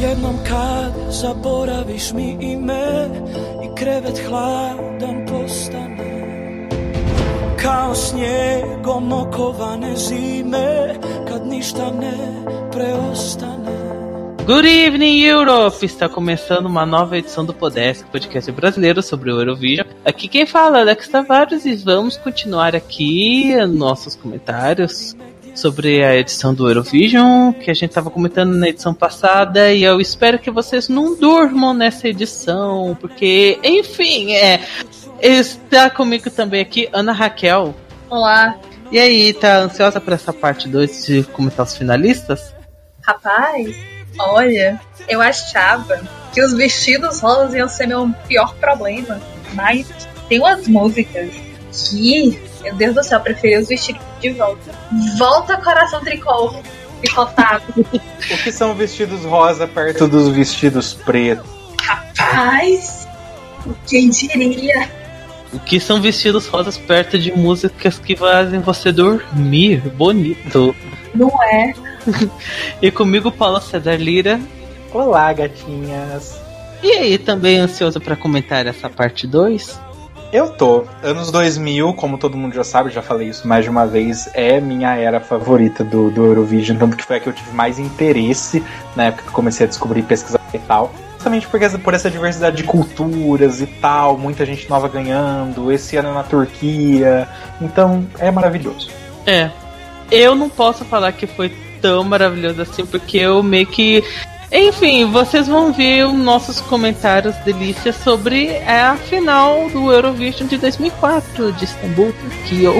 Jednom 0.00 0.36
kad 0.48 1.12
zaboraviš 1.12 2.12
mi 2.12 2.36
ime 2.40 3.08
I 3.64 3.74
krevet 3.76 4.20
hladan 4.28 5.26
postane 5.26 6.68
Kao 7.62 7.94
snijegom 7.94 9.12
okovane 9.12 9.96
zime 9.96 10.94
Kad 11.28 11.46
ništa 11.46 11.90
ne 12.00 12.44
preostane 12.72 13.76
Good 14.46 14.64
evening, 14.64 15.24
Europe! 15.24 15.86
Está 15.86 16.08
começando 16.08 16.66
uma 16.66 16.86
nova 16.86 17.18
edição 17.18 17.44
do 17.44 17.52
Podesk, 17.52 18.06
podcast 18.12 18.52
brasileiro 18.52 19.02
sobre 19.02 19.32
o 19.32 19.40
Eurovision. 19.40 19.86
Aqui 20.04 20.28
quem 20.28 20.46
fala 20.46 20.78
é 20.78 20.80
Alex 20.82 21.08
Tavares 21.08 21.64
e 21.64 21.74
vamos 21.74 22.16
continuar 22.16 22.76
aqui 22.76 23.56
nossos 23.66 24.14
comentários 24.14 25.16
sobre 25.56 26.04
a 26.04 26.14
edição 26.14 26.54
do 26.54 26.68
Eurovision, 26.68 27.52
que 27.52 27.70
a 27.70 27.74
gente 27.74 27.88
estava 27.88 28.10
comentando 28.10 28.54
na 28.54 28.68
edição 28.68 28.92
passada, 28.92 29.72
e 29.72 29.82
eu 29.82 30.00
espero 30.00 30.38
que 30.38 30.50
vocês 30.50 30.88
não 30.88 31.18
durmam 31.18 31.72
nessa 31.72 32.06
edição, 32.08 32.96
porque, 33.00 33.58
enfim, 33.64 34.32
é. 34.32 34.60
Está 35.20 35.88
comigo 35.88 36.30
também 36.30 36.60
aqui 36.60 36.90
Ana 36.92 37.12
Raquel. 37.12 37.74
Olá. 38.10 38.58
E 38.92 38.98
aí, 38.98 39.32
tá 39.32 39.60
ansiosa 39.60 39.98
para 39.98 40.14
essa 40.14 40.32
parte 40.32 40.68
2 40.68 41.06
de 41.06 41.22
comentar 41.24 41.64
os 41.64 41.74
finalistas? 41.74 42.54
Rapaz, 43.00 43.74
olha, 44.18 44.78
eu 45.08 45.22
achava 45.22 46.00
que 46.32 46.42
os 46.42 46.52
vestidos 46.52 47.20
rolas 47.20 47.54
iam 47.54 47.68
ser 47.68 47.86
meu 47.86 48.10
pior 48.28 48.54
problema, 48.56 49.20
mas 49.54 49.86
tem 50.28 50.38
umas 50.38 50.68
músicas 50.68 51.30
que, 51.72 52.38
meu 52.66 52.74
Deus 52.74 52.94
do 52.94 53.04
céu, 53.04 53.18
eu 53.18 53.22
preferi 53.22 53.56
os 53.56 53.68
vestidos 53.68 54.02
de 54.20 54.30
volta. 54.30 54.72
Volta 55.18 55.56
coração 55.58 56.00
tricô, 56.00 56.54
picotado. 57.00 57.62
O 57.76 58.36
que 58.42 58.50
são 58.50 58.74
vestidos 58.74 59.24
rosa 59.24 59.68
perto 59.68 60.08
dos 60.08 60.28
vestidos 60.28 60.94
pretos? 60.94 61.46
Rapaz, 61.80 63.06
quem 63.86 64.10
diria? 64.10 64.90
O 65.52 65.60
que 65.60 65.78
são 65.78 66.00
vestidos 66.00 66.48
rosas 66.48 66.76
perto 66.76 67.18
de 67.18 67.30
músicas 67.32 67.98
que 67.98 68.16
fazem 68.16 68.60
você 68.60 68.90
dormir? 68.90 69.80
Bonito. 69.90 70.74
Não 71.14 71.30
é? 71.42 71.72
E 72.82 72.90
comigo, 72.90 73.32
Paula 73.32 73.60
César 73.60 73.96
Lira. 73.96 74.40
Olá, 74.92 75.32
gatinhas. 75.32 76.40
E 76.82 76.92
aí, 76.92 77.18
também 77.18 77.58
ansioso 77.58 78.00
para 78.00 78.14
comentar 78.14 78.66
essa 78.66 78.88
parte 78.88 79.26
2? 79.26 79.85
Eu 80.32 80.48
tô. 80.50 80.84
Anos 81.02 81.30
2000, 81.30 81.94
como 81.94 82.18
todo 82.18 82.36
mundo 82.36 82.54
já 82.54 82.64
sabe, 82.64 82.90
já 82.90 83.00
falei 83.00 83.28
isso 83.28 83.46
mais 83.46 83.64
de 83.64 83.70
uma 83.70 83.86
vez, 83.86 84.28
é 84.34 84.60
minha 84.60 84.94
era 84.96 85.20
favorita 85.20 85.84
do, 85.84 86.10
do 86.10 86.24
Eurovision, 86.24 86.76
tanto 86.76 86.96
que 86.96 87.04
foi 87.04 87.16
a 87.16 87.20
que 87.20 87.28
eu 87.28 87.32
tive 87.32 87.52
mais 87.52 87.78
interesse 87.78 88.62
na 88.94 89.04
época 89.04 89.24
que 89.24 89.30
comecei 89.30 89.66
a 89.66 89.68
descobrir, 89.68 90.02
pesquisar 90.02 90.40
e 90.52 90.58
tal. 90.58 90.92
Justamente 91.14 91.46
porque, 91.48 91.68
por 91.78 91.94
essa 91.94 92.10
diversidade 92.10 92.56
de 92.56 92.64
culturas 92.64 93.60
e 93.60 93.66
tal, 93.66 94.16
muita 94.16 94.44
gente 94.46 94.68
nova 94.70 94.88
ganhando, 94.88 95.72
esse 95.72 95.96
ano 95.96 96.14
na 96.14 96.22
Turquia. 96.22 97.28
Então, 97.60 98.06
é 98.18 98.30
maravilhoso. 98.30 98.90
É. 99.26 99.50
Eu 100.10 100.36
não 100.36 100.48
posso 100.48 100.84
falar 100.84 101.10
que 101.12 101.26
foi 101.26 101.52
tão 101.80 102.04
maravilhoso 102.04 102.62
assim, 102.62 102.86
porque 102.86 103.18
eu 103.18 103.42
meio 103.42 103.66
que 103.66 104.04
enfim, 104.52 105.10
vocês 105.10 105.46
vão 105.48 105.72
ver 105.72 106.06
os 106.06 106.14
nossos 106.14 106.60
comentários 106.60 107.34
delícias 107.44 107.96
sobre 107.96 108.56
a 108.58 108.96
final 108.96 109.68
do 109.70 109.92
Eurovision 109.92 110.46
de 110.46 110.56
2004 110.56 111.52
de 111.52 111.64
Istambul, 111.64 112.12
Turquia. 112.12 112.70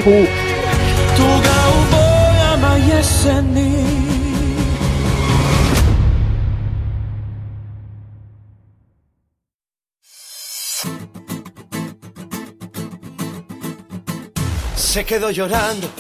Se 14.77 15.05
quedó 15.05 15.31
llorando, 15.31 15.91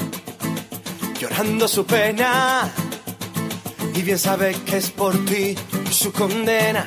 llorando 1.20 1.68
su 1.68 1.84
pena. 1.84 2.85
Y 3.96 4.02
bien 4.02 4.18
que 4.66 4.76
es 4.76 4.90
por 4.90 5.12
ti 5.24 5.54
su 5.90 6.12
condena. 6.12 6.86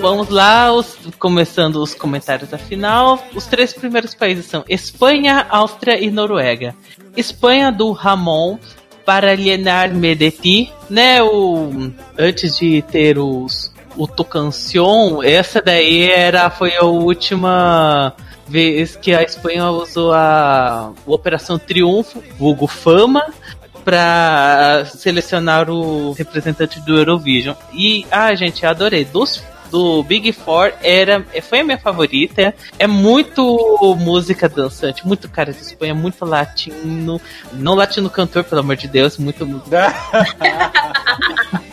Vamos 0.00 0.28
lá, 0.28 0.72
os- 0.72 0.98
começando 1.18 1.76
os 1.76 1.94
comentários 1.94 2.50
da 2.50 2.58
final. 2.58 3.22
Os 3.34 3.46
três 3.46 3.72
primeiros 3.72 4.14
países 4.14 4.44
são 4.46 4.64
Espanha, 4.68 5.46
Áustria 5.48 5.98
e 5.98 6.10
Noruega. 6.10 6.74
Espanha 7.16 7.70
do 7.72 7.92
Ramon 7.92 8.58
para 9.04 9.30
alienar-me 9.30 10.14
de 10.14 10.30
ti, 10.30 10.72
né? 10.90 11.22
O, 11.22 11.90
antes 12.18 12.58
de 12.58 12.82
ter 12.82 13.18
os 13.18 13.72
o 13.96 14.08
Tu 14.08 14.24
Cancion, 14.24 15.22
essa 15.22 15.62
daí 15.62 16.10
era 16.10 16.50
foi 16.50 16.74
a 16.76 16.82
última 16.84 18.12
vez 18.48 18.96
que 18.96 19.14
a 19.14 19.22
Espanha 19.22 19.70
usou 19.70 20.12
a 20.12 20.90
Operação 21.06 21.58
Triunfo, 21.60 22.20
vulgo 22.36 22.66
Fama, 22.66 23.22
para 23.84 24.84
selecionar 24.86 25.68
o 25.70 26.12
representante 26.12 26.80
do 26.80 26.96
Eurovision. 26.96 27.54
E, 27.72 28.06
ah, 28.10 28.34
gente, 28.34 28.64
adorei. 28.64 29.04
Dos 29.04 29.42
do 29.70 30.04
Big 30.04 30.30
Four 30.30 30.72
era 30.82 31.26
foi 31.42 31.58
a 31.58 31.64
minha 31.64 31.78
favorita. 31.78 32.54
É 32.78 32.86
muito 32.86 33.96
música 33.98 34.48
dançante, 34.48 35.04
muito 35.04 35.28
cara 35.28 35.52
de 35.52 35.60
Espanha, 35.60 35.92
muito 35.92 36.24
latino, 36.24 37.20
não 37.52 37.74
latino 37.74 38.08
cantor, 38.08 38.44
pelo 38.44 38.60
amor 38.60 38.76
de 38.76 38.86
Deus, 38.86 39.18
muito 39.18 39.44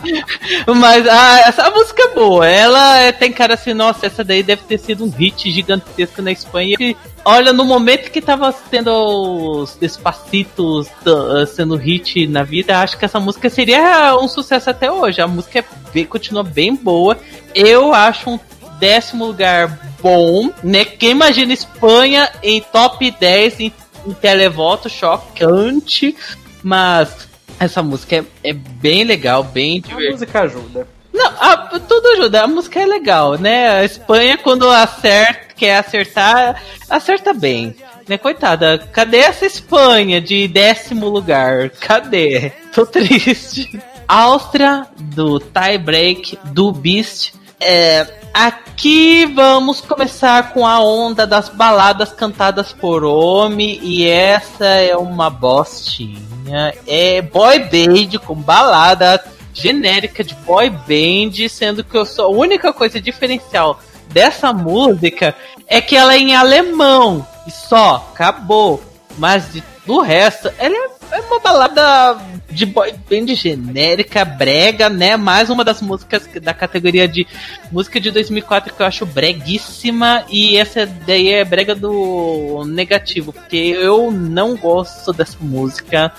Mas 0.76 1.08
ah, 1.08 1.40
essa 1.48 1.70
música 1.70 2.04
é 2.04 2.14
boa. 2.14 2.48
Ela 2.48 2.98
é- 3.00 3.12
tem 3.12 3.32
cara 3.32 3.54
assim, 3.54 3.74
nossa, 3.74 4.06
essa 4.06 4.24
daí 4.24 4.44
deve 4.44 4.64
ter 4.64 4.78
sido 4.78 5.06
um 5.06 5.10
hit 5.10 5.52
gigantesco 5.52 6.22
na 6.22 6.32
Espanha. 6.32 6.76
E, 6.80 6.96
olha, 7.24 7.54
no 7.54 7.64
momento 7.66 8.10
que 8.12 8.22
tava 8.22 8.54
tendo 8.70 8.90
os 8.92 9.76
Despacitos 9.76 10.88
ah, 11.06 11.46
sendo 11.46 11.76
hit 11.76 12.28
na 12.28 12.44
vida, 12.44 12.80
acho 12.80 12.98
que 12.98 13.06
essa 13.06 13.20
música 13.20 13.50
seria 13.50 14.16
um 14.18 14.28
sucesso 14.28 14.70
até 14.70 14.92
hoje. 14.92 15.22
A 15.22 15.28
música 15.28 15.60
é 15.60 15.64
bem- 15.94 16.06
continua 16.06 16.44
bem 16.44 16.76
boa. 16.76 17.18
Eu 17.54 17.94
acho 17.94 18.30
um 18.30 18.40
décimo 18.80 19.26
lugar 19.26 19.80
bom, 20.02 20.50
né? 20.64 20.84
Quem 20.86 21.12
imagina 21.12 21.54
Espanha 21.54 22.30
em 22.42 22.60
top 22.62 23.12
10 23.12 23.60
em, 23.60 23.74
em 24.08 24.14
televoto, 24.14 24.90
chocante. 24.90 26.16
Mas 26.64 27.30
essa 27.66 27.82
música 27.84 28.18
é, 28.18 28.24
é 28.50 28.54
bem 28.54 29.04
legal, 29.04 29.44
bem 29.44 29.78
A 29.80 29.88
divertida. 29.88 30.12
música 30.12 30.42
ajuda. 30.42 30.88
Não, 31.14 31.26
a- 31.28 31.80
tudo 31.88 32.08
ajuda. 32.14 32.44
A 32.44 32.48
música 32.48 32.80
é 32.80 32.86
legal, 32.86 33.38
né? 33.38 33.70
A 33.80 33.84
Espanha, 33.86 34.38
quando 34.38 34.70
acerta, 34.70 35.54
quer 35.56 35.78
acertar, 35.78 36.62
acerta 36.90 37.34
bem. 37.34 37.76
Né, 38.08 38.18
coitada, 38.18 38.78
cadê 38.92 39.18
essa 39.18 39.46
Espanha 39.46 40.20
de 40.20 40.48
décimo 40.48 41.08
lugar? 41.08 41.70
Cadê? 41.70 42.52
Tô 42.74 42.86
triste. 42.86 43.80
Áustria, 44.08 44.88
do 44.98 45.40
tie 45.40 45.78
break, 45.78 46.38
do 46.46 46.72
Beast. 46.72 47.34
É, 47.62 48.08
aqui 48.34 49.26
vamos 49.28 49.82
começar 49.82 50.52
com 50.52 50.66
a 50.66 50.80
onda 50.80 51.28
das 51.28 51.48
baladas 51.48 52.12
cantadas 52.12 52.74
por 52.74 53.04
homem. 53.04 53.80
E 53.84 54.08
essa 54.08 54.66
é 54.66 54.96
uma 54.98 55.30
bostinha. 55.30 56.74
É 56.88 57.22
boy 57.22 57.60
band 57.60 58.18
com 58.26 58.36
balada 58.36 59.24
genérica 59.54 60.24
de 60.24 60.34
boy 60.36 60.70
band, 60.70 61.48
sendo 61.50 61.84
que 61.84 61.96
eu 61.96 62.06
sou 62.06 62.26
a 62.26 62.30
única 62.38 62.74
coisa 62.74 63.00
diferencial 63.00 63.80
dessa 64.08 64.52
música 64.52 65.36
é 65.68 65.80
que 65.80 65.96
ela 65.96 66.16
é 66.16 66.18
em 66.18 66.36
alemão 66.36 67.26
e 67.48 67.52
só, 67.52 68.10
acabou. 68.14 68.82
Mas 69.18 69.52
de- 69.54 69.64
do 69.86 70.00
resto, 70.02 70.52
ela 70.58 70.76
é, 70.76 71.18
é 71.18 71.22
uma 71.22 71.40
balada 71.40 72.18
de 72.52 72.66
boy 72.66 72.94
band 73.10 73.34
genérica, 73.36 74.26
brega, 74.26 74.90
né? 74.90 75.16
Mais 75.18 75.50
uma 75.50 75.64
das 75.64 75.82
músicas 75.82 76.28
da 76.42 76.54
categoria 76.54 77.08
de 77.08 77.26
música 77.72 78.00
de 78.00 78.12
2004 78.12 78.74
que 78.74 78.82
eu 78.82 78.86
acho 78.86 79.06
breguíssima 79.06 80.24
e 80.30 80.58
essa 80.58 80.86
daí 80.86 81.30
é 81.30 81.44
brega 81.44 81.74
do 81.74 82.64
negativo, 82.66 83.34
porque 83.34 83.58
eu 83.58 84.12
não 84.12 84.56
gosto 84.56 85.14
dessa 85.14 85.38
música. 85.40 86.12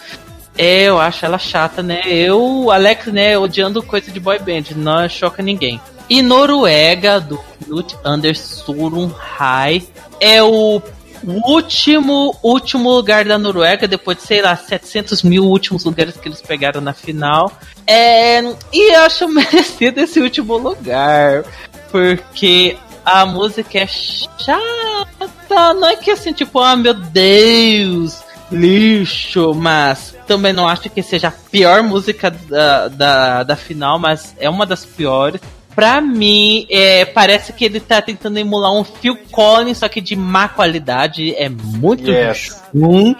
É, 0.56 0.84
eu 0.84 1.00
acho 1.00 1.25
ela 1.25 1.38
chata, 1.38 1.82
né? 1.82 2.02
Eu, 2.06 2.70
Alex, 2.70 3.06
né, 3.06 3.38
odiando 3.38 3.82
coisa 3.82 4.11
de 4.11 4.20
boy 4.20 4.38
band, 4.38 4.75
não 4.76 5.08
choca 5.08 5.43
ninguém. 5.43 5.81
E 6.11 6.20
Noruega, 6.20 7.20
do 7.20 7.38
Knut 7.64 7.96
Anders 8.05 8.38
Sorum 8.38 9.11
High, 9.17 9.82
é 10.20 10.43
o 10.43 10.82
último, 11.24 12.36
último 12.42 12.90
lugar 12.90 13.24
da 13.24 13.38
Noruega, 13.38 13.86
depois 13.86 14.19
de, 14.19 14.24
sei 14.24 14.42
lá, 14.42 14.56
700 14.56 15.22
mil 15.22 15.44
últimos 15.44 15.84
lugares 15.84 16.16
que 16.16 16.28
eles 16.28 16.40
pegaram 16.40 16.80
na 16.80 16.92
final. 16.92 17.52
É, 17.86 18.40
e 18.72 18.94
eu 18.94 19.00
acho 19.02 19.28
merecido 19.30 20.00
esse 20.00 20.20
último 20.20 20.56
lugar, 20.56 21.44
porque 21.90 22.76
a 23.04 23.26
música 23.26 23.78
é 23.78 23.86
chata, 23.86 25.74
não 25.74 25.88
é 25.88 25.96
que 25.96 26.10
assim, 26.10 26.32
tipo, 26.32 26.60
ah, 26.60 26.76
meu 26.76 26.94
Deus, 26.94 28.22
lixo, 28.50 29.54
mas 29.54 30.14
também 30.26 30.52
não 30.52 30.69
acho 30.69 30.88
que 30.88 31.02
seja 31.02 31.28
a 31.28 31.32
pior 31.32 31.82
música 31.82 32.30
da, 32.30 32.88
da, 32.88 33.42
da 33.42 33.56
final, 33.56 33.98
mas 33.98 34.34
é 34.38 34.48
uma 34.48 34.66
das 34.66 34.84
piores. 34.84 35.40
Pra 35.74 36.00
mim, 36.02 36.66
é, 36.70 37.04
parece 37.06 37.52
que 37.52 37.64
ele 37.64 37.80
tá 37.80 38.02
tentando 38.02 38.38
emular 38.38 38.72
um 38.72 38.84
Phil 38.84 39.16
Collins, 39.30 39.78
só 39.78 39.88
que 39.88 40.00
de 40.02 40.14
má 40.14 40.46
qualidade. 40.48 41.34
É 41.34 41.48
muito 41.48 42.10
Yes. 42.10 42.62
ruim. 42.74 43.16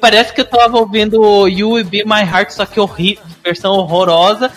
Parece 0.00 0.32
que 0.32 0.40
eu 0.40 0.46
tava 0.46 0.78
ouvindo 0.78 1.46
You 1.46 1.72
Will 1.72 1.84
Be 1.84 2.02
My 2.04 2.22
Heart, 2.22 2.50
só 2.52 2.64
que 2.64 2.80
horrível, 2.80 3.22
versão 3.44 3.72
horrorosa. 3.72 4.50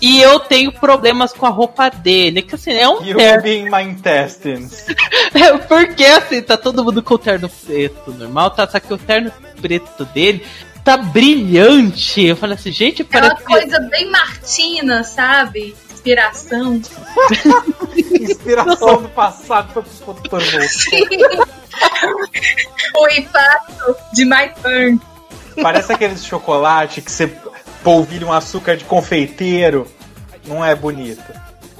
E 0.00 0.20
eu 0.20 0.38
tenho 0.38 0.70
problemas 0.70 1.32
com 1.32 1.44
a 1.46 1.48
roupa 1.48 1.90
dele. 1.90 2.42
Que 2.42 2.54
assim, 2.54 2.70
é 2.70 2.88
um 2.88 3.02
You 3.04 3.16
terno. 3.16 3.42
be 3.42 3.56
in 3.56 3.68
my 3.70 3.82
intestines. 3.82 4.86
Porque 5.68 6.04
assim, 6.04 6.40
tá 6.42 6.56
todo 6.56 6.84
mundo 6.84 7.02
com 7.02 7.14
o 7.14 7.18
terno 7.18 7.48
preto 7.48 8.12
normal, 8.12 8.50
tá? 8.52 8.68
Só 8.68 8.78
que 8.78 8.94
o 8.94 8.98
terno 8.98 9.32
preto 9.60 10.04
dele 10.06 10.44
tá 10.84 10.96
brilhante. 10.96 12.22
Eu 12.24 12.36
falei 12.36 12.54
assim, 12.54 12.70
gente, 12.70 13.02
É 13.10 13.18
uma 13.18 13.30
parece. 13.34 13.44
coisa 13.44 13.80
bem 13.90 14.08
Martina, 14.10 15.02
sabe? 15.02 15.74
Inspiração. 15.98 16.80
Inspiração 18.20 19.02
do 19.02 19.08
passado 19.08 19.72
foi 19.72 19.82
pro 19.82 20.14
produtor 20.14 20.42
voltar. 20.42 21.48
o 22.96 23.08
impacto 23.08 23.96
de 24.12 24.24
My 24.24 24.50
Turn. 24.62 25.00
Parece 25.60 25.92
aqueles 25.92 26.24
chocolate 26.24 27.02
que 27.02 27.10
você 27.10 27.26
polvilha 27.82 28.26
um 28.26 28.32
açúcar 28.32 28.76
de 28.76 28.84
confeiteiro. 28.84 29.88
Não 30.46 30.64
é 30.64 30.74
bonito. 30.74 31.24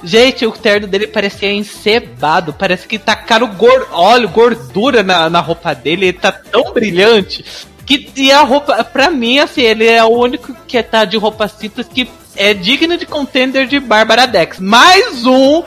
Gente, 0.03 0.45
o 0.45 0.51
terno 0.51 0.87
dele 0.87 1.07
parecia 1.07 1.51
encebado. 1.51 2.53
Parece 2.53 2.87
que 2.87 2.99
tacaram 2.99 3.47
gor 3.55 3.87
óleo, 3.91 4.29
gordura 4.29 5.01
na, 5.01 5.29
na 5.29 5.39
roupa 5.39 5.73
dele. 5.73 6.07
Ele 6.07 6.17
tá 6.17 6.31
tão 6.31 6.73
brilhante. 6.73 7.45
Que 7.85 8.11
e 8.15 8.31
a 8.31 8.41
roupa, 8.41 8.83
pra 8.83 9.09
mim, 9.09 9.39
assim, 9.39 9.61
ele 9.61 9.87
é 9.87 10.03
o 10.03 10.09
único 10.09 10.53
que 10.67 10.81
tá 10.83 11.05
de 11.05 11.17
roupa 11.17 11.47
simples 11.47 11.87
que 11.87 12.09
é 12.39 12.53
digno 12.53 12.97
de 12.97 13.05
contender 13.05 13.67
de 13.67 13.79
Bárbara 13.81 14.25
Dex. 14.25 14.59
Mais 14.59 15.25
um 15.25 15.61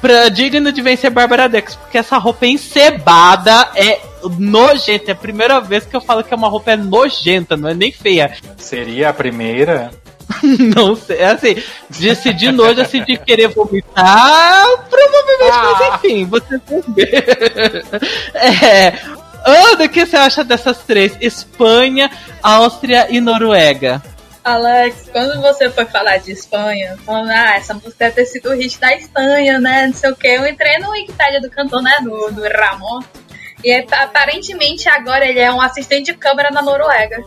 pra, 0.00 0.28
digno 0.28 0.70
de 0.70 0.82
vencer 0.82 1.10
Bárbara 1.10 1.48
Dex. 1.48 1.74
Porque 1.74 1.96
essa 1.96 2.18
roupa 2.18 2.46
encebada 2.46 3.70
é 3.74 3.98
nojenta. 4.38 5.10
É 5.10 5.12
a 5.12 5.16
primeira 5.16 5.58
vez 5.58 5.86
que 5.86 5.96
eu 5.96 6.02
falo 6.02 6.22
que 6.22 6.34
uma 6.34 6.48
roupa 6.48 6.72
é 6.72 6.76
nojenta, 6.76 7.56
não 7.56 7.70
é 7.70 7.74
nem 7.74 7.90
feia. 7.90 8.36
Seria 8.58 9.08
a 9.08 9.12
primeira? 9.14 9.90
Não 10.76 10.94
sei, 10.94 11.16
é 11.20 11.30
assim, 11.30 11.56
de, 11.88 12.14
se 12.14 12.34
de 12.34 12.52
nojo, 12.52 12.82
assim, 12.82 13.02
de 13.02 13.16
querer 13.16 13.48
vomitar, 13.48 14.62
provavelmente, 14.90 15.52
Ah. 15.52 15.76
mas 15.80 15.94
enfim, 15.94 16.26
você 16.26 16.60
vão 16.68 16.82
ver. 16.88 17.24
É, 18.34 18.92
Ana, 19.42 19.84
o 19.86 19.88
que 19.88 20.04
você 20.04 20.16
acha 20.16 20.44
dessas 20.44 20.80
três? 20.80 21.16
Espanha, 21.18 22.10
Áustria 22.42 23.06
e 23.08 23.22
Noruega. 23.22 24.02
Alex, 24.48 25.10
quando 25.12 25.42
você 25.42 25.68
foi 25.68 25.84
falar 25.84 26.16
de 26.18 26.32
Espanha, 26.32 26.96
falando, 27.04 27.30
ah, 27.30 27.56
essa 27.56 27.74
música 27.74 27.94
deve 27.98 28.14
ter 28.14 28.24
sido 28.24 28.48
o 28.48 28.54
hit 28.54 28.80
da 28.80 28.96
Espanha, 28.96 29.58
né? 29.58 29.86
Não 29.86 29.92
sei 29.92 30.10
o 30.10 30.16
que. 30.16 30.26
Eu 30.26 30.46
entrei 30.46 30.78
no 30.78 30.90
Wikipedia 30.90 31.40
do 31.40 31.50
cantor, 31.50 31.82
né? 31.82 31.94
Do, 32.02 32.30
do 32.30 32.42
Ramon. 32.42 33.00
E 33.62 33.70
é- 33.70 33.84
aparentemente 33.90 34.88
agora 34.88 35.26
ele 35.26 35.40
é 35.40 35.52
um 35.52 35.60
assistente 35.60 36.06
de 36.06 36.14
câmera 36.14 36.50
na 36.50 36.62
Noruega. 36.62 37.22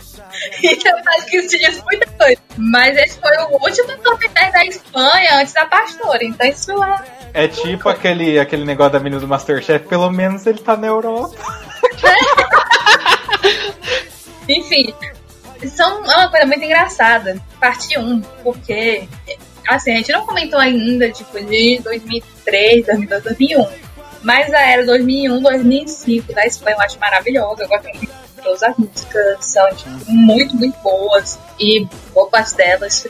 Então 0.64 0.98
eu 0.98 1.04
acho 1.10 1.26
que 1.28 1.38
isso 1.38 1.60
diz 1.60 1.84
muita 1.84 2.08
coisa. 2.08 2.42
Mas 2.58 2.98
esse 2.98 3.20
foi 3.20 3.38
o 3.38 3.62
último 3.62 3.96
top 3.98 4.28
10 4.28 4.54
da 4.54 4.66
Espanha 4.66 5.36
antes 5.36 5.54
da 5.54 5.66
pastora. 5.66 6.24
Então 6.24 6.48
isso 6.48 6.84
é. 6.84 7.04
É 7.34 7.48
tipo 7.48 7.88
aquele, 7.88 8.40
aquele 8.40 8.66
negócio 8.66 8.94
da 8.94 9.00
menina 9.00 9.22
do 9.22 9.28
Masterchef, 9.28 9.88
pelo 9.88 10.10
menos 10.10 10.48
ele 10.48 10.60
tá 10.60 10.76
na 10.76 10.88
Europa. 10.88 11.36
Enfim, 14.50 14.94
são 15.70 16.04
é 16.12 16.18
uma 16.18 16.30
coisa 16.30 16.46
muito 16.46 16.64
engraçada. 16.64 17.42
Parte 17.60 17.98
1, 17.98 18.22
porque 18.44 19.08
assim, 19.68 19.92
a 19.92 19.96
gente 19.98 20.12
não 20.12 20.26
comentou 20.26 20.60
ainda 20.60 21.12
tipo 21.12 21.40
de 21.44 21.80
2003, 21.84 22.86
2002, 22.86 23.24
2001. 23.24 23.68
Mas 24.24 24.54
a 24.54 24.62
era 24.62 24.86
2001, 24.86 25.42
2005 25.42 26.34
da 26.34 26.46
Espanha 26.46 26.76
eu 26.76 26.82
acho 26.82 27.00
maravilhosa. 27.00 27.64
Eu 27.64 27.68
gosto 27.68 27.84
muito 27.86 28.02
de 28.02 28.10
todas 28.44 28.64
as 28.64 28.78
músicas, 28.78 29.46
são 29.46 29.76
tipo, 29.76 29.90
muito, 30.12 30.56
muito 30.56 30.78
boas. 30.80 31.40
E 31.60 31.88
boa 32.14 32.30
delas 32.56 33.04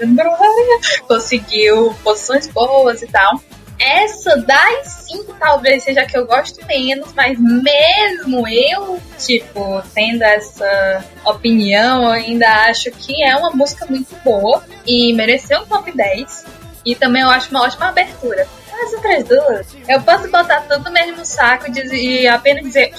conseguiu 1.07 1.93
posições 2.03 2.47
boas 2.47 3.01
e 3.01 3.07
tal. 3.07 3.41
Essa 3.83 4.37
das 4.37 4.87
cinco 5.07 5.33
talvez 5.39 5.83
seja 5.83 6.05
que 6.05 6.15
eu 6.17 6.25
gosto 6.27 6.63
menos, 6.67 7.11
mas 7.13 7.37
mesmo 7.39 8.47
eu, 8.47 9.01
tipo, 9.17 9.81
tendo 9.95 10.21
essa 10.23 11.03
opinião, 11.25 12.03
eu 12.03 12.11
ainda 12.11 12.47
acho 12.67 12.91
que 12.91 13.23
é 13.23 13.35
uma 13.35 13.49
música 13.51 13.85
muito 13.89 14.15
boa 14.23 14.63
e 14.85 15.11
mereceu 15.13 15.61
um 15.61 15.65
top 15.65 15.91
10. 15.91 16.45
E 16.85 16.95
também 16.95 17.21
eu 17.23 17.29
acho 17.29 17.49
uma 17.49 17.63
ótima 17.63 17.89
abertura. 17.89 18.47
As 18.83 18.93
outras 18.93 19.23
duas, 19.25 19.67
eu 19.87 20.01
posso 20.01 20.29
botar 20.31 20.61
tudo 20.61 20.85
no 20.85 20.91
mesmo 20.91 21.23
saco 21.25 21.67
e, 21.67 21.71
dizer- 21.71 21.95
e 21.97 22.27
apenas 22.27 22.63
dizer 22.63 22.91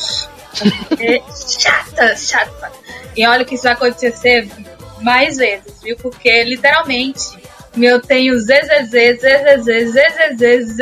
é 1.00 1.22
chata, 1.60 2.16
chata. 2.16 2.72
E 3.16 3.26
olha 3.26 3.44
que 3.44 3.54
isso 3.54 3.64
vai 3.64 3.72
acontecer 3.72 4.48
mais 5.00 5.36
vezes, 5.36 5.80
viu? 5.82 5.96
Porque 5.96 6.44
literalmente 6.44 7.41
eu 7.76 8.00
tenho 8.00 8.38
ZZZ, 8.38 8.90
ZZZ, 8.90 9.62
ZZZ, 9.62 10.36
ZZZ, 10.36 10.80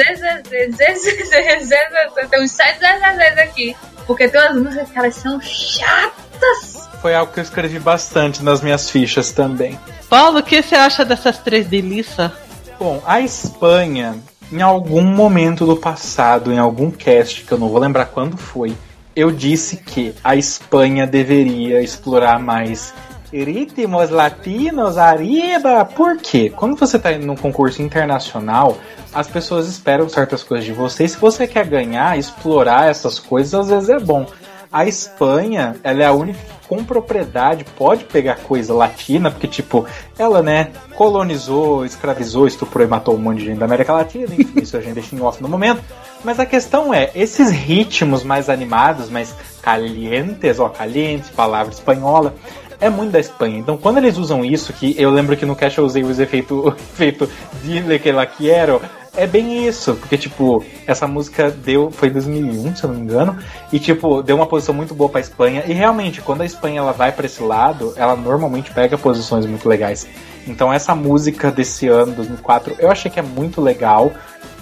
ZZZ, 0.74 1.30
ZZZ, 1.30 2.30
tem 2.30 2.42
uns 2.42 2.50
sete 2.50 2.80
ZZZ 2.80 3.38
aqui. 3.38 3.76
Porque 4.06 4.28
tem 4.28 4.40
umas 4.40 4.56
músicas 4.56 4.90
que 4.90 4.98
elas 4.98 5.14
são 5.14 5.40
chatas. 5.40 6.88
Foi 7.00 7.14
algo 7.14 7.32
que 7.32 7.38
eu 7.38 7.44
escrevi 7.44 7.78
bastante 7.78 8.42
nas 8.42 8.60
minhas 8.60 8.90
fichas 8.90 9.30
também. 9.30 9.78
Paulo, 10.08 10.40
o 10.40 10.42
que 10.42 10.60
você 10.60 10.74
acha 10.74 11.04
dessas 11.04 11.38
três 11.38 11.66
delícias? 11.66 12.32
Bom, 12.78 13.00
a 13.06 13.20
Espanha, 13.20 14.16
em 14.52 14.60
algum 14.60 15.02
momento 15.02 15.64
do 15.64 15.76
passado, 15.76 16.52
em 16.52 16.58
algum 16.58 16.90
cast, 16.90 17.44
que 17.44 17.52
eu 17.52 17.58
não 17.58 17.68
vou 17.68 17.78
lembrar 17.78 18.06
quando 18.06 18.36
foi, 18.36 18.76
eu 19.14 19.30
disse 19.30 19.76
que 19.76 20.14
a 20.24 20.34
Espanha 20.34 21.06
deveria 21.06 21.80
explorar 21.80 22.38
mais 22.38 22.92
ritmos 23.32 24.10
latinos, 24.10 24.98
arriba. 24.98 25.84
Por 25.84 26.16
quê? 26.16 26.52
Quando 26.54 26.76
você 26.76 26.96
está 26.96 27.12
indo 27.12 27.26
num 27.26 27.36
concurso 27.36 27.82
internacional, 27.82 28.76
as 29.12 29.28
pessoas 29.28 29.68
esperam 29.68 30.08
certas 30.08 30.42
coisas 30.42 30.64
de 30.64 30.72
você. 30.72 31.04
E 31.04 31.08
se 31.08 31.16
você 31.16 31.46
quer 31.46 31.66
ganhar, 31.66 32.18
explorar 32.18 32.90
essas 32.90 33.18
coisas, 33.18 33.54
às 33.54 33.68
vezes 33.68 33.88
é 33.88 33.98
bom. 33.98 34.26
A 34.72 34.86
Espanha, 34.86 35.74
ela 35.82 36.02
é 36.02 36.06
a 36.06 36.12
única 36.12 36.38
que 36.38 36.68
com 36.68 36.84
propriedade 36.84 37.64
pode 37.76 38.04
pegar 38.04 38.36
coisa 38.36 38.72
latina, 38.72 39.28
porque, 39.28 39.48
tipo, 39.48 39.84
ela, 40.16 40.40
né, 40.40 40.70
colonizou, 40.94 41.84
escravizou, 41.84 42.46
estuprou 42.46 42.86
e 42.86 42.88
matou 42.88 43.16
um 43.16 43.18
monte 43.18 43.38
de 43.38 43.46
gente 43.46 43.58
da 43.58 43.64
América 43.64 43.92
Latina, 43.92 44.32
enfim, 44.32 44.60
isso 44.62 44.76
a 44.76 44.80
gente 44.80 44.94
deixa 44.94 45.16
em 45.16 45.20
off 45.20 45.42
no 45.42 45.48
momento. 45.48 45.82
Mas 46.22 46.38
a 46.38 46.46
questão 46.46 46.94
é, 46.94 47.10
esses 47.16 47.50
ritmos 47.50 48.22
mais 48.22 48.48
animados, 48.48 49.10
mais 49.10 49.34
calientes, 49.60 50.60
ó, 50.60 50.68
calientes, 50.68 51.30
palavra 51.30 51.72
espanhola, 51.72 52.36
é 52.80 52.88
muito 52.88 53.12
da 53.12 53.20
Espanha. 53.20 53.58
Então, 53.58 53.76
quando 53.76 53.98
eles 53.98 54.16
usam 54.16 54.44
isso, 54.44 54.72
que 54.72 54.94
eu 54.98 55.10
lembro 55.10 55.36
que 55.36 55.44
no 55.44 55.54
cast 55.54 55.78
eu 55.78 55.84
usei 55.84 56.02
os 56.02 56.18
efeitos 56.18 56.74
efeito 56.94 57.28
Dile 57.62 57.98
que 57.98 58.10
la 58.10 58.26
quiero, 58.26 58.80
é 59.16 59.26
bem 59.26 59.66
isso, 59.66 59.94
porque, 59.96 60.16
tipo, 60.16 60.64
essa 60.86 61.06
música 61.06 61.50
deu, 61.50 61.90
foi 61.90 62.08
em 62.08 62.12
2001, 62.12 62.76
se 62.76 62.84
eu 62.84 62.90
não 62.90 62.96
me 62.96 63.02
engano, 63.02 63.36
e, 63.72 63.78
tipo, 63.78 64.22
deu 64.22 64.36
uma 64.36 64.46
posição 64.46 64.74
muito 64.74 64.94
boa 64.94 65.10
pra 65.10 65.20
Espanha, 65.20 65.64
e 65.66 65.72
realmente, 65.72 66.20
quando 66.20 66.42
a 66.42 66.46
Espanha 66.46 66.78
ela 66.78 66.92
vai 66.92 67.12
para 67.12 67.26
esse 67.26 67.42
lado, 67.42 67.92
ela 67.96 68.14
normalmente 68.14 68.70
pega 68.70 68.96
posições 68.96 69.44
muito 69.46 69.68
legais. 69.68 70.06
Então, 70.46 70.72
essa 70.72 70.94
música 70.94 71.50
desse 71.50 71.88
ano, 71.88 72.12
2004, 72.12 72.76
eu 72.78 72.90
achei 72.90 73.10
que 73.10 73.18
é 73.18 73.22
muito 73.22 73.60
legal, 73.60 74.12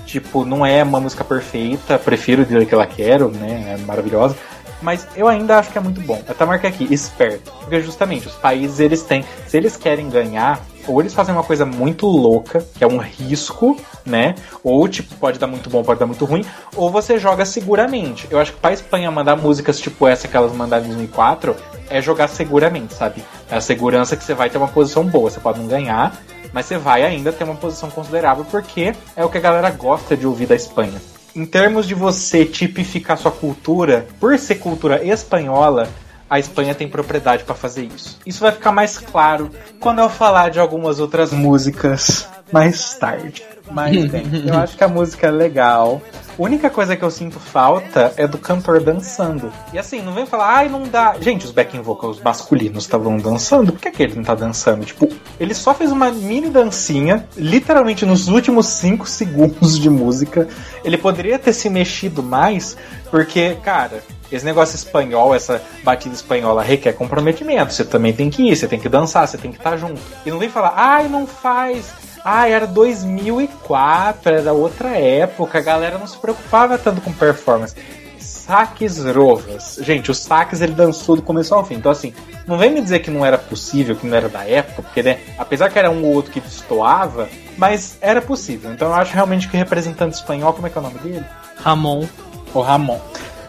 tipo, 0.06 0.44
não 0.44 0.64
é 0.64 0.82
uma 0.82 0.98
música 0.98 1.22
perfeita, 1.22 1.98
prefiro 1.98 2.44
Dile 2.44 2.64
que 2.64 2.75
ela 2.75 2.87
quero, 2.87 3.28
né, 3.28 3.76
é 3.78 3.84
maravilhosa, 3.84 4.34
mas 4.82 5.06
eu 5.16 5.28
ainda 5.28 5.58
acho 5.58 5.70
que 5.70 5.78
é 5.78 5.80
muito 5.80 6.00
bom. 6.00 6.23
Eu 6.26 6.32
até 6.32 6.44
marquei 6.44 6.70
aqui, 6.70 6.92
esperto. 6.92 7.52
Porque 7.61 7.80
justamente 7.80 8.26
os 8.26 8.35
países 8.35 8.80
eles 8.80 9.02
têm, 9.02 9.25
se 9.47 9.56
eles 9.56 9.76
querem 9.76 10.08
ganhar, 10.08 10.61
ou 10.87 11.00
eles 11.00 11.12
fazem 11.12 11.35
uma 11.35 11.44
coisa 11.44 11.66
muito 11.66 12.06
louca, 12.06 12.64
que 12.75 12.82
é 12.82 12.87
um 12.87 12.99
risco, 12.99 13.76
né? 14.04 14.35
Ou 14.62 14.88
tipo, 14.88 15.14
pode 15.16 15.38
dar 15.38 15.47
muito 15.47 15.68
bom, 15.68 15.82
pode 15.82 16.00
dar 16.00 16.06
muito 16.06 16.25
ruim, 16.25 16.44
ou 16.75 16.90
você 16.90 17.18
joga 17.18 17.44
seguramente. 17.44 18.26
Eu 18.30 18.38
acho 18.38 18.52
que 18.52 18.61
pra 18.61 18.73
Espanha 18.73 19.11
mandar 19.11 19.37
músicas 19.37 19.78
tipo 19.78 20.06
essa 20.06 20.26
que 20.26 20.37
elas 20.37 20.52
mandaram 20.52 20.85
em 20.85 20.88
2004 20.88 21.54
é 21.90 22.00
jogar 22.00 22.28
seguramente, 22.28 22.94
sabe? 22.94 23.23
É 23.50 23.56
a 23.56 23.61
segurança 23.61 24.16
que 24.16 24.25
você 24.25 24.35
vai 24.35 24.49
ter 24.49 24.58
uma 24.58 24.68
posição 24.68 25.04
boa. 25.04 25.30
Você 25.30 25.40
pode 25.40 25.58
não 25.58 25.66
ganhar, 25.66 26.16
mas 26.52 26.66
você 26.66 26.78
vai 26.78 27.04
ainda 27.04 27.32
ter 27.32 27.44
uma 27.44 27.54
posição 27.54 27.90
considerável, 27.90 28.44
porque 28.50 28.94
é 29.14 29.25
o 29.25 29.28
que 29.28 29.38
a 29.38 29.40
galera 29.40 29.70
gosta 29.70 30.16
de 30.16 30.26
ouvir 30.26 30.47
da 30.47 30.54
Espanha 30.54 30.99
em 31.38 31.47
termos 31.47 31.87
de 31.87 31.95
você 31.95 32.45
tipificar 32.45 33.16
sua 33.16 33.30
cultura, 33.30 34.09
por 34.18 34.37
ser 34.37 34.57
cultura 34.57 35.04
espanhola, 35.04 35.88
a 36.28 36.38
Espanha 36.38 36.75
tem 36.75 36.88
propriedade 36.88 37.45
para 37.45 37.54
fazer 37.54 37.85
isso. 37.85 38.18
Isso 38.26 38.40
vai 38.40 38.50
ficar 38.50 38.73
mais 38.73 38.99
claro 38.99 39.49
quando 39.78 40.00
eu 40.00 40.11
falar 40.11 40.50
de 40.50 40.59
algumas 40.59 40.99
outras 40.99 41.33
músicas 41.33 42.28
mais 42.52 42.95
tarde. 42.95 43.45
Mas 43.70 44.04
bem, 44.10 44.25
eu 44.46 44.54
acho 44.54 44.76
que 44.76 44.84
a 44.84 44.88
música 44.88 45.26
é 45.26 45.30
legal. 45.30 46.00
A 46.38 46.42
única 46.42 46.70
coisa 46.70 46.96
que 46.96 47.04
eu 47.04 47.10
sinto 47.10 47.40
falta 47.40 48.12
é 48.16 48.26
do 48.26 48.38
cantor 48.38 48.80
dançando. 48.80 49.52
E 49.72 49.78
assim, 49.78 50.00
não 50.00 50.12
vem 50.12 50.25
falar, 50.25 50.58
ai, 50.58 50.68
não 50.68 50.84
dá. 50.84 51.16
Gente, 51.20 51.44
os 51.44 51.50
backing 51.50 51.80
vocals 51.80 52.20
masculinos 52.20 52.84
estavam 52.84 53.16
dançando, 53.16 53.72
por 53.72 53.80
que, 53.80 53.90
que 53.90 54.02
ele 54.04 54.14
não 54.14 54.22
tá 54.22 54.37
dançando? 54.37 54.84
Tipo, 54.84 55.08
ele 55.40 55.52
só 55.52 55.75
fez 55.75 55.90
uma 55.90 56.12
mini 56.12 56.48
dancinha, 56.48 57.26
literalmente 57.37 58.06
nos 58.06 58.28
últimos 58.28 58.66
5 58.66 59.04
segundos 59.08 59.78
de 59.78 59.90
música. 59.90 60.46
Ele 60.84 60.96
poderia 60.96 61.38
ter 61.40 61.52
se 61.52 61.68
mexido 61.68 62.22
mais, 62.22 62.76
porque, 63.10 63.56
cara, 63.56 64.00
esse 64.30 64.44
negócio 64.44 64.76
espanhol, 64.76 65.34
essa 65.34 65.60
batida 65.82 66.14
espanhola 66.14 66.62
requer 66.62 66.92
comprometimento. 66.92 67.72
Você 67.72 67.84
também 67.84 68.12
tem 68.12 68.30
que 68.30 68.42
ir, 68.42 68.54
você 68.54 68.68
tem 68.68 68.78
que 68.78 68.88
dançar, 68.88 69.26
você 69.26 69.38
tem 69.38 69.50
que 69.50 69.58
estar 69.58 69.76
junto. 69.76 70.00
E 70.25 70.30
não 70.30 70.38
vem 70.38 70.48
falar, 70.48 70.75
ai, 70.76 71.08
não 71.08 71.26
faz. 71.26 71.92
Ah, 72.30 72.47
era 72.47 72.66
2004, 72.66 74.35
era 74.35 74.52
outra 74.52 74.90
época, 74.90 75.56
a 75.56 75.62
galera 75.62 75.97
não 75.97 76.06
se 76.06 76.18
preocupava 76.18 76.76
tanto 76.76 77.00
com 77.00 77.11
performance. 77.11 77.75
Saques 78.18 79.02
Rovas. 79.02 79.78
Gente, 79.80 80.11
o 80.11 80.14
Saques 80.14 80.61
ele 80.61 80.75
dançou 80.75 81.16
do 81.16 81.23
começo 81.23 81.54
ao 81.54 81.64
fim. 81.64 81.76
Então, 81.76 81.90
assim, 81.90 82.12
não 82.47 82.58
vem 82.58 82.70
me 82.70 82.82
dizer 82.82 82.99
que 82.99 83.11
não 83.11 83.25
era 83.25 83.38
possível, 83.38 83.97
que 83.97 84.06
não 84.06 84.14
era 84.14 84.28
da 84.28 84.44
época, 84.44 84.82
porque, 84.82 85.02
né, 85.02 85.20
apesar 85.38 85.70
que 85.70 85.78
era 85.78 85.90
um 85.90 86.04
ou 86.04 86.12
outro 86.12 86.30
que 86.30 86.38
destoava, 86.38 87.30
mas 87.56 87.97
era 87.99 88.20
possível. 88.20 88.75
Então, 88.75 88.88
eu 88.88 88.94
acho 88.94 89.14
realmente 89.14 89.49
que 89.49 89.56
o 89.56 89.58
representante 89.58 90.16
espanhol, 90.16 90.52
como 90.52 90.66
é 90.66 90.70
que 90.70 90.76
é 90.76 90.80
o 90.82 90.85
nome 90.85 90.99
dele? 90.99 91.25
Ramon. 91.56 92.06
O 92.52 92.61
Ramon. 92.61 93.00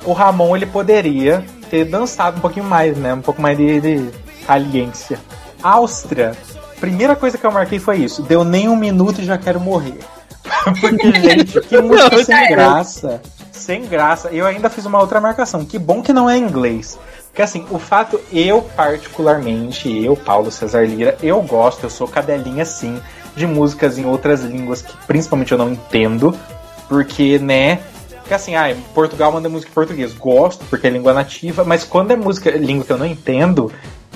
O 0.05 0.13
Ramon, 0.13 0.55
ele 0.55 0.65
poderia 0.65 1.43
ter 1.69 1.83
dançado 1.83 2.37
um 2.37 2.41
pouquinho 2.41 2.65
mais, 2.65 2.97
né? 2.97 3.13
Um 3.13 3.21
pouco 3.21 3.41
mais 3.41 3.57
de, 3.57 3.81
de 3.81 4.09
caliência. 4.47 5.19
Áustria 5.61 6.31
Primeira 6.79 7.15
coisa 7.15 7.37
que 7.37 7.45
eu 7.45 7.51
marquei 7.51 7.79
foi 7.79 7.97
isso. 7.97 8.21
Deu 8.21 8.43
nem 8.43 8.69
um 8.69 8.75
minuto 8.75 9.21
e 9.21 9.25
já 9.25 9.37
quero 9.37 9.59
morrer. 9.59 9.99
Porque, 10.79 11.11
gente, 11.21 11.61
que 11.61 11.81
música 11.81 12.23
sem 12.23 12.49
graça. 12.49 13.21
Sem 13.51 13.85
graça. 13.85 14.29
Eu 14.29 14.45
ainda 14.45 14.69
fiz 14.69 14.85
uma 14.85 14.99
outra 14.99 15.19
marcação. 15.19 15.65
Que 15.65 15.77
bom 15.77 16.01
que 16.01 16.13
não 16.13 16.29
é 16.29 16.37
inglês. 16.37 16.97
Porque 17.27 17.41
assim, 17.41 17.65
o 17.69 17.77
fato, 17.77 18.19
eu 18.31 18.61
particularmente, 18.75 20.03
eu, 20.03 20.15
Paulo 20.15 20.51
Cesar 20.51 20.85
Lira, 20.85 21.17
eu 21.21 21.41
gosto, 21.41 21.83
eu 21.83 21.89
sou 21.89 22.07
cadelinha 22.07 22.65
sim, 22.65 22.99
de 23.35 23.45
músicas 23.45 23.97
em 23.97 24.05
outras 24.05 24.41
línguas 24.41 24.81
que 24.81 24.95
principalmente 25.05 25.51
eu 25.51 25.57
não 25.57 25.71
entendo. 25.71 26.35
Porque, 26.87 27.37
né, 27.37 27.79
porque 28.29 28.35
assim, 28.35 28.55
ah, 28.55 28.75
Portugal 28.93 29.31
manda 29.31 29.49
música 29.49 29.71
em 29.71 29.73
português. 29.73 30.13
Gosto, 30.13 30.63
porque 30.65 30.85
é 30.85 30.89
língua 30.91 31.13
nativa, 31.13 31.63
mas 31.63 31.83
quando 31.83 32.11
é 32.11 32.15
música, 32.15 32.51
língua 32.51 32.85
que 32.85 32.91
eu 32.91 32.97
não 32.97 33.05
entendo, 33.07 33.71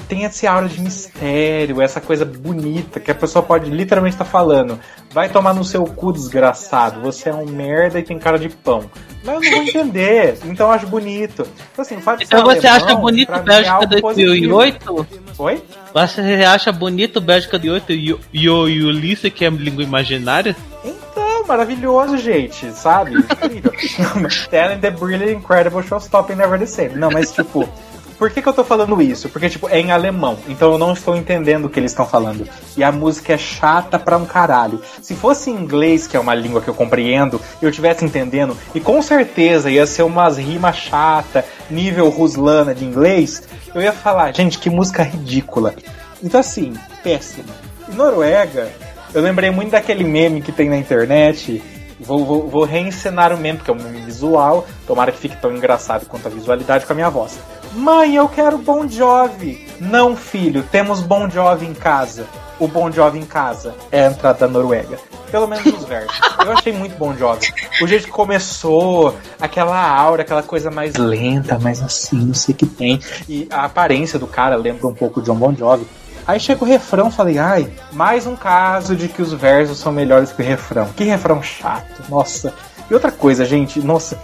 tem 0.07 0.23
esse 0.23 0.45
aura 0.45 0.67
de 0.67 0.79
mistério, 0.79 1.81
essa 1.81 1.99
coisa 1.99 2.25
bonita 2.25 2.99
que 2.99 3.11
a 3.11 3.15
pessoa 3.15 3.43
pode 3.43 3.69
literalmente 3.69 4.15
estar 4.15 4.25
tá 4.25 4.31
falando. 4.31 4.79
Vai 5.11 5.29
tomar 5.29 5.53
no 5.53 5.63
seu 5.63 5.83
cu, 5.85 6.11
desgraçado. 6.11 7.01
Você 7.01 7.29
é 7.29 7.33
um 7.33 7.45
merda 7.45 7.99
e 7.99 8.03
tem 8.03 8.17
cara 8.17 8.37
de 8.37 8.49
pão. 8.49 8.89
Mas 9.23 9.35
eu 9.35 9.41
não 9.41 9.51
vou 9.51 9.63
entender, 9.63 10.37
então 10.45 10.67
eu 10.67 10.73
acho 10.73 10.87
bonito. 10.87 11.47
Então, 11.71 11.81
assim, 11.81 11.95
então 11.95 12.43
você 12.43 12.67
alemão, 12.67 12.87
acha 12.87 12.95
bonito 12.95 13.39
Bélgica 13.39 13.85
2008? 13.85 15.07
Oi? 15.37 15.63
Você 15.93 16.21
acha 16.43 16.71
bonito 16.71 17.21
Bélgica 17.21 17.57
de 17.57 17.69
8 17.69 17.93
e 18.33 18.49
o 18.49 18.63
Ulisse, 18.63 19.31
que 19.31 19.45
é 19.45 19.49
língua 19.49 19.83
imaginária? 19.83 20.55
Então, 20.83 21.45
maravilhoso, 21.47 22.17
gente, 22.17 22.71
sabe? 22.71 23.15
Incrível. 23.15 23.71
Telling 24.49 24.79
the 24.79 24.91
brilliant, 24.91 25.37
incredible, 25.37 25.81
showstopping, 25.81 26.35
never 26.35 26.59
the 26.59 26.65
same. 26.65 26.95
Não, 26.95 27.09
mas 27.09 27.31
tipo. 27.31 27.69
Por 28.17 28.29
que, 28.29 28.41
que 28.41 28.47
eu 28.47 28.53
tô 28.53 28.63
falando 28.63 29.01
isso? 29.01 29.29
Porque, 29.29 29.49
tipo, 29.49 29.67
é 29.67 29.79
em 29.79 29.91
alemão, 29.91 30.37
então 30.47 30.71
eu 30.71 30.77
não 30.77 30.93
estou 30.93 31.15
entendendo 31.15 31.65
o 31.65 31.69
que 31.69 31.79
eles 31.79 31.91
estão 31.91 32.05
falando. 32.05 32.47
E 32.77 32.83
a 32.83 32.91
música 32.91 33.33
é 33.33 33.37
chata 33.37 33.99
pra 33.99 34.17
um 34.17 34.25
caralho. 34.25 34.81
Se 35.01 35.15
fosse 35.15 35.49
em 35.49 35.55
inglês, 35.55 36.07
que 36.07 36.15
é 36.15 36.19
uma 36.19 36.33
língua 36.33 36.61
que 36.61 36.67
eu 36.67 36.73
compreendo, 36.73 37.39
eu 37.61 37.71
tivesse 37.71 38.05
entendendo, 38.05 38.57
e 38.73 38.79
com 38.79 39.01
certeza 39.01 39.69
ia 39.69 39.85
ser 39.85 40.03
umas 40.03 40.37
rimas 40.37 40.75
chata, 40.77 41.45
nível 41.69 42.09
ruslana 42.09 42.73
de 42.73 42.85
inglês, 42.85 43.43
eu 43.73 43.81
ia 43.81 43.93
falar, 43.93 44.33
gente, 44.33 44.59
que 44.59 44.69
música 44.69 45.03
ridícula. 45.03 45.75
Então, 46.21 46.39
assim, 46.39 46.73
péssima. 47.03 47.53
Noruega, 47.89 48.71
eu 49.13 49.21
lembrei 49.21 49.51
muito 49.51 49.71
daquele 49.71 50.03
meme 50.03 50.41
que 50.41 50.51
tem 50.51 50.69
na 50.69 50.77
internet 50.77 51.61
Vou, 51.99 52.25
vou, 52.25 52.47
vou, 52.47 52.63
reencenar 52.65 53.33
o 53.33 53.37
meme, 53.37 53.57
porque 53.57 53.71
é 53.71 53.73
um 53.73 53.77
meme 53.77 54.01
visual. 54.01 54.67
Tomara 54.85 55.11
que 55.11 55.19
fique 55.19 55.37
tão 55.37 55.55
engraçado 55.55 56.05
quanto 56.05 56.27
a 56.27 56.29
visualidade 56.29 56.85
com 56.85 56.93
a 56.93 56.95
minha 56.95 57.09
voz. 57.09 57.39
Mãe, 57.75 58.15
eu 58.15 58.29
quero 58.29 58.59
Bon 58.59 58.87
Jovi. 58.87 59.67
Não, 59.79 60.15
filho, 60.15 60.63
temos 60.71 61.01
Bon 61.01 61.27
Jovi 61.27 61.65
em 61.65 61.73
casa. 61.73 62.27
O 62.59 62.67
Bon 62.67 62.91
Jovi 62.91 63.17
em 63.17 63.25
casa 63.25 63.73
é 63.91 64.05
a 64.05 64.11
entrada 64.11 64.39
da 64.39 64.47
Noruega. 64.47 64.99
Pelo 65.31 65.47
menos 65.47 65.65
os 65.65 65.83
versos. 65.85 66.15
Eu 66.45 66.51
achei 66.51 66.71
muito 66.71 66.95
Bon 66.97 67.15
Jovi. 67.15 67.51
O 67.81 67.87
jeito 67.87 68.05
que 68.05 68.11
começou, 68.11 69.15
aquela 69.41 69.81
aura, 69.89 70.21
aquela 70.21 70.43
coisa 70.43 70.69
mais 70.69 70.95
lenta, 70.95 71.57
mais 71.57 71.81
assim, 71.81 72.17
não 72.17 72.35
sei 72.35 72.53
o 72.53 72.57
que 72.57 72.67
tem. 72.67 72.99
E 73.27 73.47
a 73.49 73.65
aparência 73.65 74.19
do 74.19 74.27
cara 74.27 74.55
lembra 74.55 74.87
um 74.87 74.93
pouco 74.93 75.19
de 75.19 75.25
John 75.25 75.35
Bon 75.35 75.53
Jovi. 75.55 75.87
Aí 76.27 76.39
chega 76.39 76.63
o 76.63 76.67
refrão, 76.67 77.09
falei, 77.09 77.39
ai, 77.39 77.67
mais 77.91 78.27
um 78.27 78.35
caso 78.35 78.95
de 78.95 79.07
que 79.07 79.21
os 79.21 79.33
versos 79.33 79.79
são 79.79 79.91
melhores 79.91 80.31
que 80.31 80.43
o 80.43 80.45
refrão. 80.45 80.89
Que 80.95 81.05
refrão 81.05 81.41
chato, 81.41 82.03
nossa. 82.07 82.53
E 82.89 82.93
outra 82.93 83.11
coisa, 83.11 83.43
gente, 83.45 83.79
nossa, 83.79 84.17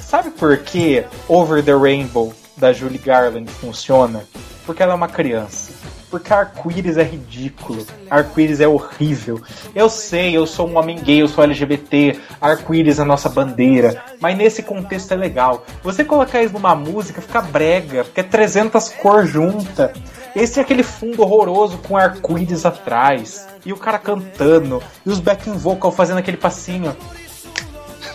sabe 0.00 0.30
por 0.30 0.58
que 0.58 1.04
Over 1.28 1.62
the 1.62 1.72
Rainbow 1.72 2.34
da 2.58 2.72
Julie 2.72 2.98
Garland 2.98 3.50
funciona? 3.50 4.24
Porque 4.66 4.82
ela 4.82 4.92
é 4.92 4.96
uma 4.96 5.08
criança. 5.08 5.72
Porque 6.10 6.32
arco-íris 6.32 6.96
é 6.96 7.02
ridículo. 7.02 7.86
Arco-íris 8.10 8.60
é 8.60 8.68
horrível. 8.68 9.40
Eu 9.74 9.90
sei, 9.90 10.36
eu 10.36 10.46
sou 10.46 10.68
um 10.68 10.78
homem 10.78 10.98
gay, 10.98 11.20
eu 11.20 11.28
sou 11.28 11.44
LGBT. 11.44 12.18
Arco-íris 12.40 12.98
é 12.98 13.02
a 13.02 13.04
nossa 13.04 13.28
bandeira. 13.28 14.02
Mas 14.20 14.36
nesse 14.36 14.62
contexto 14.62 15.12
é 15.12 15.16
legal. 15.16 15.66
Você 15.82 16.04
colocar 16.04 16.42
isso 16.42 16.54
numa 16.54 16.74
música 16.74 17.20
fica 17.20 17.42
brega, 17.42 18.04
porque 18.04 18.20
é 18.20 18.24
300 18.24 18.88
cor 18.90 19.26
junta. 19.26 19.92
Esse 20.34 20.58
é 20.58 20.62
aquele 20.62 20.82
fundo 20.82 21.22
horroroso 21.22 21.78
com 21.78 21.96
arco-íris 21.96 22.64
atrás. 22.64 23.46
E 23.64 23.72
o 23.72 23.76
cara 23.76 23.98
cantando. 23.98 24.82
E 25.04 25.10
os 25.10 25.20
backing 25.20 25.56
vocal 25.56 25.92
fazendo 25.92 26.18
aquele 26.18 26.38
passinho. 26.38 26.96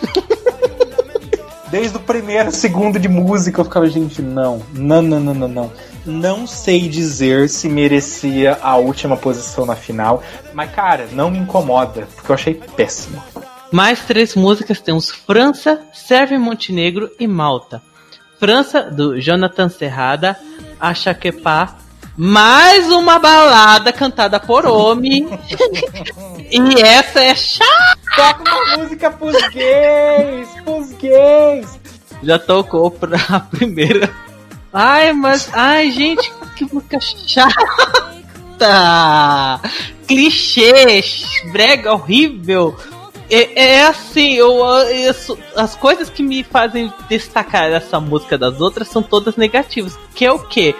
Desde 1.74 1.96
o 1.96 2.00
primeiro 2.00 2.52
segundo 2.52 3.00
de 3.00 3.08
música 3.08 3.60
eu 3.60 3.64
ficava, 3.64 3.84
gente, 3.88 4.22
não, 4.22 4.62
não, 4.72 5.02
não, 5.02 5.18
não, 5.18 5.34
não, 5.34 5.48
não. 5.48 5.72
Não 6.06 6.46
sei 6.46 6.88
dizer 6.88 7.48
se 7.48 7.68
merecia 7.68 8.56
a 8.62 8.76
última 8.76 9.16
posição 9.16 9.66
na 9.66 9.74
final, 9.74 10.22
mas 10.52 10.70
cara, 10.70 11.08
não 11.10 11.32
me 11.32 11.38
incomoda, 11.38 12.06
porque 12.14 12.30
eu 12.30 12.34
achei 12.36 12.54
péssimo. 12.54 13.20
Mais 13.72 13.98
três 14.06 14.36
músicas 14.36 14.80
temos 14.80 15.10
França, 15.10 15.82
Sérvia 15.92 16.38
Montenegro 16.38 17.10
e 17.18 17.26
Malta. 17.26 17.82
França, 18.38 18.82
do 18.82 19.20
Jonathan 19.20 19.68
Serrada, 19.68 20.38
Acha 20.78 21.12
que 21.12 21.32
Pá, 21.32 21.76
mais 22.16 22.88
uma 22.88 23.18
balada 23.18 23.92
cantada 23.92 24.38
por 24.38 24.64
homem. 24.64 25.26
e 26.50 26.80
essa 26.82 27.20
é 27.20 27.34
chata. 27.34 27.98
Toca 28.16 28.54
uma 28.54 28.76
música 28.78 29.10
pros 29.10 29.36
gays, 29.48 30.48
pros 30.64 30.92
gays. 30.92 31.80
Já 32.22 32.38
tocou 32.38 32.90
pra 32.90 33.18
a 33.28 33.40
primeira. 33.40 34.10
Ai, 34.72 35.12
mas. 35.12 35.48
Ai, 35.52 35.90
gente, 35.90 36.32
que 36.56 36.64
música 36.72 36.98
chata. 37.00 37.54
Clichê, 40.06 41.02
brega 41.52 41.92
horrível. 41.92 42.76
É, 43.30 43.64
é 43.78 43.86
assim, 43.86 44.34
eu, 44.34 44.58
eu, 44.64 45.38
as 45.56 45.74
coisas 45.74 46.10
que 46.10 46.22
me 46.22 46.44
fazem 46.44 46.92
destacar 47.08 47.72
essa 47.72 47.98
música 47.98 48.36
das 48.36 48.60
outras 48.60 48.88
são 48.88 49.02
todas 49.02 49.36
negativas. 49.36 49.98
Que 50.14 50.26
é 50.26 50.32
o 50.32 50.38
quê? 50.38 50.74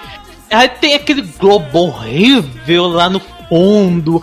Aí 0.50 0.68
tem 0.68 0.94
aquele 0.94 1.22
globo 1.22 1.78
horrível 1.78 2.86
lá 2.86 3.08
no 3.08 3.20
fundo. 3.48 4.22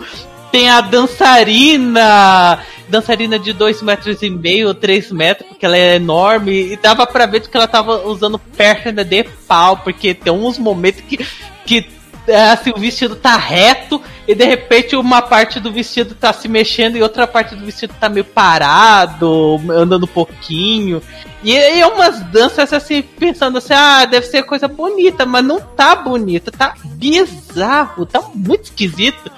Tem 0.52 0.68
a 0.68 0.82
dançarina, 0.82 2.60
dançarina 2.88 3.38
de 3.38 3.54
2 3.54 3.80
metros 3.82 4.22
e 4.22 4.28
meio, 4.28 4.74
3 4.74 5.10
metros, 5.10 5.48
porque 5.48 5.64
ela 5.64 5.76
é 5.76 5.96
enorme. 5.96 6.72
E 6.72 6.76
dava 6.76 7.06
pra 7.06 7.24
ver 7.24 7.40
que 7.40 7.56
ela 7.56 7.66
tava 7.66 8.06
usando 8.06 8.38
perna 8.38 9.02
de 9.02 9.24
pau, 9.24 9.78
porque 9.78 10.12
tem 10.12 10.32
uns 10.32 10.58
momentos 10.58 11.00
que, 11.00 11.26
que 11.64 11.88
é, 12.26 12.50
assim, 12.50 12.70
o 12.70 12.78
vestido 12.78 13.16
tá 13.16 13.36
reto 13.36 14.00
e 14.28 14.34
de 14.34 14.44
repente 14.44 14.94
uma 14.94 15.20
parte 15.20 15.58
do 15.58 15.72
vestido 15.72 16.14
tá 16.14 16.32
se 16.32 16.46
mexendo 16.46 16.96
e 16.96 17.02
outra 17.02 17.26
parte 17.26 17.56
do 17.56 17.64
vestido 17.64 17.94
tá 17.98 18.08
meio 18.08 18.24
parado, 18.24 19.60
andando 19.70 20.04
um 20.04 20.08
pouquinho. 20.08 21.02
E 21.42 21.56
aí 21.56 21.82
umas 21.82 22.20
danças 22.26 22.72
assim, 22.72 23.02
pensando 23.02 23.58
assim, 23.58 23.72
ah, 23.74 24.04
deve 24.04 24.26
ser 24.26 24.44
coisa 24.44 24.68
bonita, 24.68 25.26
mas 25.26 25.44
não 25.44 25.60
tá 25.60 25.96
bonita, 25.96 26.52
tá 26.52 26.74
bizarro, 26.84 28.06
tá 28.06 28.22
muito 28.34 28.64
esquisito. 28.64 29.30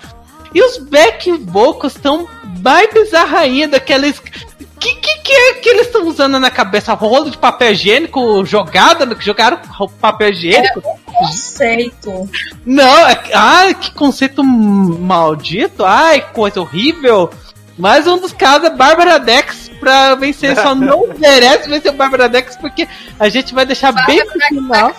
E 0.55 0.63
os 0.63 0.79
back 0.79 1.33
vocals 1.33 1.95
estão 1.95 2.29
mais 2.63 2.93
bizarros 2.93 3.35
ainda, 3.35 3.77
aqueles. 3.79 4.21
Que, 4.21 4.95
que, 4.97 5.19
que 5.19 5.33
é 5.33 5.55
que 5.55 5.69
eles 5.69 5.87
estão 5.87 6.07
usando 6.07 6.39
na 6.39 6.51
cabeça? 6.51 6.93
Rolo 6.93 7.31
de 7.31 7.39
papel 7.39 7.73
higiênico 7.73 8.45
jogado? 8.45 9.17
Jogaram 9.21 9.59
papel 10.01 10.31
higiênico? 10.31 10.83
conceito. 11.15 12.29
Não, 12.67 13.07
é, 13.07 13.21
ai, 13.33 13.75
que 13.75 13.93
conceito 13.93 14.43
maldito, 14.43 15.85
ai, 15.85 16.21
coisa 16.33 16.61
horrível. 16.61 17.31
Mais 17.79 18.07
um 18.07 18.19
dos 18.19 18.33
casos 18.33 18.69
é 18.69 18.71
Bárbara 18.71 19.19
Dex 19.19 19.71
pra 19.81 20.15
vencer, 20.15 20.57
só 20.57 20.75
não 20.77 21.09
merece 21.19 21.69
vencer 21.69 21.91
o 21.91 21.97
Bárbara 21.97 22.29
Dex 22.29 22.57
porque 22.57 22.87
a 23.19 23.29
gente 23.29 23.55
vai 23.55 23.67
deixar 23.67 23.93
bem 24.07 24.25
pro 24.25 24.41
final. 24.41 24.95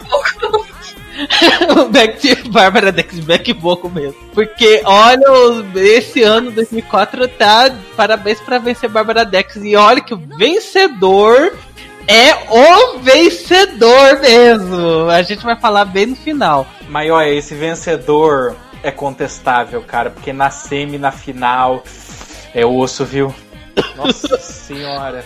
o 1.79 1.85
back 1.89 2.35
to 2.35 2.49
Bárbara 2.49 2.91
Dex 2.91 3.19
back 3.19 3.51
vocal 3.53 3.89
mesmo. 3.89 4.19
Porque 4.33 4.81
olha, 4.85 5.25
esse 5.75 6.21
ano 6.23 6.51
2004 6.51 7.27
tá 7.29 7.73
parabéns 7.95 8.39
para 8.39 8.59
vencer 8.59 8.89
Bárbara 8.89 9.25
Dex 9.25 9.55
e 9.57 9.75
olha 9.75 10.01
que 10.01 10.13
o 10.13 10.17
vencedor 10.37 11.53
é 12.07 12.33
o 12.49 12.99
vencedor 12.99 14.19
mesmo. 14.19 15.09
A 15.09 15.21
gente 15.21 15.43
vai 15.43 15.59
falar 15.59 15.85
bem 15.85 16.07
no 16.07 16.15
final. 16.15 16.67
Mas 16.87 17.09
olha, 17.09 17.29
esse 17.29 17.55
vencedor 17.55 18.55
é 18.83 18.91
contestável, 18.91 19.81
cara, 19.81 20.11
porque 20.11 20.31
na 20.31 20.51
semi, 20.51 20.97
na 20.97 21.11
final, 21.11 21.83
é 22.53 22.65
osso, 22.65 23.03
viu? 23.03 23.33
Nossa 23.97 24.37
senhora. 24.37 25.25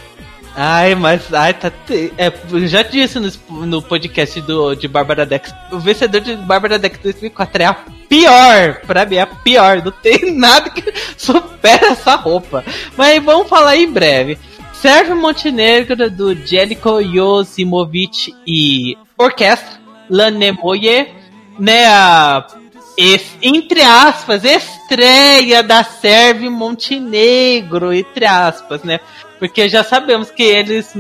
Ai, 0.56 0.96
mas 0.96 1.34
ai, 1.34 1.54
tá. 1.54 1.72
É, 2.18 2.32
já 2.68 2.82
disse 2.82 3.20
no, 3.20 3.66
no 3.66 3.82
podcast 3.82 4.42
do, 4.42 4.76
de 4.76 4.88
Bárbara 4.88 5.26
Dex. 5.26 5.54
O 5.72 5.80
vencedor 5.80 6.22
de 6.22 6.36
Bárbara 6.36 6.78
Dex 6.78 6.98
2004 7.00 7.64
é 7.64 7.66
a 7.66 7.74
pior. 7.74 8.82
Pra 8.86 9.06
mim, 9.06 9.16
é 9.16 9.22
a 9.22 9.28
pior. 9.28 9.82
Não 9.84 9.92
tem 9.92 10.34
nada 10.36 10.70
que 10.70 10.84
supera 11.18 11.88
essa 11.88 12.16
roupa. 12.16 12.64
Mas 12.98 13.24
vamos 13.24 13.48
falar 13.48 13.78
em 13.78 13.90
breve. 13.90 14.38
Sérgio 14.74 15.16
Montenegro 15.16 16.10
do 16.10 16.34
Jellico 16.34 17.04
Josimovic 17.04 18.34
e 18.48 18.98
Orquestra 19.18 19.78
Lanemoye, 20.10 21.08
né? 21.60 21.86
A, 21.88 22.48
entre 23.42 23.82
aspas, 23.82 24.44
estreia 24.44 25.62
da 25.62 25.84
Sérvia 25.84 26.50
Montenegro, 26.50 27.94
entre 27.94 28.26
aspas, 28.26 28.84
né? 28.84 29.00
Porque 29.40 29.70
já 29.70 29.84
sabemos 29.84 30.30
que 30.30 30.44
eles 30.44 30.94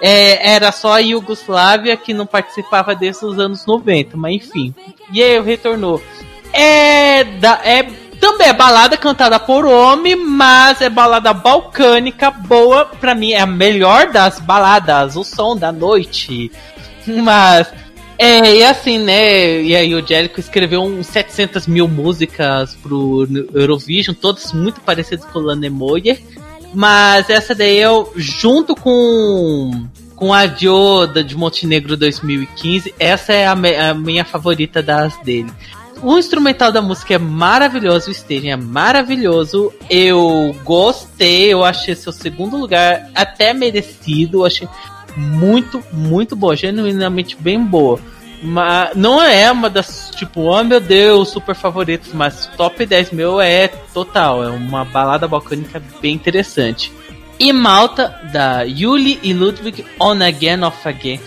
é, 0.00 0.54
era 0.54 0.70
só 0.70 0.92
a 0.92 0.98
Iugoslávia 0.98 1.96
que 1.96 2.12
não 2.12 2.26
participava 2.26 2.94
desses 2.94 3.38
anos 3.38 3.64
90, 3.64 4.16
mas 4.16 4.34
enfim. 4.34 4.74
E 5.10 5.22
aí 5.22 5.40
retornou. 5.40 6.02
É, 6.52 7.24
da, 7.24 7.60
é 7.64 7.82
também 8.20 8.48
é 8.48 8.52
balada 8.52 8.96
cantada 8.96 9.38
por 9.38 9.64
homem, 9.64 10.16
mas 10.16 10.80
é 10.80 10.88
balada 10.88 11.32
balcânica 11.32 12.30
boa. 12.30 12.84
Pra 12.84 13.14
mim 13.14 13.32
é 13.32 13.40
a 13.40 13.46
melhor 13.46 14.10
das 14.10 14.40
baladas, 14.40 15.16
o 15.16 15.24
som 15.24 15.56
da 15.56 15.72
noite. 15.72 16.50
Mas 17.06 17.72
é, 18.18 18.56
e 18.56 18.64
assim, 18.64 18.98
né? 18.98 19.62
E 19.62 19.76
aí 19.76 19.94
o 19.94 20.06
Jellico 20.06 20.40
escreveu 20.40 20.82
uns 20.82 21.06
700 21.08 21.66
mil 21.66 21.86
músicas 21.86 22.74
pro 22.74 23.28
Eurovision, 23.54 24.14
todas 24.14 24.52
muito 24.52 24.80
parecidas 24.80 25.24
com 25.26 25.38
o 25.38 25.42
Lanemoyer. 25.42 26.18
Mas 26.74 27.30
essa 27.30 27.54
daí 27.54 27.78
eu, 27.78 28.12
junto 28.16 28.74
com 28.74 29.86
com 30.16 30.32
a 30.32 30.46
Dioda 30.46 31.22
de 31.22 31.36
Montenegro 31.36 31.94
2015, 31.94 32.94
essa 32.98 33.34
é 33.34 33.46
a, 33.46 33.54
me, 33.54 33.76
a 33.76 33.92
minha 33.92 34.24
favorita 34.24 34.82
das 34.82 35.14
dele. 35.22 35.52
O 36.02 36.18
instrumental 36.18 36.72
da 36.72 36.82
música 36.82 37.14
é 37.14 37.18
maravilhoso, 37.18 38.08
o 38.08 38.12
staging 38.12 38.50
é 38.50 38.56
maravilhoso. 38.56 39.72
Eu 39.88 40.54
gostei, 40.64 41.52
eu 41.52 41.64
achei 41.64 41.94
seu 41.94 42.12
segundo 42.12 42.56
lugar 42.56 43.10
até 43.14 43.52
merecido. 43.52 44.38
Eu 44.38 44.46
achei 44.46 44.68
muito, 45.16 45.82
muito 45.92 46.36
boa, 46.36 46.54
genuinamente 46.54 47.36
bem 47.38 47.62
boa. 47.62 47.98
Mas 48.42 48.94
não 48.94 49.22
é 49.22 49.50
uma 49.50 49.70
das, 49.70 50.10
tipo, 50.14 50.42
oh 50.42 50.62
meu 50.62 50.80
Deus, 50.80 51.30
super 51.30 51.54
favoritos, 51.54 52.12
mas 52.12 52.46
top 52.56 52.84
10 52.84 53.12
meu 53.12 53.40
é 53.40 53.68
total. 53.68 54.44
É 54.44 54.48
uma 54.48 54.84
balada 54.84 55.26
balcânica 55.26 55.82
bem 56.00 56.14
interessante. 56.14 56.92
E 57.38 57.52
Malta, 57.52 58.18
da 58.32 58.62
Yuli 58.62 59.18
e 59.22 59.32
Ludwig 59.32 59.84
On 60.00 60.22
Again 60.22 60.64
of 60.64 60.76
Again. 60.86 61.20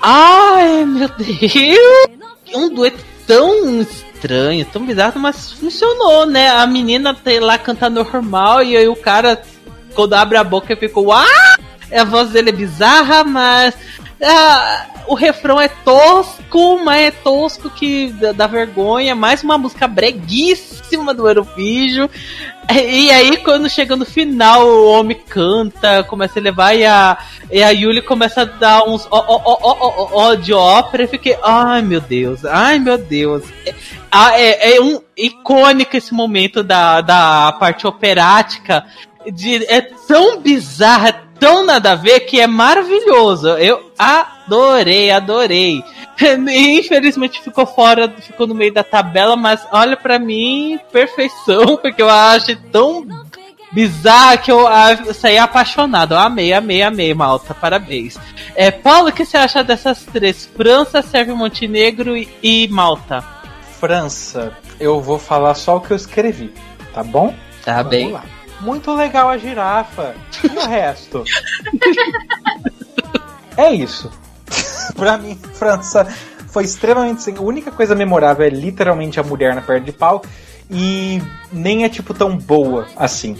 Ai, 0.00 0.84
meu 0.84 1.08
Deus! 1.08 2.08
Um 2.54 2.68
dueto 2.68 2.98
tão 3.26 3.80
estranho, 3.80 4.64
tão 4.66 4.84
bizarro, 4.84 5.20
mas 5.20 5.52
funcionou, 5.52 6.26
né? 6.26 6.50
A 6.50 6.66
menina 6.66 7.14
tá 7.14 7.30
lá 7.40 7.56
cantando 7.58 8.04
normal 8.04 8.62
e 8.62 8.76
aí 8.76 8.88
o 8.88 8.96
cara, 8.96 9.40
quando 9.94 10.14
abre 10.14 10.36
a 10.36 10.44
boca, 10.44 10.76
ficou. 10.76 11.12
Ah! 11.12 11.56
A 11.92 12.04
voz 12.04 12.30
dele 12.30 12.50
é 12.50 12.52
bizarra, 12.52 13.22
mas. 13.22 13.74
Ah, 14.20 14.86
o 15.06 15.14
refrão 15.14 15.60
é 15.60 15.68
tosco, 15.68 16.82
mas 16.84 17.08
é 17.08 17.10
tosco 17.10 17.68
que 17.70 18.12
dá, 18.34 18.46
vergonha. 18.46 19.14
Mais 19.14 19.42
uma 19.42 19.58
música 19.58 19.86
breguíssima 19.86 21.12
do 21.12 21.28
Eurovision. 21.28 22.08
E 22.72 23.10
aí, 23.10 23.36
quando 23.38 23.68
chega 23.68 23.94
no 23.94 24.06
final, 24.06 24.66
o 24.66 24.90
homem 24.92 25.20
canta, 25.28 26.02
começa 26.04 26.38
a 26.38 26.42
levar 26.42 26.74
e 26.74 26.86
a, 26.86 27.18
e 27.50 27.62
a 27.62 27.70
Yuli 27.70 28.00
começa 28.00 28.42
a 28.42 28.44
dar 28.46 28.84
uns 28.88 29.06
ó, 29.10 29.22
ó, 29.28 29.40
ó, 29.44 30.08
ó, 30.12 30.34
de 30.34 30.54
ópera. 30.54 31.04
E 31.04 31.08
fiquei, 31.08 31.36
ai 31.42 31.82
meu 31.82 32.00
Deus, 32.00 32.44
ai 32.44 32.78
meu 32.78 32.96
Deus. 32.96 33.42
É, 33.66 33.74
é, 34.40 34.76
é 34.76 34.80
um 34.80 35.00
icônico 35.16 35.96
esse 35.96 36.14
momento 36.14 36.62
da, 36.62 37.02
da 37.02 37.52
parte 37.52 37.86
operática. 37.86 38.86
De, 39.30 39.64
é 39.66 39.80
tão 39.82 40.40
bizarra, 40.40 41.12
tão 41.38 41.64
nada 41.66 41.92
a 41.92 41.96
ver 41.96 42.20
que 42.20 42.40
é 42.40 42.46
maravilhoso. 42.46 43.48
Eu 43.48 43.92
adorei, 44.46 45.10
adorei. 45.10 45.84
Infelizmente 46.20 47.42
ficou 47.42 47.66
fora, 47.66 48.08
ficou 48.20 48.46
no 48.46 48.54
meio 48.54 48.72
da 48.72 48.84
tabela, 48.84 49.36
mas 49.36 49.66
olha 49.72 49.96
para 49.96 50.18
mim, 50.18 50.78
perfeição, 50.92 51.76
porque 51.82 52.02
eu 52.02 52.10
acho 52.10 52.56
tão 52.70 53.06
bizarro 53.72 54.38
que 54.38 54.52
eu, 54.52 54.66
eu 55.04 55.12
saí 55.12 55.36
apaixonado. 55.36 56.14
Eu 56.14 56.18
amei, 56.18 56.52
amei, 56.52 56.82
amei, 56.82 57.12
Malta. 57.12 57.52
Parabéns. 57.52 58.16
É, 58.54 58.70
Paulo, 58.70 59.08
o 59.08 59.12
que 59.12 59.24
você 59.24 59.36
acha 59.36 59.64
dessas 59.64 60.04
três? 60.04 60.48
França, 60.56 61.02
Sérvia, 61.02 61.34
Montenegro 61.34 62.16
e, 62.16 62.28
e 62.42 62.68
Malta. 62.68 63.24
França, 63.80 64.56
eu 64.78 65.00
vou 65.00 65.18
falar 65.18 65.54
só 65.54 65.76
o 65.76 65.80
que 65.80 65.90
eu 65.90 65.96
escrevi, 65.96 66.54
tá 66.94 67.02
bom? 67.02 67.34
Tá 67.64 67.76
Vamos 67.76 67.90
bem. 67.90 68.12
Lá. 68.12 68.24
Muito 68.60 68.94
legal 68.94 69.28
a 69.28 69.36
girafa. 69.36 70.14
E 70.42 70.46
o 70.46 70.66
resto? 70.66 71.24
é 73.58 73.72
isso. 73.72 74.10
pra 74.96 75.18
mim, 75.18 75.38
França 75.54 76.06
foi 76.48 76.64
extremamente 76.64 77.22
sem. 77.22 77.36
A 77.36 77.40
única 77.40 77.70
coisa 77.72 77.94
memorável 77.94 78.46
é 78.46 78.48
literalmente 78.48 79.18
a 79.18 79.22
mulher 79.22 79.54
na 79.54 79.60
perna 79.60 79.84
de 79.84 79.92
pau. 79.92 80.22
E 80.70 81.20
nem 81.52 81.84
é 81.84 81.88
tipo 81.88 82.14
tão 82.14 82.38
boa 82.38 82.86
assim. 82.96 83.36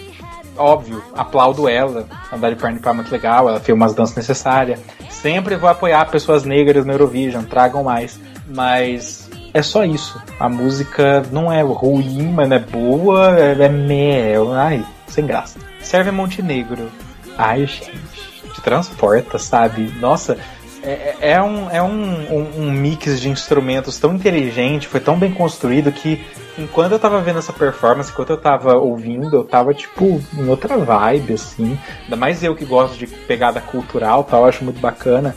Óbvio, 0.57 1.03
aplaudo 1.15 1.69
ela. 1.69 2.07
Andar 2.33 2.51
de 2.51 2.57
perna 2.57 2.77
de 2.77 2.83
pau 2.83 2.93
é 2.93 2.97
muito 2.97 3.11
legal. 3.11 3.49
Ela 3.49 3.61
fez 3.61 3.75
umas 3.75 3.95
danças 3.95 4.17
necessárias. 4.17 4.81
Sempre 5.11 5.57
vou 5.57 5.69
apoiar 5.69 6.11
pessoas 6.11 6.45
negras 6.45 6.85
no 6.85 6.93
Eurovision. 6.93 7.45
Tragam 7.45 7.85
mais. 7.85 8.21
Mas 8.49 9.31
é 9.53 9.63
só 9.63 9.85
isso. 9.85 10.21
A 10.39 10.49
música 10.49 11.23
não 11.31 11.53
é 11.53 11.63
ruim, 11.63 12.33
mas 12.33 12.49
não 12.49 12.57
é 12.57 12.61
boa. 12.61 13.39
É, 13.39 13.53
é 13.53 13.69
mel. 13.69 14.53
Ai, 14.53 14.85
sem 15.07 15.25
graça. 15.25 15.59
Serve 15.81 16.11
Montenegro. 16.11 16.91
Ai, 17.39 17.67
gente. 17.67 18.25
Te 18.53 18.61
transporta, 18.61 19.39
sabe? 19.39 19.93
Nossa, 20.01 20.39
é, 20.85 21.17
é, 21.21 21.31
é, 21.33 21.43
um, 21.43 21.71
é 21.71 21.83
um, 21.83 22.33
um, 22.33 22.63
um, 22.63 22.71
mix 22.71 23.19
de 23.21 23.31
instrumentos 23.31 23.99
tão 23.99 24.15
inteligente, 24.15 24.87
foi 24.87 25.01
tão 25.01 25.19
bem 25.19 25.33
construído 25.33 25.91
que 25.91 26.23
enquanto 26.59 26.93
eu 26.93 26.99
tava 26.99 27.21
vendo 27.23 27.39
essa 27.39 27.53
performance, 27.53 28.11
enquanto 28.11 28.31
eu 28.31 28.37
tava 28.37 28.75
ouvindo, 28.77 29.35
eu 29.35 29.45
tava 29.45 29.73
tipo 29.73 30.21
em 30.37 30.49
outra 30.49 30.77
vibe, 30.77 31.33
assim. 31.33 31.79
Ainda 32.03 32.17
mais 32.17 32.45
eu 32.45 32.55
que 32.55 32.67
gosto 32.67 32.99
de 32.99 33.07
pegada 33.07 33.63
cultural 33.63 34.25
tal, 34.25 34.45
acho 34.45 34.63
muito 34.63 34.79
bacana. 34.79 35.35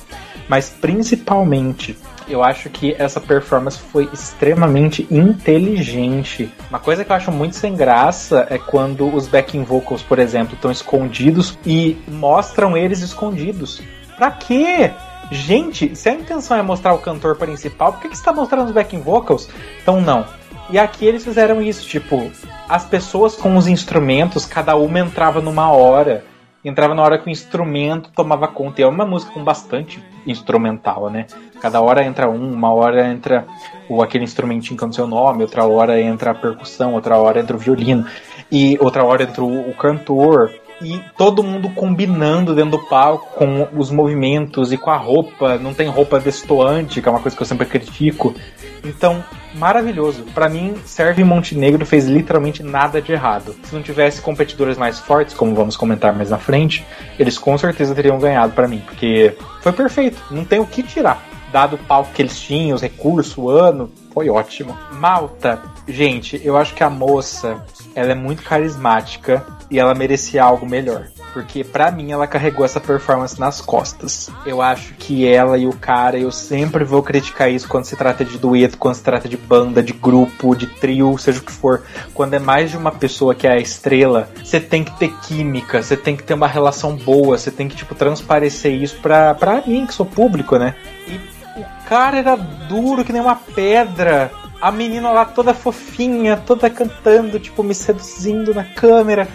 Mas 0.50 0.70
principalmente 0.70 1.98
eu 2.28 2.44
acho 2.44 2.70
que 2.70 2.94
essa 3.00 3.22
performance 3.22 3.80
foi 3.80 4.10
extremamente 4.12 5.08
inteligente. 5.10 6.52
Uma 6.70 6.80
coisa 6.80 7.06
que 7.06 7.12
eu 7.12 7.16
acho 7.16 7.32
muito 7.32 7.56
sem 7.56 7.74
graça 7.74 8.46
é 8.50 8.58
quando 8.58 9.08
os 9.14 9.28
backing 9.28 9.64
vocals, 9.64 10.04
por 10.04 10.20
exemplo, 10.20 10.56
estão 10.56 10.70
escondidos 10.70 11.58
e 11.66 11.98
mostram 12.08 12.76
eles 12.76 13.02
escondidos. 13.02 13.82
Pra 14.18 14.32
quê? 14.32 14.92
Gente, 15.32 15.96
se 15.96 16.10
a 16.10 16.14
intenção 16.14 16.58
é 16.58 16.62
mostrar 16.62 16.94
o 16.94 17.00
cantor 17.00 17.36
principal, 17.36 17.94
por 17.94 18.02
que, 18.02 18.10
que 18.10 18.16
você 18.16 18.22
está 18.22 18.34
mostrando 18.34 18.68
os 18.68 18.72
backing 18.72 19.02
vocals? 19.02 19.50
Então 19.82 20.00
não. 20.00 20.26
E 20.70 20.78
aqui 20.78 21.06
eles 21.06 21.24
fizeram 21.24 21.62
isso, 21.62 21.88
tipo, 21.88 22.30
as 22.68 22.86
pessoas 22.86 23.36
com 23.36 23.56
os 23.56 23.68
instrumentos, 23.68 24.46
cada 24.46 24.76
uma 24.76 25.00
entrava 25.00 25.42
numa 25.42 25.72
hora 25.72 26.24
entrava 26.70 26.94
na 26.94 27.02
hora 27.02 27.18
que 27.18 27.28
o 27.28 27.30
instrumento 27.30 28.10
tomava 28.12 28.48
conta. 28.48 28.82
E 28.82 28.84
é 28.84 28.88
uma 28.88 29.06
música 29.06 29.32
com 29.34 29.44
bastante 29.44 30.04
instrumental, 30.26 31.10
né? 31.10 31.26
Cada 31.62 31.82
hora 31.82 32.04
entra 32.04 32.30
um, 32.30 32.54
uma 32.54 32.74
hora 32.74 33.08
entra 33.08 33.46
o, 33.90 34.02
aquele 34.02 34.24
instrumentinho 34.24 34.80
com 34.80 34.88
o 34.88 34.94
seu 34.94 35.08
nome, 35.08 35.44
outra 35.44 35.66
hora 35.66 36.00
entra 36.02 36.32
a 36.32 36.36
percussão, 36.36 36.94
outra 36.94 37.18
hora 37.18 37.40
entra 37.40 37.56
o 37.56 37.60
violino, 37.60 38.06
e 38.52 38.78
outra 38.80 39.04
hora 39.04 39.24
entra 39.24 39.44
o, 39.44 39.70
o 39.70 39.74
cantor. 39.74 40.52
E 40.82 41.02
todo 41.18 41.44
mundo 41.44 41.70
combinando 41.70 42.54
dentro 42.54 42.72
do 42.72 42.80
palco 42.80 43.34
com 43.36 43.68
os 43.76 43.90
movimentos 43.90 44.72
e 44.72 44.78
com 44.78 44.92
a 44.92 44.98
roupa. 44.98 45.58
Não 45.58 45.74
tem 45.74 45.88
roupa 45.88 46.20
destoante, 46.20 47.02
que 47.02 47.08
é 47.08 47.12
uma 47.12 47.20
coisa 47.20 47.36
que 47.36 47.42
eu 47.42 47.48
sempre 47.48 47.66
critico. 47.66 48.36
Então, 48.84 49.24
maravilhoso. 49.56 50.24
Pra 50.36 50.48
mim, 50.48 50.76
Sérvia 50.86 51.24
e 51.24 51.26
Montenegro 51.26 51.86
fez 51.86 52.06
literalmente 52.06 52.62
nada 52.62 53.02
de 53.02 53.12
errado. 53.12 53.56
Se 53.64 53.74
não 53.74 53.82
tivesse 53.82 54.22
competidores 54.22 54.78
mais 54.78 55.00
fortes, 55.00 55.34
como 55.34 55.56
vamos 55.56 55.76
comentar 55.76 56.14
mais 56.14 56.30
na 56.30 56.38
frente, 56.38 56.86
eles 57.18 57.38
com 57.38 57.58
certeza 57.58 57.96
teriam 57.96 58.20
ganhado 58.20 58.54
pra 58.54 58.68
mim, 58.68 58.82
porque 58.86 59.36
foi 59.62 59.72
perfeito. 59.72 60.22
Não 60.30 60.46
tem 60.46 60.60
o 60.60 60.66
que 60.66 60.84
tirar. 60.84 61.24
Dado 61.52 61.76
o 61.76 61.80
palco 61.80 62.12
que 62.14 62.22
eles 62.22 62.40
tinham, 62.40 62.76
os 62.76 62.82
recursos, 62.82 63.38
o 63.38 63.50
ano, 63.50 63.90
foi 64.14 64.30
ótimo. 64.30 64.78
Malta, 64.92 65.62
gente, 65.88 66.40
eu 66.44 66.58
acho 66.58 66.74
que 66.74 66.84
a 66.84 66.90
moça, 66.90 67.64
ela 67.96 68.12
é 68.12 68.16
muito 68.16 68.44
carismática 68.44 69.46
e 69.70 69.80
ela 69.80 69.94
merecia 69.94 70.44
algo 70.44 70.68
melhor. 70.68 71.08
Porque 71.34 71.64
pra 71.64 71.92
mim 71.92 72.12
ela 72.12 72.26
carregou 72.26 72.66
essa 72.66 72.80
performance 72.80 73.40
nas 73.40 73.62
costas. 73.62 74.30
Eu 74.46 74.62
acho 74.62 74.94
que 74.96 75.28
ela 75.28 75.58
e 75.58 75.68
o 75.68 75.74
cara, 75.74 76.18
eu 76.18 76.32
sempre 76.32 76.84
vou 76.84 77.04
criticar 77.04 77.52
isso 77.52 77.68
quando 77.68 77.86
se 77.86 77.96
trata 77.96 78.26
de 78.26 78.38
dueto, 78.38 78.78
quando 78.78 78.96
se 78.96 79.04
trata 79.04 79.28
de 79.28 79.38
banda, 79.38 79.84
de 79.84 79.94
grupo, 79.94 80.56
de 80.56 80.68
trio, 80.68 81.18
seja 81.18 81.40
o 81.40 81.44
que 81.44 81.52
for. 81.52 81.84
Quando 82.14 82.34
é 82.34 82.40
mais 82.40 82.72
de 82.72 82.78
uma 82.78 82.92
pessoa 82.92 83.36
que 83.36 83.46
é 83.46 83.52
a 83.52 83.58
estrela, 83.58 84.30
você 84.44 84.60
tem 84.60 84.84
que 84.84 84.98
ter 84.98 85.14
química, 85.22 85.84
você 85.84 85.96
tem 85.96 86.16
que 86.16 86.24
ter 86.24 86.34
uma 86.34 86.48
relação 86.48 86.96
boa, 86.96 87.38
você 87.38 87.52
tem 87.52 87.68
que, 87.68 87.76
tipo, 87.76 87.94
transparecer 87.94 88.74
isso 88.74 88.98
pra, 89.02 89.36
pra 89.36 89.62
mim, 89.66 89.86
que 89.86 89.94
sou 89.94 90.06
público, 90.06 90.58
né? 90.58 90.76
E 91.08 91.38
o 91.60 91.66
cara 91.88 92.18
era 92.18 92.36
duro 92.36 93.04
que 93.04 93.14
nem 93.14 93.22
uma 93.22 93.36
pedra. 93.36 94.32
A 94.60 94.72
menina 94.72 95.12
lá 95.12 95.24
toda 95.24 95.54
fofinha, 95.54 96.36
toda 96.36 96.70
cantando, 96.70 97.40
tipo, 97.40 97.62
me 97.62 97.76
seduzindo 97.76 98.56
na 98.56 98.64
câmera. 98.64 99.28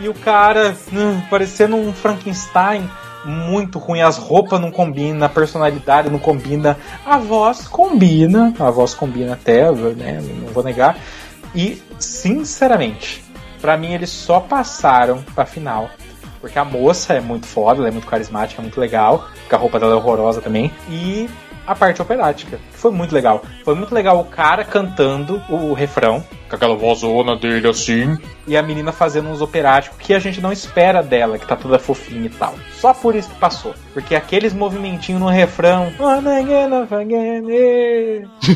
E 0.00 0.08
o 0.08 0.14
cara 0.14 0.76
hum, 0.92 1.20
parecendo 1.30 1.76
um 1.76 1.92
Frankenstein 1.92 2.88
muito 3.24 3.78
ruim, 3.78 4.02
as 4.02 4.18
roupas 4.18 4.60
não 4.60 4.70
combinam, 4.70 5.26
a 5.26 5.28
personalidade 5.28 6.08
não 6.08 6.18
combina, 6.18 6.76
a 7.04 7.18
voz 7.18 7.66
combina, 7.66 8.54
a 8.58 8.70
voz 8.70 8.94
combina 8.94 9.32
até, 9.32 9.70
né, 9.72 10.22
não 10.22 10.52
vou 10.52 10.62
negar. 10.62 10.96
E 11.54 11.82
sinceramente, 11.98 13.24
para 13.60 13.76
mim 13.76 13.92
eles 13.94 14.10
só 14.10 14.38
passaram 14.38 15.24
pra 15.34 15.44
final 15.44 15.90
porque 16.46 16.58
a 16.58 16.64
moça 16.64 17.14
é 17.14 17.20
muito 17.20 17.46
foda, 17.46 17.80
ela 17.80 17.88
é 17.88 17.90
muito 17.90 18.06
carismática, 18.06 18.60
é 18.60 18.62
muito 18.62 18.78
legal, 18.78 19.28
porque 19.40 19.54
a 19.54 19.58
roupa 19.58 19.80
dela 19.80 19.92
é 19.92 19.96
horrorosa 19.96 20.40
também. 20.40 20.72
E 20.88 21.28
a 21.66 21.74
parte 21.74 22.00
operática. 22.00 22.58
Foi 22.72 22.90
muito 22.90 23.14
legal. 23.14 23.42
Foi 23.64 23.74
muito 23.74 23.94
legal 23.94 24.20
o 24.20 24.24
cara 24.24 24.64
cantando 24.64 25.42
o, 25.48 25.72
refrão, 25.72 26.24
com 26.48 26.56
aquela 26.56 26.76
vozona 26.76 27.36
dele 27.36 27.68
assim, 27.68 28.16
e 28.46 28.56
a 28.56 28.62
menina 28.62 28.92
fazendo 28.92 29.28
uns 29.28 29.40
operáticos 29.40 29.98
que 29.98 30.14
a 30.14 30.18
gente 30.18 30.40
não 30.40 30.52
espera 30.52 31.02
dela, 31.02 31.38
que 31.38 31.46
tá 31.46 31.56
toda 31.56 31.78
fofinha 31.78 32.26
e 32.26 32.30
tal. 32.30 32.54
Só 32.72 32.94
por 32.94 33.14
isso 33.14 33.30
que 33.30 33.38
passou. 33.38 33.74
Porque 33.92 34.14
aqueles 34.14 34.52
movimentinhos 34.52 35.20
no 35.20 35.28
refrão, 35.28 35.92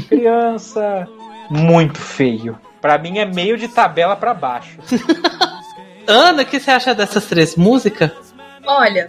criança, 0.08 1.08
muito 1.50 1.98
feio. 1.98 2.58
Pra 2.80 2.96
mim 2.96 3.18
é 3.18 3.26
meio 3.26 3.58
de 3.58 3.68
tabela 3.68 4.16
para 4.16 4.32
baixo. 4.32 4.78
Ana, 6.06 6.42
o 6.42 6.46
que 6.46 6.58
você 6.58 6.70
acha 6.70 6.94
dessas 6.94 7.26
três 7.26 7.56
músicas? 7.56 8.10
Olha, 8.66 9.06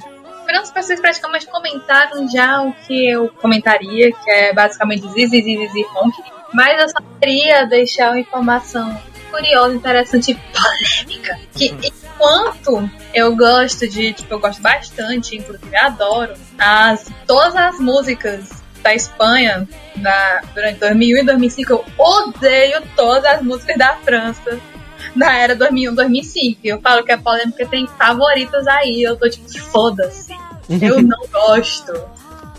as 0.59 0.71
pessoas 0.71 0.99
praticamente 0.99 1.47
comentaram 1.47 2.27
já 2.29 2.61
o 2.61 2.73
que 2.73 3.09
eu 3.09 3.29
comentaria, 3.41 4.11
que 4.11 4.29
é 4.29 4.53
basicamente 4.53 5.07
Zizi, 5.09 5.41
Zizi, 5.41 5.67
Zizi, 5.67 5.85
Honk. 5.95 6.17
Mas 6.53 6.81
eu 6.81 6.89
só 6.89 6.97
queria 7.19 7.65
deixar 7.65 8.09
uma 8.11 8.19
informação 8.19 8.99
curiosa, 9.29 9.75
interessante 9.75 10.31
e 10.31 10.35
polêmica. 10.35 11.39
Que 11.55 11.67
enquanto 11.67 12.89
eu 13.13 13.35
gosto 13.35 13.87
de, 13.87 14.13
tipo, 14.13 14.33
eu 14.33 14.39
gosto 14.39 14.61
bastante, 14.61 15.37
inclusive 15.37 15.75
adoro, 15.75 16.33
as, 16.59 17.09
todas 17.25 17.55
as 17.55 17.79
músicas 17.79 18.49
da 18.83 18.93
Espanha 18.93 19.67
na, 19.95 20.41
durante 20.53 20.79
2001 20.79 21.17
e 21.17 21.25
2005, 21.25 21.71
eu 21.71 21.85
odeio 21.97 22.81
todas 22.95 23.25
as 23.25 23.41
músicas 23.41 23.77
da 23.77 23.95
França 23.97 24.59
da 25.15 25.33
era 25.33 25.55
2001, 25.55 25.95
2005. 25.95 26.59
Eu 26.63 26.81
falo 26.81 27.03
que 27.03 27.11
é 27.11 27.17
polêmica 27.17 27.65
tem 27.65 27.87
favoritas 27.97 28.67
aí. 28.67 29.03
Eu 29.03 29.15
tô 29.17 29.29
tipo, 29.29 29.49
foda-se. 29.59 30.33
Eu 30.69 31.01
não 31.01 31.19
gosto. 31.31 31.93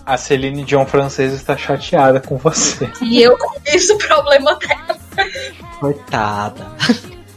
A 0.04 0.16
Celine 0.16 0.64
Dion 0.64 0.84
francesa 0.84 1.36
está 1.36 1.56
chateada 1.56 2.20
com 2.20 2.36
você. 2.36 2.90
E 3.00 3.22
eu 3.22 3.36
isso 3.66 3.94
o 3.94 3.98
problema 3.98 4.56
dela. 4.56 4.98
Coitada. 5.78 6.66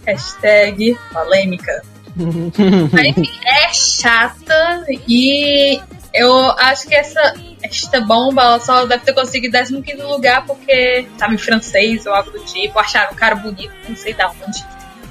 Hashtag 0.06 0.98
polêmica. 1.14 1.84
Mas, 2.92 3.06
enfim, 3.06 3.30
é 3.46 3.74
chata 3.74 4.86
e 5.08 5.80
eu 6.14 6.52
acho 6.52 6.88
que 6.88 6.96
essa, 6.96 7.34
esta 7.62 8.00
bomba 8.02 8.42
ela 8.42 8.60
só 8.60 8.86
deve 8.86 9.04
ter 9.04 9.14
conseguido 9.14 9.58
15 9.58 10.02
lugar 10.04 10.46
porque 10.46 11.06
estava 11.12 11.34
em 11.34 11.38
francês 11.38 12.06
ou 12.06 12.14
algo 12.14 12.32
do 12.32 12.40
tipo, 12.40 12.80
acharam 12.80 13.12
o 13.12 13.16
cara 13.16 13.36
bonito, 13.36 13.74
não 13.88 13.96
sei 13.96 14.14
da 14.14 14.30
onde. 14.30 14.64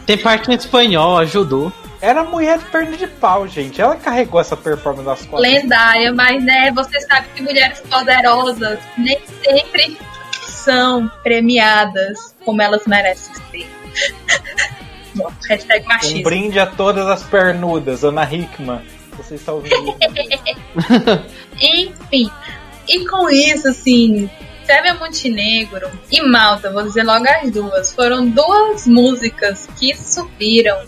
Tem 0.07 0.19
parte 0.19 0.51
em 0.51 0.55
espanhol, 0.55 1.19
ajudou. 1.19 1.73
Era 2.01 2.23
mulher 2.23 2.59
de 2.59 2.65
perna 2.67 2.97
de 2.97 3.07
pau, 3.07 3.49
gente. 3.49 3.81
Ela 3.81 3.97
carregou 3.97 4.39
essa 4.39 4.57
performance 4.57 5.07
das 5.07 5.25
costas. 5.25 5.41
Lendária, 5.41 6.13
mas 6.13 6.45
né, 6.45 6.71
você 6.71 7.01
sabe 7.01 7.29
que 7.35 7.43
mulheres 7.43 7.81
poderosas 7.81 8.79
nem 8.99 9.19
sempre 9.43 9.99
são 10.43 11.11
premiadas 11.23 12.35
como 12.45 12.61
elas 12.61 12.87
merecem 12.87 13.35
ser. 13.51 13.71
Bom, 15.15 15.31
hashtag 15.49 15.87
machismo. 15.87 16.19
Um 16.19 16.23
brinde 16.23 16.59
a 16.59 16.67
todas 16.67 17.07
as 17.07 17.23
pernudas, 17.23 18.05
Ana 18.05 18.25
Hickman. 18.25 18.83
Você 19.17 19.37
está 19.37 19.53
ouvindo 19.53 19.77
Enfim. 21.61 22.31
E 22.89 23.07
com 23.07 23.31
isso, 23.31 23.69
assim, 23.69 24.29
Sérvia 24.65 24.95
Montenegro 24.95 25.91
e 26.11 26.23
Malta, 26.23 26.71
vou 26.71 26.83
dizer 26.83 27.03
logo 27.03 27.27
as 27.29 27.51
duas, 27.51 27.93
foram 27.93 28.27
duas 28.29 28.87
músicas 28.87 29.69
que 29.79 29.95
subiram 29.95 30.79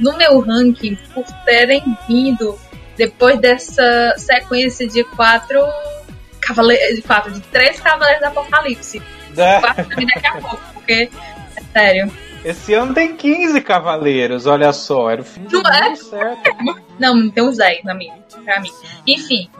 no 0.00 0.16
meu 0.16 0.40
ranking 0.40 0.96
por 1.14 1.24
terem 1.44 1.82
vindo 2.08 2.58
depois 2.96 3.38
dessa 3.38 4.14
sequência 4.16 4.86
de 4.86 5.04
quatro 5.04 5.60
cavaleiros, 6.40 6.96
de 6.96 7.02
quatro, 7.02 7.32
de 7.32 7.40
três 7.40 7.78
cavaleiros 7.80 8.20
do 8.20 8.26
Apocalipse. 8.26 9.02
É. 9.36 9.60
Quatro 9.60 9.84
também 9.84 10.06
daqui 10.06 10.26
a 10.28 10.40
pouco, 10.40 10.60
porque, 10.72 11.10
é 11.56 11.62
sério. 11.70 12.10
Esse 12.42 12.72
ano 12.72 12.94
tem 12.94 13.14
15 13.14 13.60
cavaleiros, 13.60 14.46
olha 14.46 14.72
só, 14.72 15.10
era 15.10 15.20
o 15.20 15.24
fim 15.26 15.42
do 15.42 15.58
é? 15.58 15.94
certo. 15.94 16.56
Não, 16.98 17.28
tem 17.28 17.44
uns 17.44 17.58
10 17.58 17.84
na 17.84 17.92
minha, 17.92 18.14
pra 18.46 18.60
mim. 18.60 18.70
Enfim, 19.06 19.50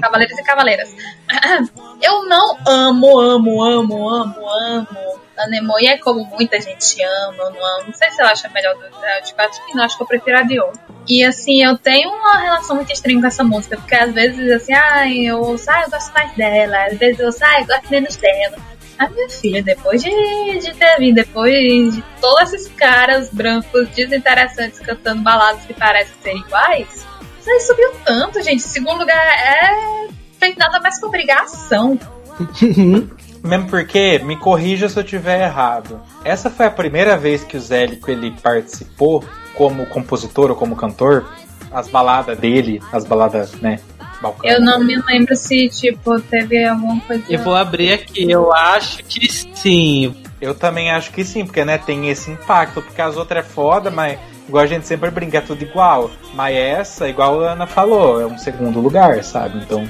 cavaleiros 0.00 0.38
e 0.38 0.42
cavaleiras. 0.42 0.96
Eu 2.00 2.24
não 2.24 2.56
amo, 2.66 3.20
amo, 3.20 3.62
amo, 3.62 4.08
amo, 4.08 4.48
amo 4.48 5.20
Anemone 5.42 5.86
é 5.86 5.98
como 5.98 6.24
muita 6.24 6.60
gente 6.60 7.02
ama, 7.02 7.50
não 7.50 7.66
amo. 7.76 7.86
Não 7.86 7.94
sei 7.94 8.10
se 8.10 8.22
eu 8.22 8.26
acho 8.26 8.46
a 8.46 8.50
melhor 8.50 8.74
do 8.74 8.90
Acho 9.04 9.66
que 9.66 9.74
não, 9.74 9.84
acho 9.84 9.96
que 9.96 10.02
eu 10.02 10.06
prefiro 10.06 10.38
a 10.38 10.42
Dior. 10.42 10.72
E 11.08 11.24
assim, 11.24 11.62
eu 11.62 11.76
tenho 11.78 12.10
uma 12.10 12.38
relação 12.38 12.76
muito 12.76 12.92
estranha 12.92 13.20
com 13.20 13.26
essa 13.26 13.42
música, 13.42 13.76
porque 13.76 13.94
às 13.94 14.12
vezes 14.12 14.50
assim, 14.52 14.74
ah, 14.74 15.08
eu 15.10 15.56
ah, 15.68 15.82
eu 15.82 15.90
gosto 15.90 16.12
mais 16.12 16.32
dela, 16.36 16.86
às 16.86 16.98
vezes 16.98 17.18
eu 17.18 17.46
ah, 17.46 17.60
eu 17.60 17.66
gosto 17.66 17.90
menos 17.90 18.16
dela. 18.16 18.58
A 18.98 19.08
minha 19.08 19.30
filha, 19.30 19.62
depois 19.62 20.02
de, 20.02 20.10
de 20.58 20.74
ter 20.74 20.98
vindo, 20.98 21.14
depois 21.14 21.94
de 21.94 22.04
todos 22.20 22.52
esses 22.52 22.70
caras 22.74 23.30
brancos 23.30 23.88
desinteressantes 23.88 24.78
cantando 24.80 25.22
baladas 25.22 25.64
que 25.64 25.72
parecem 25.72 26.14
ser 26.22 26.36
iguais, 26.36 27.06
isso 27.40 27.50
aí 27.50 27.60
subiu 27.60 27.92
tanto, 28.04 28.42
gente. 28.42 28.62
Segundo 28.62 29.00
lugar, 29.00 29.16
é 29.16 30.08
feito 30.38 30.58
nada 30.58 30.80
mais 30.80 30.98
que 30.98 31.06
obrigação. 31.06 31.98
Mesmo 33.42 33.68
porque, 33.68 34.18
me 34.18 34.36
corrija 34.36 34.88
se 34.88 34.98
eu 34.98 35.04
tiver 35.04 35.42
errado. 35.42 36.00
Essa 36.24 36.50
foi 36.50 36.66
a 36.66 36.70
primeira 36.70 37.16
vez 37.16 37.42
que 37.42 37.56
o 37.56 37.60
Zélico 37.60 38.10
ele 38.10 38.32
participou 38.42 39.24
como 39.54 39.86
compositor 39.86 40.50
ou 40.50 40.56
como 40.56 40.76
cantor. 40.76 41.26
As 41.72 41.88
baladas 41.88 42.36
dele, 42.38 42.82
as 42.92 43.04
baladas, 43.04 43.52
né? 43.54 43.78
Balcão. 44.20 44.50
Eu 44.50 44.60
não 44.60 44.80
me 44.80 44.96
lembro 44.96 45.34
se, 45.34 45.68
tipo, 45.68 46.20
teve 46.20 46.64
alguma 46.66 47.00
coisa. 47.00 47.24
Eu 47.28 47.38
vou 47.38 47.54
abrir 47.54 47.92
aqui, 47.92 48.30
eu 48.30 48.52
acho 48.52 49.02
que 49.04 49.26
sim. 49.30 50.14
Eu 50.40 50.54
também 50.54 50.90
acho 50.90 51.10
que 51.12 51.24
sim, 51.24 51.46
porque, 51.46 51.64
né, 51.64 51.78
tem 51.78 52.10
esse 52.10 52.30
impacto. 52.30 52.82
Porque 52.82 53.00
as 53.00 53.16
outras 53.16 53.44
é 53.44 53.48
foda, 53.48 53.90
mas 53.90 54.18
igual 54.50 54.64
a 54.64 54.66
gente 54.66 54.86
sempre 54.86 55.10
brinca, 55.10 55.38
é 55.38 55.40
tudo 55.40 55.62
igual. 55.62 56.10
Mas 56.34 56.56
essa, 56.56 57.08
igual 57.08 57.42
a 57.42 57.52
Ana 57.52 57.66
falou, 57.66 58.20
é 58.20 58.26
um 58.26 58.36
segundo 58.36 58.80
lugar, 58.80 59.22
sabe? 59.24 59.58
Então 59.58 59.88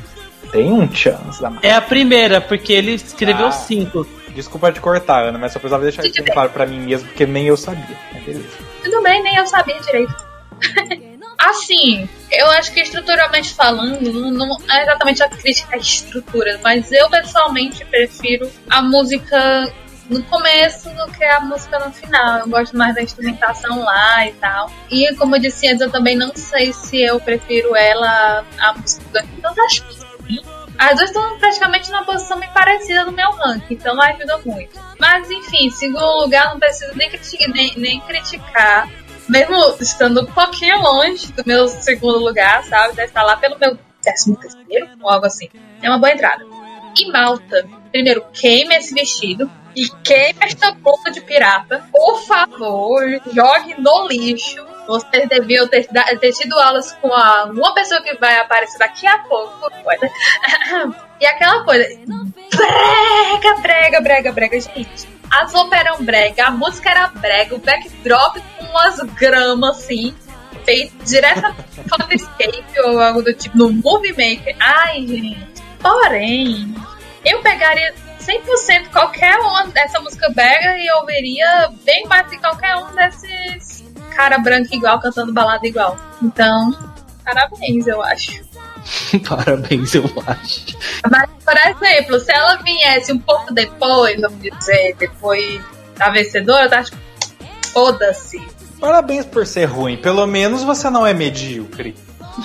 tem 0.52 0.72
um 0.72 0.92
chance 0.94 1.40
da 1.40 1.52
É 1.62 1.72
a 1.72 1.80
primeira, 1.80 2.40
porque 2.40 2.72
ele 2.72 2.92
escreveu 2.92 3.46
ah, 3.46 3.52
cinco. 3.52 4.06
Desculpa 4.34 4.70
te 4.70 4.80
cortar, 4.80 5.24
Ana, 5.24 5.38
mas 5.38 5.52
só 5.52 5.58
precisava 5.58 5.82
deixar 5.82 6.04
isso 6.04 6.22
claro 6.32 6.50
pra 6.50 6.66
mim 6.66 6.80
mesmo, 6.80 7.08
porque 7.08 7.26
nem 7.26 7.46
eu 7.46 7.56
sabia. 7.56 7.96
Tudo 8.84 9.02
bem, 9.02 9.22
nem 9.22 9.36
eu 9.36 9.46
sabia 9.46 9.80
direito. 9.80 10.14
assim, 11.40 12.08
eu 12.30 12.50
acho 12.50 12.72
que 12.72 12.80
estruturalmente 12.80 13.54
falando, 13.54 14.12
não 14.30 14.56
é 14.70 14.82
exatamente 14.82 15.22
a 15.22 15.28
crítica 15.28 15.74
à 15.74 15.78
estrutura, 15.78 16.60
mas 16.62 16.92
eu 16.92 17.08
pessoalmente 17.08 17.84
prefiro 17.86 18.50
a 18.68 18.82
música 18.82 19.72
no 20.10 20.22
começo 20.24 20.90
do 20.90 21.06
que 21.12 21.24
a 21.24 21.40
música 21.40 21.78
no 21.78 21.92
final. 21.92 22.40
Eu 22.40 22.48
gosto 22.48 22.76
mais 22.76 22.94
da 22.94 23.02
instrumentação 23.02 23.82
lá 23.84 24.26
e 24.26 24.32
tal. 24.32 24.70
E 24.90 25.14
como 25.14 25.36
eu 25.36 25.40
disse 25.40 25.68
antes, 25.68 25.80
eu 25.80 25.90
também 25.90 26.16
não 26.16 26.34
sei 26.34 26.72
se 26.72 27.00
eu 27.00 27.20
prefiro 27.20 27.74
ela 27.76 28.44
a 28.58 28.74
música 28.74 29.24
Então 29.38 29.54
acho 29.64 29.84
que 29.84 30.42
As 30.76 30.96
duas 30.96 31.10
estão 31.10 31.38
praticamente 31.38 31.90
numa 31.90 32.04
posição 32.04 32.40
bem 32.40 32.50
parecida 32.50 33.04
no 33.04 33.12
meu 33.12 33.30
ranking, 33.30 33.74
então 33.74 33.94
não 33.94 34.02
ajuda 34.02 34.38
muito. 34.38 34.80
Mas 34.98 35.30
enfim, 35.30 35.70
segundo 35.70 36.22
lugar, 36.22 36.50
não 36.50 36.58
preciso 36.58 36.96
nem, 36.96 37.08
criticar, 37.08 37.48
nem, 37.48 37.78
nem 37.78 38.00
criticar. 38.00 38.90
Mesmo 39.28 39.76
estando 39.80 40.22
um 40.22 40.26
pouquinho 40.26 40.80
longe 40.80 41.30
do 41.32 41.44
meu 41.46 41.68
segundo 41.68 42.18
lugar, 42.18 42.64
sabe? 42.64 42.96
Deve 42.96 43.08
estar 43.08 43.22
lá 43.22 43.36
pelo 43.36 43.56
meu 43.58 43.78
décimo 44.02 44.36
terceiro, 44.36 44.88
ou 45.00 45.08
algo 45.08 45.26
assim. 45.26 45.48
É 45.80 45.88
uma 45.88 45.98
boa 45.98 46.12
entrada. 46.12 46.44
E 46.98 47.12
Malta, 47.12 47.68
primeiro, 47.92 48.24
queime 48.32 48.74
esse 48.74 48.92
vestido 48.92 49.48
e 49.74 49.88
queime 50.02 50.38
esta 50.40 50.72
boca 50.72 51.10
de 51.10 51.20
pirata. 51.20 51.84
Por 51.92 52.22
favor, 52.22 53.02
jogue 53.32 53.74
no 53.78 54.06
lixo. 54.08 54.64
Vocês 54.86 55.28
deviam 55.28 55.68
ter, 55.68 55.86
ter 55.86 56.32
tido 56.32 56.58
aulas 56.58 56.92
com 57.00 57.12
a, 57.12 57.44
uma 57.44 57.72
pessoa 57.74 58.02
que 58.02 58.14
vai 58.16 58.38
aparecer 58.38 58.78
daqui 58.78 59.06
a 59.06 59.18
pouco. 59.18 59.70
e 61.20 61.26
aquela 61.26 61.64
coisa. 61.64 61.88
Brega, 62.56 63.54
brega, 63.60 64.00
brega, 64.00 64.32
brega, 64.32 64.60
gente. 64.60 65.08
As 65.30 65.52
roupas 65.52 65.78
eram 65.78 66.04
brega, 66.04 66.46
a 66.46 66.50
música 66.50 66.90
era 66.90 67.06
brega, 67.06 67.54
o 67.54 67.58
backdrop 67.58 68.38
com 68.58 68.64
umas 68.64 68.98
gramas 69.14 69.78
assim 69.78 70.12
feito 70.64 70.92
diretamente 71.04 71.80
Photoscape 71.88 72.80
ou 72.84 73.00
algo 73.00 73.22
do 73.22 73.32
tipo 73.32 73.56
no 73.56 73.72
Movie 73.72 74.10
Maker. 74.10 74.56
Ai, 74.58 75.06
gente. 75.06 75.62
Porém, 75.80 76.74
eu 77.24 77.40
pegaria 77.40 77.94
100% 78.30 78.90
qualquer 78.92 79.36
uma 79.38 79.66
dessa 79.68 80.00
música 80.00 80.30
brega 80.30 80.76
e 80.78 80.90
ouviria 81.00 81.72
bem 81.84 82.06
mais 82.06 82.28
que 82.28 82.38
qualquer 82.38 82.76
um 82.76 82.94
desses 82.94 83.84
cara 84.14 84.38
branco 84.38 84.74
igual 84.74 85.00
cantando 85.00 85.32
balada 85.32 85.66
igual. 85.66 85.96
Então, 86.22 86.70
parabéns, 87.24 87.86
eu 87.86 88.02
acho. 88.02 88.40
parabéns, 89.28 89.94
eu 89.94 90.04
acho. 90.26 90.76
Mas, 91.10 91.30
por 91.44 91.56
exemplo, 91.56 92.20
se 92.20 92.32
ela 92.32 92.56
viesse 92.56 93.12
um 93.12 93.18
pouco 93.18 93.52
depois, 93.52 94.20
vamos 94.20 94.40
dizer, 94.40 94.94
depois 94.98 95.60
da 95.96 96.10
vencedora, 96.10 96.66
eu 96.66 96.78
acho 96.78 96.92
foda-se. 97.72 98.40
Parabéns 98.80 99.26
por 99.26 99.46
ser 99.46 99.66
ruim. 99.66 99.96
Pelo 99.96 100.26
menos 100.26 100.62
você 100.62 100.88
não 100.88 101.06
é 101.06 101.12
medíocre. 101.12 101.94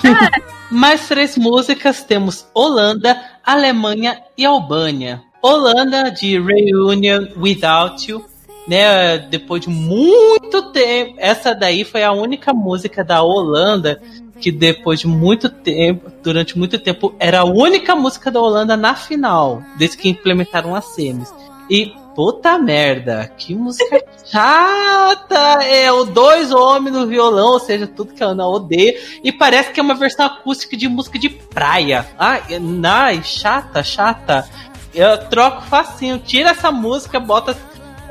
É. 0.04 0.56
Mais 0.70 1.06
três 1.06 1.36
músicas 1.36 2.02
temos 2.02 2.46
Holanda, 2.52 3.18
Alemanha 3.44 4.20
e 4.36 4.44
Albânia. 4.44 5.22
Holanda 5.46 6.10
de 6.10 6.40
Reunion 6.40 7.28
Without 7.36 8.10
You, 8.10 8.24
né? 8.66 9.18
Depois 9.18 9.62
de 9.62 9.70
muito 9.70 10.72
tempo, 10.72 11.14
essa 11.18 11.54
daí 11.54 11.84
foi 11.84 12.02
a 12.02 12.12
única 12.12 12.52
música 12.52 13.04
da 13.04 13.22
Holanda 13.22 14.00
que 14.40 14.52
depois 14.52 15.00
de 15.00 15.06
muito 15.06 15.48
tempo, 15.48 16.10
durante 16.22 16.58
muito 16.58 16.78
tempo, 16.78 17.14
era 17.18 17.40
a 17.40 17.44
única 17.44 17.94
música 17.94 18.30
da 18.30 18.40
Holanda 18.40 18.76
na 18.76 18.94
final, 18.94 19.62
desde 19.78 19.96
que 19.96 20.08
implementaram 20.08 20.74
as 20.74 20.84
semis. 20.94 21.32
E 21.70 21.94
puta 22.14 22.58
merda, 22.58 23.32
que 23.36 23.54
música 23.54 24.02
chata! 24.24 25.64
É 25.64 25.90
o 25.90 26.04
dois 26.04 26.52
homens 26.52 26.94
no 26.94 27.06
violão, 27.06 27.52
ou 27.52 27.60
seja, 27.60 27.86
tudo 27.86 28.14
que 28.14 28.22
a 28.22 28.28
Ana 28.28 28.46
odeia. 28.46 28.98
E 29.22 29.32
parece 29.32 29.72
que 29.72 29.80
é 29.80 29.82
uma 29.82 29.94
versão 29.94 30.26
acústica 30.26 30.76
de 30.76 30.88
música 30.88 31.18
de 31.18 31.28
praia. 31.28 32.06
Ai, 32.18 32.42
ai 32.84 33.22
chata, 33.22 33.82
chata. 33.82 34.48
Eu 34.96 35.18
troco 35.28 35.60
facinho, 35.66 36.18
tira 36.18 36.50
essa 36.50 36.72
música, 36.72 37.20
bota 37.20 37.54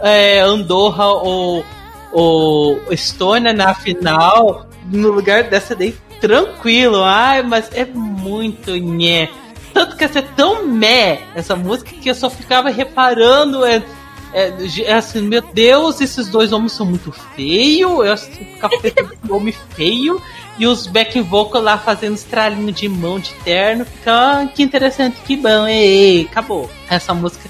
é, 0.03 0.39
Andorra 0.41 1.07
ou, 1.07 1.65
ou 2.11 2.79
Estônia 2.91 3.51
na 3.51 3.73
final, 3.73 4.67
no 4.91 5.09
lugar 5.09 5.45
dessa 5.45 5.75
daí, 5.75 5.95
tranquilo. 6.21 7.03
Ai, 7.03 7.41
mas 7.41 7.71
é 7.73 7.85
muito 7.85 8.75
nhé. 8.75 9.31
Tanto 9.73 9.97
que 9.97 10.03
ia 10.03 10.07
ser 10.07 10.27
tão 10.35 10.67
meh 10.67 11.21
essa 11.33 11.55
música 11.55 11.89
que 11.89 12.07
eu 12.07 12.15
só 12.15 12.29
ficava 12.29 12.69
reparando. 12.69 13.65
É, 13.65 13.83
é, 14.31 14.53
é 14.83 14.93
assim, 14.93 15.21
meu 15.21 15.41
Deus, 15.41 15.99
esses 15.99 16.27
dois 16.27 16.53
homens 16.53 16.73
são 16.73 16.85
muito 16.85 17.11
feios. 17.35 18.05
Eu 18.05 18.15
ficava 18.15 18.77
pensando 18.79 19.35
homem 19.35 19.55
feio. 19.71 20.21
E 20.57 20.65
os 20.65 20.87
back 20.87 21.19
vocal 21.21 21.61
lá 21.61 21.77
fazendo 21.77 22.15
estralinho 22.15 22.71
de 22.71 22.87
mão 22.87 23.19
de 23.19 23.33
terno. 23.43 23.85
Fica, 23.85 24.13
ah, 24.13 24.47
que 24.47 24.63
interessante, 24.63 25.17
que 25.25 25.35
bom. 25.35 25.67
Ei, 25.67 26.27
acabou. 26.31 26.69
Essa 26.89 27.13
música. 27.13 27.49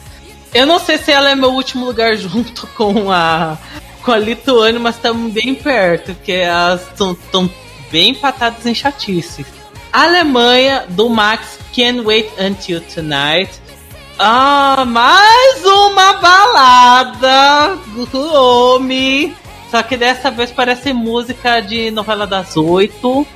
Eu 0.54 0.66
não 0.66 0.80
sei 0.80 0.98
se 0.98 1.12
ela 1.12 1.30
é 1.30 1.36
meu 1.36 1.52
último 1.52 1.86
lugar 1.86 2.16
junto 2.18 2.66
com 2.68 3.12
a 3.12 3.58
com 4.02 4.12
a 4.12 4.20
Lituânia, 4.20 4.80
mas 4.80 4.96
estamos 4.96 5.34
bem 5.34 5.56
perto, 5.56 6.14
porque 6.14 6.34
elas 6.34 6.88
estão 6.88 7.50
bem 7.92 8.10
empatadas 8.12 8.64
em 8.68 8.76
chatice. 8.76 9.44
Alemanha, 9.92 10.86
do 10.90 11.10
Max 11.10 11.58
Can't 11.76 12.02
Wait 12.02 12.30
Until 12.40 12.82
Tonight. 12.82 13.52
Ah, 14.20 14.86
mais 14.86 15.66
uma 15.66 16.14
balada 16.14 17.78
do 18.12 18.34
homem. 18.34 19.36
Só 19.76 19.84
que 19.84 19.98
dessa 19.98 20.32
vez 20.32 20.54
parece 20.54 20.94
música 20.94 21.60
de 21.60 21.92
novela 21.92 22.26
das 22.26 22.56
oito. 22.56 23.28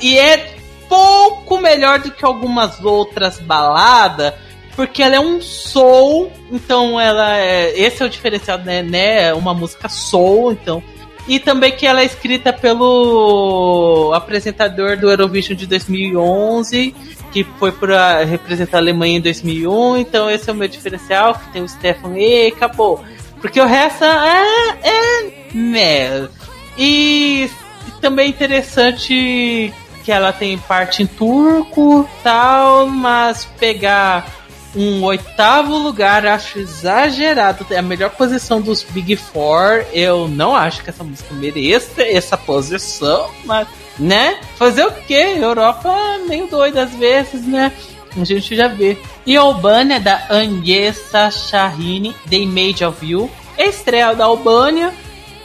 E 0.00 0.16
é 0.16 0.54
pouco 0.88 1.58
melhor 1.58 1.98
do 1.98 2.12
que 2.12 2.24
algumas 2.24 2.84
outras 2.84 3.40
baladas. 3.40 4.32
Porque 4.76 5.02
ela 5.02 5.16
é 5.16 5.20
um 5.20 5.42
soul, 5.42 6.30
então 6.52 7.00
ela 7.00 7.36
é. 7.36 7.76
Esse 7.76 8.00
é 8.00 8.06
o 8.06 8.08
diferencial, 8.08 8.58
né? 8.58 8.80
né? 8.80 9.34
Uma 9.34 9.52
música 9.52 9.88
soul, 9.88 10.52
então 10.52 10.80
e 11.26 11.40
também 11.40 11.72
que 11.72 11.84
ela 11.84 12.02
é 12.02 12.04
escrita 12.04 12.52
pelo 12.52 14.12
apresentador 14.14 14.96
do 14.96 15.10
Eurovision 15.10 15.56
de 15.56 15.66
2011, 15.66 16.94
que 17.32 17.42
foi 17.58 17.72
para 17.72 18.22
representar 18.24 18.76
a 18.76 18.80
Alemanha 18.80 19.16
em 19.16 19.20
2001. 19.20 19.96
Então 19.96 20.30
esse 20.30 20.48
é 20.48 20.52
o 20.52 20.56
meu 20.56 20.68
diferencial, 20.68 21.34
que 21.34 21.52
tem 21.52 21.62
o 21.62 21.68
Stefan 21.68 22.16
e 22.16 22.48
acabou. 22.48 23.02
Porque 23.44 23.60
o 23.60 23.66
resto 23.66 24.02
é, 24.02 24.78
é 24.82 25.32
meh. 25.52 26.28
E, 26.78 27.50
e 27.86 27.90
também 28.00 28.24
é 28.24 28.28
interessante 28.30 29.70
que 30.02 30.10
ela 30.10 30.32
tem 30.32 30.56
parte 30.56 31.02
em 31.02 31.06
turco 31.06 32.08
tal, 32.22 32.86
mas 32.86 33.44
pegar 33.60 34.26
um 34.74 35.04
oitavo 35.04 35.76
lugar, 35.76 36.24
acho 36.24 36.58
exagerado. 36.58 37.66
É 37.68 37.76
a 37.76 37.82
melhor 37.82 38.08
posição 38.12 38.62
dos 38.62 38.82
Big 38.82 39.14
Four. 39.14 39.84
Eu 39.92 40.26
não 40.26 40.56
acho 40.56 40.82
que 40.82 40.88
essa 40.88 41.04
música 41.04 41.34
mereça 41.34 42.00
essa 42.00 42.38
posição, 42.38 43.30
mas, 43.44 43.68
né? 43.98 44.40
Fazer 44.56 44.86
o 44.86 44.92
quê? 45.06 45.36
Europa 45.36 45.90
é 45.90 46.18
meio 46.26 46.46
doida 46.46 46.84
às 46.84 46.94
vezes, 46.94 47.46
né? 47.46 47.70
A 48.16 48.24
gente 48.24 48.54
já 48.54 48.68
vê. 48.68 48.96
E 49.26 49.36
Albânia, 49.36 49.98
da 49.98 50.26
Agnesa 50.28 51.30
Shahini, 51.30 52.14
The 52.28 52.36
Image 52.36 52.84
of 52.84 53.04
You. 53.04 53.30
Estreia 53.58 54.14
da 54.14 54.24
Albânia 54.24 54.92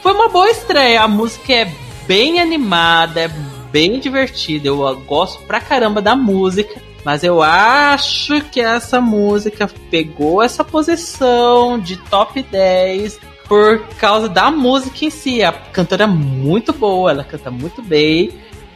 foi 0.02 0.12
uma 0.12 0.28
boa 0.28 0.50
estreia. 0.50 1.02
A 1.02 1.08
música 1.08 1.52
é 1.52 1.72
bem 2.06 2.40
animada, 2.40 3.20
é 3.20 3.28
bem 3.70 3.98
divertida. 3.98 4.68
Eu 4.68 5.00
gosto 5.06 5.42
pra 5.42 5.60
caramba 5.60 6.00
da 6.00 6.14
música. 6.14 6.80
Mas 7.04 7.24
eu 7.24 7.42
acho 7.42 8.42
que 8.50 8.60
essa 8.60 9.00
música 9.00 9.70
pegou 9.90 10.42
essa 10.42 10.62
posição 10.62 11.78
de 11.78 11.96
top 11.96 12.42
10 12.42 13.18
por 13.48 13.80
causa 13.98 14.28
da 14.28 14.50
música 14.50 15.06
em 15.06 15.10
si. 15.10 15.42
A 15.42 15.50
cantora 15.50 16.04
é 16.04 16.06
muito 16.06 16.72
boa, 16.72 17.10
ela 17.10 17.24
canta 17.24 17.50
muito 17.50 17.82
bem. 17.82 18.30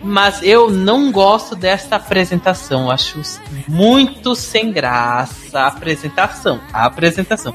Mas 0.04 0.42
eu 0.42 0.70
não 0.70 1.10
gosto 1.10 1.56
dessa 1.56 1.96
apresentação. 1.96 2.90
Acho 2.90 3.20
muito 3.66 4.36
sem 4.36 4.70
graça 4.70 5.60
a 5.60 5.66
apresentação. 5.68 6.60
A 6.72 6.84
apresentação. 6.84 7.54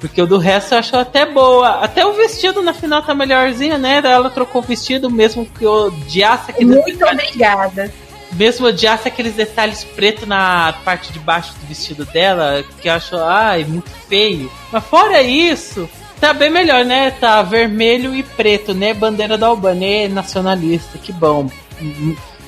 Porque 0.00 0.22
o 0.22 0.26
do 0.26 0.38
resto 0.38 0.74
eu 0.74 0.78
acho 0.78 0.96
até 0.96 1.26
boa. 1.26 1.80
Até 1.82 2.06
o 2.06 2.12
vestido 2.12 2.62
na 2.62 2.72
final 2.72 3.02
tá 3.02 3.14
melhorzinho, 3.14 3.76
né? 3.78 4.00
Ela 4.04 4.30
trocou 4.30 4.62
o 4.62 4.64
vestido 4.64 5.10
mesmo 5.10 5.44
que 5.44 5.64
eu 5.64 5.86
odiasse. 5.86 6.64
Muito 6.64 7.04
obrigada 7.04 7.92
mesmo 8.32 8.66
odiasse 8.66 9.08
aqueles 9.08 9.34
detalhes 9.34 9.84
preto 9.84 10.26
na 10.26 10.74
parte 10.84 11.12
de 11.12 11.18
baixo 11.18 11.54
do 11.54 11.66
vestido 11.66 12.04
dela, 12.04 12.64
que 12.80 12.88
eu 12.88 12.92
acho, 12.92 13.16
ai, 13.16 13.64
muito 13.64 13.90
feio. 14.08 14.50
Mas 14.70 14.84
fora 14.84 15.22
isso, 15.22 15.88
tá 16.20 16.32
bem 16.32 16.50
melhor, 16.50 16.84
né? 16.84 17.10
Tá 17.10 17.42
vermelho 17.42 18.14
e 18.14 18.22
preto, 18.22 18.74
né? 18.74 18.92
Bandeira 18.92 19.38
da 19.38 19.46
Albânia 19.46 20.08
nacionalista, 20.08 20.98
que 20.98 21.12
bom. 21.12 21.50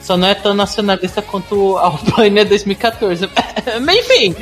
Só 0.00 0.16
não 0.16 0.28
é 0.28 0.34
tão 0.34 0.54
nacionalista 0.54 1.20
quanto 1.20 1.76
a 1.76 1.86
Albânia 1.86 2.44
2014. 2.46 3.28
Mas 3.82 3.98
enfim, 3.98 4.34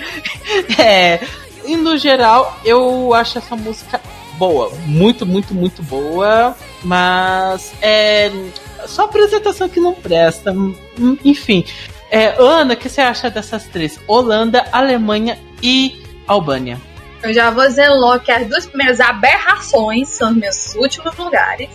é, 0.78 1.20
e 1.64 1.76
no 1.76 1.98
geral, 1.98 2.58
eu 2.64 3.12
acho 3.12 3.38
essa 3.38 3.56
música 3.56 4.00
boa, 4.38 4.72
muito, 4.86 5.26
muito, 5.26 5.52
muito 5.52 5.82
boa, 5.82 6.56
mas 6.84 7.72
é, 7.82 8.30
só 8.86 9.04
apresentação 9.04 9.68
que 9.68 9.80
não 9.80 9.92
presta. 9.92 10.54
Enfim. 11.24 11.64
É, 12.10 12.36
Ana, 12.38 12.74
o 12.74 12.76
que 12.76 12.88
você 12.88 13.00
acha 13.00 13.28
dessas 13.28 13.64
três? 13.64 14.00
Holanda, 14.06 14.64
Alemanha 14.72 15.38
e 15.62 16.02
Albânia. 16.26 16.80
Eu 17.22 17.34
já 17.34 17.50
vou 17.50 17.66
dizer 17.66 17.88
logo 17.88 18.20
que 18.20 18.30
as 18.30 18.46
duas 18.46 18.66
primeiras 18.66 19.00
aberrações 19.00 20.08
são 20.08 20.32
meus 20.32 20.74
últimos 20.76 21.16
lugares. 21.16 21.68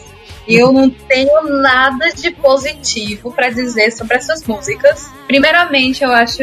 Eu 0.47 0.73
não 0.73 0.89
tenho 0.89 1.41
nada 1.61 2.09
de 2.11 2.31
positivo 2.31 3.31
para 3.31 3.49
dizer 3.49 3.91
sobre 3.91 4.17
essas 4.17 4.43
músicas. 4.45 5.09
Primeiramente, 5.25 6.03
eu 6.03 6.11
acho 6.11 6.41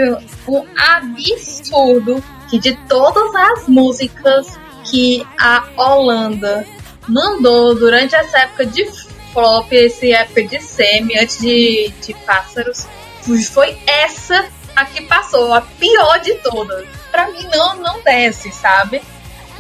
um 0.49 0.65
absurdo 0.77 2.23
que 2.49 2.59
de 2.59 2.75
todas 2.89 3.35
as 3.35 3.69
músicas 3.69 4.59
que 4.85 5.27
a 5.39 5.65
Holanda 5.77 6.67
mandou 7.07 7.75
durante 7.75 8.15
essa 8.15 8.39
época 8.39 8.67
de 8.67 8.87
flop, 9.33 9.73
essa 9.73 10.07
época 10.07 10.45
de 10.45 10.61
semi, 10.61 11.19
antes 11.19 11.39
de, 11.39 11.93
de 12.05 12.15
pássaros, 12.27 12.87
foi 13.53 13.79
essa 13.87 14.49
a 14.75 14.85
que 14.85 15.03
passou, 15.03 15.53
a 15.53 15.61
pior 15.61 16.19
de 16.21 16.35
todas. 16.37 16.87
Pra 17.11 17.29
mim 17.31 17.47
não, 17.53 17.77
não 17.77 18.03
desce, 18.03 18.51
sabe? 18.51 19.03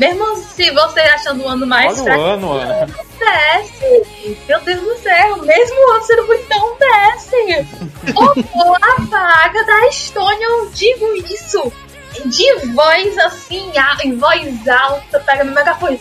Mesmo 0.00 0.34
se 0.36 0.70
você 0.70 1.00
achando 1.00 1.44
o 1.44 1.48
ano 1.48 1.66
mais 1.66 2.00
Olha 2.00 2.04
fraco, 2.04 2.20
o 2.20 2.24
ano, 2.24 2.52
Ana. 2.54 2.86
não 2.86 3.04
desce. 3.18 4.38
Meu 4.48 4.60
Deus 4.62 4.80
do 4.80 4.96
céu, 4.96 5.36
mesmo 5.42 5.76
o 5.76 5.92
ano 5.92 6.04
sendo 6.04 6.26
muito 6.26 6.48
não 6.48 6.76
desce. 6.78 7.66
Ocupou 8.16 8.76
a 8.76 8.94
vaga 9.02 9.62
da 9.62 9.88
Estônia, 9.88 10.46
eu 10.46 10.70
digo 10.70 11.14
isso. 11.16 11.70
De 12.24 12.66
voz 12.72 13.18
assim, 13.18 13.70
em 14.02 14.16
voz 14.16 14.68
alta, 14.68 15.20
pega 15.20 15.44
no 15.44 15.52
megafone. 15.52 16.00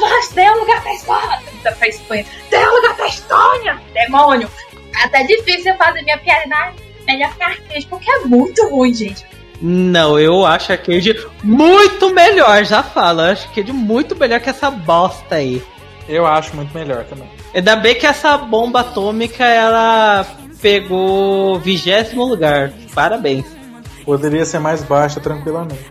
Voz, 0.00 0.28
dê 0.30 0.50
um 0.50 0.60
lugar 0.60 0.82
pra 0.82 0.94
Espanha. 0.94 1.42
Pra 1.62 1.88
Espanha. 1.88 2.26
Dê 2.48 2.56
um 2.56 2.76
lugar 2.76 2.96
pra 2.96 3.06
Estônia. 3.08 3.82
Demônio. 3.92 4.50
Até 5.04 5.22
difícil 5.24 5.72
eu 5.72 5.78
fazer 5.78 6.00
minha 6.00 6.16
piada 6.16 6.46
na 6.46 6.72
melhor 7.06 7.34
que 7.36 7.42
arcade, 7.42 7.86
porque 7.88 8.10
é 8.10 8.20
muito 8.20 8.66
ruim, 8.68 8.94
gente. 8.94 9.31
Não, 9.62 10.18
eu 10.18 10.44
acho 10.44 10.72
a 10.72 10.74
Arcade 10.74 11.14
muito 11.42 12.12
melhor, 12.12 12.64
já 12.64 12.82
falo. 12.82 13.20
Eu 13.20 13.32
acho 13.32 13.46
a 13.46 13.48
Arcade 13.48 13.72
muito 13.72 14.16
melhor 14.16 14.40
que 14.40 14.50
essa 14.50 14.70
bosta 14.70 15.36
aí. 15.36 15.62
Eu 16.08 16.26
acho 16.26 16.56
muito 16.56 16.76
melhor 16.76 17.04
também. 17.04 17.28
Ainda 17.54 17.76
bem 17.76 17.94
que 17.94 18.04
essa 18.04 18.36
bomba 18.36 18.80
atômica 18.80 19.44
ela 19.44 20.26
pegou 20.60 21.60
vigésimo 21.60 22.24
lugar. 22.24 22.72
Parabéns. 22.92 23.46
Poderia 24.04 24.44
ser 24.44 24.58
mais 24.58 24.82
baixa 24.82 25.20
tranquilamente. 25.20 25.84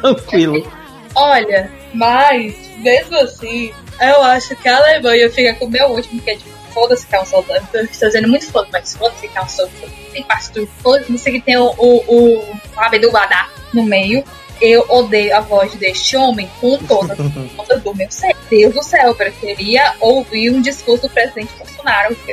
Tranquilo. 0.00 0.70
Olha, 1.14 1.70
mas, 1.92 2.54
mesmo 2.78 3.18
assim, 3.18 3.72
eu 4.00 4.22
acho 4.22 4.54
que 4.54 4.68
a 4.68 4.76
Alemanha 4.76 5.28
fica 5.28 5.54
com 5.54 5.64
o 5.64 5.70
meu 5.70 5.88
último, 5.88 6.20
que 6.20 6.30
é 6.30 6.36
tipo, 6.36 6.57
foda-se 6.72 7.06
que 7.06 7.14
é 7.14 7.20
um 7.20 7.26
soldado. 7.26 7.66
Eu 7.74 7.84
estou 7.84 8.08
dizendo 8.08 8.28
muito 8.28 8.46
foda, 8.50 8.68
mas 8.72 8.96
foda-se 8.96 9.28
que 9.28 9.38
é 9.38 9.42
um 9.42 9.48
soldado. 9.48 9.92
Tem 10.12 10.22
pastor, 10.22 10.68
foda-se, 10.82 11.10
não 11.10 11.18
sei 11.18 11.34
que 11.34 11.40
tem 11.40 11.56
o, 11.56 11.74
o, 11.76 12.38
o 12.38 12.58
Abedul 12.76 13.12
Badá 13.12 13.48
no 13.72 13.82
meio. 13.82 14.24
Eu 14.60 14.84
odeio 14.88 15.36
a 15.36 15.40
voz 15.40 15.72
deste 15.74 16.16
homem 16.16 16.50
com 16.60 16.76
toda 16.78 17.14
a 17.14 17.74
do 17.76 17.94
meu 17.94 18.10
ser. 18.10 18.34
Deus 18.50 18.74
do 18.74 18.82
céu, 18.82 19.08
eu 19.08 19.14
preferia 19.14 19.94
ouvir 20.00 20.50
um 20.50 20.60
discurso 20.60 21.06
do 21.06 21.12
presidente 21.12 21.52
Bolsonaro 21.56 22.16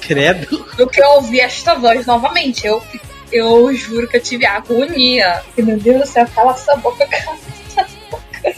Credo. 0.00 0.66
do 0.76 0.86
que 0.88 1.02
ouvir 1.02 1.40
esta 1.40 1.74
voz 1.74 2.04
novamente. 2.04 2.66
Eu, 2.66 2.82
eu 3.32 3.72
juro 3.74 4.08
que 4.08 4.16
eu 4.18 4.22
tive 4.22 4.44
agonia. 4.44 5.42
Meu 5.56 5.78
Deus 5.78 6.00
do 6.00 6.06
céu, 6.06 6.26
cala 6.34 6.52
essa 6.52 6.76
boca, 6.76 7.06
cala 7.08 7.38
essa 7.68 7.86
boca. 8.10 8.54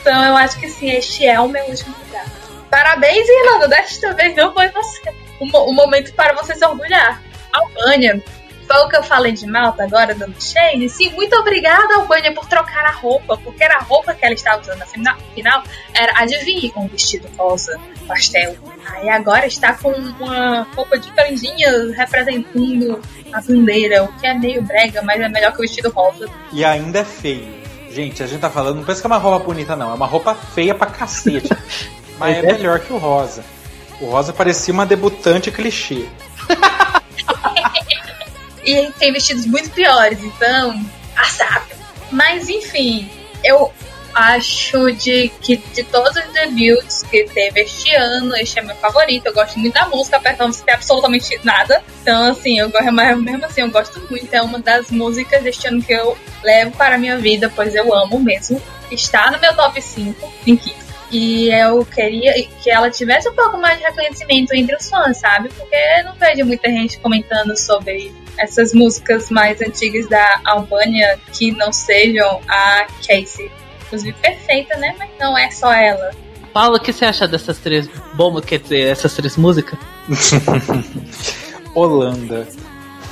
Então 0.00 0.24
eu 0.24 0.36
acho 0.36 0.58
que 0.58 0.68
sim, 0.68 0.90
este 0.90 1.26
é 1.26 1.38
o 1.40 1.48
meu 1.48 1.64
último 1.66 1.94
lugar. 2.06 2.26
Parabéns, 2.72 3.28
Irlanda. 3.28 3.68
Desta 3.68 4.14
vez 4.14 4.34
não 4.34 4.52
foi 4.54 4.68
você. 4.70 5.00
O, 5.38 5.46
mo- 5.46 5.66
o 5.70 5.74
momento 5.74 6.12
para 6.14 6.32
você 6.34 6.54
se 6.54 6.64
orgulhar. 6.64 7.20
Albânia. 7.52 8.20
Foi 8.66 8.76
o 8.78 8.88
que 8.88 8.96
eu 8.96 9.02
falei 9.02 9.32
de 9.32 9.46
Malta 9.46 9.82
agora, 9.82 10.14
dando 10.14 10.40
Shane. 10.42 10.88
Sim, 10.88 11.10
muito 11.10 11.36
obrigada, 11.36 11.96
Albânia, 11.96 12.32
por 12.32 12.46
trocar 12.46 12.86
a 12.86 12.92
roupa. 12.92 13.36
Porque 13.36 13.62
era 13.62 13.76
a 13.76 13.82
roupa 13.82 14.14
que 14.14 14.24
ela 14.24 14.32
estava 14.34 14.62
usando 14.62 14.78
na 14.78 14.86
fina- 14.86 15.18
final. 15.34 15.62
Era, 15.92 16.18
adivinhe, 16.22 16.72
um 16.74 16.86
vestido 16.88 17.28
rosa, 17.36 17.78
pastel. 18.08 18.56
Aí 18.86 19.10
agora 19.10 19.46
está 19.46 19.74
com 19.74 19.90
uma 19.90 20.66
roupa 20.74 20.98
de 20.98 21.12
franjinhas 21.12 21.94
representando 21.94 23.02
a 23.32 23.40
bandeira, 23.42 24.04
o 24.04 24.12
que 24.14 24.26
é 24.26 24.32
meio 24.32 24.62
brega, 24.62 25.02
mas 25.02 25.20
é 25.20 25.28
melhor 25.28 25.52
que 25.52 25.58
o 25.58 25.62
vestido 25.62 25.90
rosa. 25.90 26.26
E 26.52 26.64
ainda 26.64 27.00
é 27.00 27.04
feio. 27.04 27.60
Gente, 27.90 28.22
a 28.22 28.26
gente 28.26 28.40
tá 28.40 28.48
falando, 28.48 28.76
não 28.76 28.84
pensa 28.84 29.02
que 29.02 29.06
é 29.06 29.10
uma 29.10 29.18
roupa 29.18 29.44
bonita, 29.44 29.76
não. 29.76 29.90
É 29.90 29.94
uma 29.94 30.06
roupa 30.06 30.34
feia 30.34 30.74
pra 30.74 30.86
cacete. 30.86 31.50
Mas 32.22 32.44
é 32.44 32.52
melhor 32.52 32.80
que 32.80 32.92
o 32.92 32.98
rosa. 32.98 33.44
O 34.00 34.06
rosa 34.06 34.32
parecia 34.32 34.72
uma 34.72 34.86
debutante 34.86 35.50
clichê. 35.50 36.06
E 38.64 38.92
tem 38.92 39.12
vestidos 39.12 39.44
muito 39.46 39.70
piores, 39.70 40.22
então, 40.22 40.80
assado. 41.16 41.66
Mas 42.12 42.48
enfim, 42.48 43.10
eu 43.42 43.72
acho 44.14 44.92
de 44.92 45.30
que 45.40 45.56
de 45.56 45.82
todos 45.84 46.14
os 46.16 46.32
debuts 46.32 47.02
que 47.02 47.24
teve 47.24 47.62
este 47.62 47.94
ano, 47.94 48.36
este 48.36 48.58
é 48.58 48.62
meu 48.62 48.76
favorito. 48.76 49.26
Eu 49.26 49.34
gosto 49.34 49.58
muito 49.58 49.74
da 49.74 49.88
música, 49.88 50.16
apesar 50.18 50.34
de 50.34 50.40
não 50.40 50.52
ter 50.52 50.72
absolutamente 50.72 51.40
nada. 51.42 51.82
Então, 52.02 52.30
assim, 52.30 52.58
eu 52.58 52.70
gosto, 52.70 52.92
mas 52.92 53.18
mesmo 53.18 53.44
assim, 53.44 53.62
eu 53.62 53.70
gosto 53.70 54.00
muito. 54.08 54.32
É 54.32 54.42
uma 54.42 54.60
das 54.60 54.90
músicas 54.90 55.42
deste 55.42 55.66
ano 55.66 55.82
que 55.82 55.92
eu 55.92 56.16
levo 56.44 56.70
para 56.72 56.94
a 56.94 56.98
minha 56.98 57.16
vida, 57.18 57.50
pois 57.54 57.74
eu 57.74 57.92
amo 57.94 58.20
mesmo. 58.20 58.60
Está 58.90 59.30
no 59.30 59.40
meu 59.40 59.54
top 59.56 59.80
5, 59.80 60.32
em 60.46 60.56
quinto. 60.56 60.81
E 61.12 61.50
eu 61.50 61.84
queria 61.84 62.32
que 62.62 62.70
ela 62.70 62.90
tivesse 62.90 63.28
um 63.28 63.34
pouco 63.34 63.58
mais 63.58 63.78
de 63.78 63.84
reconhecimento 63.84 64.54
entre 64.54 64.74
os 64.74 64.88
fãs, 64.88 65.18
sabe? 65.18 65.50
Porque 65.50 65.76
eu 65.98 66.04
não 66.06 66.14
vejo 66.14 66.46
muita 66.46 66.70
gente 66.70 66.98
comentando 67.00 67.54
sobre 67.54 68.10
essas 68.38 68.72
músicas 68.72 69.28
mais 69.30 69.60
antigas 69.60 70.08
da 70.08 70.40
Albânia 70.46 71.20
que 71.32 71.52
não 71.52 71.70
sejam 71.70 72.40
a 72.48 72.86
Casey. 73.06 73.50
Inclusive 73.82 74.16
perfeita, 74.22 74.78
né? 74.78 74.94
Mas 74.98 75.10
não 75.20 75.36
é 75.36 75.50
só 75.50 75.70
ela. 75.70 76.12
Paulo, 76.50 76.76
o 76.76 76.80
que 76.80 76.94
você 76.94 77.04
acha 77.04 77.28
dessas 77.28 77.58
três 77.58 77.88
bombas, 78.14 78.44
quer 78.46 78.58
dizer, 78.58 78.88
essas 78.88 79.12
três 79.14 79.36
músicas? 79.36 79.78
Holanda. 81.74 82.48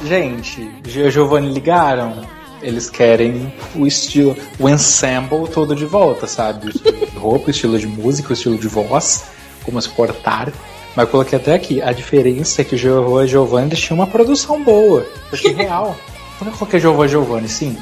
Gente, 0.03 0.71
Gio 0.87 1.11
Giovanni 1.11 1.53
ligaram. 1.53 2.27
Eles 2.63 2.91
querem 2.91 3.53
o 3.75 3.87
estilo, 3.87 4.37
o 4.59 4.69
ensemble 4.69 5.49
todo 5.49 5.75
de 5.75 5.85
volta, 5.85 6.27
sabe? 6.27 6.67
O 6.67 6.71
estilo 6.71 7.07
de 7.07 7.17
roupa, 7.17 7.47
o 7.49 7.51
estilo 7.51 7.79
de 7.79 7.87
música, 7.87 8.31
o 8.31 8.33
estilo 8.33 8.59
de 8.59 8.69
voz, 8.69 9.25
como 9.65 9.81
se 9.81 9.89
portar. 9.89 10.53
Mas 10.95 11.07
eu 11.07 11.11
coloquei 11.11 11.39
até 11.39 11.55
aqui, 11.55 11.81
a 11.81 11.93
diferença 11.93 12.63
é 12.63 12.65
que 12.65 12.75
e 12.75 12.79
Giovanni 12.79 13.69
eles 13.69 13.81
tinham 13.81 13.99
uma 13.99 14.07
produção 14.07 14.63
boa. 14.63 15.07
Porque 15.29 15.49
real. 15.53 15.97
Por 16.39 16.45
que 16.45 16.51
eu 16.53 16.59
coloquei 16.59 16.81
Giovanni 16.81 17.11
Giovanni? 17.11 17.49
Sim. 17.49 17.79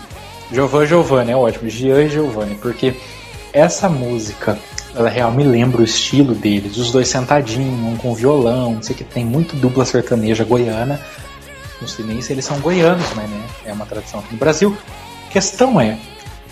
Giovanni 0.52 0.86
Giovanni 0.86 1.30
é 1.32 1.36
ótimo. 1.36 1.68
Gian 1.68 2.02
e 2.02 2.10
Giovanni. 2.10 2.54
Porque 2.56 2.94
essa 3.52 3.88
música, 3.88 4.58
ela 4.94 5.08
real 5.08 5.30
me 5.32 5.44
lembra 5.44 5.80
o 5.80 5.84
estilo 5.84 6.34
deles. 6.34 6.76
Os 6.76 6.90
dois 6.90 7.08
sentadinhos, 7.08 7.72
um 7.80 7.96
com 7.96 8.14
violão, 8.14 8.74
não 8.74 8.82
sei 8.82 8.94
o 8.94 8.98
que. 8.98 9.04
Tem 9.04 9.24
muito 9.24 9.56
dupla 9.56 9.84
sertaneja 9.84 10.44
goiana. 10.44 11.00
Não 11.80 11.88
sei 11.88 12.04
eles 12.30 12.44
são 12.44 12.58
goianos, 12.60 13.06
mas 13.14 13.30
né, 13.30 13.46
é 13.64 13.72
uma 13.72 13.86
tradição 13.86 14.20
aqui 14.20 14.32
no 14.32 14.38
Brasil. 14.38 14.76
questão 15.30 15.80
é, 15.80 15.98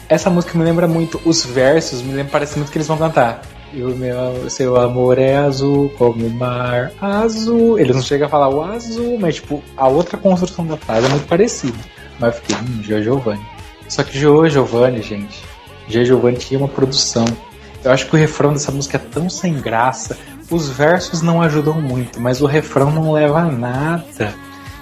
essa 0.09 0.31
música 0.31 0.57
me 0.57 0.65
lembra 0.65 0.87
muito, 0.87 1.21
os 1.25 1.45
versos 1.45 2.03
me 2.03 2.13
lembra, 2.13 2.33
parece 2.33 2.57
muito 2.59 2.71
que 2.71 2.79
eles 2.79 2.87
vão 2.87 2.97
cantar. 2.97 3.43
E 3.73 3.83
o 3.83 3.89
meu, 3.89 4.49
seu 4.49 4.77
amor 4.81 5.19
é 5.19 5.37
azul 5.37 5.93
como 5.99 6.27
o 6.27 6.31
mar 6.31 6.93
azul. 7.01 7.79
Eles 7.79 7.95
não 7.95 8.03
chegam 8.03 8.27
a 8.27 8.31
falar 8.31 8.49
o 8.49 8.63
azul, 8.63 9.19
mas 9.19 9.37
tipo, 9.37 9.63
a 9.77 9.89
outra 9.89 10.17
construção 10.17 10.67
da 10.67 10.77
frase 10.77 11.07
é 11.07 11.09
muito 11.09 11.27
parecida. 11.27 11.77
Mas 12.19 12.35
eu 12.35 12.41
fiquei, 12.41 12.57
hum, 12.57 12.83
Gio 12.83 13.03
Giovanni. 13.03 13.45
Só 13.89 14.03
que 14.03 14.19
Gio 14.19 14.49
Giovanni, 14.49 15.03
gente, 15.03 15.43
Gio 15.89 16.05
Giovanni 16.05 16.39
tinha 16.39 16.59
uma 16.59 16.69
produção. 16.69 17.25
Eu 17.85 17.93
acho 17.93 18.07
que 18.07 18.15
o 18.15 18.19
refrão 18.19 18.53
dessa 18.53 18.73
música 18.73 18.97
é 18.97 19.01
tão 19.01 19.29
sem 19.29 19.55
graça. 19.61 20.17
Os 20.51 20.69
versos 20.69 21.23
não 21.23 21.43
ajudam 21.43 21.81
muito, 21.81 22.21
mas 22.21 22.41
o 22.41 22.47
refrão 22.47 22.91
não 22.91 23.13
leva 23.13 23.41
a 23.41 23.45
nada. 23.45 24.35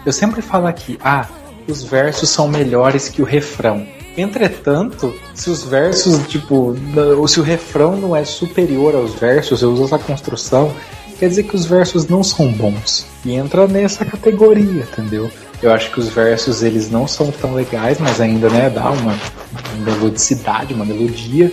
Eu 0.05 0.13
sempre 0.13 0.43
falo 0.43 0.67
aqui, 0.67 0.99
ah, 1.03 1.27
os 1.67 1.83
versos 1.83 2.29
são 2.29 2.47
melhores 2.49 3.09
que 3.09 3.23
o 3.23 3.25
refrão. 3.25 3.87
Entretanto, 4.17 5.15
se 5.35 5.51
os 5.51 5.65
versos, 5.65 6.27
tipo, 6.29 6.77
ou 7.19 7.27
se 7.27 7.41
o 7.41 7.43
refrão 7.43 7.97
não 7.97 8.15
é 8.15 8.25
superior 8.25 8.95
aos 8.95 9.15
versos, 9.15 9.63
eu 9.63 9.73
uso 9.73 9.85
essa 9.85 9.99
construção, 9.99 10.73
quer 11.19 11.29
dizer 11.29 11.45
que 11.45 11.57
os 11.57 11.65
versos 11.65 12.07
não 12.07 12.23
são 12.23 12.53
bons. 12.53 13.07
E 13.25 13.35
entra 13.35 13.67
nessa 13.67 14.05
categoria, 14.05 14.83
entendeu? 14.83 15.31
Eu 15.63 15.73
acho 15.73 15.91
que 15.91 15.99
os 15.99 16.09
versos 16.09 16.63
eles 16.63 16.91
não 16.91 17.09
são 17.09 17.31
tão 17.33 17.55
legais, 17.55 17.99
mas 17.99 18.21
ainda, 18.21 18.49
né, 18.51 18.71
dá 18.71 18.91
uma, 18.91 19.13
uma 19.13 19.85
melodicidade, 19.85 20.75
uma 20.75 20.85
melodia. 20.85 21.51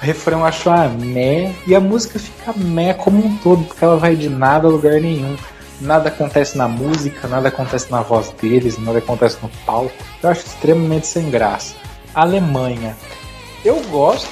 O 0.00 0.04
refrão 0.04 0.40
eu 0.40 0.44
acho 0.44 0.70
ah, 0.70 0.88
meh, 0.88 1.52
e 1.66 1.74
a 1.74 1.80
música 1.80 2.18
fica 2.18 2.52
meh 2.56 2.94
como 2.94 3.24
um 3.24 3.36
todo, 3.38 3.64
porque 3.64 3.82
ela 3.82 3.96
vai 3.96 4.14
de 4.14 4.28
nada 4.28 4.68
a 4.68 4.70
lugar 4.70 5.00
nenhum. 5.00 5.36
Nada 5.80 6.08
acontece 6.08 6.58
na 6.58 6.66
música, 6.66 7.28
nada 7.28 7.48
acontece 7.48 7.90
na 7.90 8.02
voz 8.02 8.30
deles, 8.30 8.78
nada 8.78 8.98
acontece 8.98 9.38
no 9.42 9.48
palco. 9.64 9.92
Eu 10.22 10.30
acho 10.30 10.46
extremamente 10.46 11.06
sem 11.06 11.30
graça. 11.30 11.74
Alemanha. 12.14 12.96
Eu 13.64 13.80
gosto, 13.90 14.28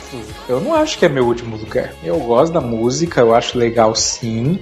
eu 0.49 0.61
não 0.61 0.75
acho 0.75 0.99
que 0.99 1.05
é 1.05 1.09
meu 1.09 1.27
último 1.27 1.57
lugar. 1.57 1.93
Eu 2.03 2.19
gosto 2.19 2.53
da 2.53 2.61
música, 2.61 3.21
eu 3.21 3.35
acho 3.35 3.59
legal 3.59 3.95
sim. 3.95 4.59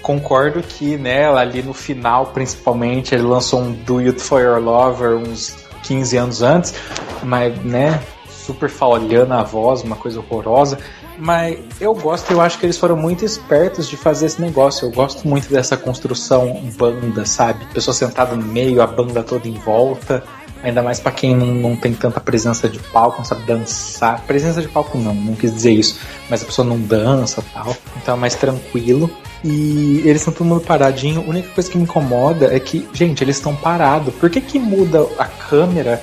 Concordo 0.00 0.62
que 0.62 0.96
nela, 0.96 1.40
ali 1.40 1.62
no 1.62 1.74
final, 1.74 2.26
principalmente, 2.26 3.14
ele 3.14 3.24
lançou 3.24 3.60
um 3.60 3.72
Do 3.72 3.98
It 3.98 4.20
For 4.20 4.40
Your 4.40 4.60
Lover 4.60 5.16
uns 5.16 5.56
15 5.82 6.16
anos 6.16 6.42
antes, 6.42 6.74
mas, 7.22 7.56
né, 7.64 8.00
super 8.28 8.68
falhando 8.68 9.34
a 9.34 9.42
voz, 9.42 9.82
uma 9.82 9.96
coisa 9.96 10.20
horrorosa. 10.20 10.78
Mas 11.18 11.58
eu 11.80 11.94
gosto, 11.94 12.30
eu 12.30 12.40
acho 12.40 12.58
que 12.58 12.66
eles 12.66 12.76
foram 12.76 12.96
muito 12.96 13.24
espertos 13.24 13.88
de 13.88 13.96
fazer 13.96 14.26
esse 14.26 14.40
negócio. 14.40 14.86
Eu 14.86 14.92
gosto 14.92 15.26
muito 15.26 15.48
dessa 15.48 15.76
construção 15.76 16.62
banda, 16.76 17.24
sabe? 17.24 17.64
Pessoa 17.72 17.94
sentada 17.94 18.36
no 18.36 18.44
meio, 18.44 18.82
a 18.82 18.86
banda 18.86 19.22
toda 19.22 19.48
em 19.48 19.54
volta. 19.54 20.22
Ainda 20.62 20.82
mais 20.82 20.98
para 20.98 21.12
quem 21.12 21.34
não, 21.34 21.46
não 21.46 21.76
tem 21.76 21.92
tanta 21.92 22.18
presença 22.18 22.68
de 22.68 22.78
palco, 22.78 23.18
não 23.18 23.24
sabe 23.24 23.44
dançar. 23.44 24.20
Presença 24.26 24.60
de 24.60 24.68
palco 24.68 24.98
não, 24.98 25.14
não 25.14 25.34
quis 25.34 25.54
dizer 25.54 25.72
isso. 25.72 26.00
Mas 26.28 26.42
a 26.42 26.46
pessoa 26.46 26.66
não 26.66 26.78
dança 26.78 27.42
tal. 27.52 27.76
Então 27.96 28.14
é 28.14 28.18
mais 28.18 28.34
tranquilo. 28.34 29.10
E 29.44 30.02
eles 30.04 30.22
estão 30.22 30.32
todo 30.32 30.46
mundo 30.46 30.62
paradinho. 30.62 31.20
A 31.20 31.24
única 31.24 31.48
coisa 31.50 31.70
que 31.70 31.76
me 31.76 31.84
incomoda 31.84 32.54
é 32.54 32.58
que, 32.58 32.88
gente, 32.92 33.22
eles 33.22 33.36
estão 33.36 33.54
parados. 33.54 34.14
Por 34.14 34.28
que, 34.28 34.40
que 34.40 34.58
muda 34.58 35.06
a 35.18 35.26
câmera 35.26 36.02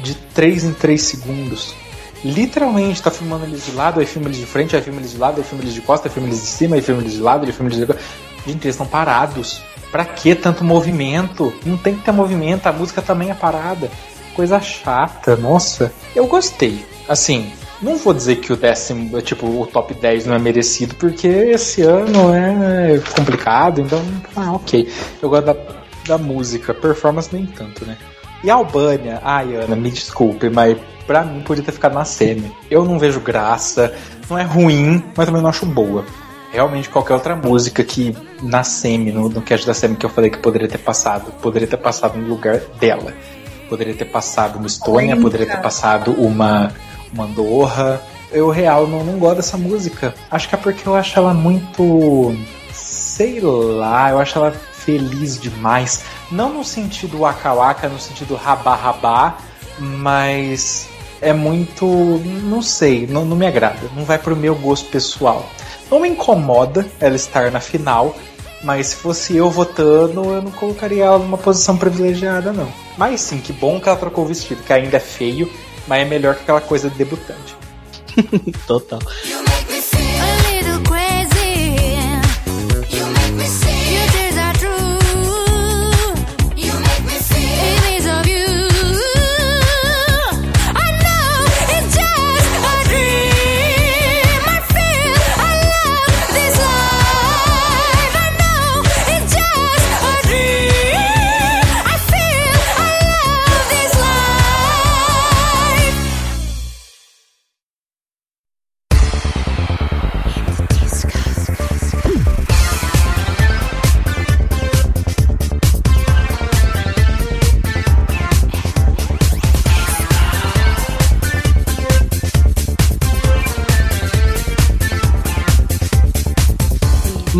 de 0.00 0.14
3 0.14 0.64
em 0.64 0.72
3 0.72 1.00
segundos? 1.00 1.74
Literalmente, 2.24 3.02
tá 3.02 3.10
filmando 3.10 3.44
eles 3.44 3.64
de 3.64 3.72
lado, 3.72 4.00
aí 4.00 4.06
filma 4.06 4.28
eles 4.28 4.38
de 4.38 4.46
frente, 4.46 4.76
aí 4.76 4.82
filma 4.82 5.00
eles 5.00 5.12
de 5.12 5.18
lado, 5.18 5.38
aí 5.38 5.44
filma 5.44 5.64
eles 5.64 5.74
de 5.74 5.80
costa, 5.80 6.08
aí 6.08 6.12
filma 6.12 6.28
eles 6.28 6.40
de 6.40 6.46
cima, 6.46 6.76
aí 6.76 6.82
filma 6.82 7.00
eles 7.00 7.14
de 7.14 7.20
lado, 7.20 7.46
aí 7.46 7.52
filma 7.52 7.70
eles 7.70 7.86
de 7.86 7.94
Gente, 8.46 8.64
eles 8.64 8.74
estão 8.74 8.86
parados. 8.86 9.62
Pra 9.90 10.04
que 10.04 10.34
tanto 10.34 10.64
movimento? 10.64 11.52
Não 11.64 11.76
tem 11.76 11.94
que 11.94 12.04
ter 12.04 12.12
movimento, 12.12 12.66
a 12.66 12.72
música 12.72 13.02
também 13.02 13.30
é 13.30 13.34
parada. 13.34 13.90
Coisa 14.34 14.60
chata, 14.60 15.36
nossa. 15.36 15.92
Eu 16.14 16.26
gostei. 16.26 16.84
Assim, 17.08 17.52
não 17.82 17.96
vou 17.96 18.14
dizer 18.14 18.36
que 18.36 18.52
o 18.52 18.56
décimo, 18.56 19.20
tipo, 19.22 19.46
o 19.46 19.66
top 19.66 19.94
10 19.94 20.26
não 20.26 20.34
é 20.34 20.38
merecido, 20.38 20.94
porque 20.94 21.26
esse 21.26 21.82
ano 21.82 22.32
é 22.32 23.00
complicado, 23.16 23.80
então, 23.80 24.00
ah, 24.36 24.52
ok. 24.52 24.88
Eu 25.20 25.28
gosto 25.28 25.46
da, 25.46 25.56
da 26.06 26.18
música, 26.18 26.72
performance 26.72 27.30
nem 27.32 27.46
tanto, 27.46 27.84
né? 27.84 27.96
E 28.42 28.50
a 28.50 28.54
Albânia, 28.54 29.20
ai 29.22 29.54
Ana, 29.54 29.76
me 29.76 29.90
desculpe, 29.90 30.48
mas 30.48 30.76
pra 31.06 31.24
mim 31.24 31.40
podia 31.40 31.62
ter 31.62 31.72
ficado 31.72 31.94
na 31.94 32.04
semi. 32.04 32.50
Eu 32.70 32.84
não 32.84 32.98
vejo 32.98 33.20
graça, 33.20 33.94
não 34.28 34.38
é 34.38 34.42
ruim, 34.42 35.02
mas 35.16 35.26
também 35.26 35.42
não 35.42 35.50
acho 35.50 35.66
boa 35.66 36.04
realmente 36.50 36.88
qualquer 36.88 37.14
outra 37.14 37.36
música 37.36 37.82
que 37.84 38.14
na 38.42 38.62
semi, 38.62 39.12
no, 39.12 39.28
no 39.28 39.40
cast 39.40 39.66
da 39.66 39.74
semi 39.74 39.96
que 39.96 40.04
eu 40.04 40.10
falei 40.10 40.30
que 40.30 40.38
poderia 40.38 40.68
ter 40.68 40.78
passado, 40.78 41.32
poderia 41.40 41.68
ter 41.68 41.76
passado 41.76 42.18
no 42.18 42.28
lugar 42.28 42.58
dela. 42.78 43.14
Poderia 43.68 43.94
ter 43.94 44.06
passado 44.06 44.56
uma 44.56 44.66
Estônia, 44.66 45.16
poderia 45.16 45.46
ter 45.46 45.60
passado 45.62 46.10
uma, 46.12 46.72
uma 47.12 47.24
Andorra. 47.24 48.02
Eu, 48.32 48.50
real, 48.50 48.88
não, 48.88 49.04
não 49.04 49.16
gosto 49.16 49.36
dessa 49.36 49.56
música. 49.56 50.12
Acho 50.28 50.48
que 50.48 50.56
é 50.56 50.58
porque 50.58 50.88
eu 50.88 50.94
acho 50.96 51.16
ela 51.16 51.32
muito. 51.32 52.34
Sei 52.72 53.40
lá, 53.40 54.10
eu 54.10 54.18
acho 54.18 54.36
ela 54.36 54.50
feliz 54.50 55.38
demais. 55.38 56.02
Não 56.30 56.52
no 56.52 56.64
sentido 56.64 57.20
waka 57.20 57.52
waka, 57.52 57.88
no 57.88 57.98
sentido 57.98 58.34
rabá 58.34 58.74
rabá, 58.74 59.38
mas 59.78 60.88
é 61.20 61.32
muito. 61.32 61.86
Não 61.86 62.62
sei, 62.62 63.06
não, 63.06 63.24
não 63.24 63.36
me 63.36 63.46
agrada. 63.46 63.90
Não 63.96 64.04
vai 64.04 64.18
pro 64.18 64.36
meu 64.36 64.54
gosto 64.54 64.88
pessoal. 64.90 65.48
Não 65.90 66.00
me 66.00 66.08
incomoda 66.08 66.86
ela 67.00 67.16
estar 67.16 67.50
na 67.50 67.60
final, 67.60 68.14
mas 68.62 68.88
se 68.88 68.96
fosse 68.96 69.36
eu 69.36 69.50
votando, 69.50 70.22
eu 70.24 70.42
não 70.42 70.50
colocaria 70.52 71.04
ela 71.04 71.18
numa 71.18 71.38
posição 71.38 71.76
privilegiada, 71.76 72.52
não. 72.52 72.70
Mas 72.96 73.20
sim, 73.20 73.38
que 73.38 73.52
bom 73.52 73.80
que 73.80 73.88
ela 73.88 73.98
trocou 73.98 74.24
o 74.24 74.28
vestido, 74.28 74.62
que 74.62 74.72
ainda 74.72 74.98
é 74.98 75.00
feio, 75.00 75.50
mas 75.88 76.02
é 76.02 76.04
melhor 76.04 76.36
que 76.36 76.42
aquela 76.42 76.60
coisa 76.60 76.88
de 76.88 76.96
debutante. 76.96 77.56
Total. 78.66 79.00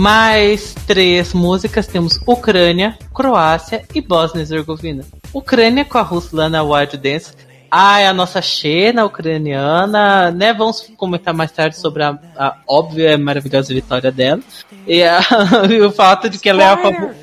Mais 0.01 0.75
três 0.87 1.35
músicas 1.35 1.87
temos 1.87 2.19
Ucrânia, 2.27 2.97
Croácia 3.15 3.85
e 3.95 4.01
Bósnia 4.01 4.41
e 4.41 4.43
Herzegovina. 4.45 5.05
Ucrânia 5.31 5.85
com 5.85 5.99
a 5.99 6.01
Ruslana 6.01 6.63
Wild 6.63 6.97
Dance. 6.97 7.35
Ah, 7.71 8.01
é 8.01 8.09
a 8.09 8.15
nossa 8.15 8.41
Xena 8.41 9.05
ucraniana, 9.05 10.31
né? 10.31 10.55
Vamos 10.55 10.91
comentar 10.97 11.35
mais 11.35 11.53
tarde 11.53 11.77
sobre 11.77 12.03
a, 12.03 12.19
a 12.35 12.57
óbvia 12.67 13.13
e 13.13 13.19
maravilhosa 13.19 13.75
vitória 13.75 14.11
dela. 14.11 14.41
E, 14.87 15.03
a, 15.03 15.21
e 15.71 15.83
o 15.83 15.93
fato 15.93 16.31
de 16.31 16.39
que 16.39 16.49
ela 16.49 16.63
é 16.63 16.67
a 16.67 16.79
favorita 16.79 17.20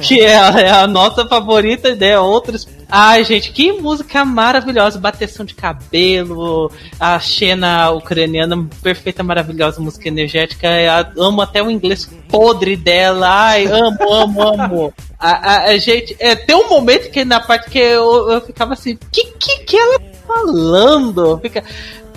que 0.00 0.20
é 0.20 0.36
a, 0.36 0.60
é 0.60 0.70
a, 0.70 0.86
nossa 0.86 1.26
favorita, 1.26 1.94
né? 1.94 2.18
Outros. 2.18 2.66
Ai, 2.88 3.24
gente, 3.24 3.52
que 3.52 3.72
música 3.72 4.24
maravilhosa! 4.24 4.98
Bateção 4.98 5.44
de 5.44 5.54
cabelo, 5.54 6.70
a 6.98 7.18
Xena 7.18 7.90
ucraniana, 7.90 8.68
perfeita, 8.82 9.22
maravilhosa, 9.22 9.80
música 9.80 10.08
energética. 10.08 10.68
Eu 11.16 11.22
amo 11.22 11.42
até 11.42 11.62
o 11.62 11.70
inglês 11.70 12.10
podre 12.28 12.76
dela. 12.76 13.28
Ai, 13.30 13.66
amo, 13.66 14.12
amo, 14.12 14.42
amo. 14.42 14.94
A, 15.18 15.30
a, 15.30 15.64
a 15.66 15.78
gente. 15.78 16.16
É, 16.18 16.34
tem 16.34 16.56
um 16.56 16.68
momento 16.68 17.10
que 17.10 17.24
na 17.24 17.40
parte 17.40 17.70
que 17.70 17.78
eu, 17.78 18.30
eu 18.30 18.40
ficava 18.40 18.72
assim, 18.72 18.98
que 19.12 19.24
que, 19.38 19.64
que 19.64 19.76
ela 19.76 19.98
tá 19.98 20.06
falando? 20.26 21.38
Fica 21.42 21.62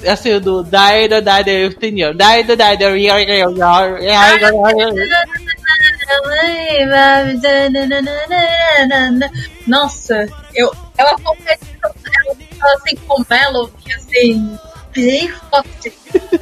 assim, 0.08 0.40
do 0.40 0.64
Daida 0.64 1.22
Daida 1.22 1.52
Daida 1.70 2.14
Daida 2.14 2.56
Daida 2.56 2.90
nossa, 9.68 10.28
eu, 10.54 10.72
ela 10.98 11.16
ela 12.62 12.76
assim 12.76 12.96
com 13.08 13.24
Melody, 13.30 13.94
assim, 13.96 14.58
bem 14.94 15.30
forte. 15.30 15.94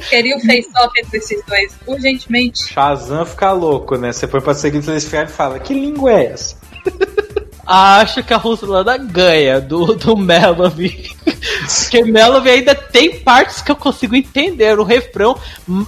Queria 0.08 0.36
o 0.36 0.40
face-off 0.40 1.00
entre 1.00 1.18
esses 1.18 1.44
dois, 1.46 1.72
urgentemente. 1.86 2.72
Shazam 2.72 3.24
fica 3.24 3.52
louco, 3.52 3.96
né? 3.96 4.12
Você 4.12 4.26
põe 4.26 4.40
pra 4.40 4.54
seguir 4.54 4.78
o 4.78 4.96
e 4.96 5.28
fala: 5.28 5.58
Que 5.58 5.74
língua 5.74 6.12
é 6.12 6.26
essa? 6.26 6.56
acho 7.70 8.22
que 8.24 8.34
a 8.34 8.36
Ruslana 8.36 8.96
ganha 8.98 9.60
do, 9.60 9.94
do 9.94 10.16
Melody. 10.16 11.14
Porque 11.80 12.02
Melody 12.02 12.50
ainda 12.50 12.74
tem 12.74 13.20
partes 13.20 13.62
que 13.62 13.70
eu 13.70 13.76
consigo 13.76 14.16
entender. 14.16 14.78
O 14.78 14.84
refrão, 14.84 15.38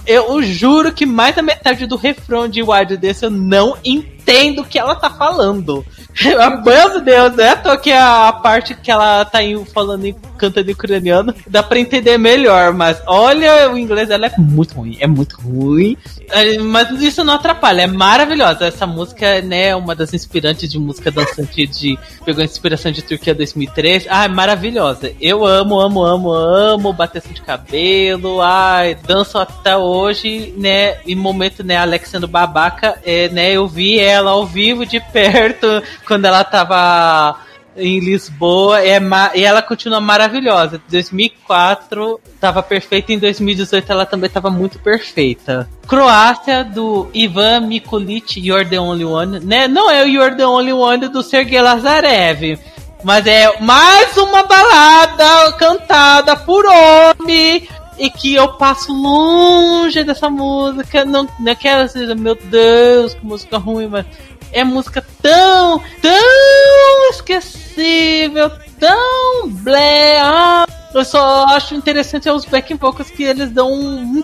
eu 0.07 0.41
juro 0.41 0.93
que 0.93 1.05
mais 1.05 1.35
da 1.35 1.41
metade 1.41 1.85
do 1.85 1.97
refrão 1.97 2.47
de 2.47 2.63
Wild 2.63 2.97
Dance 2.97 3.23
eu 3.23 3.29
não 3.29 3.77
entendo 3.83 4.22
o 4.59 4.65
que 4.65 4.79
ela 4.79 4.95
tá 4.95 5.09
falando. 5.09 5.85
Meu 6.65 7.01
Deus, 7.01 7.35
né? 7.35 7.55
Tô 7.55 7.69
aqui 7.69 7.91
a, 7.91 8.29
a 8.29 8.33
parte 8.33 8.73
que 8.75 8.91
ela 8.91 9.25
tá 9.25 9.39
falando 9.73 10.05
em 10.05 10.15
cantando 10.43 10.69
em 10.69 10.73
ucraniano, 10.73 11.33
dá 11.47 11.63
pra 11.63 11.79
entender 11.79 12.17
melhor, 12.17 12.73
mas 12.73 13.01
olha, 13.07 13.71
o 13.71 13.77
inglês 13.77 14.09
dela 14.09 14.27
é 14.27 14.33
muito 14.37 14.75
ruim, 14.75 14.97
é 14.99 15.07
muito 15.07 15.39
ruim. 15.39 15.95
É, 16.29 16.57
mas 16.57 16.89
isso 17.01 17.23
não 17.23 17.35
atrapalha, 17.35 17.83
é 17.83 17.87
maravilhosa. 17.87 18.65
Essa 18.65 18.85
música, 18.85 19.41
né, 19.41 19.67
é 19.67 19.75
uma 19.75 19.95
das 19.95 20.13
inspirantes 20.13 20.69
de 20.69 20.77
música 20.77 21.09
dançante 21.09 21.65
de. 21.65 21.97
Pegou 22.25 22.43
inspiração 22.43 22.91
de 22.91 23.01
Turquia 23.01 23.33
2003. 23.33 24.07
Ah, 24.09 24.25
é 24.25 24.27
maravilhosa. 24.27 25.13
Eu 25.21 25.45
amo, 25.45 25.79
amo, 25.79 26.03
amo, 26.03 26.31
amo 26.31 26.91
bateção 26.91 27.31
de 27.31 27.41
cabelo. 27.41 28.41
Ai, 28.41 28.95
danço 28.95 29.37
até 29.37 29.77
hoje, 29.77 30.53
né? 30.57 30.97
Em 31.05 31.15
momento, 31.15 31.63
né, 31.63 31.77
Alex 31.77 32.09
sendo 32.09 32.27
babaca, 32.27 32.99
é, 33.05 33.29
né? 33.29 33.51
Eu 33.51 33.67
vi 33.67 33.99
ela 34.13 34.31
ao 34.31 34.45
vivo 34.45 34.85
de 34.85 34.99
perto 34.99 35.67
quando 36.07 36.25
ela 36.25 36.43
tava 36.43 37.37
em 37.75 37.99
Lisboa 37.99 38.81
é 38.81 38.99
e 39.35 39.43
ela 39.43 39.61
continua 39.61 39.99
maravilhosa. 39.99 40.81
2004 40.89 42.19
estava 42.35 42.61
perfeita, 42.61 43.13
em 43.13 43.19
2018 43.19 43.91
ela 43.91 44.05
também 44.05 44.27
estava 44.27 44.49
muito 44.49 44.79
perfeita. 44.79 45.69
Croácia 45.87 46.63
do 46.63 47.09
Ivan 47.13 47.61
Mikulic, 47.61 48.39
You're 48.39 48.67
the 48.67 48.79
Only 48.79 49.05
One, 49.05 49.39
né? 49.39 49.67
Não 49.67 49.89
é 49.89 50.03
o 50.03 50.07
You're 50.07 50.35
the 50.35 50.45
Only 50.45 50.73
One 50.73 51.07
do 51.07 51.23
Sergei 51.23 51.61
Lazarev. 51.61 52.59
Mas 53.03 53.27
é 53.27 53.59
mais 53.59 54.15
uma 54.15 54.43
balada 54.43 55.51
cantada 55.57 56.37
por 56.37 56.63
homem 56.65 57.67
e 57.97 58.09
que 58.09 58.35
eu 58.35 58.53
passo 58.53 58.93
longe 58.93 60.03
dessa 60.03 60.29
música. 60.29 61.05
Não, 61.05 61.25
não 61.39 61.55
quero 61.55 61.85
dizer, 61.85 62.13
meu 62.15 62.35
Deus, 62.35 63.13
que 63.13 63.25
música 63.25 63.57
ruim, 63.57 63.87
mas 63.87 64.05
é 64.51 64.63
música 64.63 65.03
tão, 65.21 65.81
tão 66.01 67.09
esquecível, 67.09 68.49
tão 68.79 69.49
blé. 69.49 70.17
Ah, 70.19 70.65
Eu 70.93 71.03
só 71.03 71.43
acho 71.45 71.73
interessante 71.75 72.29
os 72.29 72.45
backing 72.45 72.75
vocals 72.75 73.09
que 73.09 73.23
eles 73.23 73.49
dão 73.49 73.73
um, 73.73 74.23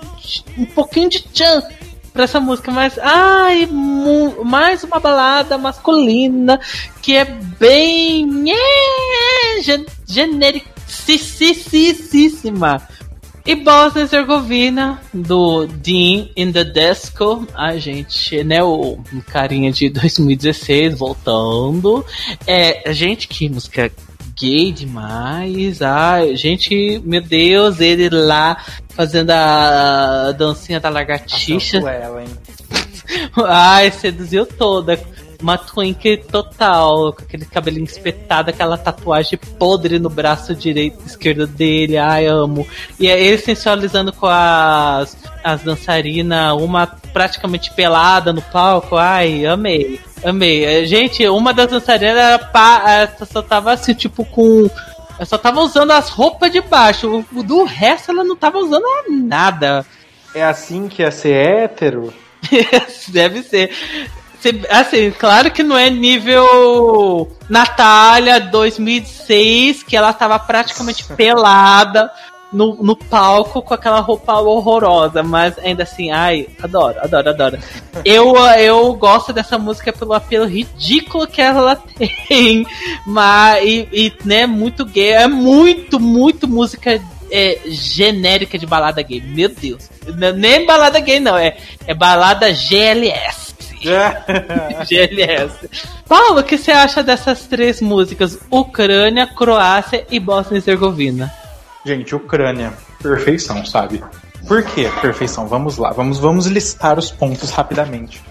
um 0.57 0.65
pouquinho 0.65 1.09
de 1.09 1.23
tchan 1.23 1.63
pra 2.13 2.25
essa 2.25 2.39
música, 2.39 2.71
mas 2.71 2.99
ai, 2.99 3.67
mais 4.43 4.83
uma 4.83 4.99
balada 4.99 5.57
masculina 5.57 6.59
que 7.01 7.15
é 7.15 7.25
bem 7.25 8.51
é, 8.51 9.61
gen 9.61 9.85
genericíssima. 10.07 12.81
E 13.49 13.55
Bosnia 13.55 14.03
Herzegovina, 14.03 15.01
do 15.11 15.65
Dean 15.65 16.29
in 16.37 16.51
the 16.51 16.63
Disco. 16.63 17.47
A 17.55 17.77
gente, 17.77 18.43
né, 18.43 18.61
o 18.63 18.99
carinha 19.25 19.71
de 19.71 19.89
2016 19.89 20.93
voltando. 20.93 22.05
É, 22.45 22.93
gente, 22.93 23.27
que 23.27 23.49
música 23.49 23.91
gay 24.39 24.71
demais. 24.71 25.81
Ai, 25.81 26.35
gente, 26.35 27.01
meu 27.03 27.21
Deus, 27.23 27.79
ele 27.79 28.11
lá 28.11 28.63
fazendo 28.89 29.31
a 29.31 30.31
dancinha 30.37 30.79
da 30.79 30.89
lagartixa. 30.89 31.77
Ela, 31.77 32.21
hein? 32.21 32.29
Ai, 33.47 33.89
seduziu 33.89 34.45
toda 34.45 34.95
uma 35.41 35.57
twink 35.57 36.17
total, 36.29 37.13
com 37.13 37.23
aquele 37.23 37.45
cabelinho 37.45 37.85
espetado, 37.85 38.49
aquela 38.49 38.77
tatuagem 38.77 39.39
podre 39.57 39.97
no 39.97 40.09
braço 40.09 40.53
direito 40.53 40.99
e 41.03 41.07
esquerdo 41.07 41.47
dele. 41.47 41.97
Ai, 41.97 42.25
amo. 42.25 42.67
E 42.99 43.07
é 43.07 43.21
ele 43.21 43.37
sensualizando 43.37 44.11
com 44.11 44.27
as, 44.27 45.17
as 45.43 45.61
dançarinas, 45.61 46.53
uma 46.61 46.87
praticamente 46.87 47.71
pelada 47.71 48.33
no 48.33 48.41
palco. 48.41 48.97
Ai, 48.97 49.45
amei. 49.45 49.99
Amei. 50.23 50.65
É, 50.65 50.85
gente, 50.85 51.25
uma 51.27 51.53
das 51.53 51.67
dançarinas 51.67 52.41
pá, 52.51 53.09
só 53.31 53.41
tava 53.41 53.71
assim, 53.71 53.93
tipo, 53.93 54.25
com. 54.25 54.69
Ela 55.17 55.25
só 55.25 55.37
tava 55.37 55.61
usando 55.61 55.91
as 55.91 56.09
roupas 56.09 56.51
de 56.51 56.61
baixo. 56.61 57.25
Do 57.31 57.63
resto 57.63 58.11
ela 58.11 58.23
não 58.23 58.35
tava 58.35 58.57
usando 58.57 58.85
nada. 59.09 59.85
É 60.35 60.43
assim 60.43 60.87
que 60.87 61.01
é 61.01 61.11
ser 61.11 61.33
hétero? 61.33 62.13
Deve 63.09 63.41
ser. 63.43 63.71
Assim, 64.69 65.11
claro 65.11 65.51
que 65.51 65.63
não 65.63 65.77
é 65.77 65.89
nível 65.89 67.29
Natália 67.49 68.39
2006, 68.39 69.83
que 69.83 69.97
ela 69.97 70.13
tava 70.13 70.39
praticamente 70.39 71.03
pelada 71.03 72.09
no, 72.51 72.75
no 72.81 72.95
palco 72.95 73.61
com 73.61 73.73
aquela 73.73 73.99
roupa 73.99 74.33
horrorosa, 74.39 75.21
mas 75.21 75.57
ainda 75.59 75.83
assim, 75.83 76.11
ai, 76.11 76.47
adoro, 76.61 76.99
adoro, 77.01 77.29
adoro. 77.29 77.59
Eu, 78.03 78.35
eu 78.57 78.93
gosto 78.93 79.31
dessa 79.31 79.57
música 79.57 79.93
pelo 79.93 80.13
apelo 80.13 80.45
ridículo 80.45 81.27
que 81.27 81.41
ela 81.41 81.75
tem, 82.27 82.65
mas, 83.05 83.63
e, 83.63 83.87
e 83.91 84.13
né, 84.25 84.47
muito 84.47 84.85
gay, 84.85 85.11
é 85.11 85.27
muito, 85.27 85.99
muito 85.99 86.47
música 86.47 86.99
é, 87.31 87.59
genérica 87.67 88.57
de 88.57 88.65
balada 88.65 89.01
gay, 89.01 89.21
meu 89.21 89.49
Deus. 89.49 89.89
Nem 90.35 90.65
balada 90.65 90.99
gay, 90.99 91.19
não, 91.19 91.37
é, 91.37 91.55
é 91.85 91.93
balada 91.93 92.51
GLS. 92.53 93.48
GLS. 94.87 95.69
Paulo, 96.07 96.39
o 96.39 96.43
que 96.43 96.57
você 96.57 96.71
acha 96.71 97.03
dessas 97.03 97.47
três 97.47 97.81
músicas? 97.81 98.37
Ucrânia, 98.49 99.27
Croácia 99.27 100.05
e 100.09 100.19
Bósnia 100.19 100.57
e 100.57 100.59
Herzegovina. 100.59 101.31
Gente, 101.85 102.13
Ucrânia, 102.15 102.73
perfeição, 103.01 103.65
sabe? 103.65 104.03
Por 104.47 104.63
que 104.63 104.89
perfeição? 105.01 105.47
Vamos 105.47 105.77
lá, 105.77 105.91
vamos, 105.91 106.19
vamos 106.19 106.45
listar 106.47 106.97
os 106.97 107.11
pontos 107.11 107.51
rapidamente. 107.51 108.21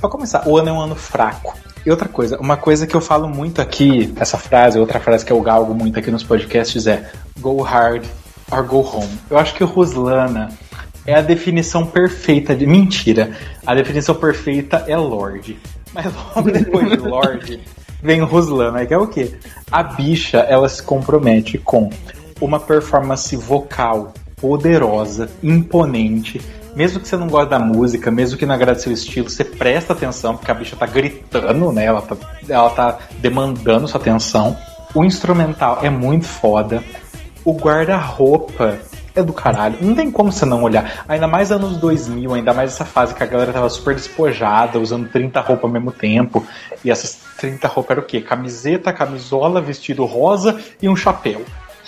Para 0.00 0.10
começar, 0.10 0.46
o 0.46 0.58
ano 0.58 0.68
é 0.68 0.72
um 0.72 0.80
ano 0.80 0.94
fraco. 0.94 1.56
E 1.84 1.90
outra 1.90 2.08
coisa, 2.08 2.38
uma 2.38 2.56
coisa 2.56 2.86
que 2.86 2.94
eu 2.94 3.00
falo 3.00 3.28
muito 3.28 3.60
aqui, 3.60 4.12
essa 4.16 4.38
frase, 4.38 4.78
outra 4.78 5.00
frase 5.00 5.24
que 5.24 5.32
eu 5.32 5.40
galgo 5.40 5.74
muito 5.74 5.98
aqui 5.98 6.10
nos 6.10 6.22
podcasts 6.22 6.86
é 6.86 7.10
Go 7.38 7.60
hard 7.62 8.04
or 8.50 8.64
go 8.64 8.80
home. 8.80 9.18
Eu 9.28 9.38
acho 9.38 9.54
que 9.54 9.62
o 9.62 9.66
Ruslana 9.66 10.50
é 11.06 11.14
a 11.14 11.22
definição 11.22 11.86
perfeita 11.86 12.54
de. 12.54 12.66
Mentira! 12.66 13.32
A 13.66 13.74
definição 13.74 14.14
perfeita 14.14 14.84
é 14.86 14.96
Lorde. 14.96 15.58
Mas 15.92 16.06
logo 16.34 16.50
depois 16.50 16.90
de 16.90 16.96
Lorde 16.96 17.60
vem 18.02 18.20
o 18.20 18.26
Ruslana, 18.26 18.84
que 18.84 18.92
é 18.92 18.98
o 18.98 19.06
quê? 19.06 19.34
A 19.70 19.82
bicha, 19.82 20.38
ela 20.38 20.68
se 20.68 20.82
compromete 20.82 21.56
com 21.58 21.90
uma 22.40 22.60
performance 22.60 23.34
vocal 23.36 24.12
poderosa, 24.36 25.30
imponente. 25.42 26.40
Mesmo 26.74 27.00
que 27.00 27.08
você 27.08 27.16
não 27.16 27.28
goste 27.28 27.50
da 27.50 27.58
música, 27.58 28.10
mesmo 28.10 28.36
que 28.36 28.44
não 28.44 28.54
agrade 28.54 28.82
seu 28.82 28.92
estilo, 28.92 29.30
você 29.30 29.44
presta 29.44 29.92
atenção, 29.92 30.36
porque 30.36 30.50
a 30.50 30.54
bicha 30.54 30.74
tá 30.74 30.86
gritando, 30.86 31.72
né? 31.72 31.84
Ela 31.84 32.02
tá, 32.02 32.16
ela 32.48 32.70
tá 32.70 32.98
demandando 33.20 33.86
sua 33.86 34.00
atenção. 34.00 34.56
O 34.92 35.04
instrumental 35.04 35.78
é 35.82 35.88
muito 35.88 36.26
foda. 36.26 36.82
O 37.44 37.52
guarda-roupa 37.52 38.78
é 39.14 39.22
do 39.22 39.32
caralho. 39.32 39.78
Não 39.80 39.94
tem 39.94 40.10
como 40.10 40.32
você 40.32 40.44
não 40.44 40.62
olhar. 40.62 41.04
Ainda 41.08 41.26
mais 41.26 41.52
anos 41.52 41.76
2000, 41.76 42.34
ainda 42.34 42.52
mais 42.52 42.72
essa 42.72 42.84
fase 42.84 43.14
que 43.14 43.22
a 43.22 43.26
galera 43.26 43.52
tava 43.52 43.68
super 43.68 43.94
despojada, 43.94 44.78
usando 44.78 45.08
30 45.08 45.40
roupas 45.40 45.64
ao 45.64 45.70
mesmo 45.70 45.92
tempo. 45.92 46.44
E 46.84 46.90
essas 46.90 47.20
30 47.38 47.68
roupas 47.68 47.92
era 47.92 48.00
o 48.00 48.04
quê? 48.04 48.20
Camiseta, 48.20 48.92
camisola, 48.92 49.60
vestido 49.60 50.04
rosa 50.04 50.58
e 50.82 50.88
um 50.88 50.96
chapéu. 50.96 51.42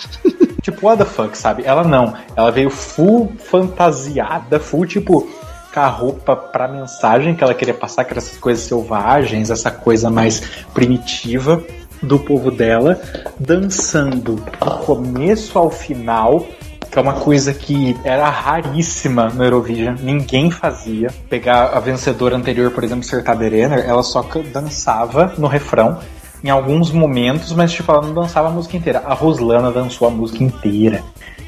tipo, 0.61 0.85
what 0.85 1.03
the 1.03 1.05
fuck, 1.05 1.37
sabe? 1.37 1.63
Ela 1.65 1.83
não. 1.83 2.13
Ela 2.35 2.51
veio 2.51 2.69
full 2.69 3.33
fantasiada, 3.39 4.59
full 4.59 4.85
tipo 4.85 5.27
com 5.73 5.79
a 5.81 5.87
roupa 5.87 6.35
pra 6.35 6.67
mensagem 6.67 7.35
que 7.35 7.43
ela 7.43 7.53
queria 7.53 7.73
passar, 7.73 8.03
que 8.03 8.11
era 8.11 8.19
essas 8.19 8.37
coisas 8.37 8.63
selvagens, 8.63 9.51
essa 9.51 9.69
coisa 9.69 10.09
mais 10.09 10.39
primitiva 10.73 11.63
do 12.01 12.17
povo 12.17 12.49
dela, 12.49 12.99
dançando 13.39 14.35
do 14.35 14.79
começo 14.85 15.57
ao 15.57 15.69
final, 15.69 16.47
que 16.91 16.97
é 16.97 17.01
uma 17.01 17.13
coisa 17.13 17.53
que 17.53 17.97
era 18.03 18.29
raríssima 18.29 19.29
no 19.29 19.43
Eurovision, 19.43 19.95
ninguém 20.01 20.49
fazia. 20.51 21.09
Pegar 21.29 21.65
a 21.73 21.79
vencedora 21.79 22.35
anterior, 22.35 22.71
por 22.71 22.83
exemplo, 22.83 23.03
Sertada 23.03 23.45
Erener, 23.45 23.85
ela 23.87 24.03
só 24.03 24.25
dançava 24.51 25.33
no 25.37 25.47
refrão 25.47 25.99
em 26.43 26.49
alguns 26.49 26.91
momentos, 26.91 27.51
mas 27.53 27.71
tipo, 27.71 27.91
ela 27.91 28.01
não 28.01 28.13
dançava 28.13 28.47
a 28.47 28.51
música 28.51 28.77
inteira. 28.77 29.03
A 29.05 29.13
Roslana 29.13 29.71
dançou 29.71 30.07
a 30.07 30.11
música 30.11 30.43
inteira. 30.43 31.03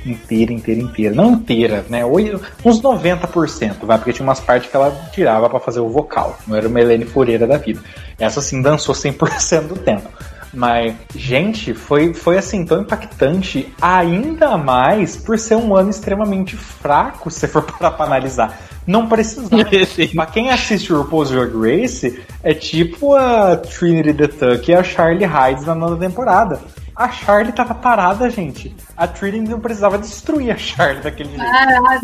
Inteira, 0.05 0.53
inteira, 0.53 0.81
inteira. 0.81 1.15
Não 1.15 1.31
inteira, 1.31 1.85
né? 1.89 2.05
Uns 2.05 2.81
90%, 2.81 3.85
vai, 3.85 3.97
porque 3.97 4.13
tinha 4.13 4.27
umas 4.27 4.39
partes 4.39 4.69
que 4.69 4.75
ela 4.75 4.91
tirava 5.11 5.49
para 5.49 5.59
fazer 5.59 5.79
o 5.79 5.89
vocal. 5.89 6.37
Não 6.47 6.55
era 6.55 6.67
uma 6.67 6.79
Helene 6.79 7.05
Fureira 7.05 7.45
da 7.45 7.57
vida. 7.57 7.81
Essa 8.17 8.41
sim 8.41 8.61
dançou 8.61 8.95
100% 8.95 9.67
do 9.67 9.75
tempo. 9.75 10.09
Mas, 10.53 10.95
gente, 11.15 11.73
foi, 11.73 12.13
foi 12.13 12.37
assim, 12.37 12.65
tão 12.65 12.81
impactante, 12.81 13.73
ainda 13.81 14.57
mais 14.57 15.15
por 15.15 15.37
ser 15.37 15.55
um 15.55 15.75
ano 15.75 15.89
extremamente 15.89 16.55
fraco, 16.55 17.29
se 17.29 17.47
for 17.47 17.61
parar 17.71 17.91
pra 17.91 18.05
analisar. 18.05 18.59
Não 18.85 19.07
precisava. 19.07 19.63
pra 20.15 20.25
quem 20.25 20.49
assiste 20.49 20.91
o 20.91 21.01
RuPaul's 21.01 21.29
Drag 21.29 21.51
Race, 21.53 22.19
é 22.43 22.53
tipo 22.53 23.13
a 23.13 23.55
Trinity 23.57 24.13
the 24.13 24.27
Tuck 24.27 24.69
e 24.69 24.73
a 24.73 24.83
Charlie 24.83 25.25
Hydes 25.25 25.65
na 25.65 25.75
nova 25.75 25.97
temporada. 25.97 26.59
A 26.99 27.09
Charlie 27.09 27.53
tava 27.53 27.73
parada, 27.73 28.29
gente. 28.29 28.75
A 28.97 29.07
Trinity 29.07 29.49
não 29.49 29.61
precisava 29.61 29.97
destruir 29.97 30.51
a 30.51 30.57
Charlie 30.57 31.01
daquele 31.01 31.29
jeito. 31.29 31.45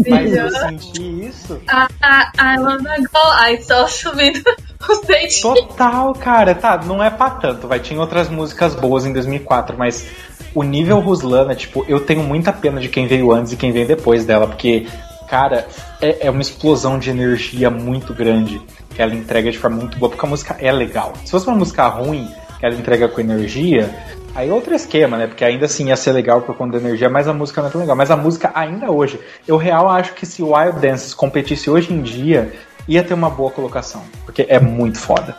Mas 0.10 0.34
eu 0.34 0.50
senti 0.50 1.28
isso. 1.28 1.62
A, 1.68 1.89
a, 2.02 2.56
I 2.56 2.60
wanna 2.60 2.96
go. 3.00 3.32
Aí 3.34 3.62
só 3.62 3.88
subindo 3.88 4.41
os 4.89 5.02
dentinhos. 5.02 5.41
Total, 5.41 6.14
cara. 6.14 6.56
Tá, 6.56 6.78
não 6.78 7.04
é 7.04 7.10
pra 7.10 7.30
tanto. 7.30 7.68
Vai, 7.68 7.82
tinha 7.82 8.00
outras 8.00 8.30
músicas 8.30 8.74
boas 8.74 9.06
em 9.06 9.12
2004, 9.12 9.78
mas 9.78 10.08
o 10.54 10.64
nível 10.64 11.02
Ruslana, 11.02 11.54
tipo, 11.56 11.84
eu 11.89 12.00
tenho 12.00 12.24
muita 12.24 12.54
pena 12.54 12.80
de 12.80 12.88
quem 12.88 13.06
veio 13.06 13.34
antes 13.34 13.52
e 13.52 13.58
quem 13.58 13.74
veio 13.74 13.86
depois 13.86 14.26
dela, 14.26 14.48
porque, 14.48 14.88
cara, 15.28 15.68
é, 16.00 16.28
é 16.28 16.32
uma 16.32 16.41
explosão 16.41 16.98
de 16.98 17.10
energia 17.10 17.70
muito 17.70 18.14
grande 18.14 18.62
que 18.91 19.02
ela 19.02 19.14
entrega 19.14 19.52
de 19.52 19.60
forma 19.60 19.76
muito 19.76 20.00
boa, 20.00 20.10
porque 20.10 20.26
a 20.26 20.30
música 20.30 20.56
é 20.58 20.72
legal. 20.72 21.12
Se 21.26 21.32
fosse 21.32 21.46
uma 21.48 21.58
música 21.58 21.86
ruim, 21.86 22.30
que 22.58 22.66
ela 22.66 22.76
entrega 22.76 23.08
com 23.10 23.20
energia, 23.20 23.93
Aí 24.36 24.52
outro 24.52 24.76
esquema, 24.76 25.18
né? 25.18 25.28
Porque 25.28 25.46
ainda 25.46 25.66
assim 25.66 25.88
ia 25.88 25.96
ser 25.96 26.12
legal 26.12 26.42
por 26.42 26.58
conta 26.58 26.78
da 26.78 26.86
energia, 26.86 27.10
mas 27.10 27.26
a 27.26 27.34
música 27.34 27.62
não 27.62 27.70
é 27.70 27.72
tão 27.72 27.80
legal. 27.80 27.96
Mas 27.96 28.12
a 28.12 28.18
música 28.18 28.52
ainda 28.54 28.92
hoje, 28.92 29.18
eu 29.48 29.56
real 29.56 29.90
acho 29.90 30.14
que 30.14 30.26
se 30.26 30.44
Wild 30.44 30.80
Dances 30.82 31.14
competisse 31.14 31.70
hoje 31.70 31.94
em 31.94 32.02
dia, 32.02 32.54
ia 32.86 33.02
ter 33.02 33.14
uma 33.14 33.30
boa 33.30 33.50
colocação. 33.50 34.04
Porque 34.26 34.46
é 34.50 34.60
muito 34.60 35.00
foda. 35.00 35.38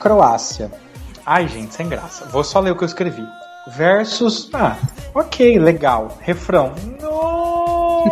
Croácia. 0.00 0.70
Ai, 1.26 1.46
gente, 1.46 1.74
sem 1.74 1.90
graça. 1.90 2.24
Vou 2.24 2.42
só 2.42 2.58
ler 2.58 2.70
o 2.70 2.76
que 2.76 2.84
eu 2.84 2.88
escrevi. 2.88 3.22
Versus. 3.76 4.48
Ah, 4.54 4.78
ok, 5.14 5.58
legal. 5.58 6.16
Refrão. 6.22 6.72
Não. 6.98 8.04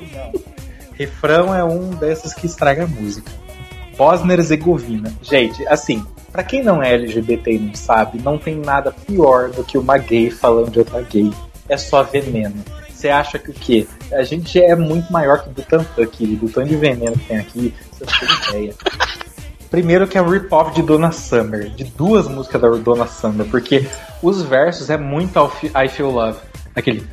Refrão 0.96 1.54
é 1.54 1.62
um 1.62 1.90
desses 1.90 2.32
que 2.32 2.46
estraga 2.46 2.84
a 2.84 2.86
música. 2.86 3.30
Bosnia 4.00 4.32
Herzegovina. 4.32 5.12
Gente, 5.20 5.68
assim, 5.68 6.02
para 6.32 6.42
quem 6.42 6.64
não 6.64 6.82
é 6.82 6.94
LGBT 6.94 7.52
e 7.52 7.58
não 7.58 7.74
sabe, 7.74 8.18
não 8.22 8.38
tem 8.38 8.56
nada 8.56 8.90
pior 8.90 9.50
do 9.50 9.62
que 9.62 9.76
uma 9.76 9.98
gay 9.98 10.30
falando 10.30 10.70
de 10.70 10.78
outra 10.78 11.02
gay. 11.02 11.30
É 11.68 11.76
só 11.76 12.02
veneno. 12.02 12.64
Você 12.88 13.10
acha 13.10 13.38
que 13.38 13.50
o 13.50 13.52
quê? 13.52 13.86
A 14.10 14.22
gente 14.22 14.58
é 14.58 14.74
muito 14.74 15.12
maior 15.12 15.42
que 15.42 15.50
o 15.50 15.52
Butantan 15.52 16.02
aqui, 16.02 16.34
do 16.34 16.48
tanto 16.48 16.68
de 16.70 16.76
veneno 16.76 17.12
que 17.12 17.26
tem 17.26 17.36
aqui, 17.36 17.74
você 17.92 18.24
não 18.24 18.40
tem 18.40 18.48
ideia. 18.62 18.74
Primeiro 19.70 20.08
que 20.08 20.16
é 20.16 20.22
o 20.22 20.30
rip-off 20.30 20.74
de 20.74 20.80
Donna 20.80 21.12
Summer, 21.12 21.68
de 21.68 21.84
duas 21.84 22.26
músicas 22.26 22.58
da 22.58 22.70
Donna 22.70 23.06
Summer, 23.06 23.46
porque 23.48 23.86
os 24.22 24.40
versos 24.40 24.88
é 24.88 24.96
muito 24.96 25.38
I 25.74 25.88
Feel 25.90 26.10
Love. 26.10 26.38
Aquele 26.74 27.06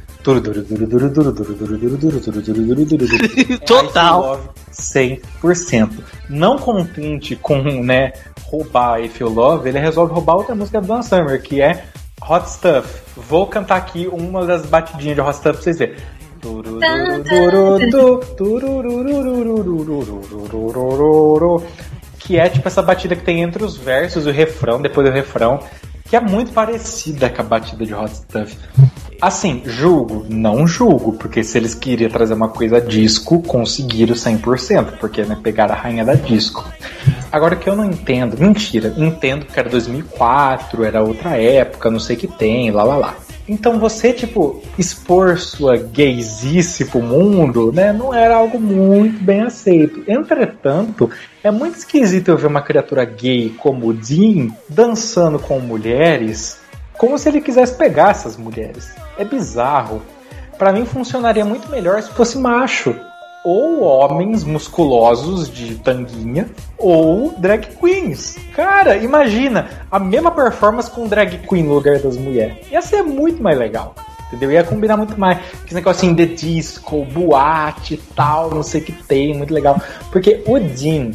Total. 3.66 4.54
100%. 4.72 5.90
Não 6.30 6.58
contente 6.58 7.36
com, 7.36 7.62
né, 7.84 8.12
roubar 8.44 9.02
If 9.02 9.20
You 9.22 9.30
Love, 9.30 9.70
ele 9.70 9.80
resolve 9.80 10.14
roubar 10.14 10.36
outra 10.36 10.54
música 10.54 10.82
do 10.82 10.88
Dan 10.88 11.02
Summer, 11.02 11.42
que 11.42 11.62
é 11.62 11.86
Hot 12.22 12.50
Stuff. 12.50 13.02
Vou 13.16 13.48
cantar 13.48 13.78
aqui 13.78 14.08
uma 14.12 14.46
das 14.46 14.66
batidinhas 14.66 15.16
de 15.16 15.22
Hot 15.22 15.36
Stuff 15.38 15.54
pra 15.54 15.62
vocês 15.62 15.78
verem. 15.78 15.96
Que 22.20 22.38
é 22.38 22.50
tipo 22.50 22.68
essa 22.68 22.82
batida 22.82 23.16
que 23.16 23.24
tem 23.24 23.42
entre 23.42 23.64
os 23.64 23.78
versos 23.78 24.26
e 24.26 24.30
o 24.30 24.34
refrão, 24.34 24.82
depois 24.82 25.08
do 25.08 25.14
refrão, 25.14 25.60
que 26.10 26.16
é 26.16 26.20
muito 26.20 26.52
parecida 26.52 27.30
com 27.30 27.42
a 27.42 27.46
batida 27.46 27.86
de 27.86 27.94
Hot 27.94 28.14
Stuff. 28.14 28.58
Assim, 29.20 29.64
julgo? 29.66 30.28
Não 30.30 30.68
julgo, 30.68 31.14
porque 31.14 31.44
se 31.44 31.58
eles 31.58 31.74
queriam 31.74 32.10
trazer 32.10 32.36
uma 32.36 32.50
coisa 32.50 32.80
disco, 32.80 33.42
conseguiram 33.42 34.14
100%, 34.14 34.98
porque 35.00 35.24
né, 35.24 35.36
pegaram 35.42 35.74
a 35.74 35.78
rainha 35.78 36.06
da 36.06 36.14
disco. 36.14 36.64
Agora 37.32 37.56
que 37.56 37.68
eu 37.68 37.76
não 37.76 37.86
entendo, 37.86 38.38
mentira, 38.40 38.94
entendo 38.96 39.46
que 39.48 39.60
era 39.60 39.70
2004, 39.70 40.84
era 40.84 41.02
outra 41.02 41.36
época, 41.36 41.90
não 41.90 42.00
sei 42.00 42.16
o 42.16 42.20
que 42.20 42.28
tem, 42.28 42.70
lá 42.70 42.84
lá 42.84 42.96
lá. 42.96 43.16
Então 43.50 43.80
você, 43.80 44.14
tipo, 44.14 44.62
expor 44.78 45.40
sua 45.40 45.78
gaysice 45.78 46.86
pro 46.86 47.02
mundo, 47.02 47.72
né, 47.74 47.92
não 47.92 48.14
era 48.14 48.36
algo 48.36 48.60
muito 48.60 49.24
bem 49.24 49.42
aceito. 49.42 50.04
Entretanto, 50.08 51.10
é 51.44 51.50
muito 51.50 51.80
esquisito 51.80 52.30
eu 52.30 52.38
ver 52.38 52.48
uma 52.48 52.62
criatura 52.62 53.04
gay 53.04 53.50
como 53.58 53.88
o 53.88 53.94
Dean 53.94 54.50
dançando 54.70 55.40
com 55.40 55.60
mulheres 55.60 56.60
como 56.98 57.18
se 57.18 57.30
ele 57.30 57.42
quisesse 57.42 57.76
pegar 57.76 58.12
essas 58.12 58.36
mulheres. 58.36 58.92
É 59.18 59.26
bizarro. 59.26 60.02
Para 60.58 60.72
mim 60.72 60.86
funcionaria 60.86 61.46
muito 61.46 61.70
melhor 61.70 62.02
se 62.02 62.10
fosse 62.12 62.38
macho. 62.38 62.96
Ou 63.44 63.82
homens 63.82 64.44
musculosos 64.44 65.50
de 65.50 65.76
tanguinha, 65.76 66.50
ou 66.78 67.34
drag 67.38 67.68
queens. 67.80 68.36
Cara, 68.54 68.98
imagina 68.98 69.70
a 69.90 70.00
mesma 70.00 70.32
performance 70.32 70.92
com 70.92 71.08
drag 71.08 71.38
queen 71.48 71.64
no 71.64 71.76
lugar 71.76 72.00
das 72.00 72.18
mulheres. 72.18 72.58
Ia 72.70 72.82
ser 72.82 73.04
muito 73.04 73.42
mais 73.42 73.58
legal. 73.58 73.96
Entendeu? 74.28 74.52
Ia 74.52 74.64
combinar 74.64 74.98
muito 74.98 75.18
mais. 75.18 75.40
Esse 75.66 75.74
negocinho 75.74 76.14
de 76.14 76.26
disco, 76.26 77.06
boate 77.06 77.94
e 77.94 77.98
tal, 77.98 78.50
não 78.50 78.64
sei 78.64 78.82
o 78.82 78.84
que 78.84 78.92
tem, 78.92 79.38
muito 79.38 79.54
legal. 79.54 79.82
Porque 80.12 80.44
o 80.46 80.60
Dean, 80.60 81.12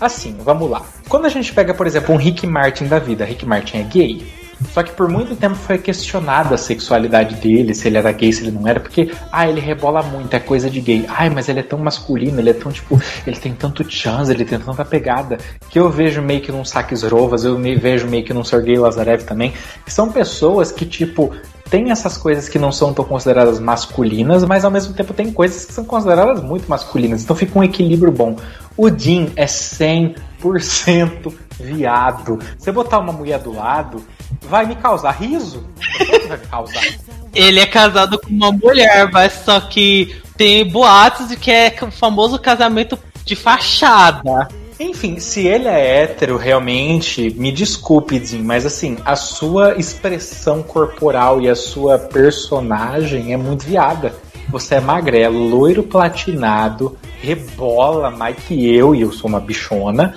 assim, 0.00 0.34
vamos 0.40 0.70
lá. 0.70 0.82
Quando 1.08 1.26
a 1.26 1.28
gente 1.28 1.52
pega, 1.52 1.74
por 1.74 1.86
exemplo, 1.86 2.14
um 2.14 2.18
Rick 2.18 2.46
Martin 2.46 2.86
da 2.86 2.98
vida, 2.98 3.24
Rick 3.24 3.44
Martin 3.44 3.78
é 3.78 3.82
gay? 3.82 4.43
Só 4.72 4.82
que 4.82 4.92
por 4.92 5.08
muito 5.08 5.36
tempo 5.36 5.54
foi 5.54 5.78
questionada 5.78 6.54
a 6.54 6.58
sexualidade 6.58 7.36
dele, 7.36 7.74
se 7.74 7.88
ele 7.88 7.98
era 7.98 8.12
gay, 8.12 8.32
se 8.32 8.42
ele 8.42 8.50
não 8.50 8.66
era, 8.66 8.80
porque, 8.80 9.10
ah, 9.30 9.48
ele 9.48 9.60
rebola 9.60 10.02
muito, 10.02 10.34
é 10.34 10.40
coisa 10.40 10.70
de 10.70 10.80
gay. 10.80 11.04
Ai, 11.08 11.30
mas 11.30 11.48
ele 11.48 11.60
é 11.60 11.62
tão 11.62 11.78
masculino, 11.78 12.38
ele 12.40 12.50
é 12.50 12.54
tão, 12.54 12.72
tipo, 12.72 13.00
ele 13.26 13.36
tem 13.36 13.52
tanto 13.54 13.88
chance, 13.90 14.30
ele 14.30 14.44
tem 14.44 14.58
tanta 14.58 14.84
pegada, 14.84 15.38
que 15.68 15.78
eu 15.78 15.90
vejo 15.90 16.22
meio 16.22 16.40
que 16.40 16.52
num 16.52 16.64
Saques 16.64 17.02
Rovas, 17.02 17.44
eu 17.44 17.58
me 17.58 17.74
vejo 17.76 18.06
meio 18.06 18.24
que 18.24 18.32
num 18.32 18.44
Sergei 18.44 18.78
Lazarev 18.78 19.24
também, 19.24 19.52
que 19.84 19.92
são 19.92 20.10
pessoas 20.10 20.72
que, 20.72 20.86
tipo, 20.86 21.32
tem 21.70 21.90
essas 21.90 22.16
coisas 22.16 22.48
que 22.48 22.58
não 22.58 22.70
são 22.70 22.92
tão 22.92 23.04
consideradas 23.04 23.58
masculinas, 23.58 24.44
mas 24.44 24.64
ao 24.64 24.70
mesmo 24.70 24.94
tempo 24.94 25.12
tem 25.12 25.32
coisas 25.32 25.64
que 25.64 25.72
são 25.72 25.84
consideradas 25.84 26.42
muito 26.42 26.68
masculinas. 26.68 27.22
Então 27.22 27.34
fica 27.34 27.58
um 27.58 27.64
equilíbrio 27.64 28.12
bom. 28.12 28.36
O 28.76 28.88
Jim 28.90 29.32
é 29.34 29.46
100% 29.46 30.14
viado. 31.58 32.38
Você 32.58 32.70
botar 32.70 32.98
uma 32.98 33.12
mulher 33.12 33.38
do 33.38 33.52
lado, 33.52 34.04
vai 34.42 34.66
me 34.66 34.74
causar 34.76 35.12
riso? 35.12 35.64
vai 36.28 36.38
me 36.38 36.46
causar? 36.46 36.82
Ele 37.34 37.60
é 37.60 37.66
casado 37.66 38.18
com 38.18 38.30
uma 38.30 38.52
mulher, 38.52 39.10
mas 39.10 39.32
só 39.44 39.60
que 39.60 40.14
tem 40.36 40.68
boatos 40.68 41.28
de 41.28 41.36
que 41.36 41.50
é 41.50 41.74
o 41.82 41.90
famoso 41.90 42.38
casamento 42.38 42.98
de 43.24 43.34
fachada. 43.34 44.48
Enfim, 44.78 45.20
se 45.20 45.46
ele 45.46 45.68
é 45.68 46.02
hétero, 46.02 46.36
realmente, 46.36 47.30
me 47.38 47.52
desculpe, 47.52 48.18
Zin, 48.18 48.42
mas 48.42 48.66
assim, 48.66 48.98
a 49.04 49.14
sua 49.14 49.78
expressão 49.78 50.62
corporal 50.62 51.40
e 51.40 51.48
a 51.48 51.54
sua 51.54 51.98
personagem 51.98 53.32
é 53.32 53.36
muito 53.36 53.64
viada. 53.64 54.14
Você 54.48 54.74
é 54.74 54.80
magrelo, 54.80 55.38
loiro 55.38 55.84
platinado, 55.84 56.98
rebola 57.20 58.10
mais 58.10 58.36
que 58.36 58.68
eu, 58.68 58.94
e 58.94 59.00
eu 59.00 59.12
sou 59.12 59.28
uma 59.28 59.40
bichona. 59.40 60.14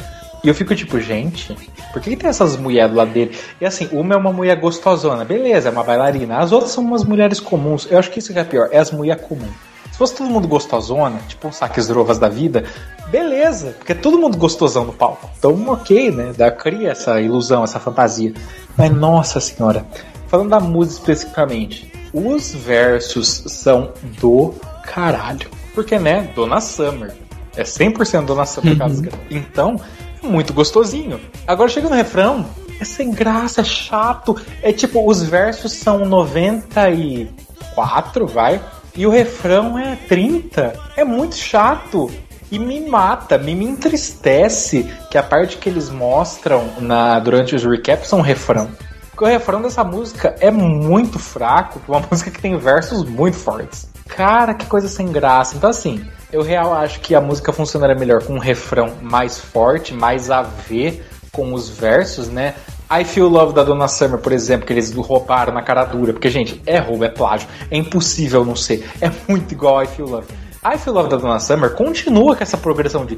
E 0.47 0.49
eu 0.49 0.55
fico 0.55 0.73
tipo, 0.73 0.97
gente, 1.01 1.53
por 1.91 2.01
que, 2.01 2.11
que 2.11 2.15
tem 2.15 2.29
essas 2.29 2.55
mulheres 2.55 2.91
do 2.91 2.95
lado 2.95 3.11
dele? 3.11 3.37
E 3.59 3.65
assim, 3.65 3.89
uma 3.91 4.13
é 4.13 4.17
uma 4.17 4.31
mulher 4.31 4.57
gostosona, 4.57 5.25
beleza, 5.25 5.67
é 5.67 5.71
uma 5.73 5.83
bailarina. 5.83 6.37
As 6.37 6.53
outras 6.53 6.71
são 6.71 6.85
umas 6.85 7.03
mulheres 7.03 7.41
comuns. 7.41 7.85
Eu 7.91 7.99
acho 7.99 8.09
que 8.09 8.19
isso 8.19 8.31
que 8.31 8.39
é 8.39 8.45
pior, 8.45 8.69
é 8.71 8.77
as 8.77 8.89
mulheres 8.89 9.21
comuns. 9.23 9.51
Se 9.91 9.97
fosse 9.97 10.15
todo 10.15 10.29
mundo 10.29 10.47
gostosona, 10.47 11.19
tipo 11.27 11.49
um 11.49 11.51
saques 11.51 11.89
drovas 11.89 12.17
da 12.17 12.29
vida, 12.29 12.63
beleza, 13.09 13.75
porque 13.77 13.91
é 13.91 13.95
todo 13.95 14.17
mundo 14.17 14.37
gostosão 14.37 14.85
no 14.85 14.93
palco. 14.93 15.29
Então, 15.37 15.67
ok, 15.67 16.11
né? 16.11 16.31
Dá, 16.37 16.49
cria 16.49 16.91
essa 16.91 17.19
ilusão, 17.19 17.65
essa 17.65 17.77
fantasia. 17.77 18.33
Mas, 18.77 18.89
nossa 18.89 19.41
senhora, 19.41 19.85
falando 20.29 20.51
da 20.51 20.61
música 20.61 21.11
especificamente, 21.11 21.91
os 22.13 22.53
versos 22.53 23.43
são 23.47 23.91
do 24.21 24.55
caralho. 24.85 25.49
Porque, 25.75 25.99
né, 25.99 26.31
Dona 26.33 26.61
Summer. 26.61 27.13
É 27.57 27.63
100% 27.63 28.23
Dona 28.23 28.45
Summer. 28.45 28.81
Uhum. 28.81 29.09
Então, 29.31 29.81
muito 30.24 30.53
gostosinho. 30.53 31.20
Agora 31.45 31.70
chega 31.70 31.89
no 31.89 31.95
refrão, 31.95 32.45
é 32.80 32.86
sem 32.86 33.11
graça, 33.11 33.61
é 33.61 33.63
chato. 33.63 34.39
É 34.61 34.72
tipo, 34.72 35.03
os 35.07 35.24
versos 35.24 35.74
são 35.74 36.05
94, 36.05 38.28
vai. 38.28 38.61
E 38.95 39.03
o 39.05 39.09
refrão 39.09 39.78
é 39.78 39.95
30. 39.95 40.74
É 40.95 41.03
muito 41.03 41.36
chato. 41.36 42.09
E 42.49 42.57
me 42.57 42.80
mata, 42.88 43.38
me, 43.38 43.53
me 43.53 43.65
entristece 43.65 44.89
que 45.11 45.18
a 45.18 45.24
parte 45.24 45.57
que 45.57 45.68
eles 45.68 45.89
mostram 45.89 46.70
na 46.80 47.20
durante 47.20 47.53
os 47.55 47.65
recaps 47.65 48.07
são 48.07 48.22
refrão. 48.22 48.70
Porque 49.11 49.26
o 49.26 49.28
refrão 49.28 49.61
dessa 49.61 49.84
música 49.84 50.34
é 50.39 50.49
muito 50.49 51.20
fraco, 51.20 51.82
uma 51.88 51.99
música 52.09 52.32
que 52.32 52.39
tem 52.39 52.57
versos 52.57 53.03
muito 53.03 53.36
fortes. 53.36 53.89
Cara, 54.07 54.53
que 54.53 54.65
coisa 54.65 54.88
sem 54.88 55.11
graça. 55.11 55.57
Então, 55.57 55.70
assim, 55.70 56.07
eu 56.32 56.41
real 56.41 56.73
acho 56.73 56.99
que 56.99 57.15
a 57.15 57.21
música 57.21 57.53
funcionaria 57.53 57.95
melhor 57.95 58.23
com 58.23 58.34
um 58.34 58.39
refrão 58.39 58.93
mais 59.01 59.38
forte, 59.39 59.93
mais 59.93 60.30
a 60.30 60.41
ver 60.41 61.05
com 61.32 61.53
os 61.53 61.69
versos, 61.69 62.28
né? 62.28 62.55
I 62.89 63.03
Feel 63.03 63.28
Love 63.28 63.53
da 63.53 63.63
Dona 63.63 63.88
Summer, 63.88 64.19
por 64.19 64.32
exemplo, 64.32 64.65
que 64.65 64.71
eles 64.71 64.93
roubaram 64.93 65.53
na 65.53 65.61
cara 65.61 65.84
dura, 65.84 66.13
porque, 66.13 66.30
gente, 66.30 66.61
é 66.65 66.80
roubo, 66.80 67.03
é 67.03 67.09
plágio, 67.09 67.47
é 67.69 67.78
impossível 67.78 68.45
não 68.45 68.55
ser, 68.55 68.89
é 69.01 69.11
muito 69.28 69.51
igual 69.51 69.84
I 69.84 69.88
Feel 69.88 70.07
Love. 70.07 70.28
I 70.65 70.78
Feel 70.78 70.95
Love 70.95 71.09
da 71.09 71.17
Dona 71.17 71.39
Summer 71.39 71.73
continua 71.75 72.36
com 72.36 72.43
essa 72.43 72.57
progressão 72.57 73.05
de 73.05 73.17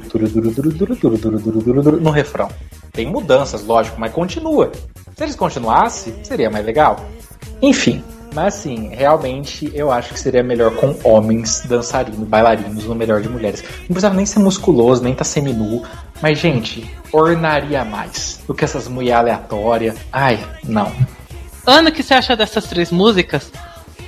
no 2.00 2.10
refrão. 2.10 2.48
Tem 2.92 3.06
mudanças, 3.06 3.64
lógico, 3.64 3.98
mas 3.98 4.12
continua. 4.12 4.70
Se 5.16 5.24
eles 5.24 5.36
continuassem, 5.36 6.14
seria 6.22 6.50
mais 6.50 6.64
legal. 6.64 7.06
Enfim, 7.62 8.04
mas 8.34 8.54
assim, 8.54 8.88
realmente 8.94 9.70
eu 9.74 9.90
acho 9.90 10.14
que 10.14 10.20
seria 10.20 10.42
melhor 10.42 10.74
com 10.76 10.96
homens 11.04 11.62
dançarinos, 11.66 12.26
bailarinos, 12.28 12.84
no 12.84 12.94
melhor 12.94 13.20
de 13.20 13.28
mulheres. 13.28 13.62
Não 13.62 13.88
precisava 13.88 14.14
nem 14.14 14.26
ser 14.26 14.38
musculoso, 14.38 15.02
nem 15.02 15.14
tá 15.14 15.24
seminu. 15.24 15.82
Mas, 16.22 16.38
gente, 16.38 16.88
ornaria 17.12 17.84
mais 17.84 18.40
do 18.46 18.54
que 18.54 18.64
essas 18.64 18.86
mulheres 18.86 19.20
aleatórias. 19.20 19.96
Ai, 20.12 20.38
não. 20.64 20.92
Ana, 21.66 21.90
o 21.90 21.92
que 21.92 22.02
você 22.02 22.14
acha 22.14 22.36
dessas 22.36 22.64
três 22.64 22.90
músicas? 22.90 23.50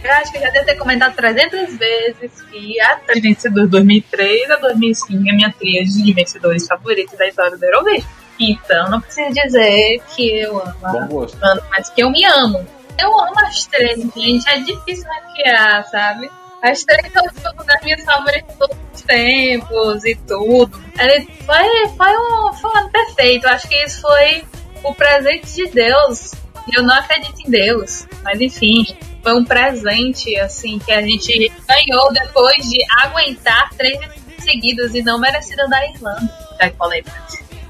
Eu 0.03 0.13
acho 0.15 0.33
que 0.33 0.41
já 0.41 0.51
devo 0.51 0.67
ter 0.67 0.75
comentado 0.75 1.15
300 1.15 1.77
vezes 1.77 2.43
que 2.51 2.81
a 2.81 3.15
de 3.15 3.21
vencedor 3.21 3.69
2003 3.69 4.51
a 4.51 4.57
2005 4.57 5.29
é 5.29 5.33
minha 5.33 5.53
trilha 5.53 5.85
de 5.85 6.13
vencedores 6.13 6.67
favoritos 6.67 7.17
da 7.17 7.29
história 7.29 7.57
do 7.57 7.65
Eurovision. 7.65 8.05
Então, 8.41 8.91
não 8.91 9.01
preciso 9.01 9.33
dizer 9.33 10.03
que 10.15 10.41
eu 10.41 10.61
amo, 10.83 11.23
amo 11.23 11.63
mas 11.71 11.89
que 11.91 12.03
eu 12.03 12.11
me 12.11 12.25
amo. 12.25 12.67
Eu 12.99 13.21
amo 13.21 13.41
as 13.41 13.67
três, 13.67 13.99
gente. 14.15 14.49
É 14.49 14.59
difícil 14.59 15.07
maquiar, 15.09 15.85
sabe? 15.89 16.31
As 16.63 16.85
três 16.85 17.13
são 17.13 17.53
uma 17.55 17.65
das 17.65 17.83
minhas 17.83 18.05
favoritas 18.05 18.53
de 18.53 18.59
todos 18.59 18.77
os 18.95 19.03
tempos 19.03 20.05
e 20.05 20.15
tudo. 20.15 20.81
Ele 20.99 21.27
foi, 21.45 21.89
foi, 21.97 22.17
um, 22.17 22.53
foi 22.53 22.71
um 22.71 22.77
ano 22.77 22.91
perfeito. 22.91 23.49
Acho 23.49 23.69
que 23.69 23.75
isso 23.85 24.01
foi 24.01 24.45
o 24.85 24.95
presente 24.95 25.53
de 25.55 25.67
Deus. 25.71 26.33
Eu 26.73 26.85
não 26.85 26.95
acredito 26.95 27.41
em 27.45 27.51
Deus, 27.51 28.07
mas 28.23 28.41
enfim, 28.41 28.85
foi 29.21 29.35
um 29.35 29.45
presente 29.45 30.39
assim 30.39 30.79
que 30.79 30.93
a 30.93 31.03
gente 31.03 31.51
ganhou 31.67 32.13
depois 32.13 32.69
de 32.71 32.79
aguentar 33.03 33.71
três 33.77 33.99
seguidos 34.39 34.95
e 34.95 35.03
não 35.03 35.19
merecido 35.19 35.69
da 35.69 35.85
Irlanda, 35.85 36.33
da 36.61 36.71
polêmica. 36.71 37.13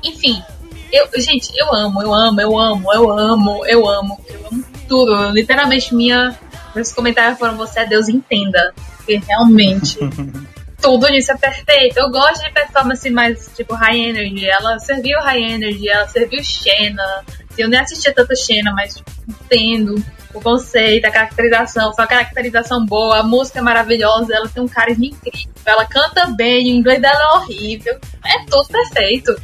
Enfim, 0.05 0.43
eu, 0.93 1.09
gente, 1.17 1.51
eu 1.57 1.75
amo, 1.75 2.03
eu 2.03 2.13
amo, 2.13 2.41
eu 2.41 2.59
amo, 2.59 2.93
eu 2.93 3.11
amo, 3.11 3.67
eu 3.67 3.89
amo, 3.89 4.21
eu 4.29 4.47
amo 4.47 4.72
tudo. 4.89 5.31
Literalmente, 5.31 5.95
minha, 5.95 6.39
meus 6.75 6.93
comentários 6.93 7.39
foram: 7.39 7.57
Você 7.57 7.81
é 7.81 7.87
Deus, 7.87 8.09
entenda. 8.09 8.73
Porque 8.97 9.17
realmente. 9.27 9.99
tudo 10.83 11.09
nisso 11.09 11.33
é 11.33 11.37
perfeito. 11.37 11.97
Eu 11.97 12.11
gosto 12.11 12.45
de 12.45 12.51
performance 12.53 13.09
mais 13.09 13.49
tipo 13.55 13.75
high 13.75 13.99
energy. 13.99 14.45
Ela 14.45 14.79
serviu 14.81 15.19
high 15.21 15.41
energy, 15.41 15.89
ela 15.89 16.09
serviu 16.09 16.43
Xena. 16.43 17.25
Eu 17.57 17.69
nem 17.69 17.79
assistia 17.79 18.13
tanto 18.13 18.37
Xena, 18.37 18.73
mas 18.73 18.97
tipo, 18.97 19.11
entendo. 19.29 19.95
o 20.35 20.41
conceito, 20.41 21.05
a 21.05 21.11
caracterização, 21.11 21.95
foi 21.95 22.05
uma 22.05 22.09
caracterização 22.09 22.85
boa, 22.85 23.19
a 23.19 23.23
música 23.23 23.59
é 23.59 23.63
maravilhosa, 23.63 24.35
ela 24.35 24.49
tem 24.49 24.63
um 24.63 24.69
carisma 24.69 25.05
incrível, 25.05 25.53
ela 25.67 25.85
canta 25.85 26.27
bem, 26.29 26.73
o 26.73 26.77
inglês 26.77 27.03
dela 27.03 27.21
é 27.21 27.37
horrível, 27.37 27.99
é 28.25 28.45
tudo 28.47 28.67
perfeito. 28.69 29.37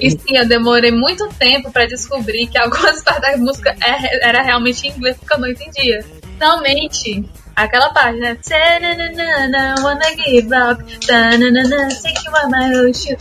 E 0.00 0.10
sim, 0.10 0.36
eu 0.36 0.46
demorei 0.46 0.90
muito 0.90 1.28
tempo 1.30 1.70
para 1.70 1.86
descobrir 1.86 2.46
que 2.46 2.58
algumas 2.58 3.02
partes 3.04 3.22
da 3.22 3.36
música 3.36 3.76
é, 3.82 4.28
era 4.28 4.42
realmente 4.42 4.86
em 4.86 4.90
inglês 4.90 5.16
porque 5.16 5.34
eu 5.34 5.38
não 5.38 5.48
entendia. 5.48 6.04
Finalmente, 6.34 7.24
aquela 7.54 7.90
parte, 7.90 8.18
né? 8.18 8.36
Wanna 9.82 10.10
give 10.16 10.50
up, 10.54 10.82
you 10.82 12.32
my 12.48 12.88
ocean. 12.88 13.16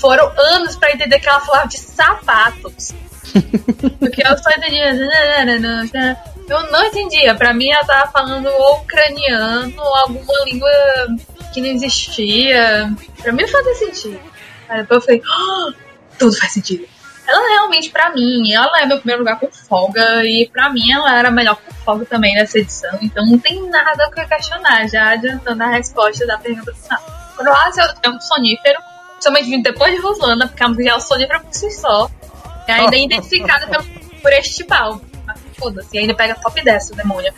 Foram 0.00 0.32
anos 0.36 0.76
para 0.76 0.92
entender 0.92 1.18
que 1.18 1.28
ela 1.28 1.40
falava 1.40 1.68
de 1.68 1.78
sapatos. 1.78 2.92
Porque 3.98 4.22
eu 4.26 4.38
só 4.38 4.50
entendia. 4.50 4.94
Eu 6.48 6.70
não 6.70 6.84
entendia. 6.84 7.34
Pra 7.34 7.52
mim, 7.52 7.70
ela 7.70 7.84
tava 7.84 8.10
falando 8.10 8.46
ou 8.46 8.76
ucraniano 8.78 9.74
ou 9.76 9.94
alguma 9.96 10.44
língua 10.44 10.70
que 11.52 11.60
não 11.60 11.68
existia. 11.68 12.92
Pra 13.22 13.32
mim 13.32 13.46
fazia 13.46 13.74
sentido. 13.74 14.20
Aí 14.74 14.80
depois 14.80 15.00
eu 15.02 15.06
falei, 15.06 15.22
oh, 15.24 15.72
tudo 16.18 16.36
faz 16.36 16.52
sentido. 16.52 16.84
Ela 17.26 17.48
realmente, 17.48 17.90
pra 17.90 18.10
mim, 18.10 18.52
ela 18.52 18.80
é 18.80 18.86
meu 18.86 18.98
primeiro 18.98 19.20
lugar 19.20 19.38
com 19.38 19.50
folga. 19.50 20.24
E 20.24 20.48
pra 20.52 20.68
mim, 20.68 20.92
ela 20.92 21.16
era 21.16 21.30
melhor 21.30 21.56
com 21.56 21.72
folga 21.72 22.04
também 22.04 22.34
nessa 22.34 22.58
edição. 22.58 22.98
Então 23.00 23.24
não 23.24 23.38
tem 23.38 23.68
nada 23.70 24.08
o 24.08 24.10
que 24.10 24.26
questionar, 24.26 24.86
já 24.88 25.10
adiantando 25.10 25.62
a 25.62 25.68
resposta 25.68 26.26
da 26.26 26.36
pergunta 26.36 26.74
final. 26.74 27.00
Croácia 27.36 27.94
é 28.02 28.10
um 28.10 28.20
sonífero, 28.20 28.78
principalmente 29.12 29.62
depois 29.62 29.94
de 29.94 30.00
Ruslanda, 30.00 30.48
porque 30.48 30.62
a 30.62 30.68
música 30.68 30.90
é 30.90 30.96
um 30.96 31.00
sonífero 31.00 31.40
por 31.40 31.54
si 31.54 31.70
só. 31.70 32.10
E 32.68 32.72
ainda 32.72 32.96
é 32.96 33.00
identificada 33.04 33.66
pelo, 33.68 33.84
por 34.20 34.32
este 34.32 34.56
tipo. 34.56 34.74
Foda-se, 35.56 35.96
ainda 35.96 36.14
pega 36.14 36.34
top 36.34 36.62
10, 36.62 36.90
o 36.90 36.96
demônio. 36.96 37.32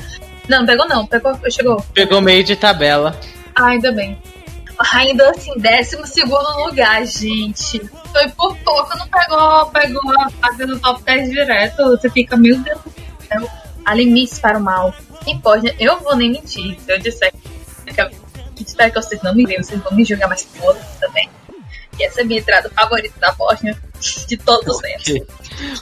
Não, 0.48 0.60
não 0.60 0.66
pegou 0.66 0.88
não, 0.88 1.06
pegou, 1.06 1.38
chegou. 1.50 1.84
Pegou 1.92 2.20
meio 2.22 2.42
de 2.42 2.56
tabela. 2.56 3.14
Ah, 3.54 3.66
ainda 3.66 3.92
bem. 3.92 4.18
Ainda 4.92 5.30
assim, 5.30 5.52
décimo 5.58 6.06
segundo 6.06 6.66
lugar, 6.66 7.04
gente. 7.06 7.80
Foi 8.12 8.28
por 8.30 8.56
pouco, 8.58 8.96
não 8.98 9.08
pegou, 9.08 9.66
pegou 9.66 10.20
a 10.20 10.28
vaga 10.28 10.66
do 10.66 10.78
top 10.78 11.02
10 11.02 11.30
direto. 11.30 11.82
Você 11.90 12.10
fica, 12.10 12.36
meu 12.36 12.58
Deus 12.58 12.80
do 12.80 12.92
céu. 13.26 13.50
Há 13.84 13.94
limites 13.94 14.38
para 14.38 14.58
o 14.58 14.62
mal. 14.62 14.94
E 15.26 15.36
pode, 15.38 15.74
eu 15.78 15.98
vou 16.00 16.16
nem 16.16 16.30
mentir. 16.30 16.78
Se 16.80 16.92
eu 16.92 16.98
disser 16.98 17.32
que 18.54 18.64
espero 18.64 18.92
que 18.92 19.02
vocês 19.02 19.22
não 19.22 19.34
me 19.34 19.44
vejam, 19.44 19.62
vocês 19.62 19.82
vão 19.82 19.92
me 19.92 20.04
julgar 20.04 20.28
mais 20.28 20.42
foda 20.42 20.80
também. 21.00 21.28
E 21.98 22.04
essa 22.04 22.20
é 22.20 22.22
a 22.22 22.26
minha 22.26 22.40
entrada 22.40 22.70
favorita 22.70 23.18
da 23.18 23.32
Bósnia 23.32 23.76
de 24.26 24.36
todos 24.36 24.76
os 24.76 24.82
tempos. 24.82 25.26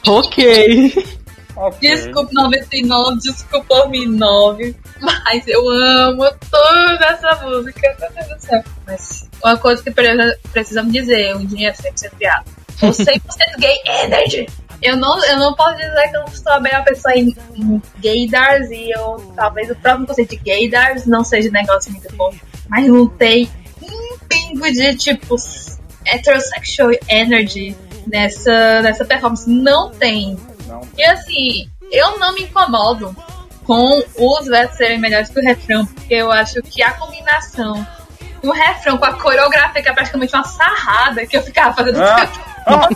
Ok. 0.07 1.15
Okay. 1.55 1.95
Desculpa 1.95 2.29
99, 2.33 3.19
desculpa 3.19 3.65
2009, 3.87 4.75
mas 5.01 5.47
eu 5.47 5.69
amo 5.69 6.23
toda 6.51 7.05
essa 7.05 7.35
música, 7.43 7.95
meu 7.99 8.11
Deus 8.11 8.27
do 8.27 8.39
céu. 8.39 8.63
Mas 8.85 9.29
uma 9.43 9.57
coisa 9.57 9.83
que 9.83 9.91
precisamos 10.51 10.91
dizer, 10.91 11.35
um 11.35 11.45
dia 11.45 11.73
sempre 11.73 11.99
ser 11.99 12.11
criado. 12.11 12.45
Ou 12.81 12.89
100% 12.89 13.21
gay 13.57 13.79
energy. 14.03 14.47
Eu 14.81 14.97
não, 14.97 15.23
eu 15.25 15.39
não 15.39 15.53
posso 15.55 15.77
dizer 15.77 16.09
que 16.09 16.17
eu 16.17 16.27
sou 16.27 16.51
a 16.51 16.59
melhor 16.59 16.83
pessoa 16.83 17.15
em, 17.15 17.35
em 17.55 17.81
gaydars 17.99 18.69
e 18.69 18.91
eu, 18.91 19.33
talvez 19.35 19.69
o 19.69 19.75
próximo 19.75 20.05
conceito 20.05 20.31
de 20.31 20.37
gaydars 20.37 21.05
não 21.05 21.23
seja 21.23 21.49
um 21.49 21.53
negócio 21.53 21.91
muito 21.91 22.13
bom. 22.15 22.33
Mas 22.69 22.87
não 22.87 23.07
tem 23.07 23.49
um 23.81 24.17
pingo 24.27 24.69
de 24.71 24.95
tipo 24.95 25.35
heterosexual 26.05 26.91
energy 27.07 27.75
nessa, 28.07 28.81
nessa 28.81 29.05
performance. 29.05 29.49
Não 29.49 29.89
tem. 29.91 30.37
Não. 30.65 30.81
E 30.97 31.03
assim, 31.03 31.69
eu 31.91 32.17
não 32.19 32.33
me 32.33 32.43
incomodo 32.43 33.15
com 33.65 34.03
os 34.17 34.45
versos 34.45 34.77
serem 34.77 34.99
melhores 34.99 35.29
que 35.29 35.39
o 35.39 35.43
refrão, 35.43 35.85
porque 35.85 36.13
eu 36.13 36.31
acho 36.31 36.61
que 36.61 36.83
a 36.83 36.91
combinação 36.93 37.85
do 38.41 38.51
refrão 38.51 38.97
com 38.97 39.05
a 39.05 39.13
coreografia, 39.13 39.81
que 39.81 39.89
é 39.89 39.93
praticamente 39.93 40.35
uma 40.35 40.43
sarrada 40.43 41.25
que 41.25 41.35
eu 41.35 41.41
ficava 41.41 41.73
fazendo. 41.73 41.99
Ah. 42.01 42.29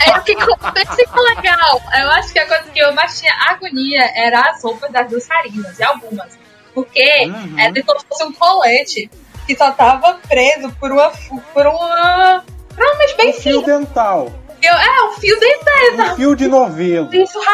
é 0.00 0.18
o 0.18 0.22
que 0.22 0.34
ficou 0.34 1.22
legal. 1.34 1.80
Eu 1.98 2.10
acho 2.12 2.32
que 2.32 2.38
a 2.38 2.46
coisa 2.46 2.64
que 2.70 2.78
eu 2.78 2.92
mais 2.94 3.18
tinha 3.18 3.32
agonia 3.48 4.10
era 4.14 4.50
as 4.50 4.62
roupas 4.62 4.90
das 4.92 5.10
dançarinas, 5.10 5.78
e 5.78 5.82
algumas. 5.82 6.38
Porque 6.74 7.26
uhum. 7.26 7.58
é 7.58 7.82
como 7.82 8.00
se 8.00 8.06
fosse 8.06 8.24
um 8.24 8.32
colete 8.32 9.10
que 9.46 9.56
só 9.56 9.70
tava 9.70 10.18
preso 10.28 10.70
por 10.78 10.92
uma. 10.92 11.10
por 11.52 11.66
uma. 11.66 12.44
Provavelmente 12.74 13.16
bem 13.16 13.30
um 13.30 13.32
fio 13.32 13.62
dental. 13.62 14.32
Eu, 14.62 14.72
é, 14.72 15.08
um 15.08 15.12
fio 15.12 15.38
dental. 15.38 16.12
Um 16.12 16.16
fio 16.16 16.36
de 16.36 16.48
novelo. 16.48 17.10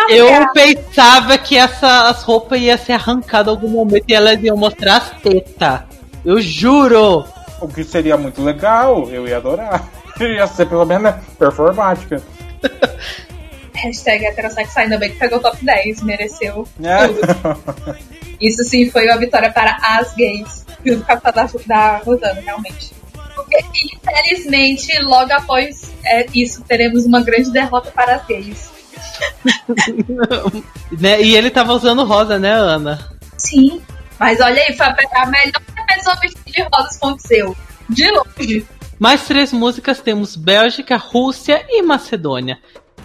Eu 0.08 0.52
pensava 0.52 1.36
que 1.36 1.56
essas 1.56 2.22
roupas 2.22 2.60
iam 2.60 2.78
ser 2.78 2.92
arrancadas 2.92 3.52
em 3.52 3.56
algum 3.56 3.68
momento 3.68 4.04
e 4.08 4.14
elas 4.14 4.42
iam 4.42 4.56
mostrar 4.56 4.96
as 4.96 5.10
tetas. 5.20 5.80
Eu 6.24 6.40
juro! 6.40 7.24
O 7.60 7.68
que 7.68 7.84
seria 7.84 8.16
muito 8.16 8.42
legal, 8.42 9.08
eu 9.10 9.26
ia 9.26 9.36
adorar. 9.36 9.88
ia 10.20 10.46
ser 10.46 10.66
pelo 10.66 10.84
menos 10.84 11.02
né, 11.02 11.20
performática. 11.38 12.22
Hashtag 13.74 14.26
ainda 14.76 14.98
bem 14.98 15.10
que 15.10 15.18
pegou 15.18 15.38
o 15.38 15.42
top 15.42 15.64
10, 15.64 16.02
mereceu 16.02 16.68
é. 16.82 17.08
tudo. 17.08 17.98
Isso 18.40 18.62
sim 18.64 18.90
foi 18.90 19.06
uma 19.06 19.18
vitória 19.18 19.50
para 19.52 19.76
as 19.80 20.14
gays 20.14 20.64
junto 20.84 21.04
com 21.04 21.12
a 21.12 21.30
da, 21.30 21.48
da 21.66 21.96
Rosana, 21.98 22.40
realmente. 22.40 23.01
Infelizmente, 23.94 24.98
logo 25.00 25.32
após 25.32 25.92
é, 26.04 26.26
isso, 26.34 26.62
teremos 26.62 27.04
uma 27.04 27.20
grande 27.22 27.50
derrota 27.50 27.90
para 27.90 28.16
as 28.16 28.26
gays. 28.26 28.70
né? 30.98 31.22
E 31.22 31.36
ele 31.36 31.50
tava 31.50 31.72
usando 31.72 32.04
rosa, 32.04 32.38
né, 32.38 32.52
Ana? 32.52 32.98
Sim. 33.36 33.80
Mas 34.18 34.40
olha 34.40 34.62
aí, 34.62 34.76
foi 34.76 34.86
a 34.86 35.26
melhor 35.26 35.52
pessoa 35.88 36.16
vestida 36.16 36.50
de 36.50 36.62
rosa 36.62 36.96
aconteceu. 36.96 37.56
De 37.88 38.10
longe. 38.10 38.66
Mais 38.98 39.26
três 39.26 39.52
músicas 39.52 40.00
temos 40.00 40.36
Bélgica, 40.36 40.96
Rússia 40.96 41.64
e 41.68 41.82
Macedônia. 41.82 42.58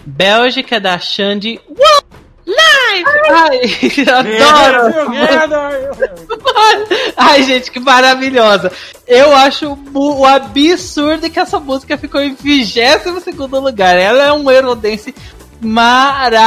Bélgica 0.06 0.80
da 0.80 0.98
Xande. 0.98 1.60
Live! 2.88 3.08
Ai, 3.30 3.60
adoro! 5.42 5.88
Ai, 7.16 7.42
gente, 7.42 7.70
que 7.70 7.78
maravilhosa! 7.80 8.72
Eu 9.06 9.34
acho 9.36 9.78
o 9.94 10.24
absurdo 10.24 11.28
que 11.30 11.38
essa 11.38 11.60
música 11.60 11.98
ficou 11.98 12.20
em 12.20 12.34
22 12.34 13.24
lugar. 13.62 13.96
Ela 13.96 14.24
é 14.24 14.32
um 14.32 14.50
Eurodense 14.50 15.14
maravilhoso! 15.60 16.42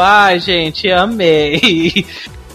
Ai, 0.00 0.38
gente, 0.40 0.90
amei! 0.90 2.06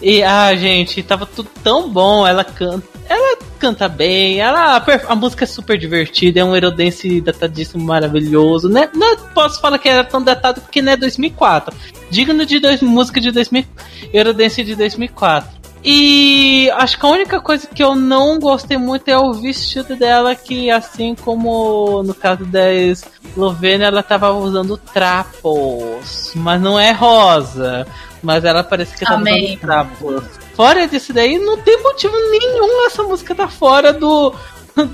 E, 0.02 0.24
ah, 0.24 0.56
gente, 0.56 1.04
tava 1.04 1.26
tudo 1.26 1.50
tão 1.64 1.90
bom. 1.90 2.26
Ela 2.26 2.44
canta, 2.44 2.88
ela 3.08 3.38
canta 3.60 3.90
bem, 3.90 4.40
ela, 4.40 4.78
a, 5.08 5.16
música 5.16 5.44
é 5.44 5.48
super 5.48 5.78
divertida, 5.78 6.40
é 6.40 6.44
um 6.44 6.56
Eurodance 6.56 7.20
datadíssimo 7.20 7.84
maravilhoso. 7.84 8.70
Né? 8.70 8.90
Não 8.94 9.18
posso 9.34 9.60
falar 9.60 9.78
que 9.78 9.90
era 9.90 10.04
tão 10.04 10.22
datado 10.22 10.62
porque 10.62 10.82
não 10.82 10.94
é 10.94 10.98
2004. 10.98 11.76
Digno 12.10 12.46
de 12.46 12.60
dois, 12.60 12.82
música 12.82 13.20
de 13.20 13.32
2000, 13.32 13.66
Eurodance 14.14 14.64
de 14.64 14.76
2004. 14.76 15.60
E 15.84 16.70
acho 16.72 17.00
que 17.00 17.06
a 17.06 17.10
única 17.10 17.40
coisa 17.40 17.66
que 17.66 17.82
eu 17.82 17.96
não 17.96 18.38
gostei 18.38 18.78
muito 18.78 19.08
é 19.08 19.18
o 19.18 19.34
vestido 19.34 19.96
dela, 19.96 20.36
que 20.36 20.70
assim 20.70 21.16
como 21.16 22.04
no 22.04 22.14
caso 22.14 22.46
da 22.46 22.74
Eslovênia, 22.74 23.86
ela 23.86 24.04
tava 24.04 24.32
usando 24.34 24.76
trapos, 24.76 26.34
mas 26.36 26.62
não 26.62 26.78
é 26.78 26.92
rosa. 26.92 27.88
Mas 28.22 28.44
ela 28.44 28.64
parece 28.64 28.96
que 28.96 29.06
tá 29.06 29.18
usando 29.18 29.60
trapos. 29.60 30.24
Fora 30.54 30.88
disso 30.88 31.14
daí, 31.14 31.38
não 31.38 31.58
tem 31.58 31.82
motivo 31.82 32.14
nenhum 32.32 32.86
essa 32.86 33.04
música 33.04 33.34
tá 33.34 33.48
fora 33.48 33.94
do, 33.94 34.34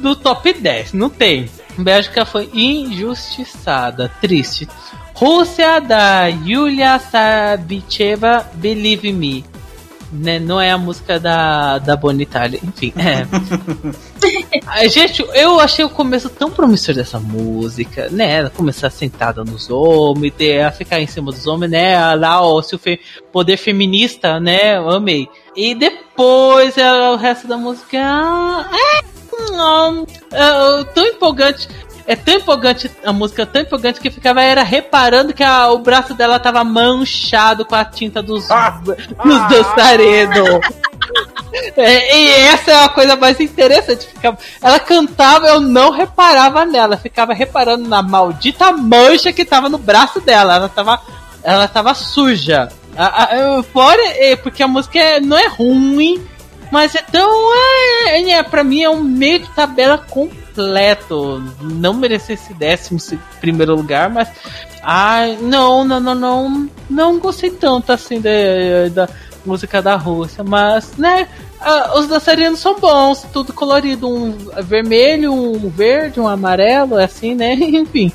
do 0.01 0.15
top 0.15 0.53
10. 0.53 0.93
Não 0.93 1.09
tem. 1.09 1.49
Bélgica 1.78 2.26
foi 2.26 2.49
injustiçada. 2.53 4.11
Triste. 4.21 4.67
Rússia 5.13 5.80
da 5.80 6.28
Yulia 6.28 6.99
Sabicheva, 6.99 8.45
Believe 8.53 9.11
Me 9.11 9.45
né? 10.11 10.39
Não 10.39 10.59
é 10.59 10.71
a 10.71 10.77
música 10.77 11.19
da, 11.19 11.77
da 11.79 11.95
Bonitalia, 11.95 12.59
enfim. 12.63 12.93
É. 12.97 13.25
Gente, 14.89 15.25
eu 15.33 15.59
achei 15.59 15.83
o 15.83 15.89
começo 15.89 16.29
tão 16.29 16.49
promissor 16.51 16.95
dessa 16.95 17.19
música, 17.19 18.09
né? 18.09 18.37
Ela 18.37 18.49
começar 18.49 18.89
sentada 18.89 19.43
nos 19.43 19.69
homens, 19.69 20.33
a 20.65 20.71
ficar 20.71 20.99
em 20.99 21.07
cima 21.07 21.31
dos 21.31 21.45
homens, 21.47 21.71
né? 21.71 22.15
Lá 22.15 22.41
o 22.41 22.61
seu 22.61 22.79
fe 22.79 22.99
poder 23.31 23.57
feminista, 23.57 24.39
né? 24.39 24.77
Eu 24.77 24.89
amei. 24.89 25.27
E 25.55 25.75
depois 25.75 26.77
ela, 26.77 27.11
o 27.11 27.15
resto 27.15 27.47
da 27.47 27.57
música. 27.57 27.97
É, 27.97 29.15
não, 29.51 30.05
é, 30.31 30.83
tão 30.93 31.05
empolgante 31.05 31.67
é 32.07 32.15
tão 32.15 32.35
empolgante, 32.35 32.91
a 33.03 33.11
música 33.11 33.41
é 33.41 33.45
tão 33.45 33.61
empolgante 33.61 33.99
que 33.99 34.11
ficava 34.11 34.41
era 34.41 34.63
reparando 34.63 35.33
que 35.33 35.43
a, 35.43 35.71
o 35.71 35.79
braço 35.79 36.13
dela 36.13 36.39
tava 36.39 36.63
manchado 36.63 37.65
com 37.65 37.75
a 37.75 37.83
tinta 37.83 38.21
dos, 38.21 38.49
ah, 38.51 38.69
dos 38.69 38.95
ah. 39.17 39.47
É, 41.77 42.17
e 42.17 42.29
essa 42.47 42.71
é 42.71 42.83
a 42.83 42.89
coisa 42.89 43.15
mais 43.15 43.39
interessante. 43.39 44.07
Ficava, 44.07 44.37
ela 44.61 44.79
cantava, 44.79 45.47
eu 45.47 45.59
não 45.59 45.91
reparava 45.91 46.65
nela, 46.65 46.97
ficava 46.97 47.33
reparando 47.33 47.87
na 47.87 48.01
maldita 48.01 48.71
mancha 48.71 49.31
que 49.31 49.45
tava 49.45 49.69
no 49.69 49.77
braço 49.77 50.19
dela. 50.19 50.55
Ela 50.55 50.69
tava, 50.69 51.01
ela 51.43 51.67
tava 51.67 51.93
suja. 51.93 52.69
A, 52.97 53.23
a, 53.23 53.63
fora, 53.63 54.01
é, 54.17 54.35
porque 54.35 54.63
a 54.63 54.67
música 54.67 54.99
é, 54.99 55.19
não 55.19 55.37
é 55.37 55.47
ruim, 55.47 56.25
mas 56.72 56.95
então 56.95 57.53
é, 58.07 58.32
é, 58.32 58.43
pra 58.43 58.63
mim 58.63 58.82
é 58.82 58.89
um 58.89 59.03
meio 59.03 59.39
de 59.39 59.49
tabela 59.49 59.97
completo. 59.97 61.41
Não 61.61 61.93
merecia 61.93 62.36
esse 62.36 62.53
décimo 62.53 62.99
primeiro 63.39 63.76
lugar, 63.76 64.09
mas. 64.09 64.30
Ai, 64.82 65.38
não, 65.41 65.84
não, 65.84 65.99
não, 65.99 66.16
não. 66.16 66.70
Não 66.89 67.20
gostei 67.20 67.49
tanto 67.49 67.91
assim 67.91 68.22
da, 68.22 68.30
da 68.91 69.09
música 69.45 69.82
da 69.82 69.95
Rússia, 69.95 70.43
mas, 70.43 70.95
né? 70.97 71.28
Os 71.95 72.07
dançarinos 72.07 72.59
são 72.59 72.80
bons, 72.80 73.26
tudo 73.34 73.51
colorido, 73.53 74.07
um 74.07 74.38
vermelho, 74.63 75.34
um 75.34 75.70
verde, 75.70 76.20
um 76.20 76.28
amarelo, 76.28 76.97
assim, 76.97 77.34
né? 77.34 77.53
Enfim, 77.57 78.11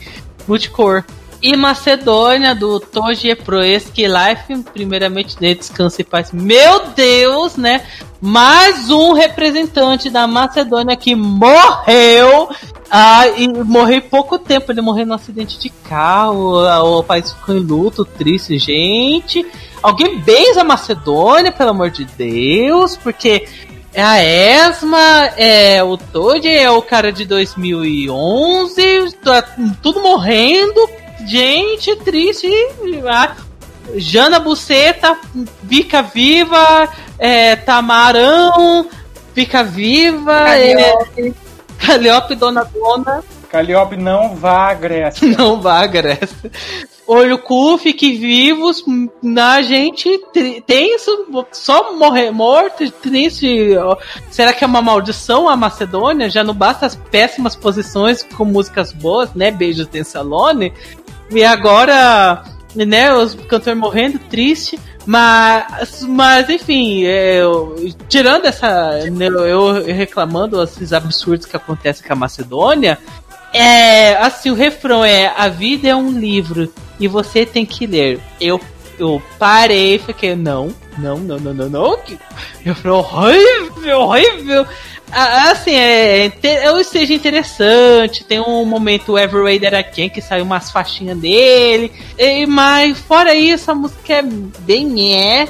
multicor. 0.46 1.04
E 1.42 1.56
Macedônia, 1.56 2.54
do 2.54 2.78
Toji 2.78 3.34
Proeski 3.34 4.06
Life, 4.06 4.62
primeiramente, 4.72 5.36
né, 5.40 5.54
descanse 5.54 6.02
e 6.02 6.04
paz. 6.04 6.32
Meu 6.32 6.88
Deus, 6.94 7.56
né? 7.56 7.82
Mais 8.20 8.90
um 8.90 9.14
representante 9.14 10.10
da 10.10 10.26
Macedônia 10.26 10.94
que 10.96 11.14
morreu. 11.14 12.50
Ah, 12.90 13.26
e 13.28 13.48
morreu 13.48 14.02
pouco 14.02 14.38
tempo. 14.38 14.70
Ele 14.70 14.82
morreu 14.82 15.06
num 15.06 15.14
acidente 15.14 15.58
de 15.58 15.70
carro. 15.70 16.58
O 16.98 17.02
país 17.02 17.32
ficou 17.32 17.56
em 17.56 17.60
luto, 17.60 18.04
triste. 18.04 18.58
Gente, 18.58 19.46
alguém 19.82 20.18
beija 20.18 20.60
a 20.60 20.64
Macedônia, 20.64 21.50
pelo 21.50 21.70
amor 21.70 21.88
de 21.88 22.04
Deus, 22.04 22.98
porque 22.98 23.48
é 23.92 24.02
a 24.02 24.22
Esma, 24.22 25.30
é 25.36 25.82
o 25.82 25.96
Toad, 25.96 26.46
é 26.46 26.70
o 26.70 26.80
cara 26.80 27.10
de 27.10 27.24
2011, 27.24 29.16
tá 29.22 29.42
tudo 29.82 30.00
morrendo, 30.00 30.88
gente, 31.26 31.96
triste. 31.96 32.48
A 33.08 33.36
Jana 33.96 34.38
Buceta, 34.38 35.18
Bica 35.62 36.02
Viva, 36.02 36.88
é, 37.18 37.56
Tamarão, 37.56 38.88
Bica 39.34 39.62
Viva, 39.64 40.44
Caliope. 40.44 41.28
É, 41.28 41.32
Caliope 41.78 42.34
Dona 42.34 42.64
Dona. 42.64 43.24
Caliope 43.50 43.96
não 43.96 44.36
vá 44.36 44.70
à 44.70 44.74
Grécia. 44.74 45.26
Não 45.36 45.60
vá 45.60 45.80
à 45.80 45.86
Grécia. 45.86 46.52
Olho 47.04 47.36
cu, 47.38 47.76
fique 47.76 48.12
vivos. 48.16 48.84
Na 49.20 49.60
gente 49.62 50.16
tem 50.64 50.94
isso, 50.94 51.26
só 51.50 51.96
morrer 51.96 52.30
morto, 52.30 52.88
triste. 52.88 53.70
Será 54.30 54.52
que 54.52 54.62
é 54.62 54.66
uma 54.66 54.80
maldição 54.80 55.48
a 55.48 55.56
Macedônia? 55.56 56.30
Já 56.30 56.44
não 56.44 56.54
basta 56.54 56.86
as 56.86 56.94
péssimas 56.94 57.56
posições 57.56 58.22
com 58.22 58.44
músicas 58.44 58.92
boas, 58.92 59.34
né? 59.34 59.50
Beijos 59.50 59.88
de 59.88 60.04
Salone. 60.04 60.72
E 61.30 61.44
agora, 61.44 62.42
né, 62.74 63.12
os 63.14 63.34
cantores 63.34 63.78
morrendo, 63.78 64.18
triste. 64.18 64.78
Mas, 65.06 66.02
mas 66.02 66.48
enfim, 66.50 67.04
é, 67.04 67.40
eu, 67.40 67.74
tirando 68.08 68.44
essa. 68.44 69.10
Né, 69.10 69.26
eu 69.28 69.84
reclamando 69.84 70.62
esses 70.62 70.92
absurdos 70.92 71.46
que 71.46 71.56
acontecem 71.56 72.06
com 72.06 72.12
a 72.12 72.16
Macedônia, 72.16 72.98
é 73.52 74.16
assim, 74.16 74.50
o 74.50 74.54
refrão 74.54 75.04
é 75.04 75.32
a 75.36 75.48
vida 75.48 75.88
é 75.88 75.96
um 75.96 76.10
livro 76.10 76.72
e 76.98 77.08
você 77.08 77.46
tem 77.46 77.64
que 77.64 77.86
ler. 77.86 78.20
Eu 78.40 78.60
eu 78.98 79.22
parei 79.38 79.98
fiquei, 79.98 80.36
não, 80.36 80.74
não, 80.98 81.16
não, 81.16 81.38
não, 81.38 81.54
não, 81.54 81.68
não. 81.70 81.98
Eu 82.64 82.74
falei, 82.74 82.98
horrível, 82.98 84.00
horrível. 84.00 84.66
Assim, 85.12 85.74
é, 85.74 86.32
eu 86.64 86.82
seja 86.84 87.12
interessante, 87.12 88.24
tem 88.24 88.40
um 88.40 88.64
momento 88.64 89.18
Every 89.18 89.42
Way 89.42 89.60
That 89.60 89.76
I 89.76 89.82
Can 89.82 90.08
que 90.08 90.20
saiu 90.20 90.44
umas 90.44 90.70
faixinhas 90.70 91.18
dele, 91.18 91.90
e, 92.16 92.46
mas 92.46 92.98
fora 93.00 93.34
isso 93.34 93.70
a 93.70 93.74
música 93.74 94.14
é 94.14 94.22
bem 94.22 95.16
é, 95.16 95.48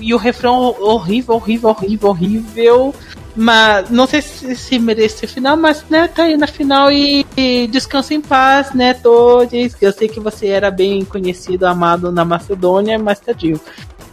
e 0.00 0.14
o 0.14 0.16
refrão 0.16 0.74
horrível, 0.80 1.34
horrível, 1.34 1.70
horrível, 1.70 2.08
horrível. 2.08 2.94
Mas 3.40 3.88
não 3.88 4.04
sei 4.04 4.20
se, 4.20 4.56
se 4.56 4.78
merece 4.80 5.24
o 5.24 5.28
final, 5.28 5.56
mas 5.56 5.84
né, 5.88 6.08
tá 6.08 6.24
aí 6.24 6.36
na 6.36 6.48
final 6.48 6.90
e, 6.90 7.24
e 7.36 7.68
descansa 7.68 8.12
em 8.12 8.20
paz, 8.20 8.74
né, 8.74 8.94
todos. 8.94 9.52
Eu 9.80 9.92
sei 9.92 10.08
que 10.08 10.18
você 10.18 10.48
era 10.48 10.72
bem 10.72 11.04
conhecido, 11.04 11.64
amado 11.64 12.10
na 12.10 12.24
Macedônia, 12.24 12.98
mas 12.98 13.20
tadinho. 13.20 13.60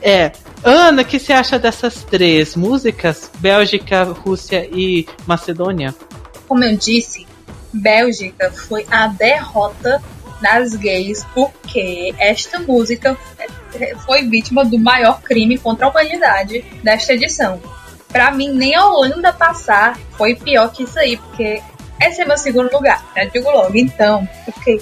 É. 0.06 0.32
Ana, 0.64 1.02
o 1.02 1.06
que 1.06 1.18
você 1.18 1.34
acha 1.34 1.58
dessas 1.58 2.04
três 2.04 2.56
músicas? 2.56 3.32
Bélgica, 3.40 4.04
Rússia 4.04 4.70
e 4.72 5.08
Macedônia? 5.26 5.96
Como 6.48 6.64
eu 6.64 6.78
disse, 6.78 7.26
Bélgica 7.74 8.52
foi 8.52 8.86
a 8.92 9.08
derrota 9.08 10.00
das 10.40 10.76
gays 10.76 11.26
porque 11.34 12.14
esta 12.20 12.60
música 12.60 13.18
foi 14.06 14.30
vítima 14.30 14.64
do 14.64 14.78
maior 14.78 15.22
crime 15.22 15.58
contra 15.58 15.88
a 15.88 15.90
humanidade 15.90 16.64
desta 16.84 17.14
edição. 17.14 17.60
Para 18.10 18.30
mim, 18.30 18.52
nem 18.52 18.76
a 18.76 18.86
Holanda 18.86 19.34
passar 19.34 19.98
foi 20.12 20.36
pior 20.36 20.72
que 20.72 20.84
isso 20.84 21.00
aí, 21.00 21.18
porque 21.18 21.64
esse 22.00 22.22
é 22.22 22.26
meu 22.26 22.38
segundo 22.38 22.72
lugar, 22.72 23.04
já 23.16 23.24
digo 23.26 23.50
logo. 23.50 23.76
Então, 23.76 24.30
porque, 24.46 24.80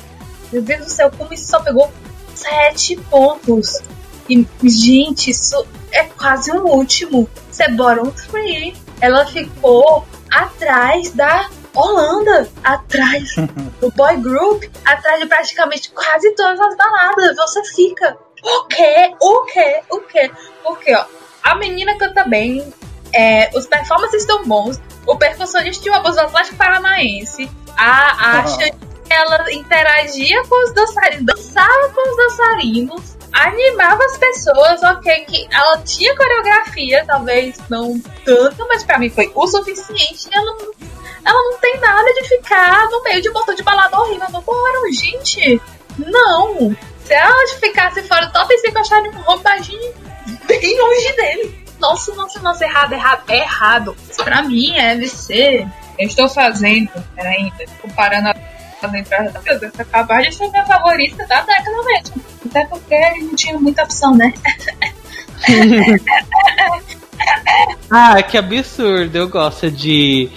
meu 0.52 0.62
Deus 0.62 0.84
do 0.84 0.92
céu, 0.92 1.10
como 1.18 1.34
isso 1.34 1.48
só 1.48 1.62
pegou 1.62 1.90
sete 2.36 2.98
pontos? 3.10 3.82
E, 4.30 4.48
gente, 4.64 5.32
isso 5.32 5.66
é 5.92 6.04
quase 6.04 6.52
um 6.52 6.66
último. 6.66 7.30
Você 7.52 7.68
bottom 7.70 8.12
three. 8.12 8.76
Ela 9.02 9.26
ficou 9.26 10.06
atrás 10.32 11.12
da 11.12 11.50
Holanda, 11.76 12.50
atrás 12.64 13.36
do 13.82 13.92
boy 13.92 14.18
group, 14.18 14.64
atrás 14.86 15.20
de 15.20 15.26
praticamente 15.28 15.92
quase 15.92 16.34
todas 16.36 16.60
as 16.60 16.78
baladas. 16.78 17.36
Você 17.36 17.64
fica, 17.74 18.18
o 18.44 18.66
quê? 18.66 19.14
O 19.20 19.46
quê? 19.46 19.82
O 19.90 20.00
quê? 20.02 20.32
Porque, 20.64 20.94
ó, 20.94 21.06
a 21.44 21.56
menina 21.56 21.98
canta 21.98 22.24
bem, 22.24 22.74
é, 23.12 23.50
os 23.56 23.66
performances 23.68 24.22
estão 24.22 24.46
bons, 24.46 24.80
o 25.06 25.18
percussionista 25.18 25.84
tinha 25.84 25.94
uma 25.94 26.04
voz 26.04 26.16
do 26.16 26.22
Atlético 26.22 26.58
Paranaense, 26.58 27.50
a, 27.78 28.40
a 28.40 28.46
oh. 28.46 28.94
ela 29.10 29.52
interagia 29.52 30.42
com 30.48 30.64
os 30.66 30.74
dançarinos, 30.74 31.26
dançava 31.26 31.90
com 31.90 32.10
os 32.10 32.18
dançarinos, 32.18 33.18
animava 33.34 34.04
as 34.06 34.18
pessoas, 34.18 34.84
ok, 34.84 35.26
que 35.26 35.48
ela 35.52 35.80
tinha 35.80 36.16
coreografia, 36.16 37.04
talvez 37.06 37.58
não 37.70 38.00
tanto, 38.24 38.66
mas 38.68 38.84
para 38.84 39.00
mim 39.00 39.10
foi 39.10 39.32
o 39.34 39.48
suficiente. 39.48 40.30
Ela 40.32 40.46
não, 40.46 40.72
ela 41.26 41.44
não 41.52 41.58
tem 41.60 41.80
nada 41.80 42.14
de 42.14 42.30
ficar 42.30 42.90
no 42.90 43.04
meio 43.04 43.22
de 43.22 43.30
um 43.30 43.34
montão 43.34 43.56
de 43.56 43.64
balada 43.64 44.00
horrível. 44.00 44.28
Não, 44.32 44.42
bora, 44.42 44.92
gente, 44.92 45.62
não. 45.98 46.76
Se 47.04 47.14
ela 47.14 47.48
ficasse 47.60 48.04
fora 48.04 48.28
do 48.28 48.34
top 48.34 48.58
5, 48.58 48.78
eu 48.78 48.82
acharia 48.82 49.12
um 49.12 49.22
roubadinho 49.22 49.94
bem 50.46 50.80
longe 50.80 51.14
dele. 51.14 51.64
Nossa, 51.80 52.14
nossa, 52.14 52.40
nossa, 52.40 52.64
errado, 52.64 52.94
errado, 52.94 53.24
é 53.28 53.40
errado. 53.40 53.98
Pra 54.24 54.44
mim, 54.44 54.74
deve 54.74 55.10
ser. 55.10 55.68
Eu 56.00 56.08
estou 56.08 56.30
fazendo, 56.30 56.92
peraí, 57.16 57.52
comparando 57.82 58.30
a 58.30 58.34
entradas 58.94 59.34
da 59.34 59.40
Deus, 59.40 59.80
acabar 59.80 60.22
de 60.22 60.34
ser 60.34 60.50
minha 60.50 60.66
favorita 60.66 61.26
da 61.28 61.42
década 61.42 61.84
mesmo. 61.86 62.24
Até 62.46 62.66
porque 62.66 62.98
não 63.22 63.36
tinha 63.36 63.60
muita 63.60 63.84
opção, 63.84 64.16
né? 64.16 64.34
ah, 67.90 68.22
que 68.22 68.38
absurdo. 68.38 69.18
Eu 69.18 69.30
gosto 69.30 69.72
de, 69.72 70.30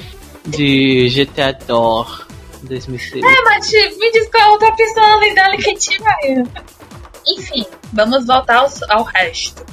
de 0.44 1.08
GTA 1.08 1.52
Door 1.52 2.26
2006. 2.62 3.24
É, 3.24 3.42
mas 3.44 3.70
me 3.70 4.12
diz 4.12 4.28
qual 4.30 4.42
é 4.42 4.46
a 4.46 4.50
outra 4.50 4.68
opção 4.68 5.04
além 5.04 5.34
dela 5.34 5.56
que 5.56 5.74
tinha. 5.74 6.44
Enfim, 7.26 7.66
vamos 7.92 8.26
voltar 8.26 8.56
ao, 8.56 8.68
ao 8.90 9.04
resto. 9.04 9.64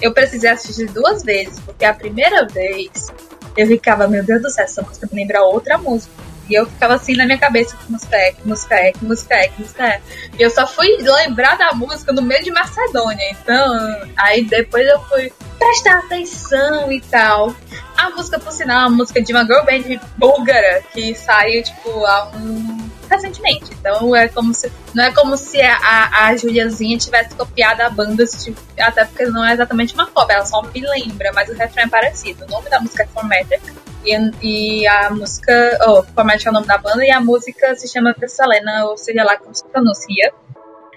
Eu 0.00 0.12
precisei 0.12 0.50
assistir 0.50 0.86
duas 0.86 1.22
vezes, 1.24 1.58
porque 1.60 1.84
a 1.84 1.94
primeira 1.94 2.46
vez 2.46 3.08
eu 3.56 3.66
ficava, 3.66 4.06
meu 4.06 4.22
Deus 4.22 4.42
do 4.42 4.50
céu, 4.50 4.64
essa 4.64 4.82
música 4.82 5.08
me 5.10 5.20
lembra 5.20 5.42
outra 5.42 5.76
música. 5.78 6.12
E 6.48 6.54
eu 6.54 6.66
ficava 6.66 6.94
assim 6.94 7.14
na 7.14 7.26
minha 7.26 7.38
cabeça, 7.38 7.76
música 7.88 8.16
é, 8.16 8.34
música 8.44 8.74
é, 8.74 8.92
música 9.02 9.34
é, 9.34 9.50
música 9.58 9.86
é. 9.86 10.00
E 10.38 10.42
eu 10.42 10.50
só 10.50 10.66
fui 10.66 10.96
lembrar 10.98 11.56
da 11.58 11.72
música 11.72 12.12
no 12.12 12.22
meio 12.22 12.42
de 12.42 12.50
Macedônia. 12.50 13.30
Então, 13.30 14.08
aí 14.16 14.44
depois 14.44 14.86
eu 14.86 15.00
fui 15.02 15.32
prestar 15.58 15.98
atenção 15.98 16.90
e 16.90 17.00
tal. 17.02 17.54
A 17.96 18.10
música, 18.10 18.38
por 18.38 18.52
sinal, 18.52 18.78
é 18.78 18.86
uma 18.86 18.96
música 18.96 19.20
de 19.20 19.32
uma 19.32 19.44
girl 19.44 19.64
band 19.64 20.00
búlgara 20.16 20.82
que 20.92 21.14
saiu, 21.14 21.62
tipo, 21.62 22.04
há 22.06 22.30
um 22.34 22.88
recentemente. 23.10 23.72
Então 23.72 24.14
é 24.14 24.28
como 24.28 24.54
se 24.54 24.70
não 24.94 25.04
é 25.04 25.12
como 25.12 25.36
se 25.36 25.60
a, 25.60 25.76
a, 25.76 26.26
a 26.26 26.36
Juliazinha 26.36 26.98
tivesse 26.98 27.34
copiado 27.34 27.82
a 27.82 27.90
banda, 27.90 28.24
tipo, 28.26 28.60
até 28.78 29.04
porque 29.04 29.26
não 29.26 29.44
é 29.44 29.54
exatamente 29.54 29.94
uma 29.94 30.06
cópia, 30.06 30.34
ela 30.34 30.44
só 30.44 30.62
me 30.62 30.80
lembra, 30.80 31.32
mas 31.34 31.48
o 31.48 31.54
refrão 31.54 31.84
é 31.84 31.88
parecido. 31.88 32.44
O 32.44 32.50
nome 32.50 32.68
da 32.68 32.80
música 32.80 33.04
é 33.04 33.06
Formatic 33.06 33.62
e, 34.04 34.80
e 34.80 34.86
a 34.86 35.10
música, 35.10 35.78
oh, 35.86 36.02
Formatic 36.02 36.46
é 36.46 36.50
o 36.50 36.52
nome 36.52 36.66
da 36.66 36.78
banda 36.78 37.04
e 37.04 37.10
a 37.10 37.20
música 37.20 37.74
se 37.74 37.88
chama 37.88 38.14
Selena, 38.26 38.86
ou 38.86 38.96
seja 38.96 39.24
lá 39.24 39.36
como 39.36 39.54
se 39.54 39.64
pronuncia. 39.66 40.32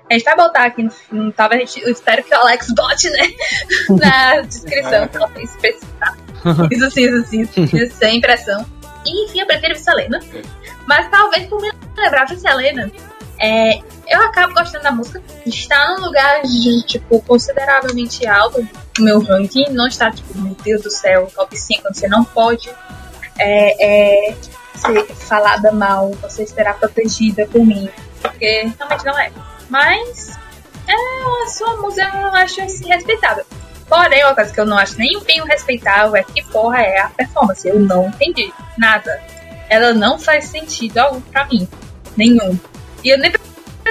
A 0.10 0.14
gente 0.14 0.26
vai 0.26 0.36
botar 0.36 0.66
aqui 0.66 0.88
no, 1.12 1.32
tava, 1.32 1.54
a 1.54 1.58
gente, 1.58 1.82
eu 1.82 1.90
espero 1.90 2.22
que 2.24 2.36
o 2.36 2.38
Alex 2.38 2.72
bote, 2.72 3.10
né? 3.10 3.30
Na 3.90 4.42
descrição, 4.42 5.08
que 5.08 5.18
ela 5.18 5.30
tem 5.30 5.44
especificar. 5.44 6.18
Isso 6.70 6.92
sim, 6.92 7.06
isso 7.06 7.26
sim, 7.30 7.42
isso 7.78 7.96
sem 7.96 8.18
impressão. 8.18 8.66
E, 9.06 9.26
enfim, 9.26 9.40
eu 9.40 9.48
prefiro 9.48 9.80
Helena. 9.88 10.20
Mas 10.86 11.10
talvez 11.10 11.48
por 11.48 11.62
me 11.62 11.72
lembrar 11.96 12.26
de 12.26 12.46
Helena, 12.46 12.92
é, 13.40 13.80
eu 14.08 14.22
acabo 14.24 14.54
gostando 14.54 14.84
da 14.84 14.92
música. 14.92 15.22
Está 15.46 15.96
num 15.96 16.06
lugar, 16.06 16.42
de, 16.42 16.86
tipo, 16.86 17.22
consideravelmente 17.22 18.28
alto 18.28 18.68
meu 19.00 19.22
ranking. 19.22 19.66
Não 19.72 19.88
está, 19.88 20.12
tipo, 20.12 20.38
meu 20.38 20.56
Deus 20.64 20.82
do 20.82 20.92
céu, 20.92 21.32
top 21.36 21.58
5, 21.58 21.94
você 21.94 22.08
não 22.08 22.24
pode 22.24 22.70
é, 23.38 24.30
é, 24.30 24.36
ser 24.76 25.06
falada 25.16 25.72
mal, 25.72 26.12
você 26.22 26.46
será 26.46 26.74
protegida 26.74 27.48
por 27.48 27.66
mim. 27.66 27.90
Porque 28.22 28.72
realmente 28.78 29.06
não 29.06 29.20
é. 29.20 29.32
Mas 29.70 30.38
é 30.88 31.44
a 31.44 31.48
sua 31.48 31.78
música 31.78 32.12
eu 32.18 32.34
acho 32.34 32.62
assim, 32.62 32.88
respeitável. 32.88 33.46
Porém, 33.88 34.24
uma 34.24 34.36
coisa 34.36 34.54
que 34.54 34.60
eu 34.60 34.66
não 34.66 34.78
acho 34.78 34.98
nem 34.98 35.18
um 35.18 35.20
pouquinho 35.20 35.44
respeitável 35.44 36.16
é 36.16 36.24
que 36.24 36.44
porra 36.46 36.82
é 36.82 37.00
a 37.00 37.10
performance. 37.10 37.68
Eu 37.68 37.80
não 37.80 38.08
entendi 38.08 38.54
nada. 38.78 39.22
Ela 39.70 39.94
não 39.94 40.18
faz 40.18 40.46
sentido 40.46 40.98
algum 40.98 41.20
pra 41.22 41.46
mim. 41.46 41.68
Nenhum. 42.16 42.58
E 43.04 43.10
eu 43.10 43.18
nem 43.18 43.32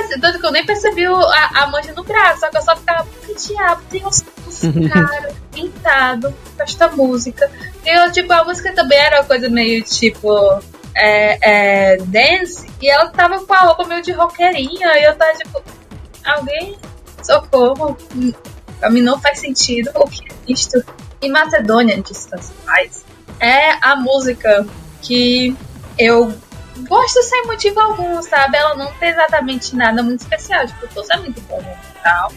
percebi, 0.00 0.20
tanto 0.20 0.40
que 0.40 0.46
eu 0.46 0.52
nem 0.52 0.66
percebi 0.66 1.06
a, 1.06 1.62
a 1.62 1.66
mancha 1.68 1.92
no 1.92 2.02
braço, 2.04 2.40
só 2.40 2.50
que 2.50 2.56
eu 2.56 2.62
só 2.62 2.76
ficava, 2.76 3.06
que 3.26 3.34
diabo, 3.34 3.82
tem 3.90 4.06
uns, 4.06 4.24
uns 4.46 4.60
caras 4.92 5.34
pintados 5.52 6.32
com 6.56 6.62
esta 6.62 6.88
música. 6.88 7.50
E 7.84 7.88
eu, 7.88 8.10
tipo, 8.12 8.32
a 8.32 8.44
música 8.44 8.72
também 8.72 8.98
era 8.98 9.20
uma 9.20 9.24
coisa 9.24 9.48
meio 9.48 9.82
tipo. 9.82 10.60
É, 10.92 11.38
é, 11.92 11.96
dance, 11.98 12.68
e 12.82 12.90
ela 12.90 13.08
tava 13.10 13.38
com 13.44 13.54
a 13.54 13.60
roupa 13.60 13.86
meio 13.86 14.02
de 14.02 14.10
roqueirinha, 14.10 14.98
e 14.98 15.04
eu 15.04 15.14
tava 15.14 15.38
tipo, 15.38 15.62
alguém, 16.24 16.76
socorro, 17.22 17.96
pra 18.80 18.90
mim 18.90 19.00
não 19.00 19.20
faz 19.20 19.38
sentido 19.38 19.88
o 19.94 20.04
que 20.06 20.24
é 20.24 20.52
isto. 20.52 20.84
E 21.22 21.28
Macedônia, 21.28 22.02
Distância 22.02 22.52
Paz, 22.66 23.04
é 23.38 23.72
a 23.80 23.94
música 23.94 24.66
que 25.00 25.54
eu 25.96 26.34
gosto 26.88 27.22
sem 27.22 27.46
motivo 27.46 27.80
algum, 27.80 28.22
sabe? 28.22 28.56
Ela 28.56 28.74
não 28.74 28.92
tem 28.94 29.10
exatamente 29.10 29.74
nada 29.76 30.02
muito 30.02 30.20
especial, 30.20 30.66
tipo, 30.66 30.86
todos 30.88 31.10
é 31.10 31.16
muito 31.16 31.40
bom 31.42 31.60
e 31.60 32.02
tal. 32.02 32.32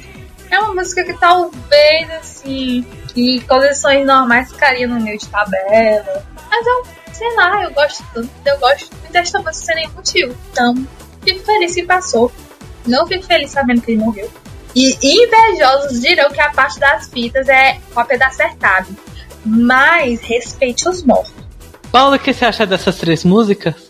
É 0.50 0.60
uma 0.60 0.74
música 0.76 1.04
que 1.04 1.14
talvez, 1.14 2.12
assim, 2.12 2.86
que 3.14 3.42
condições 3.42 4.06
normais 4.06 4.52
ficaria 4.52 4.88
no 4.88 5.00
meio 5.00 5.18
de 5.18 5.28
tabela. 5.28 6.26
Mas 6.50 6.68
eu, 6.68 6.86
sei 7.12 7.36
lá, 7.36 7.64
eu 7.64 7.72
gosto 7.72 8.04
tanto, 8.14 8.30
eu 8.46 8.60
gosto 8.60 8.96
muito 8.96 9.12
desta 9.12 9.40
música 9.40 9.66
sem 9.66 9.76
nenhum 9.76 9.92
motivo. 9.94 10.36
Então, 10.52 10.76
fico 11.24 11.44
feliz 11.44 11.74
que 11.74 11.84
passou. 11.84 12.32
Não 12.86 13.08
fico 13.08 13.24
feliz 13.24 13.52
sabendo 13.52 13.82
que 13.82 13.92
ele 13.92 14.04
morreu. 14.04 14.30
E 14.76 14.98
invejosos 15.02 16.02
dirão 16.02 16.30
que 16.32 16.42
a 16.42 16.52
parte 16.52 16.80
das 16.80 17.08
fitas 17.08 17.48
é 17.48 17.80
cópia 17.94 18.18
da 18.18 18.28
acertado. 18.28 18.96
Mas 19.46 20.22
respeite 20.22 20.88
os 20.88 21.04
mortos. 21.04 21.34
Paulo, 21.92 22.16
o 22.16 22.20
que 22.20 22.34
você 22.34 22.46
acha 22.46 22.66
dessas 22.66 22.98
três 22.98 23.24
músicas? 23.24 23.83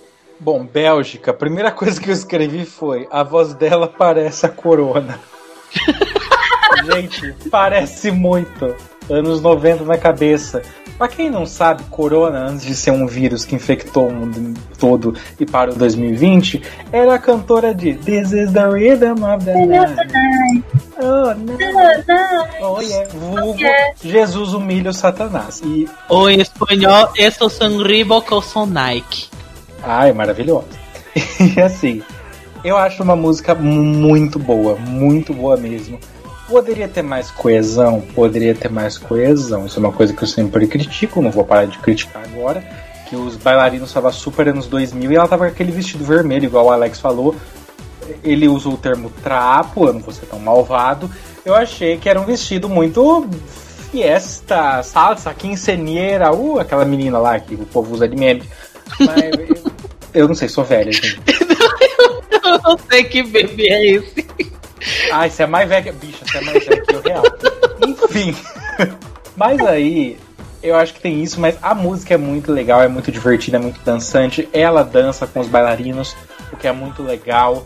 Bom, 0.43 0.65
Bélgica, 0.65 1.31
a 1.31 1.33
primeira 1.33 1.71
coisa 1.71 2.01
que 2.01 2.09
eu 2.09 2.13
escrevi 2.13 2.65
foi: 2.65 3.07
a 3.09 3.23
voz 3.23 3.53
dela 3.53 3.87
parece 3.87 4.45
a 4.45 4.49
corona. 4.49 5.17
Gente, 6.83 7.33
parece 7.49 8.11
muito. 8.11 8.75
Anos 9.09 9.41
90 9.41 9.85
na 9.85 9.97
cabeça. 9.97 10.61
Pra 10.97 11.07
quem 11.07 11.29
não 11.29 11.45
sabe, 11.45 11.83
corona, 11.83 12.45
antes 12.45 12.65
de 12.65 12.75
ser 12.75 12.91
um 12.91 13.07
vírus 13.07 13.45
que 13.45 13.55
infectou 13.55 14.09
o 14.09 14.13
mundo 14.13 14.53
todo 14.77 15.15
e 15.39 15.45
para 15.45 15.71
o 15.71 15.75
2020, 15.75 16.61
era 16.91 17.15
a 17.15 17.19
cantora 17.19 17.73
de 17.73 17.93
This 17.95 18.33
is 18.33 18.51
the 18.51 18.67
rhythm 18.67 19.23
of 19.23 19.45
the 19.45 19.65
night. 19.65 20.63
Oh, 21.01 21.33
no. 21.33 21.57
Oh, 22.61 22.81
yeah. 22.81 23.09
Vulgo, 23.13 23.59
Jesus 24.03 24.53
humilha 24.53 24.91
o 24.91 24.93
Satanás. 24.93 25.61
E, 25.65 25.87
Ou 26.09 26.29
em 26.29 26.41
espanhol, 26.41 27.11
estou 27.17 27.49
sonribo 27.49 28.21
com 28.21 28.65
Nike. 28.65 29.32
Ai, 29.83 30.13
maravilhoso. 30.13 30.67
E 31.55 31.61
assim, 31.61 32.01
eu 32.63 32.77
acho 32.77 33.03
uma 33.03 33.15
música 33.15 33.53
muito 33.53 34.39
boa, 34.39 34.75
muito 34.75 35.33
boa 35.33 35.57
mesmo. 35.57 35.99
Poderia 36.47 36.87
ter 36.87 37.01
mais 37.01 37.29
coesão, 37.29 38.01
poderia 38.15 38.55
ter 38.55 38.69
mais 38.69 38.97
coesão. 38.97 39.65
Isso 39.65 39.77
é 39.77 39.79
uma 39.79 39.91
coisa 39.91 40.13
que 40.13 40.23
eu 40.23 40.27
sempre 40.27 40.67
critico, 40.67 41.21
não 41.21 41.31
vou 41.31 41.43
parar 41.43 41.65
de 41.65 41.77
criticar 41.79 42.23
agora. 42.23 42.63
Que 43.09 43.15
os 43.15 43.35
bailarinos 43.35 43.89
estavam 43.89 44.11
super 44.11 44.47
anos 44.47 44.67
2000 44.67 45.11
e 45.11 45.15
ela 45.15 45.27
tava 45.27 45.45
com 45.45 45.51
aquele 45.51 45.71
vestido 45.71 46.03
vermelho, 46.03 46.45
igual 46.45 46.67
o 46.67 46.71
Alex 46.71 46.99
falou. 46.99 47.35
Ele 48.23 48.47
usou 48.47 48.73
o 48.73 48.77
termo 48.77 49.09
trapo, 49.21 49.87
eu 49.87 49.93
não 49.93 49.99
vou 49.99 50.13
ser 50.13 50.25
tão 50.25 50.39
malvado. 50.39 51.09
Eu 51.45 51.55
achei 51.55 51.97
que 51.97 52.09
era 52.09 52.19
um 52.19 52.25
vestido 52.25 52.69
muito 52.69 53.27
fiesta, 53.91 54.81
salsa, 54.83 55.33
quinceneira, 55.33 56.33
uh, 56.33 56.59
aquela 56.59 56.83
menina 56.83 57.19
lá 57.19 57.39
que 57.39 57.55
o 57.55 57.65
povo 57.65 57.93
usa 57.93 58.07
de 58.07 58.15
meme. 58.15 58.43
Mas 58.99 59.72
eu, 60.13 60.27
não 60.27 60.35
sei, 60.35 60.47
sou 60.47 60.63
velha, 60.63 60.91
gente. 60.93 61.19
Eu 62.43 62.59
não 62.63 62.77
sei 62.89 63.03
que 63.03 63.23
bebê 63.23 63.67
é 63.69 63.85
esse. 63.85 64.27
Ai, 65.11 65.29
você 65.29 65.43
é 65.43 65.47
mais 65.47 65.67
velha 65.67 65.83
que. 65.83 65.91
Bicha, 65.91 66.25
você 66.25 66.37
é 66.37 66.41
mais 66.41 66.65
velha 66.65 66.81
que 66.81 66.95
o 66.95 67.01
real. 67.01 67.23
Enfim. 67.87 68.35
Mas 69.35 69.59
aí, 69.61 70.17
eu 70.61 70.75
acho 70.75 70.93
que 70.93 71.01
tem 71.01 71.21
isso, 71.21 71.39
mas 71.39 71.57
a 71.61 71.73
música 71.73 72.13
é 72.13 72.17
muito 72.17 72.51
legal, 72.51 72.81
é 72.81 72.87
muito 72.87 73.11
divertida, 73.11 73.57
é 73.57 73.59
muito 73.59 73.81
dançante. 73.83 74.47
Ela 74.53 74.83
dança 74.83 75.27
com 75.27 75.39
os 75.39 75.47
bailarinos, 75.47 76.15
o 76.51 76.57
que 76.57 76.67
é 76.67 76.71
muito 76.71 77.03
legal. 77.03 77.65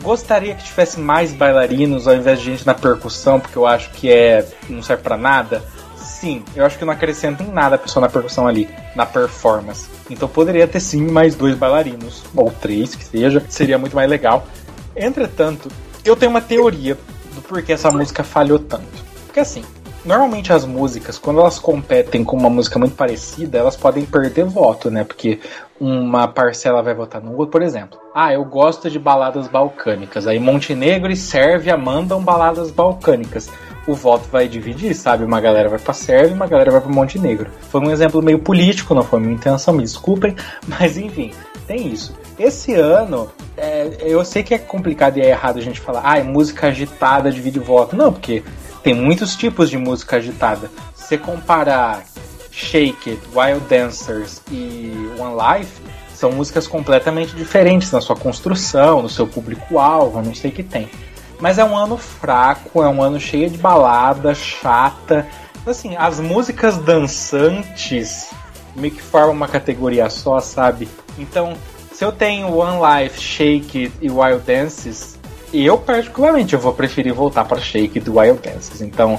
Gostaria 0.00 0.54
que 0.54 0.64
tivesse 0.64 0.98
mais 0.98 1.32
bailarinos 1.32 2.08
ao 2.08 2.14
invés 2.14 2.38
de 2.38 2.46
gente 2.46 2.66
na 2.66 2.74
percussão, 2.74 3.38
porque 3.38 3.58
eu 3.58 3.66
acho 3.66 3.90
que 3.90 4.10
é. 4.10 4.46
não 4.68 4.82
serve 4.82 5.02
pra 5.02 5.16
nada. 5.16 5.62
Sim, 6.10 6.44
eu 6.54 6.66
acho 6.66 6.76
que 6.76 6.84
não 6.84 6.92
acrescenta 6.92 7.42
em 7.42 7.50
nada 7.50 7.76
a 7.76 7.78
pessoa 7.78 8.02
na 8.02 8.08
percussão 8.10 8.46
ali, 8.46 8.68
na 8.94 9.06
performance. 9.06 9.88
Então 10.10 10.28
poderia 10.28 10.66
ter 10.66 10.80
sim 10.80 11.06
mais 11.06 11.34
dois 11.34 11.56
bailarinos, 11.56 12.24
ou 12.34 12.50
três, 12.50 12.94
que 12.94 13.04
seja, 13.04 13.42
seria 13.48 13.78
muito 13.78 13.96
mais 13.96 14.10
legal. 14.10 14.46
Entretanto, 14.94 15.70
eu 16.04 16.16
tenho 16.16 16.30
uma 16.30 16.42
teoria 16.42 16.98
do 17.34 17.40
porquê 17.40 17.72
essa 17.72 17.90
música 17.90 18.22
falhou 18.22 18.58
tanto. 18.58 19.04
Porque 19.24 19.40
assim, 19.40 19.64
normalmente 20.04 20.52
as 20.52 20.66
músicas, 20.66 21.16
quando 21.16 21.40
elas 21.40 21.58
competem 21.58 22.24
com 22.24 22.36
uma 22.36 22.50
música 22.50 22.78
muito 22.78 22.96
parecida, 22.96 23.56
elas 23.56 23.76
podem 23.76 24.04
perder 24.04 24.44
voto, 24.44 24.90
né? 24.90 25.04
Porque 25.04 25.40
uma 25.78 26.28
parcela 26.28 26.82
vai 26.82 26.92
votar 26.92 27.22
no 27.22 27.30
outro, 27.30 27.52
por 27.52 27.62
exemplo. 27.62 27.98
Ah, 28.14 28.32
eu 28.32 28.44
gosto 28.44 28.90
de 28.90 28.98
baladas 28.98 29.48
balcânicas. 29.48 30.26
Aí 30.26 30.38
Montenegro 30.38 31.10
e 31.10 31.16
Sérvia 31.16 31.76
mandam 31.76 32.20
baladas 32.22 32.70
balcânicas. 32.70 33.48
O 33.86 33.94
voto 33.94 34.28
vai 34.30 34.46
dividir, 34.46 34.94
sabe? 34.94 35.24
Uma 35.24 35.40
galera 35.40 35.68
vai 35.68 35.78
pra 35.78 35.94
Sérvia 35.94 36.34
uma 36.34 36.46
galera 36.46 36.70
vai 36.70 36.80
pra 36.80 36.90
Montenegro. 36.90 37.50
Foi 37.70 37.80
um 37.80 37.90
exemplo 37.90 38.22
meio 38.22 38.38
político, 38.38 38.94
não 38.94 39.02
foi 39.02 39.20
minha 39.20 39.34
intenção, 39.34 39.74
me 39.74 39.82
desculpem. 39.82 40.36
Mas 40.68 40.96
enfim, 40.96 41.32
tem 41.66 41.88
isso. 41.88 42.14
Esse 42.38 42.74
ano, 42.74 43.30
é, 43.56 43.98
eu 44.00 44.24
sei 44.24 44.42
que 44.42 44.54
é 44.54 44.58
complicado 44.58 45.18
e 45.18 45.20
é 45.20 45.30
errado 45.30 45.58
a 45.58 45.62
gente 45.62 45.80
falar, 45.80 46.02
ah, 46.04 46.18
é 46.18 46.22
música 46.22 46.68
agitada 46.68 47.30
divide 47.30 47.58
voto. 47.58 47.96
Não, 47.96 48.12
porque 48.12 48.42
tem 48.82 48.94
muitos 48.94 49.36
tipos 49.36 49.70
de 49.70 49.78
música 49.78 50.16
agitada. 50.16 50.70
Se 50.94 51.18
comparar 51.18 52.04
Shake 52.50 53.10
It, 53.10 53.22
Wild 53.34 53.66
Dancers 53.68 54.42
e 54.50 54.92
One 55.18 55.36
Life, 55.36 55.72
são 56.14 56.32
músicas 56.32 56.66
completamente 56.66 57.34
diferentes 57.34 57.90
na 57.90 58.00
sua 58.00 58.14
construção, 58.14 59.00
no 59.00 59.08
seu 59.08 59.26
público-alvo, 59.26 60.20
não 60.20 60.34
sei 60.34 60.50
o 60.50 60.54
que 60.54 60.62
tem. 60.62 60.88
Mas 61.40 61.58
é 61.58 61.64
um 61.64 61.76
ano 61.76 61.96
fraco, 61.96 62.82
é 62.82 62.88
um 62.88 63.02
ano 63.02 63.18
cheio 63.18 63.48
de 63.48 63.58
balada, 63.58 64.34
chata. 64.34 65.26
Assim, 65.66 65.96
as 65.96 66.20
músicas 66.20 66.76
dançantes 66.76 68.30
meio 68.76 68.94
que 68.94 69.02
formam 69.02 69.34
uma 69.34 69.48
categoria 69.48 70.08
só, 70.10 70.38
sabe? 70.40 70.88
Então, 71.18 71.54
se 71.92 72.04
eu 72.04 72.12
tenho 72.12 72.54
One 72.54 72.78
Life, 72.78 73.20
Shake 73.20 73.92
e 74.00 74.10
Wild 74.10 74.42
Dances, 74.46 75.18
eu 75.52 75.76
particularmente 75.76 76.54
eu 76.54 76.60
vou 76.60 76.72
preferir 76.72 77.12
voltar 77.12 77.44
para 77.44 77.60
Shake 77.60 77.98
It 77.98 78.08
e 78.08 78.10
Wild 78.10 78.40
Dances. 78.40 78.80
Então, 78.80 79.18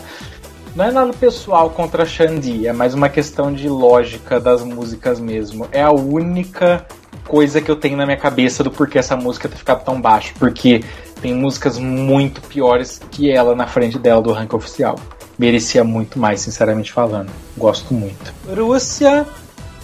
não 0.76 0.86
é 0.86 0.92
nada 0.92 1.12
pessoal 1.14 1.70
contra 1.70 2.04
a 2.04 2.06
Shandy, 2.06 2.66
é 2.66 2.72
mais 2.72 2.94
uma 2.94 3.10
questão 3.10 3.52
de 3.52 3.68
lógica 3.68 4.40
das 4.40 4.64
músicas 4.64 5.20
mesmo. 5.20 5.68
É 5.72 5.82
a 5.82 5.92
única 5.92 6.86
coisa 7.28 7.62
que 7.62 7.70
eu 7.70 7.76
tenho 7.76 7.98
na 7.98 8.06
minha 8.06 8.18
cabeça 8.18 8.64
do 8.64 8.72
porquê 8.72 9.00
essa 9.00 9.18
música 9.18 9.50
ter 9.50 9.58
ficado 9.58 9.84
tão 9.84 10.00
baixo, 10.00 10.34
porque 10.40 10.84
tem 11.22 11.34
músicas 11.34 11.78
muito 11.78 12.42
piores 12.42 13.00
que 13.12 13.32
ela 13.32 13.56
na 13.56 13.68
frente 13.68 14.00
dela 14.00 14.22
do 14.22 14.32
ranking 14.32 14.56
oficial. 14.56 14.96
Merecia 15.38 15.84
muito 15.84 16.20
mais, 16.20 16.42
sinceramente 16.42 16.92
falando. 16.92 17.32
Gosto 17.58 17.94
muito. 17.94 18.34
Rússia. 18.48 19.26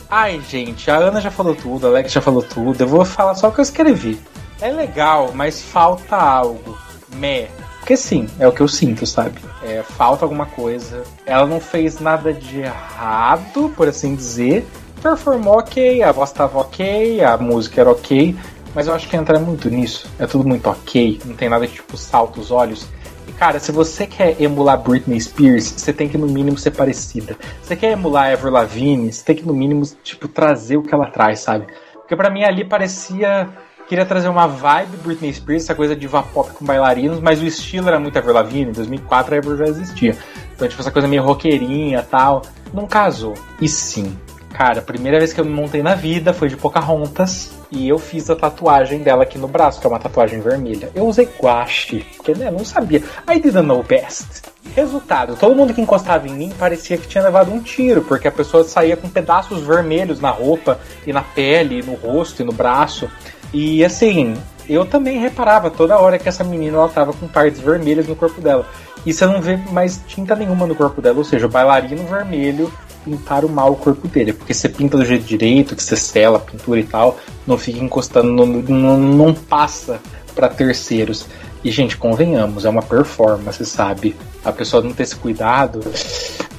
Ai, 0.10 0.42
gente, 0.50 0.90
a 0.90 0.96
Ana 0.96 1.20
já 1.20 1.30
falou 1.30 1.56
tudo, 1.56 1.88
a 1.88 1.90
Alex 1.90 2.12
já 2.12 2.22
falou 2.22 2.42
tudo. 2.42 2.82
Eu 2.82 2.88
vou 2.88 3.04
falar 3.04 3.36
só 3.36 3.50
o 3.50 3.52
que 3.52 3.60
eu 3.60 3.64
escrevi. 3.64 4.20
É 4.62 4.72
legal, 4.72 5.32
mas 5.34 5.62
falta 5.62 6.16
algo. 6.16 6.78
Meh. 7.16 7.50
Porque 7.80 7.96
sim, 7.96 8.28
é 8.38 8.48
o 8.48 8.52
que 8.52 8.62
eu 8.62 8.68
sinto, 8.68 9.06
sabe? 9.06 9.40
É, 9.64 9.82
falta 9.82 10.26
alguma 10.26 10.46
coisa. 10.46 11.04
Ela 11.26 11.46
não 11.46 11.60
fez 11.60 12.00
nada 12.00 12.34
de 12.34 12.60
errado, 12.60 13.72
por 13.76 13.88
assim 13.88 14.14
dizer. 14.14 14.68
Performou 15.02 15.60
ok, 15.60 16.04
a 16.04 16.12
voz 16.12 16.32
tava 16.32 16.60
ok, 16.60 17.24
a 17.24 17.38
música 17.38 17.82
era 17.82 17.92
ok, 17.92 18.36
Mas 18.74 18.88
eu 18.88 18.94
acho 18.94 19.08
que 19.08 19.16
entra 19.16 19.40
muito 19.40 19.70
nisso. 19.70 20.10
É 20.20 20.28
tudo 20.28 20.48
muito 20.48 20.70
ok, 20.70 21.20
não 21.26 21.36
tem 21.36 21.50
nada 21.50 21.66
que 21.68 21.74
tipo 21.74 21.98
salta 21.98 22.40
os 22.40 22.52
olhos. 22.52 22.88
E 23.28 23.32
cara, 23.32 23.60
se 23.60 23.72
você 23.72 24.08
quer 24.08 24.42
emular 24.42 24.78
Britney 24.78 25.20
Spears, 25.20 25.74
você 25.78 25.92
tem 25.92 26.08
que 26.08 26.18
no 26.18 26.28
mínimo 26.28 26.58
ser 26.58 26.72
parecida. 26.72 27.36
Se 27.62 27.68
você 27.68 27.76
quer 27.76 27.92
emular 27.92 28.32
Ever 28.32 28.52
Lavigne, 28.52 29.12
você 29.12 29.24
tem 29.24 29.36
que 29.36 29.46
no 29.46 29.54
mínimo 29.54 29.84
tipo 30.04 30.28
trazer 30.28 30.78
o 30.78 30.84
que 30.84 30.94
ela 30.94 31.08
traz, 31.08 31.40
sabe? 31.40 31.68
Porque 31.94 32.16
para 32.16 32.30
mim 32.30 32.44
ali 32.44 32.64
parecia 32.64 33.50
queria 33.88 34.06
trazer 34.06 34.28
uma 34.28 34.48
vibe 34.48 34.98
Britney 34.98 35.34
Spears, 35.34 35.64
essa 35.64 35.76
coisa 35.76 35.96
de 35.96 36.08
pop 36.08 36.52
com 36.54 36.66
bailarinos, 36.66 37.20
mas 37.20 37.42
o 37.42 37.46
estilo 37.46 37.88
era 37.88 38.00
muito 38.00 38.18
Avril 38.18 38.34
Lavigne, 38.34 38.70
em 38.70 38.74
2004 38.74 39.36
a 39.36 39.38
Avril 39.38 39.58
já 39.58 39.66
existia. 39.66 40.18
Então, 40.54 40.68
tipo, 40.68 40.82
essa 40.82 40.92
coisa 40.92 41.08
meio 41.08 41.24
roqueirinha 41.24 42.04
tal. 42.04 42.42
Não 42.74 42.86
casou. 42.86 43.34
E 43.62 43.68
sim, 43.68 44.18
cara, 44.58 44.80
a 44.80 44.82
primeira 44.82 45.20
vez 45.20 45.34
que 45.34 45.40
eu 45.40 45.46
me 45.46 45.52
montei 45.52 45.84
na 45.84 45.94
vida 45.94 46.34
foi 46.34 46.50
de 46.50 46.58
Pocahontas 46.58 47.52
e 47.72 47.88
eu 47.88 48.00
fiz 48.00 48.28
a 48.28 48.36
tatuagem 48.36 49.04
dela 49.04 49.22
aqui 49.22 49.38
no 49.38 49.48
braço, 49.48 49.80
que 49.80 49.86
é 49.86 49.90
uma 49.90 50.00
tatuagem 50.00 50.42
vermelha. 50.42 50.90
Eu 50.96 51.06
usei 51.06 51.30
guache, 51.40 52.04
porque 52.16 52.34
né, 52.34 52.50
não 52.50 52.66
sabia. 52.66 53.04
I 53.30 53.40
didn't 53.40 53.68
know 53.68 53.84
best. 53.84 54.42
Resultado, 54.76 55.36
todo 55.36 55.56
mundo 55.56 55.76
que 55.76 55.82
encostava 55.82 56.28
em 56.28 56.34
mim 56.34 56.52
parecia 56.58 56.98
que 56.98 57.08
tinha 57.08 57.24
levado 57.24 57.54
um 57.54 57.62
tiro, 57.62 58.02
porque 58.02 58.28
a 58.28 58.32
pessoa 58.32 58.64
saía 58.64 58.98
com 58.98 59.08
pedaços 59.08 59.62
vermelhos 59.62 60.20
na 60.20 60.32
roupa 60.32 60.80
e 61.06 61.14
na 61.14 61.22
pele, 61.22 61.84
no 61.84 61.94
rosto 61.94 62.42
e 62.42 62.46
no 62.46 62.52
braço. 62.52 63.08
E 63.54 63.86
assim, 63.86 64.36
eu 64.68 64.86
também 64.86 65.20
reparava 65.20 65.70
toda 65.70 66.00
hora 66.00 66.18
que 66.18 66.28
essa 66.28 66.44
menina 66.44 66.78
ela 66.78 66.90
tava 66.90 67.14
com 67.14 67.28
partes 67.28 67.60
vermelhas 67.60 68.08
no 68.08 68.16
corpo 68.16 68.42
dela. 68.42 68.68
E 69.06 69.14
você 69.14 69.28
não 69.28 69.40
vê 69.40 69.56
mais 69.72 70.02
tinta 70.08 70.36
nenhuma 70.36 70.66
no 70.66 70.74
corpo 70.74 71.00
dela, 71.00 71.20
ou 71.20 71.24
seja, 71.24 71.46
o 71.46 71.50
bailarino 71.50 72.04
vermelho 72.08 72.74
pintaram 73.08 73.48
mal 73.48 73.72
o 73.72 73.76
corpo 73.76 74.08
dele, 74.08 74.34
porque 74.34 74.54
você 74.54 74.68
pinta 74.68 74.98
do 74.98 75.06
jeito 75.06 75.26
direito, 75.26 75.76
que 75.76 75.84
você 75.84 75.96
sela 75.96 76.38
a 76.38 76.42
pintura 76.42 76.80
e 76.80 76.84
tal, 76.84 77.18
não 77.46 77.58
fica 77.58 77.80
encostando, 77.80 78.30
não, 78.30 78.46
não, 78.46 78.98
não 78.98 79.34
passa 79.34 80.02
para 80.36 80.50
terceiros. 80.50 81.26
E, 81.64 81.72
gente, 81.72 81.96
convenhamos, 81.96 82.66
é 82.66 82.70
uma 82.70 82.82
performance, 82.82 83.66
sabe? 83.66 84.16
A 84.44 84.52
pessoa 84.52 84.84
não 84.84 84.92
ter 84.92 85.04
esse 85.04 85.16
cuidado, 85.16 85.80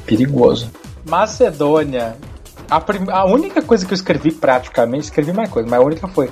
perigoso. 0.07 0.71
Macedônia. 1.07 2.17
A, 2.71 2.81
prim... 2.81 3.05
a 3.11 3.25
única 3.27 3.63
coisa 3.63 3.87
que 3.87 3.93
eu 3.93 3.97
escrevi 3.97 4.33
praticamente, 4.33 5.05
escrevi 5.05 5.33
mais 5.33 5.51
coisa, 5.51 5.69
mas 5.69 5.79
a 5.79 5.83
única 5.83 6.09
foi 6.09 6.31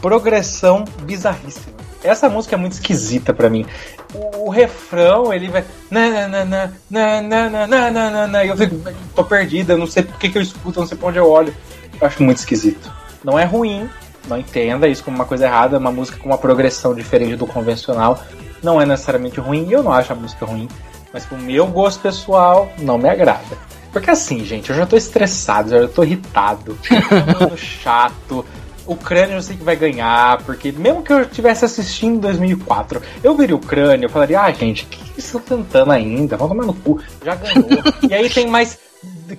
progressão 0.00 0.84
bizarríssima. 1.02 1.87
Essa 2.02 2.28
música 2.28 2.54
é 2.54 2.58
muito 2.58 2.72
esquisita 2.72 3.34
para 3.34 3.50
mim. 3.50 3.66
O, 4.14 4.46
o, 4.46 4.50
refrão, 4.50 5.32
ele 5.32 5.48
vai. 5.48 5.64
Na, 5.90 6.28
na, 6.28 6.44
na, 6.44 6.70
na, 6.90 7.22
na, 7.22 7.66
na, 7.66 7.90
na, 7.90 8.26
na, 8.26 8.44
e 8.44 8.48
eu 8.48 8.56
fico, 8.56 8.76
tô 9.14 9.24
perdida, 9.24 9.76
não 9.76 9.86
sei 9.86 10.04
por 10.04 10.18
que, 10.18 10.28
que 10.28 10.38
eu 10.38 10.42
escuto, 10.42 10.80
não 10.80 10.86
sei 10.86 10.96
pra 10.96 11.08
onde 11.08 11.18
eu 11.18 11.28
olho. 11.28 11.54
Eu 12.00 12.06
acho 12.06 12.22
muito 12.22 12.38
esquisito. 12.38 12.90
Não 13.24 13.38
é 13.38 13.44
ruim, 13.44 13.88
não 14.28 14.38
entenda 14.38 14.86
isso 14.86 15.02
como 15.02 15.16
uma 15.16 15.24
coisa 15.24 15.46
errada, 15.46 15.76
é 15.76 15.78
uma 15.78 15.90
música 15.90 16.18
com 16.18 16.28
uma 16.28 16.38
progressão 16.38 16.94
diferente 16.94 17.36
do 17.36 17.46
convencional. 17.46 18.22
Não 18.62 18.80
é 18.80 18.86
necessariamente 18.86 19.40
ruim, 19.40 19.66
e 19.68 19.72
eu 19.72 19.82
não 19.82 19.92
acho 19.92 20.12
a 20.12 20.16
música 20.16 20.46
ruim. 20.46 20.68
Mas 21.12 21.24
pro 21.24 21.38
meu 21.38 21.66
gosto 21.66 22.00
pessoal, 22.00 22.70
não 22.78 22.98
me 22.98 23.08
agrada. 23.08 23.56
Porque 23.92 24.10
assim, 24.10 24.44
gente, 24.44 24.70
eu 24.70 24.76
já 24.76 24.86
tô 24.86 24.96
estressado, 24.96 25.70
já 25.70 25.88
tô 25.88 26.04
irritado, 26.04 26.78
tô 27.38 27.56
chato. 27.56 28.44
Ucrânia 28.92 29.34
eu 29.34 29.42
sei 29.42 29.56
que 29.56 29.64
vai 29.64 29.76
ganhar, 29.76 30.42
porque 30.44 30.72
mesmo 30.72 31.02
que 31.02 31.12
eu 31.12 31.22
estivesse 31.22 31.64
assistindo 31.64 32.16
em 32.16 32.20
2004, 32.20 33.02
eu 33.22 33.36
veria 33.36 33.54
o 33.54 33.58
Ucrânia, 33.58 34.06
eu 34.06 34.10
falaria, 34.10 34.40
ah, 34.40 34.50
gente, 34.52 34.84
o 34.84 34.86
que, 34.86 35.12
que 35.12 35.20
estão 35.20 35.40
tentando 35.40 35.92
ainda? 35.92 36.36
Vamos 36.36 36.56
tomar 36.56 36.66
no 36.66 36.74
cu, 36.74 37.00
já 37.24 37.34
ganhou. 37.34 37.68
e 38.08 38.14
aí 38.14 38.30
tem 38.30 38.46
mais 38.46 38.78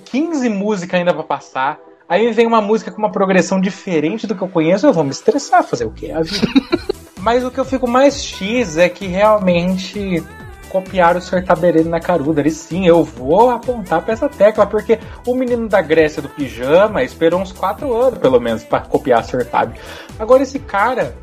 15 0.04 0.48
músicas 0.48 0.98
ainda 0.98 1.12
para 1.12 1.22
passar. 1.22 1.78
Aí 2.08 2.32
vem 2.32 2.46
uma 2.46 2.60
música 2.60 2.90
com 2.90 2.98
uma 2.98 3.12
progressão 3.12 3.60
diferente 3.60 4.26
do 4.26 4.34
que 4.34 4.42
eu 4.42 4.48
conheço, 4.48 4.86
eu 4.86 4.92
vou 4.92 5.04
me 5.04 5.10
estressar, 5.10 5.62
fazer 5.62 5.84
o 5.84 5.90
que? 5.90 6.10
A 6.10 6.22
vida. 6.22 6.46
Mas 7.20 7.44
o 7.44 7.50
que 7.50 7.58
eu 7.58 7.64
fico 7.64 7.86
mais 7.86 8.22
X 8.22 8.78
é 8.78 8.88
que 8.88 9.06
realmente 9.06 10.24
copiar 10.70 11.16
o 11.16 11.20
Sertaberene 11.20 11.88
na 11.88 12.00
caruda. 12.00 12.40
E 12.46 12.50
sim, 12.50 12.86
eu 12.86 13.04
vou 13.04 13.50
apontar 13.50 14.00
para 14.00 14.14
essa 14.14 14.28
tecla, 14.28 14.64
porque 14.64 14.98
o 15.26 15.34
menino 15.34 15.68
da 15.68 15.82
Grécia 15.82 16.22
do 16.22 16.28
pijama 16.28 17.02
esperou 17.02 17.40
uns 17.40 17.52
4 17.52 17.92
anos, 17.94 18.18
pelo 18.18 18.40
menos, 18.40 18.64
para 18.64 18.80
copiar 18.80 19.22
Sertab. 19.24 19.74
Agora, 20.18 20.42
esse 20.42 20.58
cara, 20.58 21.14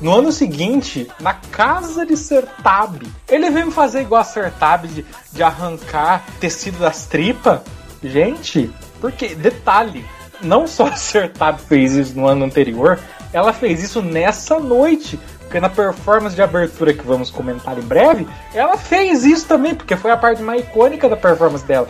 no 0.00 0.12
ano 0.12 0.32
seguinte, 0.32 1.06
na 1.20 1.34
casa 1.34 2.04
de 2.04 2.16
Sertab, 2.16 3.02
ele 3.28 3.50
veio 3.50 3.70
fazer 3.70 4.00
igual 4.00 4.22
a 4.22 4.24
Sertab 4.24 4.88
de, 4.88 5.04
de 5.32 5.42
arrancar 5.42 6.24
tecido 6.40 6.78
das 6.78 7.06
tripas. 7.06 7.60
Gente, 8.02 8.70
porque, 9.00 9.34
detalhe, 9.34 10.04
não 10.42 10.66
só 10.66 10.86
a 10.86 10.96
Sertab 10.96 11.58
fez 11.58 11.92
isso 11.92 12.16
no 12.16 12.26
ano 12.26 12.44
anterior, 12.44 12.98
ela 13.32 13.52
fez 13.52 13.82
isso 13.82 14.00
nessa 14.00 14.58
noite. 14.58 15.18
Porque 15.44 15.60
na 15.60 15.68
performance 15.68 16.34
de 16.34 16.42
abertura 16.42 16.92
que 16.92 17.06
vamos 17.06 17.30
comentar 17.30 17.78
em 17.78 17.82
breve, 17.82 18.26
ela 18.52 18.76
fez 18.76 19.24
isso 19.24 19.46
também, 19.46 19.74
porque 19.74 19.96
foi 19.96 20.10
a 20.10 20.16
parte 20.16 20.42
mais 20.42 20.62
icônica 20.62 21.08
da 21.08 21.16
performance 21.16 21.64
dela. 21.64 21.88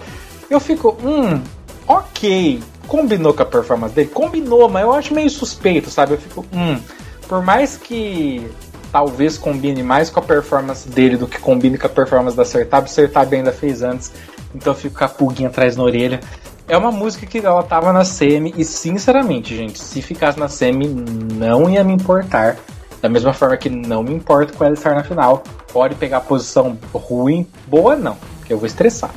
Eu 0.50 0.60
fico, 0.60 0.96
hum, 1.02 1.40
ok, 1.86 2.62
combinou 2.86 3.32
com 3.32 3.42
a 3.42 3.46
performance 3.46 3.94
dele? 3.94 4.10
Combinou, 4.12 4.68
mas 4.68 4.82
eu 4.82 4.92
acho 4.92 5.14
meio 5.14 5.30
suspeito, 5.30 5.90
sabe? 5.90 6.12
Eu 6.12 6.18
fico, 6.18 6.44
hum, 6.52 6.78
por 7.26 7.42
mais 7.42 7.76
que 7.76 8.50
talvez 8.92 9.36
combine 9.36 9.82
mais 9.82 10.08
com 10.08 10.20
a 10.20 10.22
performance 10.22 10.88
dele 10.88 11.16
do 11.16 11.26
que 11.26 11.38
combine 11.38 11.76
com 11.76 11.86
a 11.86 11.90
performance 11.90 12.36
da 12.36 12.44
Sertab, 12.44 12.86
Sertab 12.86 13.34
ainda 13.34 13.50
fez 13.50 13.82
antes, 13.82 14.12
então 14.54 14.72
eu 14.72 14.76
fico 14.78 14.98
com 14.98 15.04
a 15.04 15.08
pulguinha 15.08 15.48
atrás 15.48 15.76
na 15.76 15.82
orelha. 15.82 16.20
É 16.68 16.76
uma 16.78 16.92
música 16.92 17.26
que 17.26 17.38
ela 17.38 17.62
tava 17.62 17.92
na 17.92 18.04
semi 18.04 18.54
e 18.56 18.64
sinceramente, 18.64 19.54
gente, 19.56 19.78
se 19.78 20.00
ficasse 20.00 20.38
na 20.38 20.48
semi 20.48 20.86
não 20.86 21.68
ia 21.68 21.82
me 21.82 21.92
importar. 21.92 22.56
Da 23.04 23.10
mesma 23.10 23.34
forma 23.34 23.54
que 23.58 23.68
não 23.68 24.02
me 24.02 24.14
importa 24.14 24.54
com 24.54 24.64
ela 24.64 24.72
estar 24.72 24.94
na 24.94 25.04
final. 25.04 25.44
Pode 25.70 25.94
pegar 25.94 26.20
posição 26.20 26.78
ruim, 26.90 27.46
boa 27.66 27.94
não, 27.94 28.16
que 28.46 28.50
eu 28.54 28.56
vou 28.56 28.66
estressar. 28.66 29.10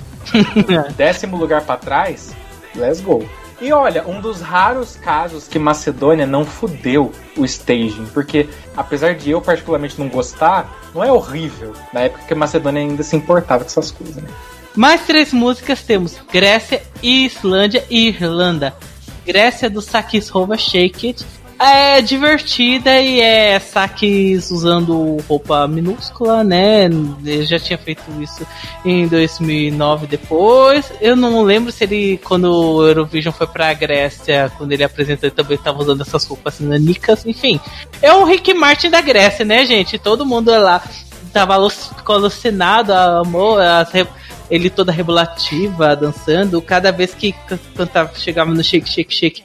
Décimo 0.98 1.38
lugar 1.38 1.62
para 1.62 1.78
trás, 1.80 2.36
let's 2.76 3.00
go. 3.00 3.26
E 3.62 3.72
olha, 3.72 4.06
um 4.06 4.20
dos 4.20 4.42
raros 4.42 4.98
casos 4.98 5.48
que 5.48 5.58
Macedônia 5.58 6.28
não 6.28 6.44
fudeu 6.44 7.14
o 7.38 7.46
staging, 7.46 8.08
porque 8.14 8.50
apesar 8.76 9.16
de 9.16 9.32
eu 9.32 9.40
particularmente 9.40 9.98
não 9.98 10.10
gostar, 10.10 10.70
não 10.94 11.02
é 11.02 11.10
horrível. 11.10 11.72
Na 11.94 12.02
época 12.02 12.26
que 12.28 12.36
Macedônia 12.36 12.82
ainda 12.82 13.04
se 13.04 13.16
importava 13.16 13.64
com 13.64 13.70
essas 13.70 13.90
coisas, 13.90 14.18
né? 14.18 14.28
Mais 14.76 15.06
três 15.06 15.32
músicas 15.32 15.82
temos 15.82 16.18
Grécia, 16.30 16.84
Islândia 17.02 17.86
e 17.90 18.10
Irlanda. 18.10 18.76
Grécia 19.26 19.70
do 19.70 19.82
Sakis 19.82 20.28
Rova 20.28 20.58
Shake 20.58 21.08
It 21.08 21.26
é 21.60 22.02
divertida 22.02 23.00
e 23.00 23.20
é 23.20 23.60
saques 23.60 24.52
usando 24.52 25.18
roupa 25.28 25.68
minúscula, 25.68 26.44
né? 26.44 26.86
Ele 26.86 27.46
já 27.46 27.60
tinha 27.60 27.78
feito 27.78 28.04
isso 28.22 28.46
em 28.86 29.08
2009 29.08 30.08
depois. 30.08 30.92
Eu 31.02 31.16
não 31.16 31.42
lembro 31.42 31.72
se 31.72 31.84
ele, 31.84 32.20
quando 32.24 32.52
o 32.52 32.88
Eurovision 32.88 33.34
foi 33.34 33.48
pra 33.48 33.74
Grécia, 33.74 34.52
quando 34.58 34.72
ele 34.72 34.84
apresentou, 34.84 35.28
ele 35.28 35.36
também 35.36 35.58
estava 35.58 35.82
usando 35.82 36.02
essas 36.02 36.26
roupas 36.26 36.60
nanicas. 36.60 37.26
Enfim, 37.26 37.60
é 38.02 38.14
o 38.14 38.24
Rick 38.24 38.54
Martin 38.54 38.90
da 38.90 39.02
Grécia, 39.02 39.44
né, 39.44 39.66
gente? 39.66 39.98
Todo 39.98 40.26
mundo 40.26 40.52
lá 40.52 40.82
tava 41.34 41.56
alucinado, 41.56 42.94
amor, 42.94 43.62
as 43.62 43.92
ele 44.50 44.70
toda 44.70 44.92
rebolativa, 44.92 45.96
dançando. 45.96 46.62
Cada 46.62 46.92
vez 46.92 47.14
que 47.14 47.36
cantava, 47.76 48.12
chegava 48.16 48.54
no 48.54 48.64
shake, 48.64 48.90
shake, 48.90 49.14
shake, 49.14 49.44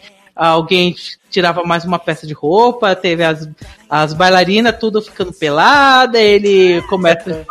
alguém 0.48 0.94
tirava 1.30 1.62
mais 1.62 1.84
uma 1.84 1.98
peça 1.98 2.26
de 2.26 2.34
roupa, 2.34 2.94
teve 2.94 3.24
as, 3.24 3.48
as 3.88 4.12
bailarinas 4.12 4.76
tudo 4.78 5.00
ficando 5.00 5.32
pelada, 5.32 6.20
ele 6.20 6.82
começa 6.82 7.46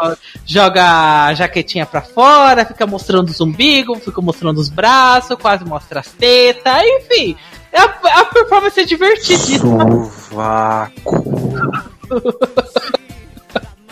joga 0.45 1.25
a 1.25 1.33
jaquetinha 1.33 1.85
pra 1.85 2.01
fora, 2.01 2.65
fica 2.65 2.85
mostrando 2.85 3.29
os 3.29 3.41
umbigos, 3.41 4.03
fica 4.03 4.21
mostrando 4.21 4.59
os 4.59 4.69
braços, 4.69 5.37
quase 5.39 5.65
mostra 5.65 6.01
as 6.01 6.07
tetas, 6.09 6.83
enfim. 6.83 7.35
A, 7.73 8.19
a 8.19 8.25
performance 8.25 8.79
é 8.79 8.83
divertidíssima. 8.83 9.89
Sovaco. 9.89 11.23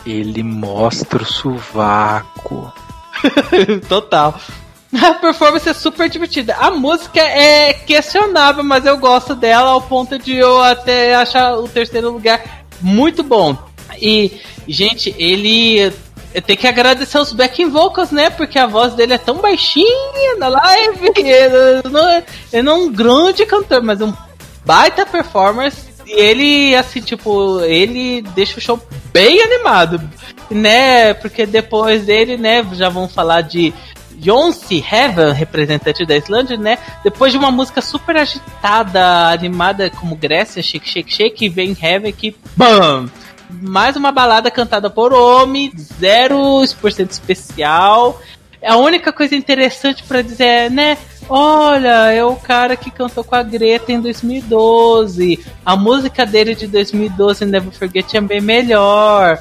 ele 0.06 0.44
mostra 0.44 1.24
o 1.24 1.26
sovaco. 1.26 2.72
Total. 3.88 4.40
A 5.02 5.14
performance 5.14 5.70
é 5.70 5.74
super 5.74 6.10
divertida. 6.10 6.56
A 6.56 6.72
música 6.72 7.20
é 7.20 7.74
questionável, 7.74 8.64
mas 8.64 8.86
eu 8.86 8.98
gosto 8.98 9.36
dela 9.36 9.72
ao 9.72 9.82
ponto 9.82 10.18
de 10.18 10.36
eu 10.36 10.62
até 10.62 11.16
achar 11.16 11.58
o 11.58 11.68
terceiro 11.68 12.12
lugar 12.12 12.66
muito 12.82 13.22
bom. 13.22 13.56
E, 14.02 14.40
gente, 14.68 15.14
ele 15.18 15.94
tem 16.46 16.58
que 16.58 16.68
agradecer 16.68 17.20
os 17.20 17.34
backing 17.34 17.70
vocals, 17.70 18.12
né? 18.12 18.30
Porque 18.30 18.58
a 18.58 18.66
voz 18.66 18.94
dele 18.94 19.14
é 19.14 19.18
tão 19.18 19.38
baixinha 19.38 20.36
na 20.38 20.48
live. 20.48 21.12
Ele 21.18 21.90
não, 21.90 22.10
é, 22.10 22.24
ele 22.54 22.62
não 22.64 22.74
é 22.74 22.76
um 22.76 22.92
grande 22.92 23.46
cantor, 23.46 23.82
mas 23.82 24.02
um 24.02 24.14
baita 24.66 25.06
performance. 25.06 25.90
E 26.06 26.12
ele, 26.12 26.76
assim, 26.76 27.02
tipo, 27.02 27.60
ele 27.62 28.24
deixa 28.34 28.58
o 28.58 28.62
show 28.62 28.80
bem 29.12 29.42
animado, 29.42 30.02
né? 30.50 31.14
Porque 31.14 31.46
depois 31.46 32.06
dele, 32.06 32.36
né, 32.36 32.66
já 32.74 32.90
vão 32.90 33.08
falar 33.08 33.42
de 33.42 33.74
Jonsi 34.20 34.84
Heaven, 34.92 35.34
representante 35.34 36.06
da 36.06 36.16
Islândia, 36.16 36.58
né? 36.58 36.78
Depois 37.04 37.32
de 37.32 37.38
uma 37.38 37.52
música 37.52 37.82
super 37.82 38.18
agitada, 38.18 39.30
animada 39.30 39.90
como 39.90 40.16
Grécia, 40.16 40.62
Shake 40.62 40.88
Shake 40.88 41.14
Shake, 41.14 41.50
vem 41.50 41.76
Heaven 41.80 42.12
que 42.12 42.36
BAM! 42.56 43.10
Mais 43.50 43.96
uma 43.96 44.12
balada 44.12 44.52
cantada 44.52 44.90
por 44.90 45.12
Omi, 45.12 45.72
0% 45.72 47.10
especial. 47.10 48.22
A 48.64 48.76
única 48.76 49.12
coisa 49.12 49.36
interessante 49.36 50.04
para 50.04 50.22
dizer 50.22 50.44
é, 50.44 50.70
né? 50.70 50.98
Olha, 51.28 52.12
é 52.12 52.24
o 52.24 52.36
cara 52.36 52.76
que 52.76 52.92
cantou 52.92 53.24
com 53.24 53.36
a 53.36 53.44
Greta 53.44 53.92
em 53.92 54.02
2012. 54.02 55.40
A 55.66 55.76
música 55.76 56.26
dele 56.26 56.56
de 56.56 56.68
2012, 56.68 57.46
Never 57.46 57.72
Forget, 57.72 58.18
é 58.18 58.22
bem 58.22 58.42
melhor. 58.42 59.40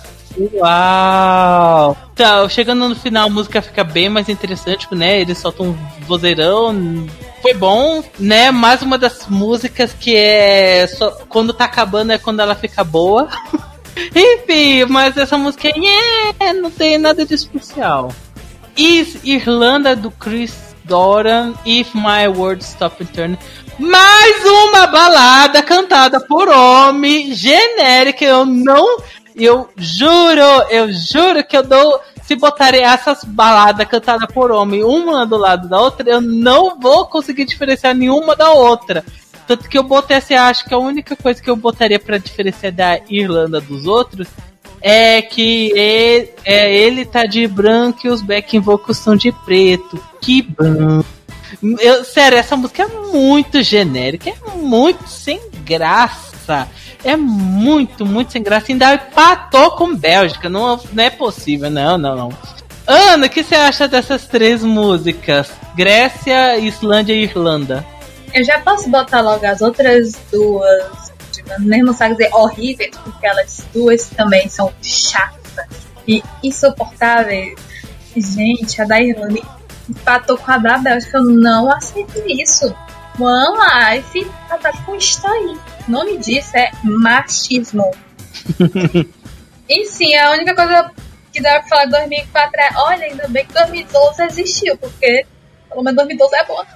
Uau! 0.55 1.97
Tá, 2.15 2.49
chegando 2.49 2.89
no 2.89 2.95
final 2.95 3.27
a 3.27 3.31
música 3.31 3.61
fica 3.61 3.83
bem 3.83 4.09
mais 4.09 4.29
interessante, 4.29 4.87
né? 4.93 5.21
Eles 5.21 5.39
soltam 5.39 5.67
um 5.67 5.79
vozeirão. 6.07 7.07
Foi 7.43 7.55
bom, 7.55 8.03
né? 8.19 8.51
Mais 8.51 8.83
uma 8.83 8.97
das 8.97 9.27
músicas 9.29 9.93
que 9.93 10.15
é. 10.17 10.87
Só, 10.87 11.11
quando 11.29 11.53
tá 11.53 11.65
acabando 11.65 12.13
é 12.13 12.19
quando 12.19 12.41
ela 12.41 12.55
fica 12.55 12.85
boa. 12.85 13.29
Enfim, 14.15 14.85
mas 14.89 15.17
essa 15.17 15.37
música 15.37 15.69
é, 15.69 16.53
não 16.53 16.71
tem 16.71 16.99
nada 16.99 17.27
de 17.27 17.35
especial. 17.35 18.13
Is 18.77 19.19
Irlanda 19.25 19.97
do 19.97 20.11
Chris 20.11 20.69
Doran, 20.85 21.55
If 21.67 21.95
My 21.95 22.29
World 22.29 22.63
Stop 22.63 23.05
Turning. 23.07 23.39
Mais 23.79 24.45
uma 24.45 24.89
balada 24.89 25.63
cantada 25.63 26.19
por 26.19 26.49
homem, 26.49 27.33
genérica. 27.33 28.25
Eu 28.25 28.45
não. 28.45 28.99
Eu 29.39 29.69
juro, 29.77 30.43
eu 30.69 30.93
juro 30.93 31.45
que 31.47 31.57
eu 31.57 31.63
dou. 31.63 32.01
Se 32.23 32.35
botarem 32.35 32.83
essas 32.83 33.25
baladas 33.25 33.89
cantadas 33.89 34.29
por 34.35 34.51
homem, 34.51 34.85
uma 34.85 35.25
do 35.25 35.39
lado 35.39 35.67
da 35.67 35.81
outra, 35.81 36.11
eu 36.11 36.21
não 36.21 36.79
vou 36.79 37.07
conseguir 37.07 37.47
diferenciar 37.47 37.95
nenhuma 37.95 38.37
da 38.37 38.51
outra. 38.51 39.03
Tanto 39.47 39.67
que 39.67 39.79
eu 39.79 39.83
botei 39.83 40.19
assim, 40.19 40.35
acho 40.35 40.67
que 40.67 40.75
a 40.75 40.79
única 40.79 41.17
coisa 41.17 41.41
que 41.41 41.49
eu 41.49 41.57
botaria 41.57 41.99
para 41.99 42.19
diferenciar 42.19 42.71
da 42.71 43.01
Irlanda 43.09 43.63
dos 43.63 43.87
outros 43.87 44.29
é 44.81 45.23
que 45.23 45.71
ele, 45.75 46.31
é, 46.45 46.77
ele 46.77 47.05
tá 47.07 47.25
de 47.25 47.47
branco 47.47 48.07
e 48.07 48.11
os 48.11 48.21
backing 48.21 48.61
vocals 48.61 48.99
são 48.99 49.17
de 49.17 49.33
preto. 49.33 49.99
Que 50.21 50.43
bom. 50.43 51.03
Eu, 51.81 52.05
sério, 52.05 52.37
essa 52.37 52.57
música 52.57 52.83
é 52.83 52.87
muito 52.87 53.63
genérica, 53.63 54.31
é 54.31 54.51
muito 54.57 55.09
sem 55.09 55.41
graça. 55.65 56.37
É 57.05 57.17
muito, 57.17 58.05
muito 58.05 58.33
sem 58.33 58.43
graça. 58.43 58.67
Ainda 58.71 58.95
empatou 58.95 59.73
com 59.73 59.95
Bélgica. 59.95 60.49
Não, 60.49 60.81
não 60.93 61.05
é 61.05 61.11
possível, 61.11 61.71
não, 61.71 61.99
não, 61.99 62.17
não. 62.17 62.29
Ana, 62.87 63.27
o 63.27 63.29
que 63.29 63.45
você 63.45 63.55
acha 63.55 63.87
dessas 63.87 64.27
três 64.27 64.63
músicas? 64.65 65.51
Grécia, 65.77 66.59
Islândia 66.59 67.13
e 67.13 67.25
Irlanda. 67.25 67.85
Eu 68.33 68.45
já 68.45 68.61
posso 68.61 68.89
botar 68.89 69.21
logo 69.21 69.45
as 69.47 69.61
outras 69.61 70.19
duas, 70.33 71.13
mesmo 71.59 71.93
sabe 71.93 72.15
dizer 72.15 72.31
horríveis, 72.33 72.97
porque 72.97 73.27
elas 73.27 73.65
duas 73.73 74.09
também 74.09 74.49
são 74.49 74.73
chatas 74.83 75.67
e 76.07 76.23
insuportáveis. 76.43 77.59
Gente, 78.17 78.81
a 78.81 78.85
da 78.85 79.01
Irlanda 79.01 79.41
empatou 79.89 80.37
com 80.37 80.51
a 80.51 80.59
da 80.59 80.79
Bélgica, 80.79 81.19
eu 81.19 81.25
não 81.25 81.71
aceito 81.71 82.23
isso. 82.27 82.75
One 83.19 83.59
Life 83.59 84.31
tá 84.63 84.73
com 84.85 84.95
isso 84.95 85.27
aí. 85.27 85.59
O 85.87 85.91
nome 85.91 86.19
disso 86.19 86.57
é 86.57 86.71
machismo. 86.83 87.91
e 89.69 89.87
sim, 89.87 90.15
a 90.17 90.33
única 90.33 90.55
coisa 90.55 90.91
que 91.33 91.41
dá 91.41 91.61
pra 91.61 91.69
falar 91.69 91.85
de 91.87 91.91
2004 91.93 92.61
é: 92.61 92.71
olha, 92.77 93.05
ainda 93.05 93.29
bem 93.29 93.45
que 93.45 93.53
2012 93.53 94.23
existiu, 94.25 94.77
porque 94.77 95.27
pelo 95.69 95.83
menos 95.83 95.97
2012 95.97 96.37
é 96.37 96.45
boa. 96.45 96.67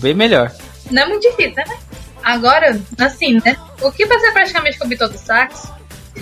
Bem 0.00 0.14
melhor. 0.14 0.52
Não 0.90 1.02
é 1.02 1.06
muito 1.06 1.22
difícil, 1.22 1.54
né? 1.56 1.76
Agora, 2.22 2.80
assim, 2.98 3.40
né? 3.44 3.56
O 3.80 3.90
que 3.90 4.06
você 4.06 4.30
praticamente 4.32 4.78
copiou 4.78 5.08
do 5.08 5.18
sax, 5.18 5.72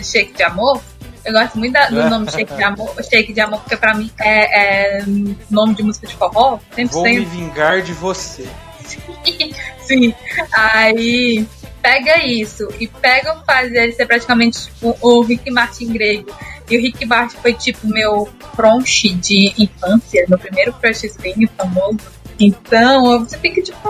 Shake 0.03 0.33
de 0.33 0.43
Amor, 0.43 0.81
eu 1.25 1.33
gosto 1.33 1.59
muito 1.59 1.73
da, 1.73 1.89
do 1.89 2.09
nome 2.09 2.31
Shake 2.31 2.55
de 2.55 2.63
Amor, 2.63 2.95
Shake 3.03 3.33
de 3.33 3.41
Amor, 3.41 3.61
porque 3.61 3.77
pra 3.77 3.95
mim 3.95 4.11
é, 4.19 5.01
é 5.01 5.05
nome 5.51 5.75
de 5.75 5.83
música 5.83 6.07
de 6.07 6.15
forró. 6.15 6.59
Vou 6.91 7.05
me 7.05 7.25
vingar 7.25 7.83
de 7.83 7.93
você. 7.93 8.49
Sim. 9.83 10.15
Aí 10.53 11.47
pega 11.83 12.25
isso 12.25 12.69
e 12.79 12.87
pega 12.87 13.35
o 13.35 13.45
fazer 13.45 13.85
ele 13.85 13.93
ser 13.93 14.07
praticamente 14.07 14.67
tipo, 14.67 14.97
o 15.01 15.23
Rick 15.23 15.51
Martin 15.51 15.93
grego. 15.93 16.35
E 16.71 16.77
o 16.77 16.81
Rick 16.81 17.05
Martin 17.05 17.37
foi 17.39 17.55
tipo 17.55 17.87
meu 17.89 18.29
crush 18.55 19.09
de 19.15 19.53
infância, 19.59 20.25
meu 20.29 20.39
primeiro 20.39 20.73
crushzinho 20.75 21.49
famoso. 21.57 21.99
Então, 22.39 23.25
você 23.25 23.37
fica 23.39 23.61
tipo. 23.61 23.89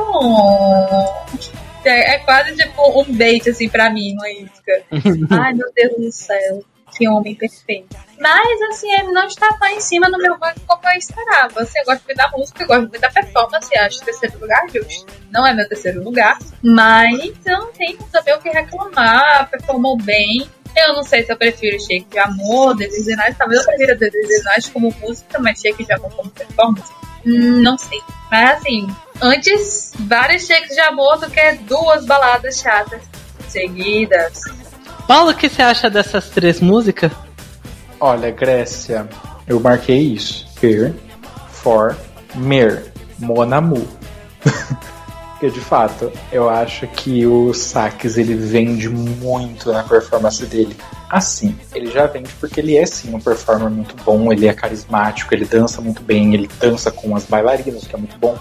É, 1.84 2.14
é, 2.14 2.18
quase 2.20 2.56
tipo 2.56 3.00
um 3.00 3.12
bait 3.14 3.48
assim 3.48 3.68
pra 3.68 3.90
mim, 3.90 4.14
uma 4.14 4.30
isca. 4.30 4.82
Ai 5.30 5.54
meu 5.54 5.70
Deus 5.74 5.96
do 5.96 6.12
céu, 6.12 6.64
que 6.96 7.08
homem 7.08 7.34
perfeito. 7.34 7.96
Mas 8.20 8.62
assim, 8.70 8.92
ele 8.92 9.12
não 9.12 9.26
está 9.26 9.48
lá 9.60 9.72
em 9.72 9.80
cima 9.80 10.08
no 10.08 10.18
meu 10.18 10.36
ranking 10.36 10.60
como 10.66 10.80
eu 10.84 10.98
esperava. 10.98 11.62
Assim, 11.62 11.78
eu 11.78 11.84
gosto 11.86 12.04
muito 12.04 12.16
da 12.16 12.30
música, 12.30 12.62
eu 12.62 12.66
gosto 12.66 12.80
muito 12.80 13.00
da 13.00 13.10
performance, 13.10 13.78
acho 13.78 14.04
terceiro 14.04 14.38
lugar 14.38 14.62
justo. 14.72 15.06
Não 15.30 15.46
é 15.46 15.54
meu 15.54 15.68
terceiro 15.68 16.04
lugar, 16.04 16.38
mas 16.62 17.34
eu 17.46 17.58
não 17.58 17.72
tenho 17.72 17.98
saber 18.12 18.34
o 18.34 18.38
que 18.40 18.50
reclamar, 18.50 19.48
performou 19.50 19.96
bem. 19.96 20.48
Eu 20.76 20.94
não 20.94 21.02
sei 21.02 21.24
se 21.24 21.32
eu 21.32 21.36
prefiro 21.36 21.80
Shake 21.80 22.06
de 22.10 22.18
Amor, 22.18 22.76
Desenhos 22.76 23.36
talvez 23.36 23.60
eu 23.60 23.66
prefira 23.66 23.96
Desenhos 23.96 24.68
como 24.68 24.94
música, 25.00 25.38
mas 25.40 25.58
Shake 25.58 25.84
de 25.84 25.92
Amor 25.92 26.12
como 26.14 26.30
performance 26.30 26.92
não 27.24 27.76
sei. 27.76 28.00
Mas 28.30 28.58
assim, 28.58 28.88
antes 29.20 29.92
vários 30.00 30.46
cheques 30.46 30.74
de 30.74 30.80
amor 30.80 31.18
do 31.18 31.30
que 31.30 31.52
duas 31.62 32.04
baladas 32.06 32.60
chatas 32.60 33.02
seguidas. 33.48 34.40
Paulo, 35.06 35.30
o 35.30 35.34
que 35.34 35.48
você 35.48 35.62
acha 35.62 35.90
dessas 35.90 36.30
três 36.30 36.60
músicas? 36.60 37.10
Olha, 38.00 38.30
Grécia, 38.30 39.06
eu 39.46 39.60
marquei 39.60 40.00
isso. 40.14 40.48
Per, 40.58 40.94
for, 41.50 41.94
mer, 42.34 42.92
monamu. 43.18 43.86
Porque 45.40 45.50
de 45.50 45.60
fato, 45.60 46.12
eu 46.30 46.50
acho 46.50 46.86
que 46.86 47.26
o 47.26 47.54
Sax 47.54 48.18
ele 48.18 48.34
vende 48.34 48.90
muito 48.90 49.72
na 49.72 49.82
performance 49.82 50.44
dele. 50.44 50.76
Assim, 51.08 51.58
ele 51.74 51.90
já 51.90 52.06
vende 52.06 52.30
porque 52.38 52.60
ele 52.60 52.76
é 52.76 52.84
sim 52.84 53.14
um 53.14 53.18
performer 53.18 53.70
muito 53.70 53.96
bom, 54.04 54.30
ele 54.30 54.46
é 54.46 54.52
carismático, 54.52 55.34
ele 55.34 55.46
dança 55.46 55.80
muito 55.80 56.02
bem, 56.02 56.34
ele 56.34 56.48
dança 56.60 56.90
com 56.90 57.16
as 57.16 57.24
bailarinas, 57.24 57.86
que 57.86 57.94
é 57.94 57.98
muito 57.98 58.18
bom. 58.18 58.38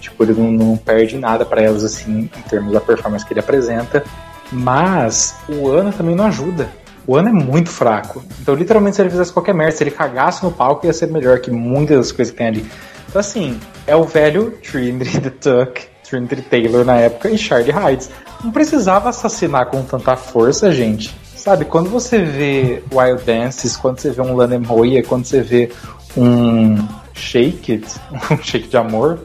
Tipo, 0.00 0.24
ele 0.24 0.32
não, 0.32 0.50
não 0.50 0.76
perde 0.78 1.18
nada 1.18 1.44
para 1.44 1.60
elas 1.60 1.84
assim 1.84 2.30
em 2.34 2.42
termos 2.48 2.72
da 2.72 2.80
performance 2.80 3.26
que 3.26 3.34
ele 3.34 3.40
apresenta. 3.40 4.02
Mas 4.50 5.36
o 5.46 5.68
Ana 5.68 5.92
também 5.92 6.14
não 6.14 6.26
ajuda. 6.26 6.70
O 7.06 7.16
Ana 7.16 7.30
é 7.30 7.32
muito 7.32 7.68
fraco. 7.68 8.22
Então, 8.40 8.54
literalmente, 8.54 8.96
se 8.96 9.02
ele 9.02 9.10
fizesse 9.10 9.32
qualquer 9.32 9.54
merda, 9.54 9.76
se 9.76 9.82
ele 9.82 9.90
cagasse 9.90 10.44
no 10.44 10.52
palco, 10.52 10.86
ia 10.86 10.92
ser 10.92 11.08
melhor 11.08 11.40
que 11.40 11.50
muitas 11.50 11.96
das 11.96 12.12
coisas 12.12 12.30
que 12.30 12.38
tem 12.38 12.46
ali. 12.46 12.66
Então, 13.08 13.20
assim, 13.20 13.58
é 13.86 13.96
o 13.96 14.04
velho 14.04 14.52
Trinity 14.62 15.20
the 15.20 15.30
Tuck 15.30 15.82
Trinity 16.08 16.42
Taylor 16.42 16.84
na 16.84 16.96
época 16.96 17.30
e 17.30 17.38
Charlie 17.38 17.72
Heights. 17.72 18.10
Não 18.44 18.50
precisava 18.50 19.08
assassinar 19.08 19.66
com 19.66 19.82
tanta 19.82 20.16
força, 20.16 20.70
gente. 20.70 21.14
Sabe, 21.36 21.64
quando 21.64 21.90
você 21.90 22.18
vê 22.18 22.82
Wild 22.92 23.24
Dances, 23.24 23.76
quando 23.76 23.98
você 23.98 24.10
vê 24.10 24.22
um 24.22 24.36
Lana 24.36 24.58
Moia, 24.60 25.02
quando 25.02 25.24
você 25.24 25.40
vê 25.40 25.72
um 26.16 26.76
Shake 27.14 27.72
It, 27.72 27.86
um 28.30 28.42
Shake 28.42 28.68
de 28.68 28.76
Amor, 28.76 29.20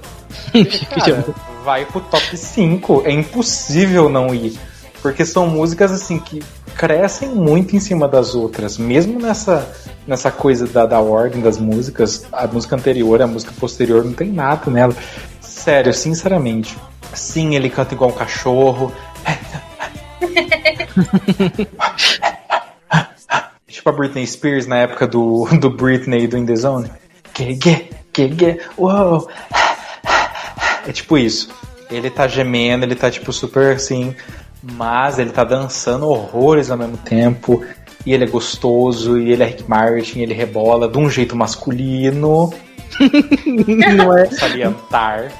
cara, 0.90 1.26
vai 1.64 1.86
pro 1.86 2.02
top 2.02 2.36
5. 2.36 3.04
É 3.06 3.12
impossível 3.12 4.10
não 4.10 4.34
ir. 4.34 4.58
Porque 5.02 5.26
são 5.26 5.48
músicas 5.48 5.92
assim 5.92 6.18
que 6.18 6.42
crescem 6.78 7.30
muito 7.30 7.76
em 7.76 7.80
cima 7.80 8.08
das 8.08 8.36
outras. 8.36 8.78
Mesmo 8.78 9.20
nessa, 9.20 9.68
nessa 10.06 10.30
coisa 10.30 10.68
da, 10.68 10.86
da 10.86 11.00
ordem 11.00 11.42
das 11.42 11.58
músicas, 11.58 12.26
a 12.32 12.46
música 12.48 12.76
anterior, 12.76 13.22
a 13.22 13.28
música 13.28 13.52
posterior, 13.60 14.06
não 14.06 14.14
tem 14.14 14.32
nada 14.32 14.70
nela 14.70 14.96
sério, 15.42 15.94
sinceramente. 15.94 16.78
Sim, 17.14 17.56
ele 17.56 17.70
canta 17.70 17.94
igual 17.96 18.12
um 18.12 18.14
cachorro. 18.14 18.94
tipo 23.68 23.90
a 23.90 23.92
Britney 23.92 24.26
Spears 24.28 24.68
na 24.68 24.78
época 24.78 25.08
do, 25.08 25.48
do 25.60 25.70
Britney 25.70 26.28
do 26.28 26.38
In 26.38 26.46
The 26.46 26.56
Zone. 26.56 26.92
Que, 27.34 27.90
uou. 28.78 29.28
É 30.88 30.92
tipo 30.92 31.18
isso. 31.18 31.50
Ele 31.90 32.10
tá 32.10 32.28
gemendo, 32.28 32.86
ele 32.86 32.96
tá 32.96 33.10
tipo 33.10 33.32
super 33.34 33.76
assim, 33.76 34.16
mas 34.62 35.20
ele 35.20 35.32
tá 35.32 35.44
dançando 35.44 36.08
horrores 36.08 36.70
ao 36.72 36.78
mesmo 36.78 36.98
tempo. 36.98 37.64
E 38.06 38.14
ele 38.14 38.24
é 38.24 38.28
gostoso, 38.28 39.20
e 39.20 39.32
ele 39.32 39.44
é 39.44 39.46
Rick 39.46 39.66
Martin, 39.68 40.20
ele 40.22 40.34
rebola 40.34 40.88
de 40.88 40.98
um 40.98 41.10
jeito 41.10 41.36
masculino. 41.36 42.54
não 43.96 44.18
é 44.18 44.26
salientar. 44.28 45.32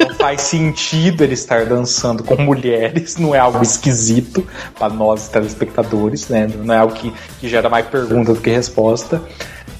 Não 0.00 0.14
faz 0.14 0.42
sentido 0.42 1.24
ele 1.24 1.34
estar 1.34 1.66
dançando 1.66 2.22
com 2.22 2.40
mulheres, 2.40 3.16
não 3.16 3.34
é 3.34 3.38
algo 3.38 3.62
esquisito 3.62 4.46
para 4.78 4.92
nós 4.92 5.28
telespectadores, 5.28 6.28
né? 6.28 6.46
Não 6.46 6.72
é 6.72 6.78
algo 6.78 6.94
que, 6.94 7.12
que 7.40 7.48
gera 7.48 7.68
mais 7.68 7.86
pergunta 7.86 8.32
do 8.32 8.40
que 8.40 8.50
resposta. 8.50 9.20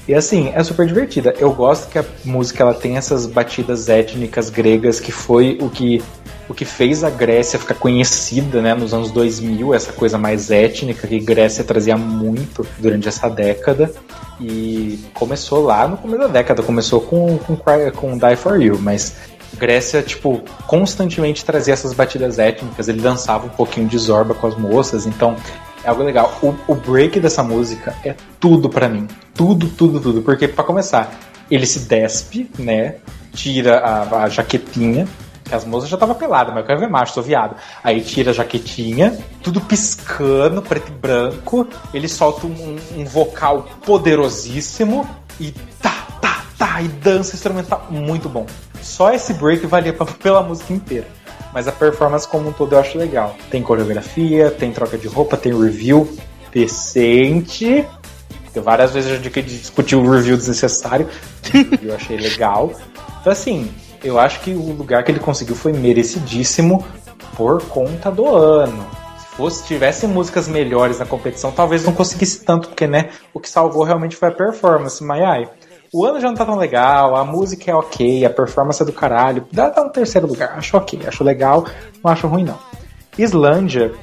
E 0.07 0.13
assim, 0.13 0.51
é 0.53 0.61
super 0.63 0.85
divertida. 0.85 1.33
Eu 1.37 1.53
gosto 1.53 1.89
que 1.89 1.97
a 1.97 2.03
música 2.25 2.61
ela 2.61 2.73
tem 2.73 2.97
essas 2.97 3.25
batidas 3.25 3.87
étnicas 3.87 4.49
gregas 4.49 4.99
que 4.99 5.13
foi 5.13 5.57
o 5.61 5.69
que 5.69 6.03
o 6.47 6.53
que 6.53 6.65
fez 6.65 7.03
a 7.03 7.09
Grécia 7.09 7.57
ficar 7.57 7.75
conhecida, 7.75 8.61
né, 8.61 8.73
nos 8.73 8.93
anos 8.93 9.11
2000, 9.11 9.73
essa 9.73 9.93
coisa 9.93 10.17
mais 10.17 10.51
étnica 10.51 11.07
que 11.07 11.19
Grécia 11.19 11.63
trazia 11.63 11.97
muito 11.97 12.65
durante 12.79 13.07
essa 13.07 13.29
década. 13.29 13.91
E 14.39 14.99
começou 15.13 15.63
lá 15.63 15.87
no 15.87 15.97
começo 15.97 16.21
da 16.21 16.27
década, 16.27 16.61
começou 16.63 17.01
com 17.01 17.37
com, 17.37 17.55
com 17.55 18.17
Die 18.17 18.35
For 18.35 18.61
You, 18.61 18.77
mas 18.79 19.15
Grécia, 19.57 20.01
tipo, 20.01 20.41
constantemente 20.67 21.45
trazia 21.45 21.73
essas 21.73 21.93
batidas 21.93 22.39
étnicas, 22.39 22.87
ele 22.87 23.01
dançava 23.01 23.45
um 23.45 23.49
pouquinho 23.49 23.87
de 23.87 23.97
zorba 23.97 24.33
com 24.33 24.47
as 24.47 24.57
moças, 24.57 25.05
então 25.05 25.35
é 25.83 25.89
algo 25.89 26.03
legal. 26.03 26.37
O, 26.41 26.55
o 26.67 26.75
break 26.75 27.19
dessa 27.19 27.43
música 27.43 27.95
é 28.03 28.15
tudo 28.39 28.69
para 28.69 28.89
mim. 28.89 29.07
Tudo, 29.33 29.67
tudo, 29.67 29.99
tudo. 29.99 30.21
Porque, 30.21 30.47
para 30.47 30.63
começar, 30.63 31.13
ele 31.51 31.65
se 31.65 31.79
despe, 31.79 32.49
né? 32.57 32.95
Tira 33.33 33.79
a, 33.79 34.23
a 34.23 34.29
jaquetinha, 34.29 35.07
as 35.55 35.65
moças 35.65 35.89
já 35.89 35.95
estavam 35.95 36.15
peladas, 36.15 36.53
mas 36.53 36.63
eu 36.63 36.67
quero 36.67 36.79
ver 36.79 36.89
macho, 36.89 37.13
sou 37.13 37.23
viado. 37.23 37.55
Aí 37.83 38.01
tira 38.01 38.31
a 38.31 38.33
jaquetinha, 38.33 39.17
tudo 39.41 39.61
piscando, 39.61 40.61
preto 40.61 40.91
e 40.91 40.95
branco. 40.95 41.67
Ele 41.93 42.07
solta 42.07 42.47
um, 42.47 42.77
um 42.97 43.05
vocal 43.05 43.67
poderosíssimo 43.85 45.07
e 45.39 45.51
tá, 45.81 46.07
tá, 46.21 46.43
tá, 46.57 46.81
e 46.81 46.87
dança 46.87 47.35
instrumental 47.35 47.87
muito 47.89 48.27
bom. 48.27 48.45
Só 48.81 49.13
esse 49.13 49.33
break 49.33 49.65
valia 49.65 49.93
pra, 49.93 50.05
pela 50.05 50.41
música 50.41 50.73
inteira. 50.73 51.07
Mas 51.53 51.67
a 51.67 51.71
performance 51.71 52.27
como 52.27 52.49
um 52.49 52.51
todo 52.51 52.73
eu 52.73 52.79
acho 52.79 52.97
legal. 52.97 53.35
Tem 53.49 53.61
coreografia, 53.61 54.49
tem 54.49 54.71
troca 54.71 54.97
de 54.97 55.07
roupa, 55.07 55.37
tem 55.37 55.57
review 55.57 56.11
decente. 56.51 57.85
Tem 58.51 58.61
várias 58.61 58.91
vezes 58.91 59.11
eu 59.11 59.23
já 59.23 59.41
discuti 59.41 59.95
o 59.95 60.09
review 60.09 60.35
desnecessário. 60.35 61.07
eu 61.81 61.95
achei 61.95 62.17
legal. 62.17 62.71
Então 63.21 63.31
assim, 63.31 63.71
eu 64.03 64.19
acho 64.19 64.41
que 64.41 64.53
o 64.53 64.73
lugar 64.73 65.03
que 65.03 65.11
ele 65.11 65.19
conseguiu 65.19 65.55
foi 65.55 65.71
merecidíssimo 65.71 66.85
por 67.35 67.63
conta 67.63 68.11
do 68.11 68.27
ano. 68.27 68.85
Se 69.17 69.35
fosse 69.35 69.63
tivesse 69.65 70.05
músicas 70.05 70.47
melhores 70.47 70.99
na 70.99 71.05
competição, 71.05 71.51
talvez 71.51 71.83
não 71.83 71.93
conseguisse 71.93 72.43
tanto, 72.43 72.69
porque 72.69 72.85
né, 72.85 73.09
o 73.33 73.39
que 73.39 73.49
salvou 73.49 73.83
realmente 73.83 74.15
foi 74.15 74.27
a 74.27 74.31
performance. 74.31 75.03
Mas 75.03 75.21
ai, 75.23 75.49
o 75.91 76.05
ano 76.05 76.19
já 76.19 76.27
não 76.27 76.35
tá 76.35 76.45
tão 76.45 76.55
legal, 76.55 77.15
a 77.15 77.23
música 77.23 77.71
é 77.71 77.73
ok, 77.73 78.25
a 78.25 78.29
performance 78.29 78.81
é 78.81 78.85
do 78.85 78.93
caralho. 78.93 79.47
Dá, 79.51 79.69
dá 79.69 79.83
um 79.83 79.89
terceiro 79.89 80.27
lugar, 80.27 80.57
acho 80.57 80.75
ok, 80.75 80.99
acho 81.07 81.23
legal, 81.23 81.65
não 82.03 82.11
acho 82.11 82.27
ruim 82.27 82.43
não. 82.43 82.59
Islândia, 83.17 83.93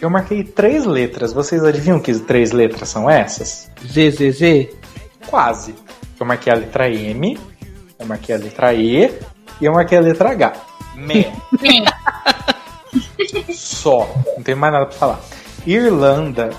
eu 0.00 0.08
marquei 0.08 0.44
três 0.44 0.84
letras. 0.84 1.32
Vocês 1.32 1.64
adivinham 1.64 2.00
que 2.00 2.14
três 2.20 2.52
letras 2.52 2.88
são 2.88 3.10
essas? 3.10 3.70
ZZZ? 3.84 4.68
Quase. 5.26 5.74
Eu 6.18 6.26
marquei 6.26 6.52
a 6.52 6.56
letra 6.56 6.88
M, 6.88 7.38
eu 7.98 8.06
marquei 8.06 8.34
a 8.34 8.38
letra 8.38 8.74
E 8.74 9.18
e 9.60 9.64
eu 9.64 9.72
marquei 9.72 9.98
a 9.98 10.00
letra 10.00 10.30
H. 10.30 10.52
Me. 10.94 11.26
Só. 13.54 14.08
Não 14.36 14.42
tem 14.42 14.54
mais 14.54 14.72
nada 14.72 14.86
pra 14.86 14.96
falar. 14.96 15.20
Irlanda, 15.66 16.50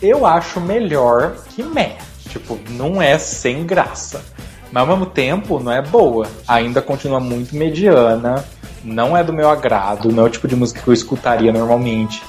eu 0.00 0.26
acho 0.26 0.60
melhor 0.60 1.36
que 1.50 1.62
Me. 1.62 1.96
Tipo, 2.28 2.58
não 2.70 3.00
é 3.00 3.18
sem 3.18 3.66
graça. 3.66 4.22
Mas 4.70 4.80
ao 4.80 4.86
mesmo 4.86 5.06
tempo, 5.06 5.60
não 5.60 5.70
é 5.70 5.82
boa. 5.82 6.26
Ainda 6.48 6.80
continua 6.80 7.20
muito 7.20 7.54
mediana. 7.54 8.44
Não 8.82 9.16
é 9.16 9.22
do 9.22 9.32
meu 9.32 9.50
agrado. 9.50 10.10
Não 10.10 10.24
é 10.24 10.26
o 10.26 10.30
tipo 10.30 10.48
de 10.48 10.56
música 10.56 10.80
que 10.80 10.88
eu 10.88 10.94
escutaria 10.94 11.52
normalmente. 11.52 12.22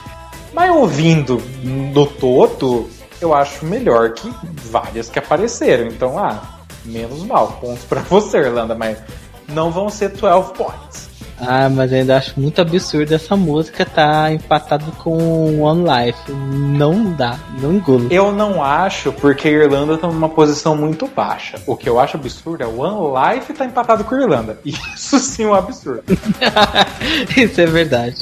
Mas 0.54 0.70
ouvindo 0.70 1.42
no 1.64 2.06
todo, 2.06 2.90
eu 3.22 3.34
acho 3.34 3.66
melhor 3.66 4.12
que 4.12 4.32
várias 4.44 5.10
que 5.10 5.18
apareceram. 5.18 5.88
Então, 5.88 6.20
ah, 6.20 6.53
menos 6.86 7.24
mal. 7.24 7.54
Pontos 7.62 7.84
para 7.84 8.02
você, 8.02 8.38
Irlanda. 8.38 8.76
Mas 8.76 8.98
não 9.48 9.72
vão 9.72 9.90
ser 9.90 10.10
12 10.10 10.54
points. 10.54 11.14
Ah, 11.40 11.70
mas 11.70 11.92
eu 11.92 12.00
ainda 12.00 12.18
acho 12.18 12.40
muito 12.40 12.62
absurdo 12.62 13.14
essa 13.14 13.36
música 13.36 13.86
tá 13.86 14.32
empatado 14.32 14.92
com 14.94 15.62
One 15.62 15.84
Life. 15.84 16.32
Não 16.32 17.12
dá, 17.12 17.38
não 17.60 17.74
engulo. 17.74 18.08
Eu 18.12 18.32
não 18.32 18.64
acho, 18.64 19.12
porque 19.12 19.48
a 19.48 19.52
Irlanda 19.52 19.98
tá 19.98 20.08
numa 20.08 20.30
posição 20.30 20.76
muito 20.76 21.08
baixa. 21.08 21.60
O 21.66 21.76
que 21.76 21.90
eu 21.90 22.00
acho 22.00 22.18
absurdo 22.18 22.64
é 22.64 22.68
One 22.68 23.36
Life 23.36 23.54
tá 23.54 23.66
empatado 23.66 24.04
com 24.04 24.16
a 24.16 24.22
Irlanda. 24.22 24.60
Isso 24.64 25.20
sim 25.20 25.44
é 25.44 25.48
um 25.48 25.54
absurdo. 25.54 26.04
Isso 27.36 27.60
é 27.60 27.66
verdade. 27.66 28.22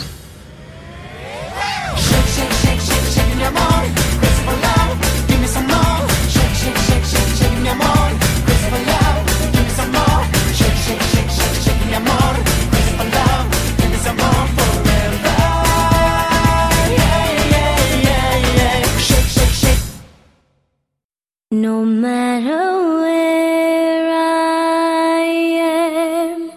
No 21.53 21.83
matter 21.83 23.01
where 23.01 24.09
I 24.09 25.25
am, 25.59 26.51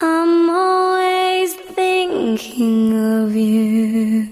I'm 0.00 0.50
always 0.50 1.54
thinking 1.54 2.92
of 2.92 3.36
you. 3.36 4.28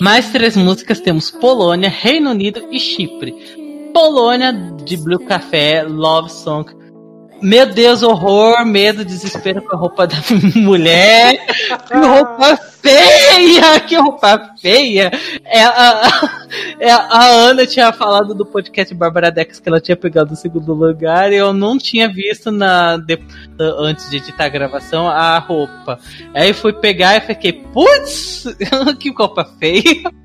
Mais 0.00 0.30
três 0.30 0.56
músicas 0.56 1.00
temos 1.00 1.28
Polônia, 1.28 1.88
Reino 1.88 2.30
Unido 2.30 2.68
e 2.70 2.78
Chipre. 2.78 3.34
Polônia 3.92 4.52
de 4.52 4.96
Blue 4.96 5.26
Café, 5.26 5.82
Love 5.82 6.30
Song. 6.30 6.81
Meu 7.42 7.66
Deus, 7.66 8.04
horror, 8.04 8.64
medo, 8.64 9.04
desespero 9.04 9.62
com 9.62 9.74
a 9.74 9.78
roupa 9.78 10.06
da 10.06 10.16
mulher. 10.54 11.44
Que 11.88 11.94
roupa 11.94 12.56
feia! 12.56 13.80
Que 13.80 13.96
roupa 13.96 14.54
feia! 14.60 15.10
É, 15.44 15.64
a, 15.64 16.38
é, 16.78 16.90
a 16.92 17.24
Ana 17.24 17.66
tinha 17.66 17.92
falado 17.92 18.32
do 18.32 18.46
podcast 18.46 18.94
Bárbara 18.94 19.30
Dex 19.30 19.58
que 19.58 19.68
ela 19.68 19.80
tinha 19.80 19.96
pegado 19.96 20.34
o 20.34 20.36
segundo 20.36 20.72
lugar 20.72 21.32
eu 21.32 21.52
não 21.52 21.78
tinha 21.78 22.08
visto 22.08 22.50
na, 22.52 22.96
de, 22.96 23.18
antes 23.58 24.08
de 24.08 24.18
editar 24.18 24.44
a 24.44 24.48
gravação 24.48 25.08
a 25.08 25.36
roupa. 25.38 25.98
Aí 26.32 26.52
fui 26.52 26.72
pegar 26.72 27.16
e 27.16 27.20
fiquei, 27.20 27.52
putz, 27.52 28.44
que 29.00 29.10
roupa 29.12 29.44
feia! 29.58 30.21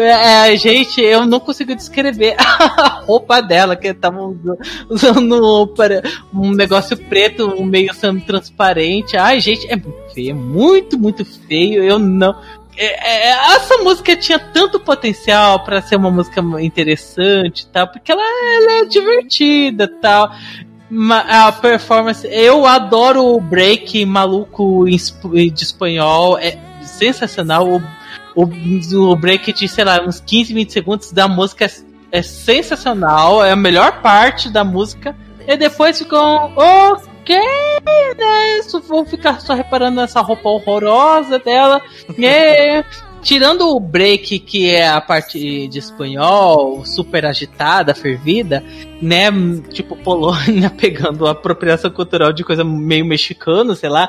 É, 0.00 0.52
é, 0.52 0.56
gente, 0.56 1.00
eu 1.00 1.26
não 1.26 1.38
consigo 1.38 1.74
descrever 1.74 2.34
a 2.38 3.02
roupa 3.06 3.40
dela, 3.40 3.76
que 3.76 3.92
tava 3.92 4.34
usando 4.88 5.66
um 6.32 6.50
negócio 6.52 6.96
preto, 6.96 7.46
um 7.46 7.64
meio 7.64 7.92
semi-transparente. 7.92 9.16
Ai, 9.16 9.40
gente, 9.40 9.66
é 9.70 9.76
muito 9.76 10.14
feio, 10.14 10.36
muito, 10.36 10.98
muito 10.98 11.24
feio. 11.24 11.82
Eu 11.82 11.98
não. 11.98 12.34
É, 12.76 13.28
é, 13.28 13.54
essa 13.56 13.76
música 13.78 14.16
tinha 14.16 14.38
tanto 14.38 14.80
potencial 14.80 15.62
para 15.64 15.82
ser 15.82 15.96
uma 15.96 16.10
música 16.10 16.40
interessante 16.60 17.66
tal, 17.66 17.88
porque 17.88 18.10
ela, 18.10 18.22
ela 18.22 18.72
é 18.80 18.84
divertida 18.86 19.86
tal. 20.00 20.32
A 21.28 21.52
performance, 21.52 22.26
eu 22.26 22.66
adoro 22.66 23.24
o 23.24 23.40
break 23.40 24.04
maluco 24.04 24.86
de 24.86 25.62
espanhol, 25.62 26.36
é 26.38 26.58
sensacional. 26.82 27.68
O 27.68 27.99
o, 28.34 28.44
o 28.44 29.16
break 29.16 29.52
de, 29.52 29.68
sei 29.68 29.84
lá, 29.84 30.00
uns 30.02 30.20
15, 30.20 30.54
20 30.54 30.72
segundos 30.72 31.12
da 31.12 31.28
música 31.28 31.64
é, 31.64 31.70
é 32.12 32.22
sensacional, 32.22 33.44
é 33.44 33.52
a 33.52 33.56
melhor 33.56 34.00
parte 34.00 34.50
da 34.50 34.64
música. 34.64 35.16
E 35.46 35.56
depois 35.56 35.98
ficam, 35.98 36.52
ok, 36.54 37.36
né? 38.18 38.60
Vou 38.86 39.04
ficar 39.04 39.40
só 39.40 39.54
reparando 39.54 40.00
nessa 40.00 40.20
roupa 40.20 40.48
horrorosa 40.48 41.38
dela. 41.38 41.80
É, 42.22 42.84
tirando 43.22 43.68
o 43.68 43.80
break, 43.80 44.38
que 44.40 44.70
é 44.70 44.88
a 44.88 45.00
parte 45.00 45.68
de 45.68 45.78
espanhol, 45.78 46.84
super 46.84 47.26
agitada, 47.26 47.94
fervida, 47.94 48.64
né? 49.00 49.30
Tipo 49.70 49.96
Polônia 49.96 50.70
pegando 50.76 51.26
a 51.26 51.32
apropriação 51.32 51.90
cultural 51.90 52.32
de 52.32 52.44
coisa 52.44 52.64
meio 52.64 53.04
mexicano, 53.04 53.74
sei 53.74 53.90
lá. 53.90 54.08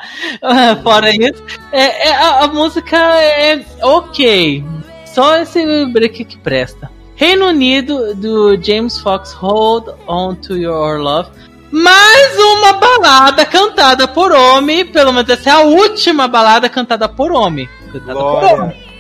Fora 0.84 1.10
isso, 1.12 1.44
é, 1.72 2.10
é 2.10 2.16
a, 2.16 2.44
a, 2.44 2.48
música 2.48 2.98
é 2.98 3.64
ok. 3.82 4.64
Só 5.06 5.38
esse 5.38 5.86
break 5.88 6.24
que 6.26 6.38
presta. 6.38 6.90
Reino 7.16 7.48
Unido, 7.48 8.16
do 8.16 8.58
James 8.62 8.98
Fox, 9.00 9.34
Hold 9.34 9.90
On 10.08 10.34
To 10.36 10.56
Your 10.56 11.00
Love. 11.00 11.30
Mais 11.70 12.38
uma 12.38 12.74
balada 12.74 13.46
cantada 13.46 14.08
por 14.08 14.34
homem, 14.34 14.86
pelo 14.86 15.14
menos 15.14 15.30
essa 15.30 15.50
é 15.50 15.54
a 15.54 15.60
última 15.62 16.28
balada 16.28 16.68
cantada 16.68 17.08
por 17.08 17.32
homem. 17.32 17.70
Cantada 17.94 18.14
Glória. 18.14 18.50
por 18.50 18.60
homem 18.62 18.91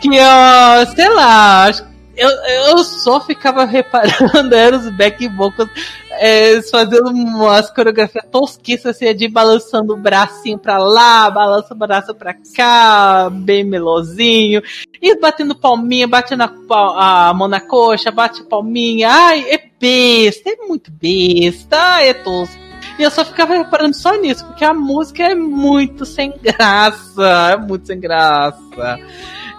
que, 0.00 0.08
uh, 0.08 0.94
sei 0.94 1.08
lá, 1.10 1.70
eu, 2.16 2.28
eu 2.28 2.60
eu 2.70 2.84
só 2.84 3.20
ficava 3.20 3.64
reparando, 3.66 4.54
eram 4.54 4.78
os 4.78 4.88
back 4.90 5.26
vocals 5.28 5.70
é, 6.12 6.60
fazendo 6.62 7.08
umas 7.10 7.70
coreografias 7.70 8.24
tosquices, 8.30 8.86
assim, 8.86 9.14
de 9.14 9.28
balançando 9.28 9.94
o 9.94 9.96
bracinho 9.96 10.58
pra 10.58 10.78
lá, 10.78 11.30
balança 11.30 11.72
o 11.72 11.76
braço 11.76 12.14
pra 12.14 12.34
cá, 12.54 13.30
bem 13.30 13.64
melosinho, 13.64 14.62
e 15.00 15.18
batendo 15.18 15.54
palminha, 15.54 16.06
batendo 16.06 16.42
a, 16.42 17.28
a 17.28 17.34
mão 17.34 17.48
na 17.48 17.60
coxa, 17.60 18.10
bate 18.10 18.42
palminha, 18.44 19.08
ai, 19.10 19.46
é 19.50 19.62
besta, 19.80 20.50
é 20.50 20.56
muito 20.56 20.90
besta, 20.90 22.02
é 22.02 22.12
tosco. 22.12 22.60
E 22.98 23.02
eu 23.02 23.10
só 23.10 23.24
ficava 23.24 23.54
reparando 23.54 23.96
só 23.96 24.14
nisso, 24.16 24.44
porque 24.44 24.64
a 24.64 24.74
música 24.74 25.22
é 25.22 25.34
muito 25.34 26.04
sem 26.04 26.34
graça, 26.36 27.50
é 27.52 27.56
muito 27.56 27.86
sem 27.86 27.98
graça. 27.98 28.98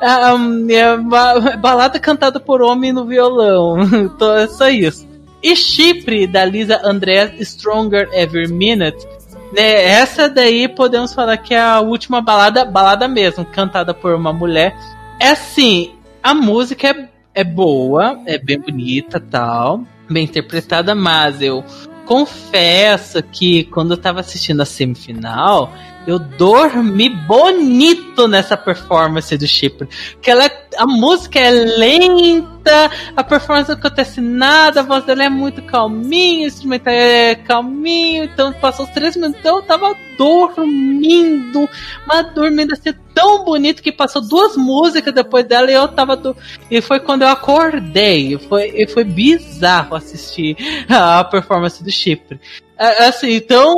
Um, 0.01 0.67
é 0.69 0.97
balada 1.57 1.99
cantada 1.99 2.39
por 2.39 2.61
homem 2.61 2.91
no 2.91 3.05
violão. 3.05 3.77
é 4.37 4.47
só 4.47 4.69
isso. 4.69 5.07
E 5.43 5.55
Chipre, 5.55 6.27
da 6.27 6.45
Lisa 6.45 6.79
Andrés 6.83 7.39
Stronger 7.49 8.09
Every 8.13 8.51
Minute, 8.51 9.07
né, 9.53 9.83
essa 9.83 10.29
daí 10.29 10.67
podemos 10.67 11.13
falar 11.13 11.37
que 11.37 11.53
é 11.53 11.59
a 11.59 11.79
última 11.79 12.21
balada, 12.21 12.63
balada 12.63 13.07
mesmo, 13.07 13.43
cantada 13.45 13.93
por 13.93 14.13
uma 14.13 14.31
mulher. 14.31 14.75
É 15.19 15.29
assim, 15.29 15.93
a 16.21 16.33
música 16.33 16.89
é, 16.89 17.09
é 17.41 17.43
boa, 17.43 18.19
é 18.25 18.37
bem 18.37 18.59
bonita 18.59 19.19
tal, 19.19 19.83
bem 20.09 20.25
interpretada, 20.25 20.93
mas 20.93 21.41
eu 21.41 21.63
confesso 22.05 23.21
que 23.23 23.63
quando 23.65 23.91
eu 23.91 23.97
tava 23.97 24.19
assistindo 24.19 24.61
a 24.61 24.65
semifinal, 24.65 25.71
eu 26.07 26.17
dormi 26.17 27.09
bonito 27.09 28.27
nessa 28.27 28.57
performance 28.57 29.35
do 29.37 29.47
Chipre. 29.47 29.87
Que 30.21 30.31
ela, 30.31 30.49
a 30.77 30.85
música 30.85 31.39
é 31.39 31.51
lenta, 31.51 32.91
a 33.15 33.23
performance 33.23 33.69
não 33.69 33.77
acontece 33.77 34.19
nada, 34.21 34.79
a 34.79 34.83
voz 34.83 35.03
dela 35.05 35.23
é 35.23 35.29
muito 35.29 35.61
calminha, 35.63 36.45
o 36.45 36.47
instrumento 36.47 36.87
é 36.87 37.35
calminho, 37.35 38.23
então 38.25 38.51
passou 38.53 38.85
os 38.85 38.91
três 38.91 39.15
minutos, 39.15 39.39
então 39.39 39.57
eu 39.57 39.63
tava 39.63 39.95
dormindo, 40.17 41.69
mas 42.07 42.33
dormindo 42.33 42.73
assim 42.73 42.93
tão 43.13 43.43
bonito 43.43 43.81
que 43.81 43.91
passou 43.91 44.21
duas 44.21 44.55
músicas 44.55 45.13
depois 45.13 45.45
dela 45.45 45.69
e 45.69 45.73
eu 45.73 45.87
tava 45.87 46.15
do... 46.15 46.35
e 46.69 46.81
foi 46.81 46.99
quando 46.99 47.23
eu 47.23 47.27
acordei, 47.27 48.37
foi, 48.37 48.71
e 48.75 48.87
foi 48.87 49.03
bizarro 49.03 49.95
assistir 49.95 50.55
a 50.89 51.23
performance 51.23 51.83
do 51.83 51.91
Chipre. 51.91 52.39
Assim, 52.81 53.33
então, 53.33 53.75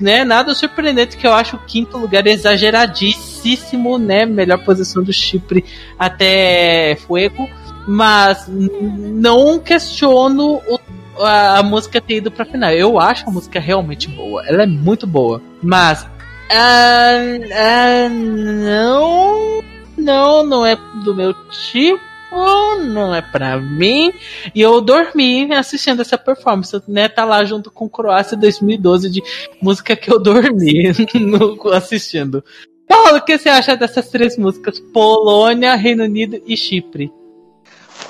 né, 0.00 0.24
nada 0.24 0.54
surpreendente 0.54 1.14
que 1.14 1.26
eu 1.26 1.34
acho 1.34 1.56
o 1.56 1.58
quinto 1.58 1.98
lugar 1.98 2.26
exageradíssimo, 2.26 3.98
né, 3.98 4.24
melhor 4.24 4.64
posição 4.64 5.02
do 5.02 5.12
Chipre 5.12 5.62
até 5.98 6.96
Fuego, 7.06 7.46
mas 7.86 8.48
não 8.48 9.58
questiono 9.58 10.54
o, 10.66 10.80
a, 11.22 11.62
música 11.62 12.00
ter 12.00 12.16
ido 12.16 12.30
pra 12.30 12.46
final. 12.46 12.70
Eu 12.70 12.98
acho 12.98 13.28
a 13.28 13.30
música 13.30 13.60
realmente 13.60 14.08
boa, 14.08 14.42
ela 14.46 14.62
é 14.62 14.66
muito 14.66 15.06
boa, 15.06 15.42
mas 15.62 16.06
ah, 16.50 17.18
ah, 17.52 18.08
não, 18.08 19.62
não, 19.98 20.46
não 20.46 20.64
é 20.64 20.78
do 21.04 21.14
meu 21.14 21.34
tipo 21.50 22.09
não 22.30 23.14
é 23.14 23.22
pra 23.22 23.58
mim. 23.58 24.12
E 24.54 24.60
eu 24.60 24.80
dormi 24.80 25.52
assistindo 25.52 26.00
essa 26.00 26.16
performance, 26.16 26.80
né? 26.88 27.08
Tá 27.08 27.24
lá 27.24 27.44
junto 27.44 27.70
com 27.70 27.88
Croácia 27.88 28.36
2012 28.36 29.10
de 29.10 29.22
música 29.60 29.96
que 29.96 30.12
eu 30.12 30.20
dormi 30.20 30.92
no, 31.14 31.72
assistindo. 31.72 32.44
Paulo, 32.88 33.18
o 33.18 33.24
que 33.24 33.38
você 33.38 33.48
acha 33.48 33.76
dessas 33.76 34.08
três 34.08 34.36
músicas? 34.36 34.80
Polônia, 34.80 35.74
Reino 35.76 36.04
Unido 36.04 36.42
e 36.46 36.56
Chipre. 36.56 37.12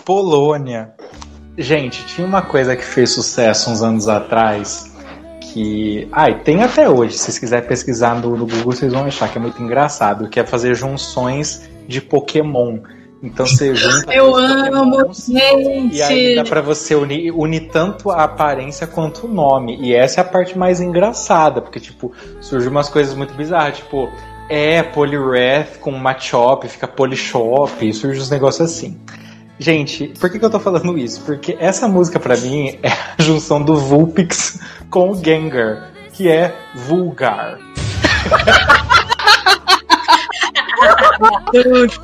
Polônia. 0.05 0.93
Gente, 1.59 2.05
tinha 2.07 2.27
uma 2.27 2.43
coisa 2.43 2.75
que 2.75 2.85
fez 2.85 3.11
sucesso 3.11 3.71
uns 3.71 3.83
anos 3.83 4.09
atrás 4.09 4.91
que. 5.53 6.09
Ai, 6.13 6.33
ah, 6.33 6.35
tem 6.35 6.63
até 6.63 6.89
hoje. 6.89 7.19
Se 7.19 7.25
vocês 7.25 7.39
quiserem 7.39 7.69
pesquisar 7.69 8.15
no, 8.21 8.37
no 8.37 8.47
Google, 8.47 8.73
vocês 8.73 8.93
vão 8.93 9.05
achar 9.05 9.31
que 9.31 9.39
é 9.39 9.41
muito 9.41 9.63
engraçado, 9.63 10.29
que 10.29 10.41
é 10.41 10.47
fazer 10.47 10.75
junções 10.75 11.69
de 11.87 12.01
Pokémon. 12.01 12.79
Então 13.23 13.47
você 13.47 13.75
junta. 13.75 14.13
Eu 14.13 14.35
amo, 14.35 15.13
gente! 15.13 15.97
E 15.97 16.03
aí 16.03 16.35
dá 16.37 16.45
pra 16.45 16.63
você 16.63 16.95
unir, 16.95 17.31
unir 17.33 17.69
tanto 17.69 18.11
a 18.11 18.25
aparência 18.25 18.87
quanto 18.87 19.27
o 19.27 19.29
nome. 19.29 19.79
E 19.81 19.95
essa 19.95 20.21
é 20.21 20.23
a 20.23 20.25
parte 20.25 20.57
mais 20.57 20.81
engraçada, 20.81 21.61
porque, 21.61 21.79
tipo, 21.79 22.13
surgem 22.41 22.71
umas 22.71 22.89
coisas 22.89 23.15
muito 23.15 23.35
bizarras, 23.35 23.77
tipo, 23.77 24.09
é 24.49 24.83
Poliwrath 24.83 25.79
com 25.81 25.91
Machop, 25.93 26.67
fica 26.67 26.89
Polishop, 26.89 27.93
surge 27.93 28.21
uns 28.21 28.31
negócios 28.31 28.71
assim. 28.71 28.99
Gente, 29.59 30.09
por 30.19 30.31
que, 30.31 30.39
que 30.39 30.45
eu 30.45 30.51
tô 30.51 30.59
falando 30.59 30.97
isso? 30.97 31.21
Porque 31.21 31.55
essa 31.61 31.87
música 31.87 32.19
para 32.19 32.35
mim 32.39 32.79
é 32.83 32.89
a 32.89 33.23
junção 33.23 33.63
do 33.63 33.77
Vulpix 33.77 34.59
com 34.89 35.11
o 35.11 35.15
Gengar, 35.23 35.91
que 36.15 36.31
é 36.31 36.57
vulgar. 36.75 37.59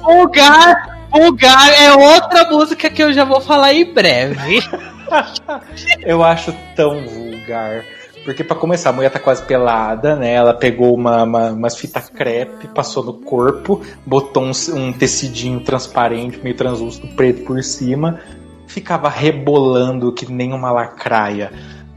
vulgar 0.02 0.95
Vulgar 1.10 1.68
é 1.80 1.92
outra 1.92 2.50
música 2.50 2.90
que 2.90 3.02
eu 3.02 3.12
já 3.12 3.24
vou 3.24 3.40
falar 3.40 3.72
em 3.72 3.92
breve. 3.92 4.62
eu 6.02 6.22
acho 6.22 6.54
tão 6.74 7.04
vulgar. 7.06 7.84
Porque 8.24 8.42
para 8.42 8.56
começar, 8.56 8.90
a 8.90 8.92
mulher 8.92 9.10
tá 9.10 9.20
quase 9.20 9.44
pelada, 9.44 10.16
né? 10.16 10.32
Ela 10.32 10.52
pegou 10.52 10.92
uma, 10.92 11.22
uma 11.22 11.50
umas 11.52 11.76
fitas 11.76 12.08
crepe, 12.10 12.66
passou 12.66 13.04
no 13.04 13.12
corpo, 13.12 13.80
botou 14.04 14.42
um, 14.42 14.50
um 14.74 14.92
tecidinho 14.92 15.60
transparente, 15.60 16.40
meio 16.42 16.56
translúcido, 16.56 17.06
preto 17.14 17.44
por 17.44 17.62
cima, 17.62 18.18
ficava 18.66 19.08
rebolando 19.08 20.12
que 20.12 20.30
nem 20.30 20.52
uma 20.52 20.72
lacraia. 20.72 21.52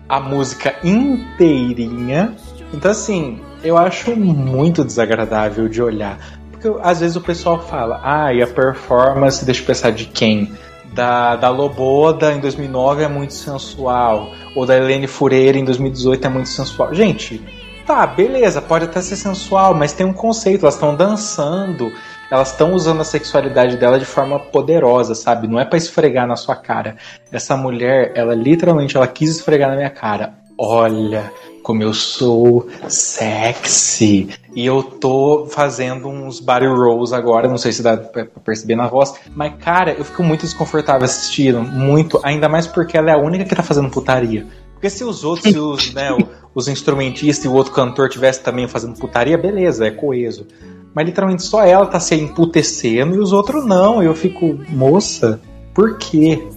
A 0.07 0.19
música 0.19 0.75
inteirinha. 0.83 2.35
Então, 2.71 2.91
assim, 2.91 3.41
eu 3.63 3.75
acho 3.75 4.15
muito 4.15 4.85
desagradável 4.85 5.67
de 5.67 5.81
olhar. 5.81 6.38
Porque 6.61 6.77
às 6.83 6.99
vezes 6.99 7.15
o 7.15 7.21
pessoal 7.21 7.57
fala, 7.57 8.01
ah, 8.03 8.33
e 8.33 8.43
a 8.43 8.47
performance, 8.47 9.45
deixa 9.45 9.61
eu 9.61 9.65
pensar 9.65 9.91
de 9.91 10.05
quem? 10.05 10.51
Da, 10.93 11.37
da 11.37 11.49
Loboda 11.49 12.33
em 12.33 12.39
2009 12.39 13.03
é 13.03 13.07
muito 13.07 13.33
sensual, 13.33 14.31
ou 14.53 14.65
da 14.65 14.75
Helene 14.75 15.07
Fureira 15.07 15.57
em 15.57 15.63
2018 15.63 16.25
é 16.25 16.29
muito 16.29 16.49
sensual. 16.49 16.93
Gente, 16.93 17.41
tá, 17.85 18.05
beleza, 18.05 18.61
pode 18.61 18.85
até 18.85 19.01
ser 19.01 19.15
sensual, 19.15 19.73
mas 19.73 19.93
tem 19.93 20.05
um 20.05 20.11
conceito, 20.11 20.63
elas 20.63 20.73
estão 20.73 20.95
dançando, 20.95 21.93
elas 22.29 22.51
estão 22.51 22.73
usando 22.73 22.99
a 22.99 23.05
sexualidade 23.05 23.77
dela 23.77 23.97
de 23.97 24.05
forma 24.05 24.37
poderosa, 24.37 25.15
sabe? 25.15 25.47
Não 25.47 25.59
é 25.59 25.63
para 25.63 25.77
esfregar 25.77 26.27
na 26.27 26.35
sua 26.35 26.57
cara. 26.57 26.97
Essa 27.31 27.55
mulher, 27.55 28.11
ela 28.15 28.35
literalmente, 28.35 28.97
ela 28.97 29.07
quis 29.07 29.29
esfregar 29.29 29.69
na 29.69 29.77
minha 29.77 29.89
cara. 29.89 30.33
Olha, 30.57 31.31
como 31.69 31.83
eu 31.83 31.93
sou 31.93 32.67
sexy. 32.87 34.27
E 34.55 34.65
eu 34.65 34.81
tô 34.81 35.45
fazendo 35.51 36.07
uns 36.07 36.39
body 36.39 36.65
rolls 36.65 37.13
agora, 37.13 37.47
não 37.47 37.59
sei 37.59 37.71
se 37.71 37.83
dá 37.83 37.95
pra 37.95 38.25
perceber 38.25 38.75
na 38.75 38.87
voz, 38.87 39.13
mas 39.35 39.53
cara, 39.63 39.93
eu 39.93 40.03
fico 40.03 40.23
muito 40.23 40.41
desconfortável 40.41 41.05
assistindo, 41.05 41.61
muito, 41.61 42.19
ainda 42.23 42.49
mais 42.49 42.65
porque 42.65 42.97
ela 42.97 43.11
é 43.11 43.13
a 43.13 43.19
única 43.19 43.45
que 43.45 43.55
tá 43.55 43.61
fazendo 43.61 43.87
putaria. 43.87 44.47
Porque 44.73 44.89
se 44.89 45.03
os 45.03 45.23
outros, 45.23 45.53
se 45.53 45.59
os, 45.59 45.93
né, 45.93 46.09
os 46.55 46.67
instrumentistas 46.67 47.45
e 47.45 47.47
o 47.47 47.53
outro 47.53 47.71
cantor 47.71 48.09
tivesse 48.09 48.41
também 48.41 48.67
fazendo 48.67 48.97
putaria, 48.97 49.37
beleza, 49.37 49.85
é 49.85 49.91
coeso. 49.91 50.47
Mas 50.91 51.05
literalmente 51.05 51.43
só 51.43 51.63
ela 51.63 51.85
tá 51.85 51.99
se 51.99 52.15
emputecendo 52.15 53.13
e 53.13 53.19
os 53.19 53.31
outros 53.31 53.63
não. 53.63 54.01
Eu 54.01 54.15
fico, 54.15 54.57
moça, 54.69 55.39
por 55.71 55.99
quê? 55.99 56.47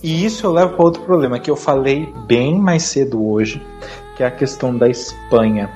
E 0.00 0.24
isso 0.24 0.46
eu 0.46 0.52
levo 0.52 0.74
para 0.74 0.84
outro 0.84 1.02
problema 1.02 1.40
que 1.40 1.50
eu 1.50 1.56
falei 1.56 2.08
bem 2.28 2.56
mais 2.56 2.84
cedo 2.84 3.26
hoje, 3.26 3.60
que 4.20 4.24
é 4.24 4.26
a 4.26 4.30
questão 4.30 4.76
da 4.76 4.86
Espanha. 4.86 5.70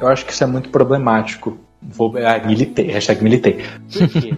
Eu 0.00 0.06
acho 0.06 0.24
que 0.24 0.32
isso 0.32 0.44
é 0.44 0.46
muito 0.46 0.68
problemático. 0.68 1.58
Vou, 1.82 2.14
ah, 2.18 2.38
militei, 2.46 2.86
hashtag 2.86 3.20
militei. 3.20 3.64
Por 3.92 4.08
quê? 4.08 4.36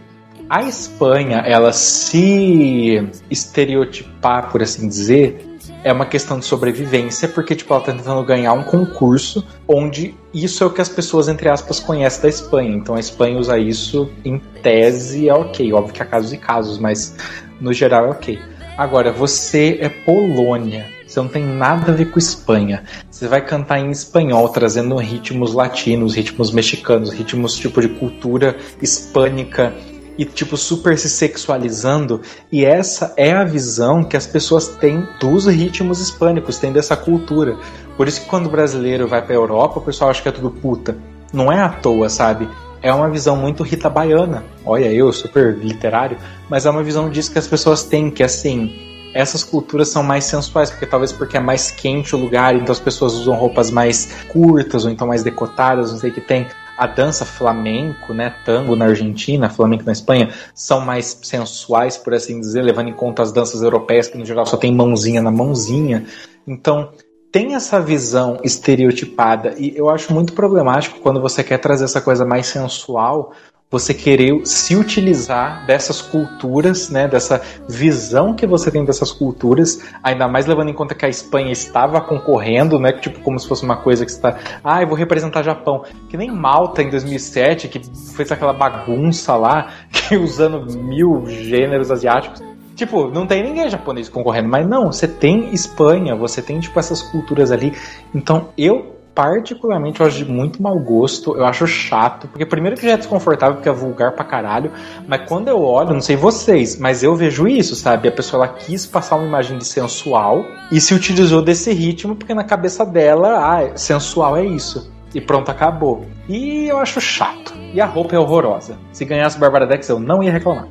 a 0.49 0.63
Espanha, 0.63 1.41
ela 1.41 1.71
se 1.71 3.07
estereotipar, 3.31 4.51
por 4.51 4.63
assim 4.63 4.89
dizer, 4.89 5.47
é 5.85 5.93
uma 5.93 6.07
questão 6.07 6.39
de 6.39 6.47
sobrevivência, 6.47 7.29
porque 7.29 7.55
tipo, 7.55 7.75
ela 7.75 7.83
tá 7.83 7.93
tentando 7.93 8.25
ganhar 8.25 8.55
um 8.55 8.63
concurso 8.63 9.47
onde 9.69 10.15
isso 10.33 10.65
é 10.65 10.67
o 10.67 10.71
que 10.71 10.81
as 10.81 10.89
pessoas, 10.89 11.29
entre 11.29 11.51
aspas, 11.51 11.79
conhecem 11.79 12.23
da 12.23 12.29
Espanha. 12.31 12.75
Então 12.75 12.95
a 12.95 13.01
Espanha 13.01 13.37
usa 13.37 13.59
isso 13.59 14.11
em 14.25 14.39
tese, 14.63 15.29
é 15.29 15.35
ok. 15.35 15.71
Óbvio 15.75 15.93
que 15.93 16.03
há 16.03 16.07
casos 16.07 16.33
e 16.33 16.39
casos, 16.39 16.79
mas 16.79 17.15
no 17.61 17.71
geral 17.75 18.07
é 18.07 18.11
ok. 18.13 18.39
Agora, 18.79 19.13
você 19.13 19.77
é 19.79 19.91
Polônia. 19.91 21.02
Você 21.13 21.21
não 21.21 21.29
tem 21.29 21.45
nada 21.45 21.93
a 21.93 21.95
ver 21.95 22.07
com 22.07 22.19
Espanha. 22.19 22.85
Você 23.11 23.29
vai 23.29 23.45
cantar 23.45 23.79
em 23.79 23.91
espanhol, 23.91 24.49
trazendo 24.49 24.97
ritmos 24.97 25.53
latinos, 25.53 26.15
ritmos 26.15 26.51
mexicanos, 26.51 27.11
ritmos 27.11 27.55
tipo 27.55 27.83
de 27.83 27.89
cultura 27.89 28.57
hispânica 28.81 29.75
e 30.17 30.25
tipo 30.25 30.57
super 30.57 30.97
se 30.97 31.11
sexualizando. 31.11 32.23
E 32.51 32.65
essa 32.65 33.13
é 33.15 33.31
a 33.31 33.45
visão 33.45 34.03
que 34.03 34.17
as 34.17 34.27
pessoas 34.27 34.69
têm 34.69 35.07
dos 35.21 35.45
ritmos 35.47 36.01
hispânicos, 36.01 36.59
têm 36.59 36.73
dessa 36.73 36.97
cultura. 36.97 37.59
Por 37.95 38.09
isso 38.09 38.23
que 38.23 38.29
quando 38.29 38.47
o 38.47 38.51
brasileiro 38.51 39.07
vai 39.07 39.21
para 39.21 39.35
Europa, 39.35 39.81
o 39.81 39.83
pessoal 39.83 40.09
acha 40.09 40.23
que 40.23 40.31
é 40.31 40.33
tudo 40.33 40.51
puta. 40.51 40.97
Não 41.31 41.53
é 41.53 41.61
à 41.61 41.69
toa, 41.69 42.09
sabe? 42.09 42.49
É 42.81 42.91
uma 42.91 43.11
visão 43.11 43.37
muito 43.37 43.63
Rita 43.63 43.91
Baiana. 43.91 44.47
Olha, 44.65 44.91
eu 44.91 45.13
super 45.13 45.55
literário, 45.59 46.17
mas 46.49 46.65
é 46.65 46.71
uma 46.71 46.83
visão 46.83 47.11
disso 47.11 47.31
que 47.31 47.39
as 47.39 47.47
pessoas 47.47 47.85
têm, 47.85 48.11
que 48.11 48.23
assim, 48.23 48.92
essas 49.15 49.45
culturas 49.45 49.89
são 49.89 50.03
mais 50.03 50.25
sensuais, 50.25 50.71
porque 50.71 50.87
talvez 50.87 51.13
porque 51.13 51.37
é 51.37 51.41
mais 51.41 51.71
quente 51.71 52.15
o 52.15 52.19
lugar, 52.19 52.55
então 52.55 52.73
as 52.73 52.81
pessoas 52.81 53.15
usam 53.15 53.35
roupas 53.35 53.71
mais 53.71 54.25
curtas 54.29 54.85
ou 54.85 54.91
então 54.91 55.07
mais 55.07 55.23
decotadas, 55.23 55.93
não 55.93 55.99
sei 55.99 56.11
o 56.11 56.15
que 56.15 56.21
tem. 56.21 56.47
A 56.77 56.87
dança 56.87 57.25
flamenco, 57.25 58.15
né, 58.15 58.35
tango 58.45 58.75
na 58.75 58.87
Argentina, 58.87 59.51
flamenco 59.51 59.85
na 59.85 59.93
Espanha, 59.93 60.31
são 60.55 60.81
mais 60.81 61.19
sensuais, 61.23 61.97
por 61.97 62.15
assim 62.15 62.41
dizer, 62.41 62.63
levando 62.63 62.89
em 62.89 62.95
conta 62.95 63.23
as 63.23 63.31
danças 63.31 63.63
europeias 63.63 64.09
que 64.09 64.17
no 64.17 64.25
geral 64.25 64.47
só 64.47 64.57
tem 64.57 64.75
mãozinha 64.75 65.21
na 65.21 65.31
mãozinha. 65.31 66.07
Então, 66.47 66.91
tem 67.31 67.55
essa 67.55 67.81
visão 67.81 68.39
estereotipada 68.45 69.55
e 69.57 69.77
eu 69.77 69.89
acho 69.89 70.13
muito 70.13 70.35
problemático 70.35 71.01
quando 71.01 71.21
você 71.21 71.43
quer 71.43 71.59
trazer 71.59 71.85
essa 71.85 72.01
coisa 72.01 72.27
mais 72.27 72.47
sensual 72.47 73.33
você 73.73 73.95
querer 73.95 74.45
se 74.45 74.77
utilizar 74.77 75.65
dessas 75.67 76.03
culturas, 76.03 76.91
né, 76.91 77.09
dessa 77.09 77.41
visão 77.67 78.35
que 78.35 78.47
você 78.47 78.71
tem 78.71 78.85
dessas 78.85 79.11
culturas, 79.11 79.83
ainda 80.03 80.29
mais 80.29 80.45
levando 80.45 80.69
em 80.69 80.75
conta 80.75 80.95
que 80.95 81.07
a 81.07 81.09
Espanha 81.09 81.51
estava 81.51 81.99
concorrendo, 82.03 82.79
né, 82.79 82.93
tipo 82.93 83.21
como 83.21 83.41
se 83.41 83.49
fosse 83.49 83.65
uma 83.65 83.77
coisa 83.77 84.05
que 84.05 84.11
está, 84.11 84.37
ah, 84.63 84.83
eu 84.83 84.87
vou 84.87 84.97
representar 84.97 85.43
Japão, 85.43 85.85
que 86.11 86.19
nem 86.19 86.31
Malta 86.31 86.83
em 86.83 86.91
2007 86.91 87.69
que 87.69 87.81
fez 88.15 88.31
aquela 88.31 88.53
bagunça 88.53 89.35
lá, 89.37 89.73
que 89.91 90.17
usando 90.17 90.71
mil 90.79 91.25
gêneros 91.27 91.91
asiáticos. 91.91 92.43
Tipo, 92.75 93.09
não 93.09 93.27
tem 93.27 93.43
ninguém 93.43 93.69
japonês 93.69 94.09
concorrendo, 94.09 94.49
mas 94.49 94.67
não, 94.67 94.91
você 94.91 95.07
tem 95.07 95.53
Espanha, 95.53 96.17
você 96.17 96.43
tem 96.43 96.59
tipo 96.59 96.79
essas 96.79 97.03
culturas 97.03 97.53
ali. 97.53 97.73
Então, 98.15 98.49
eu 98.57 98.97
particularmente 99.15 100.01
eu 100.01 100.07
acho 100.07 100.19
de 100.19 100.25
muito 100.25 100.63
mau 100.63 100.79
gosto, 100.79 101.37
eu 101.37 101.45
acho 101.45 101.67
chato, 101.67 102.27
porque 102.29 102.47
primeiro 102.47 102.77
que 102.77 102.87
já 102.87 102.93
é 102.93 102.97
desconfortável, 102.97 103.57
porque 103.57 103.69
é 103.69 103.73
vulgar 103.73 104.13
pra 104.13 104.25
caralho, 104.25 104.73
mas 105.07 105.29
quando 105.29 105.49
eu 105.49 105.63
olho, 105.63 105.93
não 105.93 106.01
sei 106.01 106.17
vocês, 106.17 106.79
mas 106.79 107.03
eu 107.03 107.15
vejo 107.15 107.47
isso, 107.47 107.75
sabe? 107.77 108.09
A 108.09 108.13
pessoa 108.13 108.45
ela 108.45 108.55
quis 108.55 108.87
passar 108.87 109.17
uma 109.17 109.27
imagem 109.27 109.59
de 109.59 109.67
sensual 109.67 110.45
e 110.71 110.81
se 110.81 110.95
utilizou 110.95 111.43
desse 111.43 111.73
ritmo, 111.73 112.17
porque 112.17 112.35
na 112.35 112.45
cabeça 112.45 112.85
dela, 112.85 113.39
ah, 113.39 113.77
sensual 113.77 114.37
é 114.37 114.45
isso. 114.45 114.91
E 115.15 115.21
pronto, 115.21 115.51
acabou. 115.51 116.07
E 116.27 116.69
eu 116.69 116.79
acho 116.79 116.99
chato. 116.99 117.53
E 117.75 117.81
a 117.81 117.87
roupa 117.87 118.17
é 118.17 118.19
horrorosa. 118.19 118.79
Se 118.93 119.05
ganhasse 119.05 119.39
Barbara 119.39 119.67
Dex, 119.67 119.87
eu 119.89 120.01
não 120.01 120.23
ia 120.23 120.33
reclamar. 120.33 120.69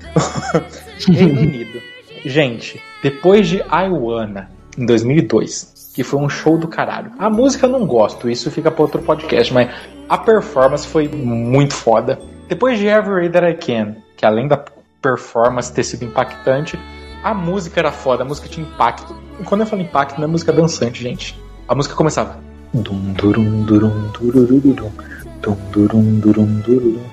Reino 1.08 1.42
Unido. 1.42 1.80
Gente, 2.26 2.82
depois 3.04 3.48
de 3.48 3.58
Iwana, 3.58 4.50
em 4.78 4.86
2002, 4.86 5.70
que 5.94 6.04
foi 6.04 6.20
um 6.20 6.30
show 6.30 6.58
do 6.58 6.68
caralho. 6.68 7.12
A 7.20 7.30
música 7.30 7.66
eu 7.66 7.70
não 7.70 7.86
gosto, 7.86 8.30
isso 8.30 8.50
fica 8.50 8.72
para 8.72 8.82
outro 8.82 9.02
podcast, 9.02 9.54
mas 9.54 9.70
a 10.08 10.18
performance 10.18 10.88
foi 10.88 11.08
muito 11.08 11.74
foda. 11.74 12.20
Depois 12.48 12.80
de 12.80 12.88
Every 12.88 13.22
Way 13.22 13.30
That 13.30 13.48
I 13.48 13.54
Can, 13.56 13.96
que 14.16 14.26
além 14.26 14.48
da 14.48 14.64
performance 15.02 15.72
ter 15.72 15.84
sido 15.84 16.06
impactante, 16.06 16.80
a 17.24 17.34
música 17.34 17.80
era 17.80 17.92
foda, 17.92 18.24
a 18.24 18.26
música 18.26 18.48
tinha 18.48 18.66
impacto. 18.66 19.16
E 19.40 19.44
quando 19.44 19.62
eu 19.62 19.68
falo 19.68 19.82
impacto, 19.82 20.18
não 20.18 20.26
é 20.26 20.28
música 20.28 20.52
dançante, 20.52 21.02
gente. 21.02 21.40
A 21.68 21.76
música 21.76 21.96
começava. 21.96 22.40
Dum 22.74 23.14
durum 23.14 23.64
durum 23.64 24.12
durururum. 24.14 24.92
Dum 25.42 25.58
durum 25.72 26.20
durum 26.20 26.60
dururum. 26.62 27.04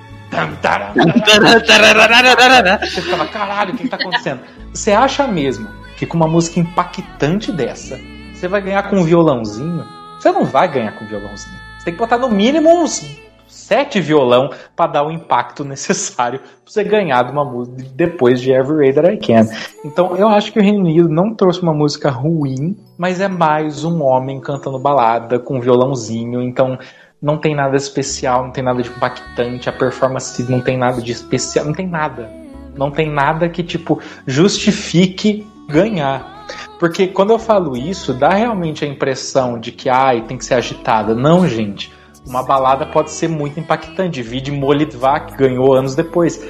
Você 2.85 3.01
ficava, 3.01 3.25
caralho, 3.27 3.73
o 3.73 3.77
que, 3.77 3.83
que 3.83 3.89
tá 3.89 3.97
acontecendo? 3.97 4.41
Você 4.73 4.91
acha 4.91 5.27
mesmo 5.27 5.67
que 5.97 6.05
com 6.05 6.15
uma 6.15 6.27
música 6.27 6.59
impactante 6.59 7.51
dessa, 7.51 7.99
você 8.39 8.47
vai 8.47 8.61
ganhar 8.61 8.89
com 8.89 8.95
um 8.95 9.03
violãozinho? 9.03 9.85
Você 10.17 10.31
não 10.31 10.45
vai 10.45 10.65
ganhar 10.69 10.93
com 10.93 11.03
um 11.03 11.07
violãozinho. 11.07 11.57
Você 11.77 11.85
tem 11.85 11.93
que 11.93 11.99
botar 11.99 12.17
no 12.17 12.29
mínimo 12.29 12.69
uns 12.69 13.19
sete 13.49 13.99
violão 13.99 14.49
para 14.75 14.91
dar 14.91 15.03
o 15.05 15.11
impacto 15.11 15.63
necessário 15.65 16.39
para 16.39 16.47
você 16.65 16.83
ganhar 16.83 17.23
de 17.23 17.33
uma 17.33 17.43
música 17.43 17.83
depois 17.95 18.39
de 18.39 18.51
Every 18.51 18.77
Way 18.77 18.93
That 18.93 19.13
I 19.13 19.17
Can. 19.17 19.49
Então 19.83 20.15
eu 20.15 20.29
acho 20.29 20.53
que 20.53 20.59
o 20.59 20.61
Reino 20.61 20.79
Unido 20.79 21.09
não 21.09 21.33
trouxe 21.35 21.61
uma 21.61 21.73
música 21.73 22.09
ruim, 22.09 22.77
mas 22.97 23.19
é 23.19 23.27
mais 23.27 23.83
um 23.83 24.01
homem 24.01 24.39
cantando 24.39 24.79
balada 24.79 25.37
com 25.37 25.57
um 25.57 25.59
violãozinho. 25.59 26.41
Então 26.41 26.79
não 27.21 27.37
tem 27.37 27.53
nada 27.53 27.75
especial, 27.75 28.45
não 28.45 28.51
tem 28.51 28.63
nada 28.63 28.81
de 28.81 28.89
impactante, 28.89 29.67
a 29.67 29.73
performance 29.73 30.49
não 30.49 30.61
tem 30.61 30.77
nada 30.77 31.01
de 31.01 31.11
especial, 31.11 31.65
não 31.65 31.73
tem 31.73 31.87
nada. 31.87 32.29
Não 32.73 32.89
tem 32.89 33.11
nada 33.11 33.49
que 33.49 33.63
tipo 33.63 33.99
justifique 34.25 35.45
ganhar. 35.67 36.38
Porque 36.79 37.07
quando 37.07 37.31
eu 37.31 37.39
falo 37.39 37.75
isso, 37.75 38.13
dá 38.13 38.29
realmente 38.29 38.83
a 38.83 38.87
impressão 38.87 39.59
de 39.59 39.71
que 39.71 39.89
ai, 39.89 40.21
tem 40.21 40.37
que 40.37 40.45
ser 40.45 40.55
agitada. 40.55 41.13
Não, 41.13 41.47
gente. 41.47 41.91
Uma 42.25 42.43
balada 42.43 42.85
pode 42.85 43.11
ser 43.11 43.27
muito 43.27 43.59
impactante. 43.59 44.21
Vide 44.21 44.51
Molitva, 44.51 45.19
que 45.21 45.35
ganhou 45.35 45.73
anos 45.73 45.95
depois. 45.95 46.41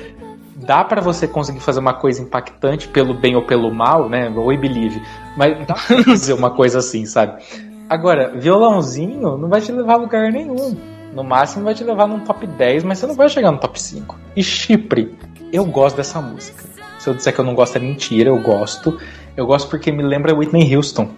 Dá 0.56 0.84
para 0.84 1.02
você 1.02 1.28
conseguir 1.28 1.62
fazer 1.62 1.80
uma 1.80 1.94
coisa 1.94 2.22
impactante 2.22 2.88
pelo 2.88 3.14
bem 3.14 3.36
ou 3.36 3.44
pelo 3.44 3.74
mal, 3.74 4.10
né? 4.10 4.30
Oi, 4.30 4.58
believe. 4.58 5.02
Mas 5.38 5.58
dá 5.66 5.74
pra 5.74 6.04
fazer 6.04 6.34
uma 6.34 6.52
coisa 6.52 6.80
assim, 6.80 7.06
sabe? 7.06 7.42
Agora, 7.90 8.38
violãozinho 8.38 9.38
não 9.38 9.50
vai 9.50 9.62
te 9.62 9.72
levar 9.72 9.94
a 9.94 9.98
lugar 9.98 10.32
nenhum. 10.32 10.78
No 11.14 11.24
máximo 11.24 11.66
vai 11.66 11.74
te 11.74 11.84
levar 11.84 12.08
num 12.08 12.20
top 12.20 12.46
10, 12.46 12.84
mas 12.84 13.00
você 13.00 13.08
não 13.08 13.16
vai 13.16 13.30
chegar 13.30 13.52
no 13.52 13.58
top 13.58 13.82
5. 13.82 14.16
E 14.36 14.44
Chipre, 14.44 15.18
eu 15.52 15.66
gosto 15.66 15.96
dessa 15.96 16.22
música. 16.22 16.64
Se 17.00 17.10
eu 17.10 17.14
disser 17.14 17.34
que 17.34 17.40
eu 17.40 17.46
não 17.46 17.56
gosto 17.56 17.78
é 17.78 17.80
mentira, 17.80 18.30
eu 18.30 18.40
gosto. 18.42 19.00
Eu 19.36 19.46
gosto 19.46 19.70
porque 19.70 19.92
me 19.92 20.04
lembra 20.04 20.36
Whitney 20.36 20.76
Houston. 20.76 21.10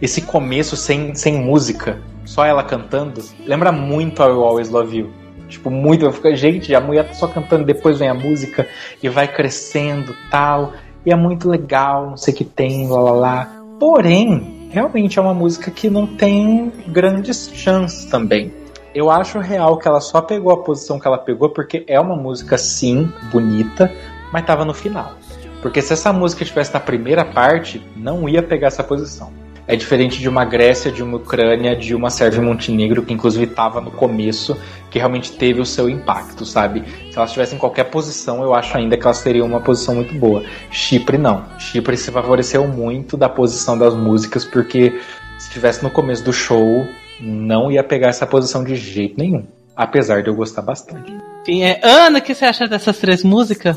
Esse 0.00 0.22
começo 0.22 0.76
sem, 0.76 1.14
sem 1.14 1.38
música, 1.38 2.00
só 2.24 2.44
ela 2.44 2.62
cantando, 2.62 3.22
lembra 3.46 3.70
muito 3.70 4.22
a 4.22 4.26
I 4.26 4.30
Always 4.30 4.70
Love 4.70 4.98
You. 4.98 5.10
Tipo, 5.48 5.68
muito. 5.68 6.04
Eu 6.04 6.12
fico, 6.12 6.34
gente, 6.34 6.74
a 6.74 6.80
mulher 6.80 7.08
tá 7.08 7.14
só 7.14 7.26
cantando, 7.26 7.64
depois 7.64 7.98
vem 7.98 8.08
a 8.08 8.14
música 8.14 8.66
e 9.02 9.08
vai 9.08 9.28
crescendo 9.28 10.14
tal. 10.30 10.72
E 11.04 11.12
é 11.12 11.16
muito 11.16 11.48
legal, 11.48 12.10
não 12.10 12.16
sei 12.16 12.32
o 12.32 12.36
que 12.36 12.44
tem, 12.44 12.88
lá 12.88 13.00
lá 13.00 13.12
lá. 13.12 13.62
Porém, 13.78 14.68
realmente 14.70 15.18
é 15.18 15.22
uma 15.22 15.34
música 15.34 15.70
que 15.70 15.90
não 15.90 16.06
tem 16.06 16.72
grandes 16.86 17.50
chances 17.52 18.04
também. 18.04 18.52
Eu 18.94 19.10
acho 19.10 19.38
real 19.38 19.78
que 19.78 19.88
ela 19.88 20.00
só 20.00 20.20
pegou 20.20 20.52
a 20.52 20.62
posição 20.62 20.98
que 20.98 21.06
ela 21.06 21.18
pegou 21.18 21.50
porque 21.50 21.84
é 21.86 21.98
uma 21.98 22.16
música, 22.16 22.58
sim, 22.58 23.12
bonita, 23.32 23.92
mas 24.32 24.44
tava 24.44 24.64
no 24.64 24.74
final. 24.74 25.12
Porque 25.60 25.82
se 25.82 25.92
essa 25.92 26.12
música 26.12 26.42
estivesse 26.42 26.72
na 26.72 26.80
primeira 26.80 27.24
parte, 27.24 27.82
não 27.96 28.28
ia 28.28 28.42
pegar 28.42 28.68
essa 28.68 28.82
posição. 28.82 29.32
É 29.70 29.76
diferente 29.76 30.18
de 30.18 30.28
uma 30.28 30.44
Grécia, 30.44 30.90
de 30.90 31.00
uma 31.00 31.18
Ucrânia, 31.18 31.76
de 31.76 31.94
uma 31.94 32.10
Sérvia 32.10 32.40
e 32.40 32.44
Montenegro, 32.44 33.04
que 33.04 33.12
inclusive 33.12 33.44
estava 33.44 33.80
no 33.80 33.92
começo, 33.92 34.56
que 34.90 34.98
realmente 34.98 35.30
teve 35.30 35.60
o 35.60 35.64
seu 35.64 35.88
impacto, 35.88 36.44
sabe? 36.44 36.82
Se 37.10 37.16
elas 37.16 37.30
estivessem 37.30 37.56
em 37.56 37.60
qualquer 37.60 37.84
posição, 37.84 38.42
eu 38.42 38.52
acho 38.52 38.76
ainda 38.76 38.96
que 38.96 39.04
elas 39.04 39.22
teriam 39.22 39.46
uma 39.46 39.60
posição 39.60 39.94
muito 39.94 40.12
boa. 40.14 40.42
Chipre 40.72 41.16
não. 41.16 41.44
Chipre 41.56 41.96
se 41.96 42.10
favoreceu 42.10 42.66
muito 42.66 43.16
da 43.16 43.28
posição 43.28 43.78
das 43.78 43.94
músicas, 43.94 44.44
porque 44.44 44.98
se 45.38 45.46
estivesse 45.46 45.84
no 45.84 45.90
começo 45.90 46.24
do 46.24 46.32
show, 46.32 46.84
não 47.20 47.70
ia 47.70 47.84
pegar 47.84 48.08
essa 48.08 48.26
posição 48.26 48.64
de 48.64 48.74
jeito 48.74 49.16
nenhum. 49.18 49.46
Apesar 49.76 50.20
de 50.20 50.28
eu 50.28 50.34
gostar 50.34 50.62
bastante. 50.62 51.16
Sim, 51.46 51.62
é. 51.62 51.80
Ana, 51.82 52.18
o 52.18 52.22
que 52.22 52.34
você 52.34 52.44
acha 52.44 52.66
dessas 52.66 52.98
três 52.98 53.22
músicas? 53.22 53.76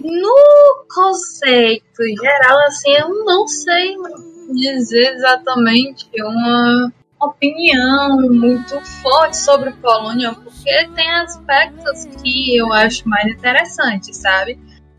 No 0.00 0.45
conceito 0.92 2.02
geral, 2.20 2.58
assim, 2.66 2.92
eu 2.92 3.24
não 3.24 3.46
sei 3.46 3.96
dizer 4.52 5.14
exatamente 5.14 6.08
uma 6.20 6.92
opinião 7.20 8.20
muito 8.30 8.80
forte 9.02 9.36
sobre 9.36 9.72
Polônia, 9.72 10.32
porque 10.34 10.88
tem 10.94 11.10
aspectos 11.12 12.06
que 12.22 12.56
eu 12.56 12.72
acho 12.72 13.08
mais 13.08 13.26
interessantes, 13.26 14.16
sabe? 14.16 14.58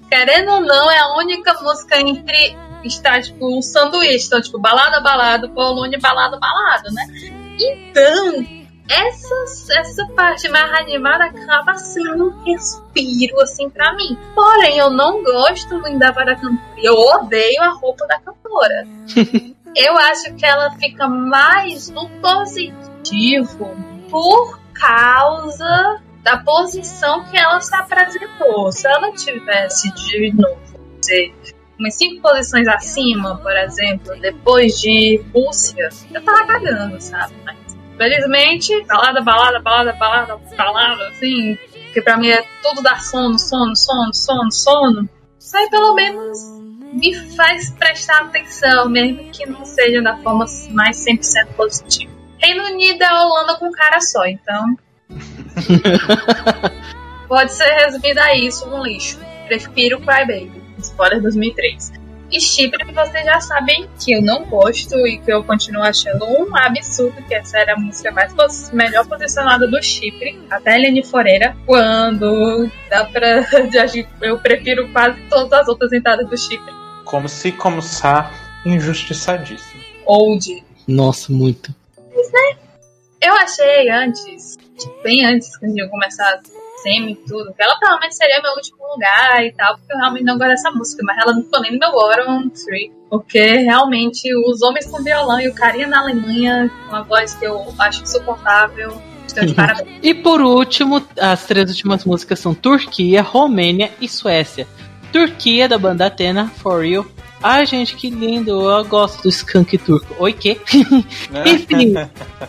Querendo 0.10 0.52
ou 0.52 0.62
não, 0.62 0.90
é 0.90 1.00
a 1.00 1.18
única 1.18 1.54
música 1.62 2.00
entre 2.00 2.56
está 2.84 3.22
tipo 3.22 3.58
um 3.58 3.62
sanduíche, 3.62 4.28
então 4.28 4.42
tipo 4.42 4.60
balada, 4.60 5.02
balada, 5.02 5.50
Polônia, 5.50 6.00
balada, 6.00 6.38
balada, 6.38 6.90
né? 6.92 7.08
Então, 7.60 8.57
essa, 8.90 9.36
essa 9.80 10.08
parte 10.16 10.48
mais 10.50 10.72
animada 10.74 11.26
acaba 11.26 11.76
sendo 11.76 12.30
um 12.30 12.44
respiro, 12.44 13.42
assim, 13.42 13.70
para 13.70 13.94
mim. 13.96 14.18
Porém, 14.34 14.78
eu 14.78 14.90
não 14.90 15.24
gosto 15.24 15.80
muito 15.80 16.00
da 16.00 16.14
para 16.14 16.36
cantora. 16.36 16.62
Eu 16.78 16.94
odeio 16.94 17.62
a 17.64 17.70
roupa 17.70 18.08
da 18.08 18.20
cantora. 18.20 18.88
eu 19.76 19.98
acho 19.98 20.34
que 20.36 20.46
ela 20.46 20.72
fica 20.72 21.08
mais 21.08 21.90
no 21.90 22.10
positivo 22.22 23.76
por 24.10 24.60
causa 24.74 26.02
da 26.24 26.38
posição 26.38 27.24
que 27.26 27.38
ela 27.38 27.60
se 27.60 27.76
apresentou. 27.76 28.72
Se 28.72 28.88
ela 28.88 29.12
tivesse 29.12 29.94
de 29.94 30.34
novo, 30.34 30.60
dizer, 31.00 31.34
umas 31.80 31.96
cinco 31.96 32.22
posições 32.22 32.68
acima, 32.68 33.38
por 33.38 33.56
exemplo, 33.56 34.20
depois 34.20 34.80
de 34.80 35.24
Rússia, 35.34 35.90
eu 36.14 36.22
tava 36.24 36.46
cagando, 36.46 37.00
sabe? 37.00 37.34
Felizmente, 37.98 38.86
balada, 38.86 39.22
balada, 39.22 39.60
balada, 39.60 39.94
balada, 39.94 40.40
balada, 40.56 41.08
assim, 41.10 41.58
que 41.94 42.02
pra 42.02 42.18
mim 42.18 42.30
é 42.30 42.44
tudo 42.62 42.84
dar 42.84 43.02
sono, 43.02 43.40
sono, 43.40 43.76
sono, 43.76 44.14
sono, 44.14 44.52
sono. 44.52 45.10
Isso 45.40 45.58
aí 45.58 45.70
pelo 45.70 45.96
menos 45.96 46.38
me 46.94 47.16
faz 47.36 47.72
prestar 47.72 48.22
atenção, 48.22 48.88
mesmo 48.88 49.30
que 49.32 49.48
não 49.48 49.66
seja 49.66 50.02
da 50.02 50.16
forma 50.18 50.46
mais 50.72 51.04
100% 51.06 51.48
positiva. 51.56 52.12
Reino 52.38 52.66
Unido 52.66 53.02
é 53.02 53.14
Holanda 53.14 53.56
com 53.56 53.72
cara 53.72 54.00
só, 54.00 54.26
então. 54.26 54.78
pode 57.28 57.52
ser 57.52 57.66
resumido 57.66 58.20
a 58.20 58.36
isso, 58.36 58.70
um 58.70 58.84
lixo. 58.84 59.20
Prefiro 59.48 60.00
Cry 60.00 60.26
Baby, 60.26 60.62
spoiler 60.80 61.22
2003. 61.22 61.94
E 62.30 62.42
Chipre, 62.42 62.92
vocês 62.94 63.26
já 63.26 63.40
sabem 63.40 63.88
que 64.04 64.12
eu 64.12 64.22
não 64.22 64.44
gosto 64.46 64.96
e 65.08 65.18
que 65.18 65.32
eu 65.32 65.44
continuo 65.46 65.82
achando 65.82 66.26
um 66.26 66.56
absurdo 66.58 67.24
que 67.24 67.34
essa 67.34 67.58
era 67.58 67.74
a 67.74 67.80
música 67.80 68.12
mais 68.12 68.34
melhor 68.74 69.08
posicionada 69.08 69.66
do 69.66 69.82
Chipre. 69.82 70.38
Até 70.50 70.72
a 70.72 70.76
Helene 70.76 71.06
Foreira, 71.06 71.56
quando 71.66 72.70
dá 72.90 73.06
pra. 73.06 73.46
Eu 74.22 74.40
prefiro 74.40 74.92
quase 74.92 75.22
todas 75.30 75.54
as 75.54 75.68
outras 75.70 75.94
entradas 75.94 76.28
do 76.30 76.38
Chipre. 76.38 76.74
Como 77.06 77.30
se 77.30 77.52
começar 77.54 78.34
injustiçadíssimo. 78.66 79.82
Old. 80.06 80.64
Nossa, 80.86 81.32
muito. 81.32 81.74
Eu 83.22 83.34
achei 83.34 83.90
antes, 83.90 84.58
tipo, 84.78 85.04
bem 85.04 85.26
antes 85.26 85.58
que 85.58 85.82
eu 85.82 85.90
começar 85.90 86.40
semi 86.82 87.14
e 87.14 87.16
tudo, 87.16 87.54
ela 87.58 87.78
provavelmente 87.78 88.16
seria 88.16 88.42
meu 88.42 88.54
último 88.54 88.78
lugar 88.94 89.46
e 89.46 89.52
tal, 89.54 89.78
porque 89.78 89.94
eu 89.94 89.98
realmente 89.98 90.24
não 90.24 90.38
gosto 90.38 90.50
dessa 90.50 90.72
música, 90.72 91.04
mas 91.06 91.18
ela 91.18 91.34
não 91.34 91.44
ficou 91.44 91.62
nem 91.62 91.74
no 91.74 91.80
meu 91.80 91.92
bottom 91.92 92.50
3, 92.50 92.92
porque 93.10 93.42
realmente 93.58 94.30
os 94.36 94.62
homens 94.62 94.86
com 94.88 95.04
violão 95.04 95.40
e 95.40 95.48
o 95.48 95.54
carinha 95.54 95.88
na 95.88 96.02
Alemanha, 96.02 96.70
com 96.70 96.96
uma 96.96 97.04
voz 97.04 97.34
que 97.36 97.46
eu 97.46 97.74
acho 97.80 98.04
insuportável. 98.04 99.02
E 100.02 100.16
por 100.16 100.42
último, 100.42 101.06
as 101.20 101.46
três 101.46 101.70
últimas 101.70 102.04
músicas 102.06 102.40
são 102.40 102.56
Turquia, 102.56 103.22
Romênia 103.22 103.92
e 104.02 104.10
Suécia. 104.10 104.68
Turquia 105.12 105.68
da 105.68 105.78
banda 105.78 106.08
Atena, 106.08 106.48
For 106.58 106.82
Real. 106.82 107.06
Ai, 107.42 107.66
gente, 107.66 107.96
que 107.96 108.10
lindo. 108.10 108.52
Eu 108.70 108.86
gosto 108.86 109.24
do 109.24 109.30
skunk 109.30 109.78
turco. 109.78 110.16
Oi, 110.20 110.34
que? 110.34 110.60
Enfim, 111.46 111.94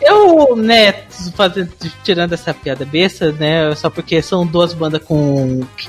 eu, 0.00 0.56
né, 0.56 0.92
fazendo, 1.34 1.72
tirando 2.02 2.32
essa 2.32 2.54
piada 2.54 2.84
besta, 2.84 3.32
né, 3.32 3.74
só 3.74 3.90
porque 3.90 4.20
são 4.22 4.46
duas 4.46 4.72
bandas 4.72 5.02
com 5.02 5.60
que 5.76 5.88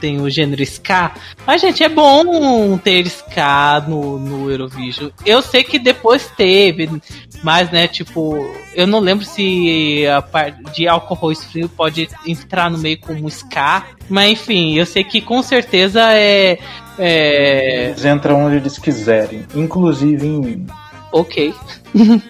tem 0.00 0.20
o 0.20 0.30
gênero 0.30 0.62
ska. 0.62 1.12
Mas, 1.46 1.60
gente, 1.60 1.84
é 1.84 1.88
bom 1.88 2.78
ter 2.78 3.06
ska 3.06 3.84
no, 3.86 4.18
no 4.18 4.50
Eurovision. 4.50 5.10
Eu 5.24 5.42
sei 5.42 5.62
que 5.62 5.78
depois 5.78 6.26
teve, 6.36 6.88
mas, 7.42 7.70
né, 7.70 7.86
tipo, 7.86 8.34
eu 8.74 8.86
não 8.86 8.98
lembro 8.98 9.24
se 9.24 10.06
a 10.06 10.22
parte 10.22 10.62
de 10.72 10.88
álcool 10.88 11.34
frio 11.34 11.68
pode 11.68 12.08
entrar 12.26 12.70
no 12.70 12.78
meio 12.78 12.98
como 12.98 13.28
ska. 13.28 13.84
Mas, 14.08 14.32
enfim, 14.32 14.74
eu 14.74 14.86
sei 14.86 15.04
que 15.04 15.20
com 15.20 15.42
certeza 15.42 16.12
é. 16.14 16.58
É 17.00 17.86
Eles 17.88 18.04
entram 18.04 18.44
onde 18.46 18.56
eles 18.56 18.78
quiserem, 18.78 19.44
inclusive 19.54 20.26
em 20.26 20.40
mim. 20.40 20.66
Ok. 21.12 21.52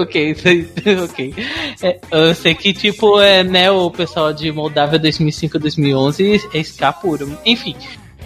ok, 0.00 0.36
ok. 1.04 1.34
É, 1.82 1.98
eu 2.10 2.34
sei 2.34 2.54
que, 2.54 2.72
tipo, 2.72 3.20
é, 3.20 3.42
né, 3.42 3.70
o 3.70 3.90
pessoal 3.90 4.32
de 4.32 4.50
Moldávia 4.52 4.98
2005 4.98 5.58
2011 5.58 6.42
é 6.52 6.58
ska 6.60 6.92
puro. 6.92 7.36
Enfim, 7.44 7.74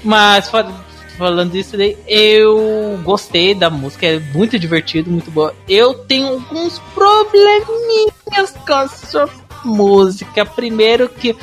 mas 0.02 0.48
fa- 0.48 0.70
falando 1.18 1.52
disso 1.52 1.76
daí, 1.76 1.96
eu 2.06 2.98
gostei 3.04 3.54
da 3.54 3.70
música, 3.70 4.06
é 4.06 4.18
muito 4.34 4.58
divertido, 4.58 5.10
muito 5.10 5.30
boa. 5.30 5.54
Eu 5.68 5.94
tenho 5.94 6.28
alguns 6.28 6.78
probleminhas 6.94 8.54
com 8.66 8.74
essa 8.74 9.28
música. 9.64 10.44
Primeiro 10.44 11.08
que 11.08 11.36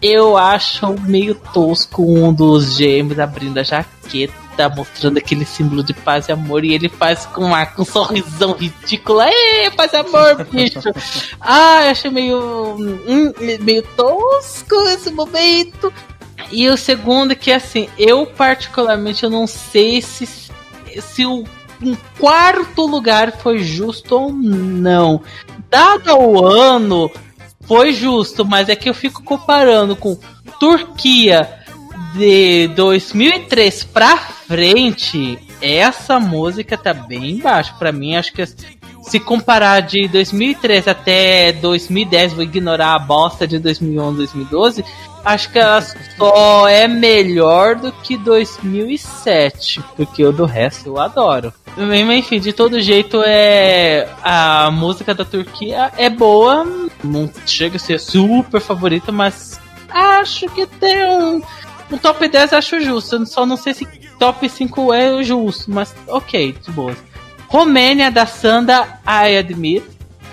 eu 0.00 0.36
acho 0.36 0.94
meio 1.02 1.34
tosco 1.34 2.02
um 2.02 2.32
dos 2.32 2.76
gêmeos 2.76 3.18
abrindo 3.18 3.58
a 3.58 3.62
jaqueta, 3.62 4.68
mostrando 4.74 5.18
aquele 5.18 5.44
símbolo 5.44 5.82
de 5.82 5.94
paz 5.94 6.28
e 6.28 6.32
amor, 6.32 6.64
e 6.64 6.74
ele 6.74 6.88
faz 6.88 7.26
com, 7.26 7.44
uma, 7.44 7.66
com 7.66 7.82
um 7.82 7.84
sorrisão 7.84 8.52
ridículo. 8.52 9.22
Ê, 9.22 9.70
paz 9.70 9.92
e 9.92 9.96
amor, 9.96 10.44
bicho! 10.50 10.80
ah, 11.40 11.84
eu 11.84 11.90
achei 11.90 12.10
meio, 12.10 12.76
hum, 12.78 13.32
meio 13.60 13.82
tosco 13.96 14.74
esse 14.88 15.10
momento. 15.10 15.92
E 16.50 16.68
o 16.68 16.76
segundo 16.76 17.34
que, 17.34 17.50
assim, 17.50 17.88
eu 17.98 18.26
particularmente 18.26 19.24
eu 19.24 19.30
não 19.30 19.46
sei 19.46 20.00
se, 20.00 20.26
se 21.00 21.26
o 21.26 21.44
um 21.82 21.96
quarto 22.18 22.86
lugar 22.86 23.32
foi 23.32 23.58
justo 23.58 24.14
ou 24.14 24.32
não. 24.32 25.22
Dado 25.68 26.16
o 26.16 26.46
ano, 26.46 27.10
foi 27.66 27.92
justo, 27.92 28.44
mas 28.44 28.68
é 28.68 28.76
que 28.76 28.88
eu 28.88 28.94
fico 28.94 29.22
comparando 29.22 29.96
com 29.96 30.18
Turquia 30.58 31.48
de 32.14 32.68
2003 32.68 33.84
pra 33.84 34.16
frente. 34.16 35.38
Essa 35.60 36.18
música 36.20 36.76
tá 36.76 36.92
bem 36.92 37.38
baixo. 37.38 37.74
Pra 37.78 37.92
mim, 37.92 38.14
acho 38.14 38.32
que 38.32 38.44
se 39.02 39.20
comparar 39.20 39.80
de 39.80 40.08
2003 40.08 40.88
até 40.88 41.52
2010, 41.52 42.32
vou 42.32 42.42
ignorar 42.42 42.94
a 42.94 42.98
bosta 42.98 43.46
de 43.46 43.58
2011, 43.58 44.16
2012. 44.16 44.84
Acho 45.24 45.50
que 45.50 45.58
ela 45.58 45.82
só 46.16 46.68
é 46.68 46.86
melhor 46.86 47.74
do 47.74 47.90
que 47.90 48.16
2007, 48.16 49.82
porque 49.96 50.24
o 50.24 50.32
do 50.32 50.44
resto 50.44 50.88
eu 50.88 51.00
adoro. 51.00 51.52
Enfim, 51.76 52.40
de 52.40 52.52
todo 52.52 52.80
jeito 52.80 53.22
é 53.24 54.08
a 54.22 54.70
música 54.70 55.14
da 55.14 55.24
Turquia 55.24 55.92
é 55.96 56.08
boa, 56.08 56.64
não 57.06 57.30
chega 57.46 57.76
a 57.76 57.80
ser 57.80 57.98
super 57.98 58.60
favorita, 58.60 59.10
mas 59.10 59.60
acho 59.88 60.48
que 60.50 60.66
tem 60.66 61.06
um, 61.06 61.42
um 61.90 61.98
top 61.98 62.28
10 62.28 62.52
acho 62.52 62.80
justo. 62.80 63.24
Só 63.26 63.46
não 63.46 63.56
sei 63.56 63.74
se 63.74 63.86
top 64.18 64.48
5 64.48 64.92
é 64.92 65.22
justo, 65.22 65.70
mas 65.70 65.94
ok, 66.06 66.52
de 66.52 66.70
boa. 66.70 66.96
Romênia 67.48 68.10
da 68.10 68.26
Sanda, 68.26 69.00
I 69.06 69.36
admit. 69.36 69.84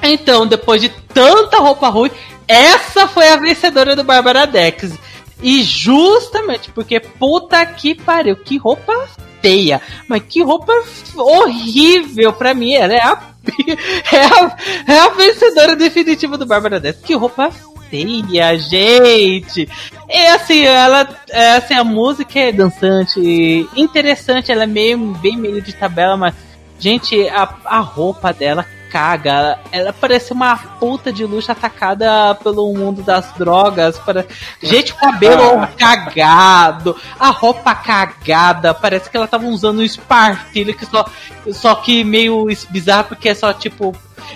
Então, 0.02 0.46
depois 0.46 0.82
de 0.82 0.90
tanta 0.90 1.60
roupa 1.60 1.88
ruim, 1.90 2.12
essa 2.48 3.08
foi 3.08 3.30
a 3.30 3.38
vencedora 3.38 3.96
do 3.96 4.04
Bárbara 4.04 4.46
Dex. 4.46 4.98
E 5.42 5.62
justamente 5.64 6.72
porque 6.72 7.00
puta 7.00 7.66
que 7.66 7.96
pariu, 7.96 8.36
que 8.36 8.58
roupa 8.58 9.08
feia, 9.42 9.82
mas 10.08 10.24
que 10.28 10.42
roupa 10.42 10.74
horrível 11.16 12.32
pra 12.34 12.54
mim. 12.54 12.74
Ela 12.74 12.94
é 12.94 13.02
a, 13.02 13.33
é 14.12 14.26
a, 14.26 14.58
é 14.88 15.00
a 15.00 15.10
vencedora 15.10 15.76
definitiva 15.76 16.38
do 16.38 16.46
Bárbara 16.46 16.80
Dex. 16.80 17.00
Que 17.04 17.14
roupa 17.14 17.52
feia, 17.90 18.58
gente. 18.58 19.70
E 20.10 20.28
assim, 20.28 20.64
ela, 20.64 21.08
é, 21.30 21.54
assim, 21.54 21.76
a 21.76 21.84
música 21.84 22.40
é 22.40 22.52
dançante, 22.52 23.68
interessante, 23.76 24.52
ela 24.52 24.64
é 24.64 24.68
meio, 24.68 24.98
bem 25.16 25.38
meio 25.38 25.62
de 25.62 25.74
tabela, 25.74 26.18
mas, 26.18 26.34
gente, 26.80 27.28
a, 27.30 27.56
a 27.66 27.80
roupa 27.80 28.34
dela 28.34 28.66
caga. 28.94 29.58
Ela 29.72 29.92
parece 29.92 30.32
uma 30.32 30.56
puta 30.56 31.12
de 31.12 31.26
luxo 31.26 31.52
atacada 31.52 32.36
pelo 32.36 32.72
mundo 32.72 33.02
das 33.02 33.32
drogas. 33.34 33.98
Para... 33.98 34.24
Gente, 34.62 34.94
o 34.94 34.96
cabelo 34.96 35.68
cagado, 35.76 36.96
a 37.20 37.32
roupa 37.32 37.74
cagada. 37.74 38.72
Parece 38.72 39.10
que 39.10 39.18
ela 39.18 39.28
tava 39.28 39.48
usando 39.48 39.80
um 39.80 39.84
espartilho 39.84 40.76
que 40.76 40.86
só, 40.86 41.06
só 41.52 41.74
que 41.74 42.04
meio 42.04 42.46
bizarro 42.70 43.06
porque 43.06 43.30
é 43.30 43.34
só 43.34 43.52
tipo. 43.52 43.96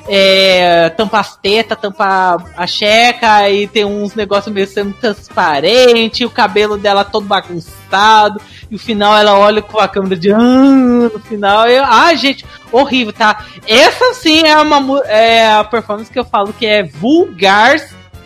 É, 0.09 0.89
tampa 0.89 1.19
as 1.19 1.37
tetas, 1.37 1.77
tampa 1.79 2.37
a 2.57 2.67
checa 2.67 3.49
e 3.49 3.67
tem 3.67 3.85
uns 3.85 4.15
negócios 4.15 4.53
meio 4.53 4.67
sendo 4.67 4.93
transparente, 4.93 6.25
o 6.25 6.29
cabelo 6.29 6.77
dela 6.77 7.05
todo 7.05 7.25
bagunçado, 7.25 7.76
e 7.91 8.73
no 8.73 8.79
final 8.79 9.17
ela 9.17 9.37
olha 9.37 9.61
com 9.61 9.79
a 9.79 9.87
câmera 9.87 10.15
de 10.15 10.31
ah, 10.31 10.37
no 10.37 11.19
final, 11.19 11.67
eu, 11.67 11.83
ah, 11.83 12.13
gente, 12.15 12.45
horrível, 12.71 13.13
tá? 13.13 13.45
Essa 13.65 14.13
sim 14.13 14.43
é 14.45 14.57
uma 14.57 15.01
é 15.05 15.53
a 15.53 15.63
performance 15.63 16.11
que 16.11 16.19
eu 16.19 16.25
falo 16.25 16.53
que 16.53 16.65
é 16.65 16.83
vulgar 16.83 17.77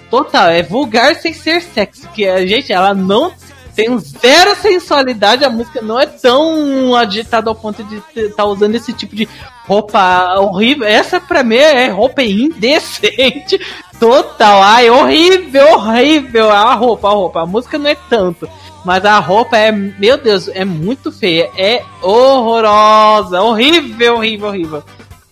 total, 0.10 0.50
é 0.50 0.62
vulgar 0.62 1.16
sem 1.16 1.34
ser 1.34 1.62
sexy, 1.62 2.08
que 2.10 2.28
a 2.28 2.46
gente, 2.46 2.74
ela 2.74 2.94
não 2.94 3.32
tem 3.76 3.98
zero 4.00 4.56
sensualidade, 4.56 5.46
a 5.46 5.50
música 5.50 5.82
não 5.82 6.00
é 6.00 6.06
tão 6.06 6.96
agitada 6.96 7.50
ao 7.50 7.56
ponto 7.56 7.84
de 7.84 7.98
estar 7.98 8.36
tá 8.36 8.46
usando 8.46 8.76
esse 8.76 8.94
tipo 8.94 9.16
de 9.16 9.28
roupa 9.66 10.40
horrível. 10.40 10.88
Essa 10.88 11.20
pra 11.20 11.44
mim 11.44 11.56
é 11.56 11.88
roupa 11.88 12.22
indecente. 12.22 13.60
Total. 14.00 14.62
Ai, 14.64 14.90
horrível, 14.90 15.74
horrível. 15.74 16.52
A 16.52 16.74
roupa, 16.74 17.08
a 17.08 17.12
roupa. 17.12 17.42
A 17.42 17.46
música 17.46 17.78
não 17.78 17.90
é 17.90 17.96
tanto. 18.10 18.50
Mas 18.84 19.06
a 19.06 19.20
roupa 19.20 19.58
é, 19.58 19.72
meu 19.72 20.18
Deus, 20.18 20.48
é 20.48 20.66
muito 20.66 21.12
feia. 21.12 21.50
É 21.56 21.84
horrorosa. 22.02 23.42
Horrível, 23.42 24.16
horrível, 24.16 24.48
horrível. 24.48 24.84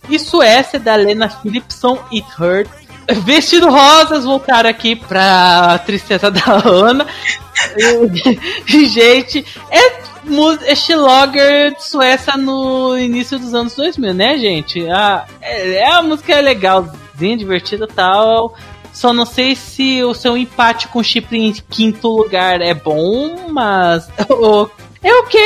E 0.08 0.18
Suécia 0.18 0.78
da 0.78 0.94
Lena 0.94 1.28
Philipson 1.28 1.98
It 2.12 2.26
Hurt. 2.38 2.70
Vestido 3.24 3.68
rosas 3.70 4.24
voltaram 4.24 4.70
aqui 4.70 4.94
pra 4.96 5.78
tristeza 5.84 6.30
da 6.30 6.42
Ana. 6.64 7.06
E, 8.68 8.86
gente, 8.88 9.44
é, 9.70 10.00
é 10.70 10.74
Schilogger 10.74 11.74
de 11.74 11.84
Suécia 11.84 12.36
no 12.36 12.96
início 12.98 13.38
dos 13.38 13.52
anos 13.54 13.74
2000, 13.74 14.14
né, 14.14 14.38
gente? 14.38 14.88
A, 14.88 15.24
é, 15.40 15.72
é 15.76 15.90
a 15.92 16.02
música 16.02 16.32
é 16.34 16.40
legalzinha, 16.40 17.36
divertida 17.36 17.86
tal. 17.86 18.54
Só 18.92 19.12
não 19.12 19.24
sei 19.24 19.54
se 19.54 20.02
o 20.02 20.14
seu 20.14 20.36
empate 20.36 20.88
com 20.88 21.02
Chipre 21.02 21.38
em 21.38 21.52
quinto 21.52 22.08
lugar 22.08 22.60
é 22.60 22.74
bom, 22.74 23.48
mas 23.48 24.08
o- 24.28 24.68
é 25.02 25.12
o 25.14 25.24
que 25.26 25.38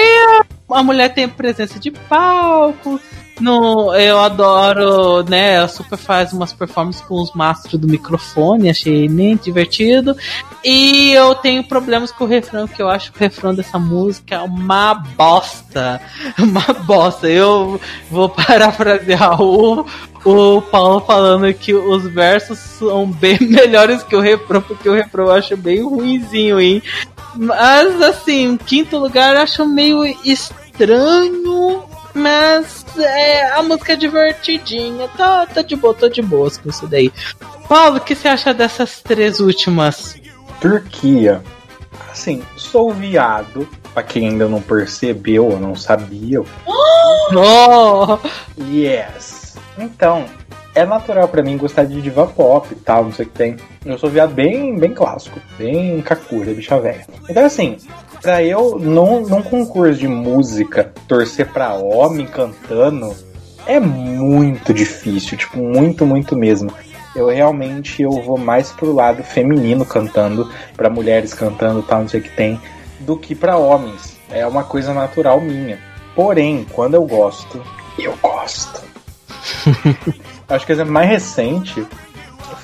a 0.71 0.83
mulher 0.83 1.13
tem 1.15 1.29
presença 1.29 1.79
de 1.79 1.91
palco, 1.91 2.99
No, 3.41 3.93
eu 3.95 4.21
adoro, 4.21 5.25
né? 5.25 5.59
A 5.59 5.67
Super 5.67 5.99
faz 5.99 6.33
umas 6.33 6.53
performances 6.53 7.03
com 7.03 7.21
os 7.21 7.33
mastros 7.33 7.81
do 7.81 7.89
microfone, 7.89 8.71
achei 8.71 9.09
nem 9.09 9.37
divertido. 9.37 10.17
E 10.65 11.13
eu 11.13 11.35
tenho 11.35 11.65
problemas 11.65 12.13
com 12.13 12.25
o 12.25 12.29
refrão, 12.29 12.69
que 12.69 12.81
eu 12.81 12.89
acho 12.89 13.11
o 13.11 13.19
refrão 13.19 13.55
dessa 13.55 13.79
música 13.79 14.37
é 14.37 14.41
uma 14.41 14.95
bosta. 14.95 16.01
Uma 16.39 16.73
bosta. 16.85 17.29
Eu 17.29 17.81
vou 18.11 18.29
parafrasear 18.29 19.41
o, 19.41 19.87
o 20.25 20.63
Paulo 20.63 21.01
falando 21.01 21.53
que 21.55 21.75
os 21.75 22.05
versos 22.05 22.59
são 22.59 23.07
bem 23.11 23.39
melhores 23.43 24.03
que 24.03 24.15
o 24.15 24.21
refrão, 24.21 24.63
porque 24.63 24.89
o 24.89 24.95
refrão 24.95 25.27
eu 25.27 25.33
acho 25.33 25.57
bem 25.57 25.83
ruinzinho, 25.83 26.61
hein? 26.61 26.83
Mas 27.35 28.01
assim, 28.01 28.57
quinto 28.57 28.97
lugar 28.97 29.35
eu 29.35 29.43
acho 29.43 29.67
meio 29.67 30.05
estranho, 30.25 31.83
mas 32.15 32.84
é, 32.99 33.51
a 33.53 33.63
música 33.63 33.93
é 33.93 33.97
divertidinha, 33.97 35.09
tá, 35.17 35.47
tá 35.47 35.63
de 35.63 35.77
boa, 35.77 35.95
tô 35.95 36.09
de 36.09 36.23
boas 36.23 36.59
com 36.59 36.69
isso 36.69 36.87
daí. 36.87 37.13
Paulo, 37.69 37.97
o 37.97 38.01
que 38.01 38.15
você 38.15 38.29
acha 38.29 38.53
dessas 38.53 39.01
três 39.01 39.41
últimas? 39.41 40.17
Turquia. 40.61 41.43
Assim, 42.11 42.43
sou 42.57 42.93
viado, 42.93 43.69
pra 43.93 44.03
quem 44.03 44.29
ainda 44.29 44.49
não 44.49 44.61
percebeu 44.61 45.47
ou 45.47 45.59
não 45.59 45.75
sabia. 45.75 46.43
Oh! 47.37 48.19
Yes. 48.59 49.57
Então, 49.79 50.27
é 50.75 50.85
natural 50.85 51.29
pra 51.29 51.43
mim 51.43 51.57
gostar 51.57 51.85
de 51.85 52.03
diva 52.03 52.27
pop 52.27 52.69
e 52.71 52.77
tal, 52.77 53.05
não 53.05 53.13
sei 53.13 53.25
o 53.25 53.29
que 53.29 53.35
tem. 53.35 53.57
Eu 53.85 53.99
sou 53.99 54.11
viado 54.11 54.35
bem, 54.35 54.77
bem 54.77 54.93
clássico, 54.93 55.41
bem 55.57 56.03
kakura, 56.03 56.53
bicha 56.53 56.79
velha. 56.81 57.07
Então, 57.29 57.45
assim, 57.45 57.79
pra 58.25 58.43
eu, 58.43 58.79
num, 58.79 59.21
num 59.21 59.43
concurso 59.43 60.01
de 60.01 60.09
música, 60.09 60.91
torcer 61.07 61.53
pra 61.53 61.75
homem 61.75 62.27
cantando 62.27 63.15
é 63.67 63.79
muito 63.79 64.73
difícil, 64.73 65.37
tipo, 65.37 65.59
muito, 65.59 66.07
muito 66.07 66.35
mesmo. 66.35 66.73
Eu 67.15 67.29
realmente 67.29 68.03
eu 68.03 68.23
vou 68.23 68.39
mais 68.39 68.73
pro 68.73 68.95
lado 68.95 69.23
feminino 69.23 69.85
cantando, 69.85 70.51
pra 70.75 70.89
mulheres 70.89 71.35
cantando 71.35 71.83
tal, 71.83 72.01
não 72.01 72.09
sei 72.09 72.21
o 72.21 72.23
que 72.23 72.31
tem, 72.31 72.59
do 73.01 73.15
que 73.15 73.35
pra 73.35 73.59
homens. 73.59 74.17
É 74.31 74.47
uma 74.47 74.65
coisa 74.65 74.95
natural 74.95 75.39
minha. 75.39 75.79
Porém, 76.15 76.67
quando 76.73 76.95
eu 76.95 77.05
gosto, 77.05 77.63
eu 77.99 78.17
gosto. 78.23 78.81
Acho 80.49 80.65
que 80.65 80.73
o 80.73 80.75
exemplo 80.75 80.95
mais 80.95 81.11
recente 81.11 81.87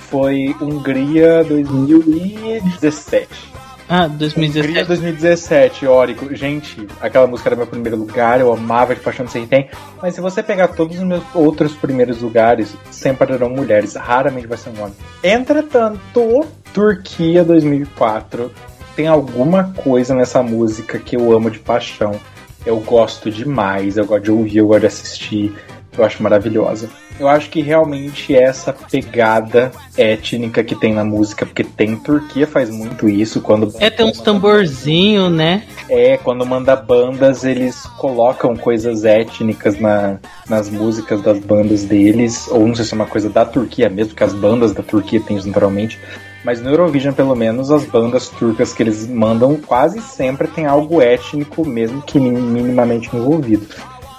foi 0.08 0.56
Hungria 0.58 1.44
2017. 1.44 3.50
Ah, 3.92 4.04
Hungria 4.04 4.18
2017. 4.18 4.86
2017, 4.86 5.86
Órico. 5.88 6.32
Gente, 6.32 6.86
aquela 7.00 7.26
música 7.26 7.48
era 7.48 7.56
meu 7.56 7.66
primeiro 7.66 7.96
lugar, 7.96 8.38
eu 8.38 8.52
amava 8.52 8.94
de 8.94 9.00
paixão, 9.00 9.26
quem 9.26 9.48
tem. 9.48 9.68
Mas 10.00 10.14
se 10.14 10.20
você 10.20 10.44
pegar 10.44 10.68
todos 10.68 10.96
os 10.96 11.02
meus 11.02 11.24
outros 11.34 11.74
primeiros 11.74 12.22
lugares, 12.22 12.72
sempre 12.88 13.32
eram 13.32 13.50
mulheres, 13.50 13.96
raramente 13.96 14.46
vai 14.46 14.56
ser 14.56 14.70
um 14.70 14.80
homem. 14.80 14.94
Entretanto, 15.24 16.46
Turquia 16.72 17.42
2004 17.42 18.52
tem 18.94 19.08
alguma 19.08 19.72
coisa 19.74 20.14
nessa 20.14 20.40
música 20.40 20.96
que 20.96 21.16
eu 21.16 21.32
amo 21.32 21.50
de 21.50 21.58
paixão. 21.58 22.12
Eu 22.64 22.78
gosto 22.78 23.28
demais, 23.28 23.96
eu 23.96 24.06
gosto 24.06 24.22
de 24.22 24.30
ouvir, 24.30 24.58
eu 24.58 24.68
gosto 24.68 24.82
de 24.82 24.86
assistir, 24.86 25.52
eu 25.98 26.04
acho 26.04 26.22
maravilhosa. 26.22 26.88
Eu 27.20 27.28
acho 27.28 27.50
que 27.50 27.60
realmente 27.60 28.34
essa 28.34 28.72
pegada 28.72 29.70
étnica 29.94 30.64
que 30.64 30.74
tem 30.74 30.94
na 30.94 31.04
música, 31.04 31.44
porque 31.44 31.62
tem 31.62 31.94
Turquia 31.94 32.46
faz 32.46 32.70
muito 32.70 33.10
isso 33.10 33.42
quando 33.42 33.70
É, 33.78 33.90
tem 33.90 34.06
uns 34.06 34.20
tamborzinho, 34.20 35.28
né? 35.28 35.62
é, 35.90 36.16
quando 36.16 36.46
manda 36.46 36.74
bandas, 36.74 37.44
eles 37.44 37.84
colocam 37.98 38.56
coisas 38.56 39.04
étnicas 39.04 39.78
na, 39.78 40.18
nas 40.48 40.70
músicas 40.70 41.20
das 41.20 41.38
bandas 41.40 41.84
deles, 41.84 42.48
ou 42.48 42.66
não 42.66 42.74
sei 42.74 42.86
se 42.86 42.94
é 42.94 42.96
uma 42.96 43.04
coisa 43.06 43.28
da 43.28 43.44
Turquia 43.44 43.90
mesmo, 43.90 44.14
que 44.14 44.24
as 44.24 44.32
bandas 44.32 44.72
da 44.72 44.82
Turquia 44.82 45.20
têm 45.20 45.36
isso 45.36 45.46
naturalmente, 45.46 45.98
mas 46.42 46.62
no 46.62 46.70
Eurovision, 46.70 47.12
pelo 47.12 47.34
menos, 47.36 47.70
as 47.70 47.84
bandas 47.84 48.28
turcas 48.28 48.72
que 48.72 48.82
eles 48.82 49.06
mandam 49.06 49.56
quase 49.58 50.00
sempre 50.00 50.48
tem 50.48 50.64
algo 50.64 51.02
étnico, 51.02 51.66
mesmo 51.66 52.00
que 52.00 52.18
min- 52.18 52.30
minimamente 52.30 53.14
envolvido. 53.14 53.66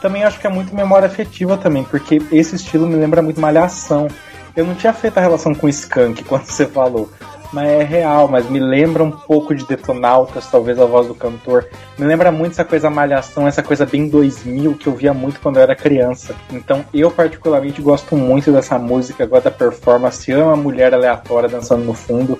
Também 0.01 0.23
acho 0.23 0.39
que 0.39 0.47
é 0.47 0.49
muito 0.49 0.75
memória 0.75 1.05
afetiva 1.05 1.57
também, 1.57 1.83
porque 1.83 2.21
esse 2.31 2.55
estilo 2.55 2.87
me 2.87 2.95
lembra 2.95 3.21
muito 3.21 3.39
Malhação. 3.39 4.07
Eu 4.55 4.65
não 4.65 4.75
tinha 4.75 4.91
feito 4.91 5.17
a 5.17 5.21
relação 5.21 5.53
com 5.53 5.69
Skank 5.69 6.23
quando 6.25 6.45
você 6.45 6.65
falou, 6.65 7.09
mas 7.53 7.69
é 7.69 7.83
real, 7.83 8.27
mas 8.27 8.49
me 8.49 8.59
lembra 8.59 9.03
um 9.03 9.11
pouco 9.11 9.53
de 9.53 9.65
Detonautas, 9.65 10.49
talvez 10.49 10.79
a 10.79 10.85
voz 10.85 11.07
do 11.07 11.13
cantor. 11.13 11.67
Me 11.97 12.05
lembra 12.05 12.31
muito 12.31 12.53
essa 12.53 12.63
coisa 12.63 12.89
malhação, 12.89 13.47
essa 13.47 13.61
coisa 13.61 13.85
bem 13.85 14.07
2000 14.07 14.75
que 14.75 14.87
eu 14.87 14.93
via 14.93 15.13
muito 15.13 15.39
quando 15.39 15.57
eu 15.57 15.63
era 15.63 15.75
criança. 15.75 16.33
Então 16.51 16.83
eu 16.93 17.11
particularmente 17.11 17.81
gosto 17.81 18.15
muito 18.15 18.51
dessa 18.51 18.79
música, 18.79 19.25
gosto 19.25 19.45
da 19.45 19.51
performance, 19.51 20.31
amo 20.31 20.51
a 20.51 20.55
mulher 20.55 20.93
aleatória 20.93 21.49
dançando 21.49 21.83
no 21.83 21.93
fundo. 21.93 22.39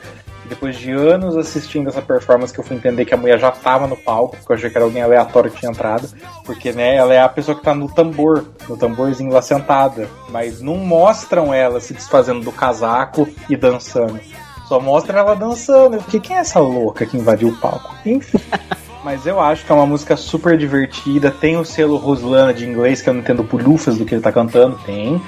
Depois 0.51 0.75
de 0.75 0.91
anos 0.91 1.37
assistindo 1.37 1.87
essa 1.87 2.01
performance 2.01 2.53
que 2.53 2.59
eu 2.59 2.63
fui 2.65 2.75
entender 2.75 3.05
que 3.05 3.13
a 3.13 3.17
mulher 3.17 3.39
já 3.39 3.49
tava 3.51 3.87
no 3.87 3.95
palco, 3.95 4.35
porque 4.35 4.51
eu 4.51 4.55
achei 4.57 4.69
que 4.69 4.77
era 4.77 4.83
alguém 4.83 5.01
aleatório 5.01 5.49
que 5.49 5.57
tinha 5.57 5.71
entrado. 5.71 6.09
Porque, 6.43 6.73
né, 6.73 6.97
ela 6.97 7.13
é 7.13 7.21
a 7.21 7.29
pessoa 7.29 7.57
que 7.57 7.63
tá 7.63 7.73
no 7.73 7.87
tambor, 7.87 8.43
no 8.67 8.75
tamborzinho 8.75 9.31
lá 9.31 9.41
sentada. 9.41 10.09
Mas 10.27 10.59
não 10.59 10.75
mostram 10.75 11.53
ela 11.53 11.79
se 11.79 11.93
desfazendo 11.93 12.41
do 12.41 12.51
casaco 12.51 13.29
e 13.49 13.55
dançando. 13.55 14.19
Só 14.67 14.77
mostra 14.77 15.19
ela 15.19 15.37
dançando. 15.37 16.01
Fiquei, 16.01 16.19
quem 16.19 16.35
é 16.35 16.39
essa 16.41 16.59
louca 16.59 17.05
que 17.05 17.15
invadiu 17.15 17.47
o 17.47 17.55
palco? 17.55 17.95
Enfim. 18.05 18.37
Mas 19.05 19.25
eu 19.25 19.39
acho 19.39 19.65
que 19.65 19.71
é 19.71 19.75
uma 19.75 19.87
música 19.87 20.17
super 20.17 20.57
divertida. 20.57 21.31
Tem 21.31 21.55
o 21.55 21.63
selo 21.63 21.95
Roslana 21.95 22.53
de 22.53 22.65
inglês, 22.65 23.01
que 23.01 23.09
eu 23.09 23.13
não 23.13 23.21
entendo 23.21 23.41
bulhufas 23.41 23.97
do 23.97 24.03
que 24.03 24.13
ele 24.13 24.21
tá 24.21 24.33
cantando. 24.33 24.77
Tem. 24.85 25.21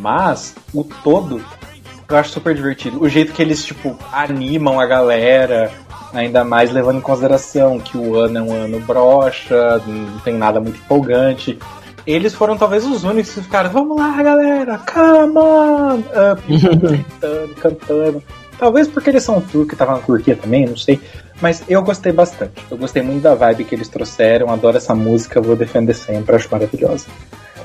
Mas 0.00 0.54
o 0.72 0.82
todo 0.82 1.44
eu 2.12 2.18
acho 2.18 2.30
super 2.30 2.54
divertido. 2.54 3.02
O 3.02 3.08
jeito 3.08 3.32
que 3.32 3.42
eles, 3.42 3.64
tipo, 3.64 3.98
animam 4.12 4.80
a 4.80 4.86
galera. 4.86 5.70
Ainda 6.12 6.44
mais 6.44 6.70
levando 6.70 6.98
em 6.98 7.00
consideração 7.00 7.80
que 7.80 7.96
o 7.96 8.16
ano 8.16 8.38
é 8.38 8.42
um 8.42 8.52
ano 8.52 8.80
broxa, 8.80 9.80
não 9.86 10.18
tem 10.18 10.34
nada 10.34 10.60
muito 10.60 10.76
empolgante. 10.76 11.58
Eles 12.06 12.34
foram 12.34 12.58
talvez 12.58 12.84
os 12.84 13.02
únicos 13.02 13.32
que 13.32 13.40
ficaram, 13.40 13.70
vamos 13.70 13.96
lá, 13.96 14.22
galera, 14.22 14.78
come 14.78 15.38
on! 15.38 16.00
Up, 16.00 16.42
gritando, 16.76 17.54
cantando. 17.54 18.22
Talvez 18.58 18.88
porque 18.88 19.08
eles 19.08 19.22
são 19.22 19.40
turcos 19.40 19.70
e 19.70 19.72
estavam 19.72 19.96
na 19.96 20.02
Turquia 20.02 20.36
também, 20.36 20.66
não 20.66 20.76
sei. 20.76 21.00
Mas 21.40 21.64
eu 21.68 21.82
gostei 21.82 22.12
bastante. 22.12 22.62
Eu 22.70 22.76
gostei 22.76 23.02
muito 23.02 23.22
da 23.22 23.34
vibe 23.34 23.64
que 23.64 23.74
eles 23.74 23.88
trouxeram, 23.88 24.50
adoro 24.50 24.76
essa 24.76 24.94
música, 24.94 25.40
vou 25.40 25.56
defender 25.56 25.94
sempre, 25.94 26.36
acho 26.36 26.48
maravilhosa. 26.52 27.06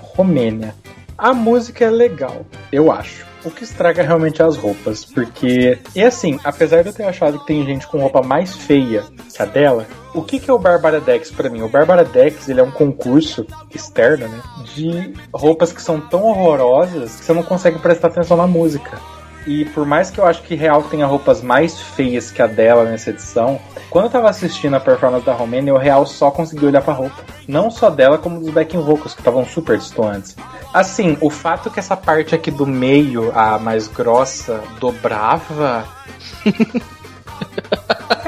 Romênia. 0.02 0.74
A 1.18 1.34
música 1.34 1.86
é 1.86 1.90
legal, 1.90 2.46
eu 2.72 2.92
acho. 2.92 3.27
O 3.44 3.52
que 3.52 3.64
estraga 3.64 4.04
realmente 4.04 4.42
as 4.42 4.58
roupas, 4.58 5.06
porque. 5.06 5.78
E 5.96 6.02
assim, 6.02 6.40
apesar 6.44 6.82
de 6.82 6.90
eu 6.90 6.94
ter 6.94 7.04
achado 7.04 7.40
que 7.40 7.48
tem 7.48 7.66
gente 7.66 7.88
com 7.88 8.00
roupa 8.00 8.22
mais 8.22 8.56
feia 8.56 9.04
que 9.34 9.42
a 9.42 9.46
dela, 9.46 9.86
o 10.14 10.24
que, 10.24 10.40
que 10.40 10.50
é 10.50 10.54
o 10.54 10.60
Bárbara 10.60 11.00
Dex 11.00 11.30
pra 11.30 11.50
mim? 11.50 11.62
O 11.62 11.70
Bárbara 11.70 12.04
Dex 12.04 12.50
ele 12.50 12.60
é 12.60 12.64
um 12.64 12.72
concurso 12.72 13.46
externo, 13.74 14.28
né? 14.28 14.42
De 14.74 15.14
roupas 15.32 15.72
que 15.72 15.82
são 15.82 16.02
tão 16.02 16.24
horrorosas 16.24 17.20
que 17.20 17.26
você 17.26 17.34
não 17.34 17.44
consegue 17.44 17.80
prestar 17.80 18.08
atenção 18.08 18.36
na 18.36 18.48
música. 18.48 19.00
E 19.48 19.64
por 19.64 19.86
mais 19.86 20.12
que 20.12 20.20
eu 20.20 20.26
acho 20.26 20.44
que 20.44 20.56
Real 20.56 20.84
tenha 20.84 21.06
roupas 21.06 21.42
mais 21.42 21.80
feias 21.80 22.30
que 22.30 22.42
a 22.42 22.48
dela 22.48 22.84
nessa 22.84 23.12
edição, 23.12 23.60
quando 23.90 24.06
eu 24.06 24.12
tava 24.12 24.30
assistindo 24.30 24.76
a 24.76 24.80
performance 24.80 25.26
da 25.26 25.34
Romênia, 25.34 25.74
o 25.74 25.78
Real 25.78 26.06
só 26.06 26.30
conseguiu 26.30 26.68
olhar 26.68 26.82
pra 26.82 26.94
roupa. 26.94 27.24
Não 27.48 27.72
só 27.72 27.90
dela, 27.90 28.18
como 28.18 28.42
dos 28.42 28.50
backing 28.50 28.82
vocals, 28.82 29.14
que 29.14 29.22
estavam 29.22 29.46
super 29.46 29.78
distantes. 29.78 30.36
Assim, 30.74 31.18
o 31.22 31.30
fato 31.30 31.72
que 31.72 31.80
essa 31.80 31.96
parte 31.96 32.36
aqui 32.36 32.52
do 32.52 32.68
meio, 32.68 33.32
a 33.34 33.58
mais 33.58 33.88
grossa, 33.88 34.62
dobrava. 34.82 35.88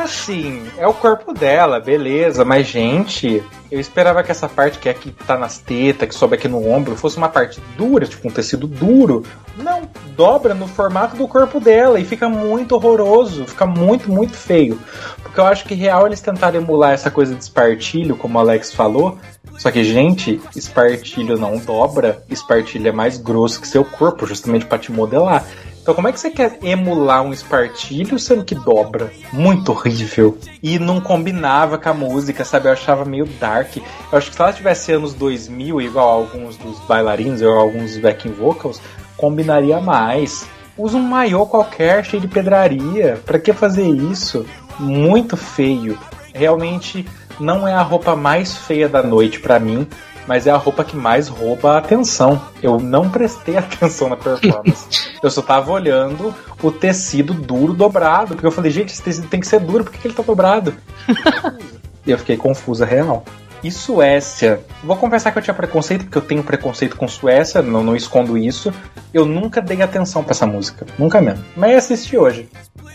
assim, 0.10 0.64
é 0.78 0.88
o 0.88 0.94
corpo 0.94 1.34
dela, 1.34 1.80
beleza, 1.80 2.44
mas 2.44 2.68
gente, 2.68 3.44
eu 3.72 3.80
esperava 3.80 4.24
que 4.24 4.32
essa 4.32 4.50
parte 4.50 4.80
que 4.80 4.90
é 4.90 4.94
que 4.94 5.12
tá 5.12 5.38
nas 5.38 5.60
tetas, 5.60 6.10
que 6.10 6.16
sobe 6.16 6.36
aqui 6.36 6.48
no 6.48 6.68
ombro, 6.68 6.96
fosse 6.96 7.18
uma 7.18 7.30
parte 7.30 7.62
dura, 7.78 8.06
tipo 8.06 8.28
um 8.28 8.32
tecido 8.32 8.68
duro. 8.68 9.24
Não, 9.56 9.88
dobra 10.16 10.54
no 10.54 10.68
formato 10.68 11.16
do 11.16 11.28
corpo 11.28 11.60
dela 11.60 12.00
e 12.00 12.06
fica 12.06 12.28
muito 12.28 12.76
horroroso, 12.76 13.46
fica 13.46 13.66
muito, 13.66 14.12
muito 14.12 14.34
feio. 14.34 14.80
Porque 15.22 15.40
eu 15.40 15.46
acho 15.46 15.66
que 15.66 15.76
real 15.76 16.08
eles 16.08 16.22
tentaram 16.22 16.60
emular 16.60 16.94
essa 16.94 17.12
coisa 17.12 17.36
de 17.36 17.44
espartilho, 17.44 18.16
como 18.16 18.38
o 18.38 18.42
Alex 18.42 18.74
falou. 18.74 19.18
Só 19.58 19.70
que, 19.70 19.84
gente, 19.84 20.42
espartilho 20.56 21.38
não 21.38 21.58
dobra, 21.58 22.24
espartilho 22.30 22.88
é 22.88 22.92
mais 22.92 23.18
grosso 23.18 23.60
que 23.60 23.68
seu 23.68 23.84
corpo, 23.84 24.26
justamente 24.26 24.66
para 24.66 24.80
te 24.80 24.92
modelar. 24.92 25.46
Então 25.82 25.94
como 25.96 26.08
é 26.08 26.12
que 26.12 26.20
você 26.20 26.30
quer 26.30 26.60
emular 26.62 27.24
um 27.24 27.34
espartilho 27.34 28.20
sendo 28.20 28.44
que 28.44 28.54
dobra? 28.54 29.12
Muito 29.34 29.72
horrível. 29.72 30.38
E 30.62 30.78
não 30.78 31.02
combinava 31.02 31.78
com 31.78 31.90
a 31.90 31.94
música, 31.94 32.46
sabe? 32.46 32.68
Eu 32.68 32.74
achava 32.74 33.06
meio 33.06 33.26
dark. 33.26 33.78
Eu 33.78 34.18
acho 34.18 34.30
que 34.30 34.36
se 34.36 34.42
ela 34.42 34.54
tivesse 34.54 34.92
anos 34.92 35.14
2000, 35.14 35.82
igual 35.82 36.10
alguns 36.10 36.58
dos 36.58 36.80
bailarinos 36.82 37.42
ou 37.42 37.54
alguns 37.54 37.98
backing 37.98 38.32
vocals, 38.32 38.82
combinaria 39.18 39.80
mais. 39.80 40.48
Usa 40.78 40.98
um 40.98 41.02
maiô 41.02 41.46
qualquer, 41.46 42.06
cheio 42.06 42.22
de 42.22 42.28
pedraria. 42.28 43.20
Pra 43.26 43.40
que 43.40 43.52
fazer 43.52 43.88
isso? 43.88 44.46
Muito 44.80 45.36
feio. 45.36 45.98
Realmente 46.34 47.06
não 47.40 47.68
é 47.68 47.74
a 47.74 47.82
roupa 47.82 48.16
mais 48.16 48.56
feia 48.56 48.88
da 48.90 49.02
noite 49.02 49.40
pra 49.40 49.60
mim, 49.60 49.88
mas 50.30 50.46
é 50.46 50.52
a 50.52 50.58
roupa 50.58 50.84
que 50.84 50.96
mais 50.96 51.28
rouba 51.28 51.74
a 51.74 51.78
atenção. 51.80 52.40
Eu 52.62 52.80
não 52.80 53.10
prestei 53.10 53.58
atenção 53.58 54.10
na 54.10 54.16
performance. 54.16 55.10
eu 55.24 55.32
só 55.32 55.42
tava 55.42 55.72
olhando 55.72 56.36
o 56.62 56.72
tecido 56.72 57.34
duro 57.34 57.74
dobrado, 57.74 58.36
porque 58.36 58.46
eu 58.46 58.52
falei, 58.52 58.70
gente, 58.70 58.94
esse 58.94 59.02
tecido 59.02 59.28
tem 59.28 59.40
que 59.40 59.48
ser 59.48 59.60
duro, 59.60 59.84
por 59.84 59.92
que, 59.92 59.98
que 59.98 60.08
ele 60.08 60.14
tá 60.14 60.22
dobrado? 60.22 60.76
e 62.06 62.12
eu 62.12 62.18
fiquei 62.20 62.38
confusa 62.38 62.86
real. 62.86 63.26
E 63.64 63.72
Suécia? 63.72 64.62
Vou 64.84 64.96
confessar 64.96 65.32
que 65.32 65.40
eu 65.40 65.42
tinha 65.42 65.54
preconceito, 65.54 66.04
porque 66.04 66.20
eu 66.20 66.22
tenho 66.22 66.44
preconceito 66.44 66.96
com 66.96 67.08
Suécia, 67.08 67.64
não, 67.64 67.84
não 67.84 67.96
escondo 67.96 68.38
isso. 68.38 68.72
Eu 69.12 69.26
nunca 69.26 69.60
dei 69.60 69.82
atenção 69.82 70.24
para 70.24 70.34
essa 70.34 70.46
música, 70.46 70.86
nunca 71.00 71.20
mesmo. 71.20 71.44
Mas 71.58 71.76
assisti 71.76 72.16
hoje. 72.16 72.48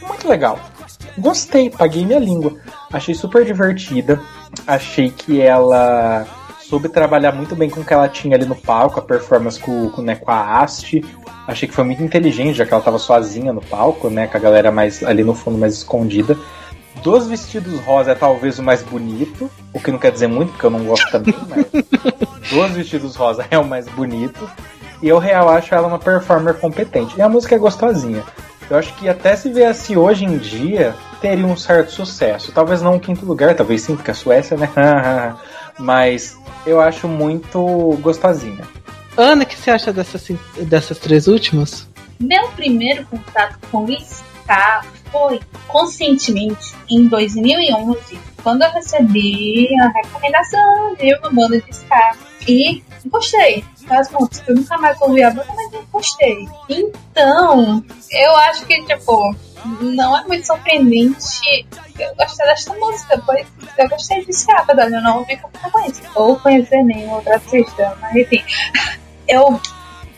Muito 0.06 0.28
legal. 0.28 0.56
Gostei, 1.19 1.69
paguei 1.69 2.06
minha 2.06 2.20
língua. 2.20 2.55
Achei 2.93 3.12
super 3.12 3.44
divertida. 3.44 4.20
Achei 4.69 5.11
que 5.11 5.40
ela 5.40 6.24
soube 6.68 6.88
trabalhar 6.88 7.32
muito 7.32 7.54
bem 7.54 7.68
com 7.68 7.80
o 7.80 7.84
que 7.84 7.92
ela 7.92 8.08
tinha 8.08 8.36
ali 8.36 8.46
no 8.46 8.56
palco, 8.56 8.98
a 8.98 9.02
performance 9.02 9.60
com, 9.60 9.90
com, 9.90 10.02
né, 10.02 10.16
com 10.16 10.30
a 10.30 10.60
haste. 10.60 11.04
Achei 11.46 11.68
que 11.68 11.74
foi 11.74 11.84
muito 11.84 12.02
inteligente, 12.02 12.56
já 12.56 12.64
que 12.64 12.72
ela 12.72 12.80
estava 12.80 12.98
sozinha 12.98 13.52
no 13.52 13.60
palco, 13.60 14.08
né? 14.08 14.26
Com 14.26 14.36
a 14.38 14.40
galera 14.40 14.72
mais 14.72 15.02
ali 15.02 15.22
no 15.22 15.34
fundo, 15.34 15.58
mais 15.58 15.74
escondida. 15.74 16.38
Dos 17.02 17.26
vestidos 17.26 17.78
rosa 17.80 18.12
é 18.12 18.14
talvez 18.14 18.58
o 18.58 18.62
mais 18.62 18.82
bonito, 18.82 19.50
o 19.72 19.80
que 19.80 19.90
não 19.90 19.98
quer 19.98 20.10
dizer 20.10 20.26
muito, 20.26 20.52
porque 20.52 20.64
eu 20.64 20.70
não 20.70 20.84
gosto 20.84 21.10
também, 21.10 21.34
mas 21.50 21.66
dos 22.50 22.70
vestidos 22.70 23.14
rosa 23.14 23.44
é 23.50 23.58
o 23.58 23.64
mais 23.64 23.86
bonito. 23.88 24.48
E 25.02 25.08
eu 25.08 25.18
real 25.18 25.50
acho 25.50 25.74
ela 25.74 25.86
uma 25.86 25.98
performer 25.98 26.54
competente. 26.54 27.18
E 27.18 27.20
a 27.20 27.28
música 27.28 27.54
é 27.54 27.58
gostosinha. 27.58 28.22
Eu 28.70 28.78
acho 28.78 28.94
que 28.94 29.06
até 29.06 29.36
se 29.36 29.52
viesse 29.52 29.94
hoje 29.94 30.24
em 30.24 30.38
dia, 30.38 30.94
teria 31.20 31.44
um 31.44 31.56
certo 31.56 31.92
sucesso. 31.92 32.52
Talvez 32.52 32.80
não 32.80 32.94
em 32.94 32.98
quinto 32.98 33.26
lugar, 33.26 33.54
talvez 33.54 33.82
sim, 33.82 33.96
porque 33.96 34.10
a 34.10 34.14
Suécia, 34.14 34.56
né? 34.56 34.70
Mas 35.78 36.38
eu 36.66 36.80
acho 36.80 37.09
muito 37.09 37.98
gostosinha. 38.01 38.66
Ana, 39.16 39.44
o 39.44 39.46
que 39.46 39.56
você 39.56 39.70
acha 39.70 39.92
dessas, 39.92 40.28
dessas 40.62 40.98
três 40.98 41.26
últimas? 41.26 41.88
Meu 42.18 42.48
primeiro 42.51 43.05
contato 43.06 43.59
com 43.70 43.86
Ska 43.88 44.84
foi 45.10 45.40
conscientemente 45.68 46.74
em 46.88 47.06
2011, 47.06 48.18
quando 48.42 48.62
eu 48.62 48.70
recebi 48.72 49.68
a 49.80 49.88
recomendação 49.88 50.94
de 50.96 51.14
uma 51.16 51.30
banda 51.30 51.60
de 51.60 51.70
ska. 51.70 52.16
E 52.46 52.82
gostei 53.06 53.64
das 53.88 54.10
músicas. 54.10 54.42
Eu 54.48 54.56
nunca 54.56 54.76
mais 54.78 55.01
ouvi 55.01 55.22
a 55.22 55.30
banda, 55.30 55.46
mas 55.55 55.72
eu 55.72 55.84
gostei. 55.90 56.48
Então, 56.68 57.84
eu 58.10 58.36
acho 58.36 58.66
que, 58.66 58.82
tipo, 58.84 59.34
não 59.64 60.16
é 60.16 60.24
muito 60.24 60.46
surpreendente 60.46 61.66
eu 61.98 62.14
gostei 62.16 62.46
desta 62.46 62.74
música, 62.74 63.22
pois 63.24 63.46
eu 63.78 63.88
gostei 63.88 64.24
de 64.24 64.32
ska, 64.32 64.54
apesar 64.54 64.88
de 64.88 64.94
eu 64.94 65.02
não 65.02 65.18
ouvir 65.18 65.40
com 65.40 65.48
frequência. 65.58 66.04
Ou 66.14 66.38
conhecer 66.38 66.82
nenhum 66.82 67.12
outro 67.12 67.32
artista, 67.32 67.96
mas 68.00 68.16
enfim. 68.16 68.42
Eu 69.28 69.60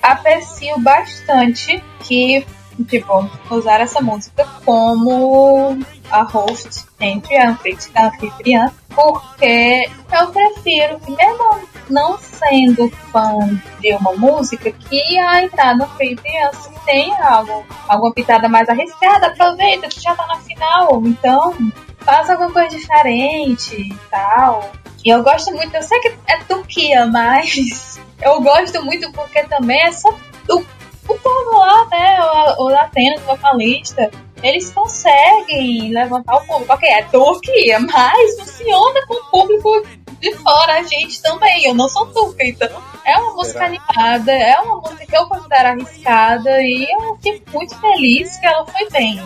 aprecio 0.03 0.79
bastante 0.81 1.83
que 2.01 2.47
tipo, 2.85 3.29
usar 3.51 3.81
essa 3.81 4.01
música 4.01 4.47
como 4.65 5.79
a 6.11 6.23
host 6.23 6.85
entre 7.01 7.37
a 7.37 7.51
anfitriã, 7.51 8.73
porque 8.95 9.89
eu 10.13 10.27
prefiro 10.29 11.01
que, 11.01 11.13
mesmo 11.13 11.69
não 11.91 12.19
sendo 12.19 12.89
fã 13.13 13.61
de 13.81 13.93
uma 13.95 14.13
música, 14.15 14.71
que 14.71 15.19
a 15.19 15.43
entrada 15.43 15.85
anfitriã 15.85 16.51
se 16.53 16.71
tenha 16.85 17.23
algo, 17.25 17.65
alguma 17.89 18.13
pitada 18.13 18.49
mais 18.49 18.69
arriscada, 18.69 19.29
aproveita 19.29 19.89
que 19.89 20.01
já 20.01 20.15
tá 20.15 20.27
na 20.27 20.37
final, 20.39 21.03
então 21.05 21.55
faça 22.01 22.33
alguma 22.33 22.53
coisa 22.53 22.77
diferente 22.77 23.75
e 23.75 23.95
tal. 24.11 24.71
E 25.05 25.11
eu 25.11 25.23
gosto 25.23 25.53
muito, 25.53 25.75
eu 25.75 25.83
sei 25.83 26.01
que 26.01 26.15
é 26.27 26.39
Turquia, 26.49 27.07
mas 27.07 28.01
eu 28.23 28.41
gosto 28.41 28.83
muito 28.85 29.11
porque 29.13 29.43
também 29.45 29.81
é 29.83 29.93
só 29.93 30.09
o 30.49 30.65
o 31.09 31.19
povo 31.19 31.59
lá, 31.59 31.87
né, 31.87 32.19
o, 32.59 32.65
o 32.65 32.69
Atenas, 32.77 33.23
o 33.23 33.27
vocalista, 33.27 34.11
eles 34.43 34.71
conseguem 34.71 35.93
levantar 35.93 36.37
o 36.37 36.47
público. 36.47 36.73
Ok, 36.73 36.89
é 36.89 37.03
Turquia, 37.05 37.81
mas 37.81 38.39
funciona 38.39 39.07
com 39.07 39.15
o 39.15 39.25
público 39.31 39.87
de 40.21 40.35
fora, 40.37 40.79
a 40.79 40.83
gente 40.83 41.21
também. 41.23 41.65
Eu 41.65 41.75
não 41.75 41.89
sou 41.89 42.07
turca, 42.07 42.45
então 42.45 42.69
é 43.05 43.17
uma 43.19 43.35
música 43.35 43.65
animada, 43.65 44.33
é 44.33 44.59
uma 44.61 44.81
música 44.81 45.07
que 45.07 45.17
eu 45.17 45.27
considero 45.27 45.69
arriscada 45.69 46.63
e 46.63 46.87
eu 46.91 47.19
fico 47.23 47.51
muito 47.53 47.79
feliz 47.81 48.37
que 48.39 48.47
ela 48.47 48.67
foi 48.67 48.89
bem. 48.91 49.23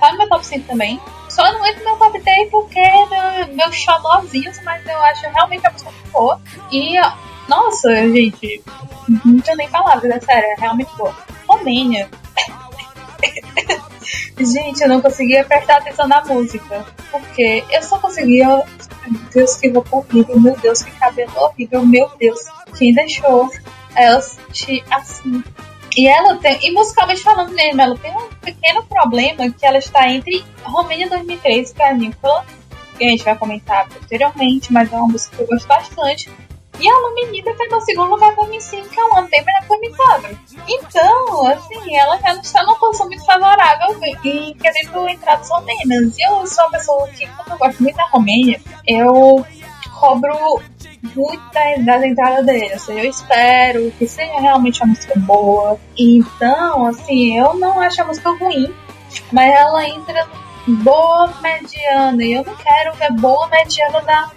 Tá 0.00 0.12
no 0.12 0.18
meu 0.18 0.28
top 0.28 0.44
5 0.44 0.66
também. 0.66 1.00
Só 1.28 1.50
não 1.52 1.66
entra 1.66 1.84
no 1.84 1.90
meu 1.90 1.96
top 1.96 2.20
10 2.20 2.50
porque 2.50 2.78
é 2.78 3.06
meu, 3.06 3.54
meu 3.54 3.72
xodózinho, 3.72 4.52
mas 4.64 4.86
eu 4.86 4.98
acho 4.98 5.22
realmente 5.30 5.66
a 5.66 5.70
música 5.70 5.90
muito 5.90 6.10
boa. 6.10 6.40
E 6.70 6.98
nossa, 7.48 7.94
gente, 7.94 8.62
não 9.24 9.40
tinha 9.40 9.56
nem 9.56 9.68
palavras, 9.68 10.10
é 10.10 10.20
sério, 10.20 10.48
é 10.56 10.60
realmente 10.60 10.90
boa. 10.96 11.14
Romênia. 11.46 12.08
gente, 14.38 14.82
eu 14.82 14.88
não 14.88 15.00
conseguia 15.00 15.44
prestar 15.44 15.78
atenção 15.78 16.06
na 16.08 16.24
música. 16.24 16.86
Porque 17.10 17.64
eu 17.70 17.82
só 17.82 17.98
conseguia. 17.98 18.64
Meu 19.06 19.20
Deus, 19.32 19.56
que 19.56 19.68
roupa 19.68 19.96
horrível. 19.96 20.40
Meu 20.40 20.56
Deus, 20.56 20.82
que 20.82 20.90
cabelo 20.92 21.32
horrível. 21.36 21.84
Meu 21.84 22.10
Deus, 22.18 22.40
quem 22.76 22.94
deixou 22.94 23.50
ela 23.94 24.18
assim? 24.90 25.44
E 25.94 26.08
ela 26.08 26.36
tem, 26.36 26.58
e 26.66 26.70
musicalmente 26.72 27.22
falando 27.22 27.52
mesmo, 27.52 27.80
ela 27.80 27.96
tem 27.98 28.16
um 28.16 28.28
pequeno 28.40 28.82
problema 28.84 29.50
que 29.50 29.66
ela 29.66 29.76
está 29.76 30.08
entre 30.08 30.42
Romênia 30.62 31.08
2003, 31.08 31.70
que 31.70 31.82
é 31.82 31.90
a 31.90 31.92
Nicola, 31.92 32.46
que 32.96 33.04
a 33.04 33.08
gente 33.08 33.24
vai 33.24 33.36
comentar 33.36 33.86
posteriormente, 33.88 34.72
mas 34.72 34.90
é 34.90 34.96
uma 34.96 35.08
música 35.08 35.36
que 35.36 35.42
eu 35.42 35.46
gosto 35.46 35.68
bastante. 35.68 36.30
E 36.82 36.88
a 36.88 36.98
Luminida 36.98 37.54
tá 37.54 37.64
no 37.70 37.80
segundo 37.80 38.10
lugar 38.10 38.34
com 38.34 38.44
2005, 38.44 38.88
que 38.88 38.98
é 38.98 39.04
um 39.04 39.14
melhor 39.14 39.60
que 39.62 39.68
2004. 39.68 40.38
Então, 40.66 41.46
assim, 41.46 41.96
ela 41.96 42.18
já 42.18 42.34
não 42.34 42.40
está 42.40 42.64
numa 42.64 42.74
posição 42.74 43.06
muito 43.06 43.24
favorável 43.24 43.96
em 44.02 44.52
quesito 44.54 45.08
entradas 45.08 45.48
romenas. 45.48 46.18
E 46.18 46.22
eu 46.26 46.44
sou 46.44 46.64
uma 46.64 46.70
pessoa 46.72 47.08
que, 47.10 47.24
como 47.28 47.50
eu 47.50 47.58
gosto 47.58 47.80
muito 47.84 47.94
da 47.94 48.06
Romênia, 48.08 48.60
eu 48.84 49.46
cobro 50.00 50.60
muito 51.14 51.84
das 51.84 52.02
entradas 52.02 52.46
dele. 52.46 52.72
Ou 52.72 52.80
seja, 52.80 52.98
eu 52.98 53.10
espero 53.10 53.92
que 53.92 54.08
seja 54.08 54.40
realmente 54.40 54.82
uma 54.82 54.88
música 54.88 55.14
boa. 55.20 55.78
Então, 55.96 56.86
assim, 56.86 57.38
eu 57.38 57.54
não 57.54 57.78
acho 57.78 58.02
a 58.02 58.06
música 58.06 58.28
ruim, 58.30 58.74
mas 59.30 59.54
ela 59.54 59.86
entra 59.86 60.26
boa 60.66 61.32
mediana. 61.40 62.24
E 62.24 62.32
eu 62.32 62.44
não 62.44 62.56
quero 62.56 62.92
ver 62.94 63.12
boa 63.12 63.46
mediana 63.46 64.00
da 64.00 64.32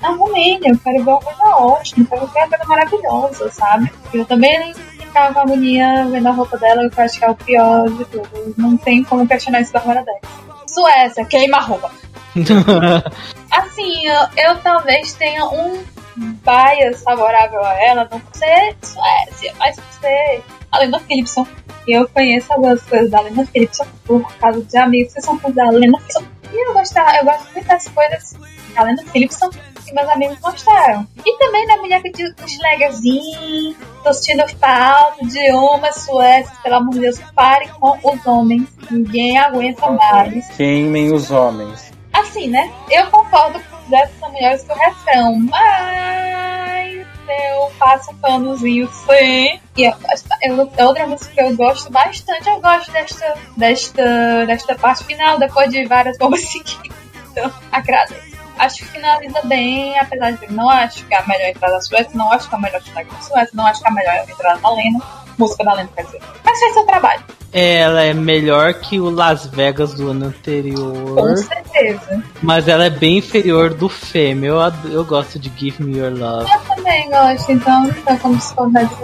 na 0.00 0.10
Romênia, 0.10 0.70
eu 0.70 0.78
quero 0.78 1.04
ver 1.04 1.10
uma 1.10 1.20
coisa 1.20 1.44
ótima, 1.44 2.06
eu 2.10 2.28
quero 2.28 2.30
ver 2.30 2.38
uma 2.38 2.48
coisa 2.48 2.64
maravilhosa, 2.66 3.50
sabe? 3.50 3.92
Eu 4.12 4.24
também 4.24 4.72
ficava 4.74 5.40
agonia 5.40 6.06
vendo 6.10 6.28
a 6.28 6.32
roupa 6.32 6.56
dela, 6.56 6.82
eu 6.82 7.04
acho 7.04 7.18
que 7.18 7.24
é 7.24 7.30
o 7.30 7.34
pior 7.34 7.88
de 7.90 8.04
tudo. 8.06 8.54
Não 8.56 8.76
tem 8.76 9.04
como 9.04 9.26
questionar 9.26 9.60
isso 9.60 9.72
da 9.72 9.82
hora 9.84 10.02
dela. 10.02 10.20
Suécia, 10.66 11.24
queima 11.24 11.58
a 11.58 11.60
roupa. 11.60 11.90
assim, 13.50 14.06
eu, 14.06 14.20
eu, 14.36 14.56
talvez 14.58 15.12
tenha 15.14 15.44
um 15.46 15.82
bias 16.16 17.02
favorável 17.02 17.64
a 17.64 17.74
ela, 17.82 18.08
não 18.10 18.20
por 18.20 18.36
ser 18.36 18.76
Suécia, 18.82 19.52
mas 19.58 19.76
por 19.76 19.92
ser 20.00 20.42
a 20.70 20.78
Lena 20.78 21.00
Philipson. 21.00 21.46
Eu 21.88 22.08
conheço 22.08 22.52
algumas 22.52 22.82
coisas 22.82 23.10
da 23.10 23.20
Lena 23.20 23.44
Philipson 23.46 23.86
por 24.04 24.32
causa 24.34 24.62
de 24.62 24.76
amigos 24.76 25.14
que 25.14 25.22
são 25.22 25.38
fãs 25.38 25.54
da 25.54 25.70
Lena 25.70 25.98
Philipson. 25.98 26.24
E 26.52 26.68
eu, 26.68 26.72
gostava, 26.72 27.16
eu 27.16 27.24
gosto 27.24 27.52
muito 27.52 27.66
das 27.66 27.88
coisas 27.88 28.36
da 28.74 28.82
Lena 28.82 29.02
Philipson 29.06 29.50
que 29.84 29.94
meus 29.94 30.08
amigos 30.08 30.38
gostaram. 30.40 31.06
E 31.24 31.38
também 31.38 31.66
da 31.66 31.76
mulher 31.76 32.02
que 32.02 32.10
tinha 32.10 32.34
um 32.42 32.48
schlägerzinho, 32.48 33.76
tô 34.02 34.12
sentindo 34.12 34.48
falta 34.58 35.24
de 35.24 35.52
homens 35.52 35.96
suécios, 35.96 36.58
pelo 36.58 36.76
amor 36.76 36.94
de 36.94 37.00
Deus, 37.00 37.20
pare 37.34 37.68
com 37.68 37.98
os 38.02 38.26
homens. 38.26 38.68
Ninguém 38.90 39.38
aguenta 39.38 39.90
mais. 39.90 40.48
Queimem 40.56 41.12
os 41.12 41.30
homens. 41.30 41.92
Assim, 42.12 42.48
né? 42.48 42.70
Eu 42.90 43.06
concordo 43.06 43.60
com 43.60 43.76
os 43.76 44.10
são 44.18 44.32
melhores 44.32 44.62
que 44.62 44.72
o 44.72 44.76
refrão, 44.76 45.36
mas 45.48 47.06
eu 47.30 47.70
passo 47.78 48.10
um 48.10 48.16
panozinho 48.16 48.88
sim. 48.88 49.60
E 49.76 49.84
eu, 49.84 49.94
eu, 50.42 50.86
outra 50.86 51.06
música 51.06 51.32
que 51.32 51.40
eu 51.40 51.56
gosto 51.56 51.90
bastante, 51.90 52.48
eu 52.48 52.60
gosto 52.60 52.90
desta, 52.92 53.34
desta, 53.56 54.46
desta 54.46 54.74
parte 54.74 55.04
final, 55.04 55.38
depois 55.38 55.70
de 55.70 55.84
várias 55.86 56.18
bombas 56.18 56.42
seguidas. 56.42 56.96
Então, 57.30 57.52
agradeço 57.70 58.29
acho 58.60 58.76
que 58.78 58.84
finaliza 58.86 59.40
bem, 59.44 59.98
apesar 59.98 60.32
de 60.32 60.52
não 60.52 60.68
acho 60.68 61.04
que 61.06 61.14
é 61.14 61.18
a 61.18 61.26
melhor 61.26 61.48
entrada 61.48 61.74
da 61.74 61.80
Suécia, 61.80 62.10
não 62.14 62.30
acho 62.30 62.48
que 62.48 62.54
é 62.54 62.58
a 62.58 62.60
melhor 62.60 62.80
entrada 62.80 63.08
da 63.10 63.20
Suécia, 63.20 63.50
não 63.54 63.66
acho 63.66 63.80
que 63.80 63.86
é 63.86 63.90
a 63.90 63.94
melhor 63.94 64.14
entrada 64.28 64.60
da 64.60 64.70
Lena, 64.74 65.00
música 65.38 65.64
da 65.64 65.72
Lena, 65.74 65.90
quer 65.94 66.04
dizer. 66.04 66.20
Mas 66.44 66.58
fez 66.58 66.74
seu 66.74 66.84
trabalho. 66.84 67.24
Ela 67.52 68.02
é 68.02 68.14
melhor 68.14 68.74
que 68.74 69.00
o 69.00 69.10
Las 69.10 69.46
Vegas 69.46 69.94
do 69.94 70.10
ano 70.10 70.26
anterior. 70.26 71.16
Com 71.16 71.36
certeza. 71.36 72.22
Mas 72.40 72.68
ela 72.68 72.84
é 72.84 72.90
bem 72.90 73.18
inferior 73.18 73.74
do 73.74 73.88
Fêmea. 73.88 74.50
Eu, 74.50 74.72
eu 74.92 75.04
gosto 75.04 75.36
de 75.36 75.50
Give 75.56 75.82
Me 75.82 75.98
Your 75.98 76.12
Love. 76.12 76.48
Eu 76.48 76.60
também 76.76 77.10
gosto, 77.10 77.50
então 77.50 77.82
não 77.82 77.92
tem 77.92 78.18
como 78.18 78.36
discordar 78.36 78.86
de 78.86 78.94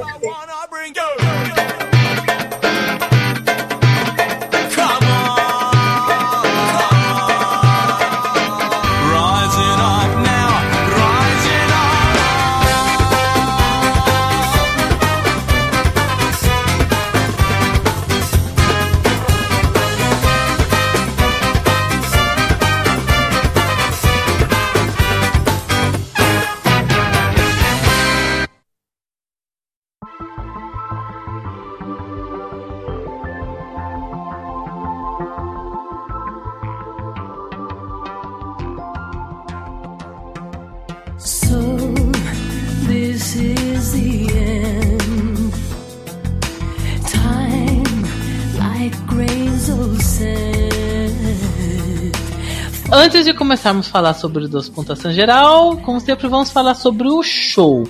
começarmos 53.46 53.86
a 53.86 53.90
falar 53.90 54.14
sobre 54.14 54.44
os 54.44 54.68
pontuação 54.68 55.12
geral, 55.12 55.76
como 55.76 56.00
sempre, 56.00 56.26
vamos 56.26 56.50
falar 56.50 56.74
sobre 56.74 57.06
o 57.06 57.22
show. 57.22 57.88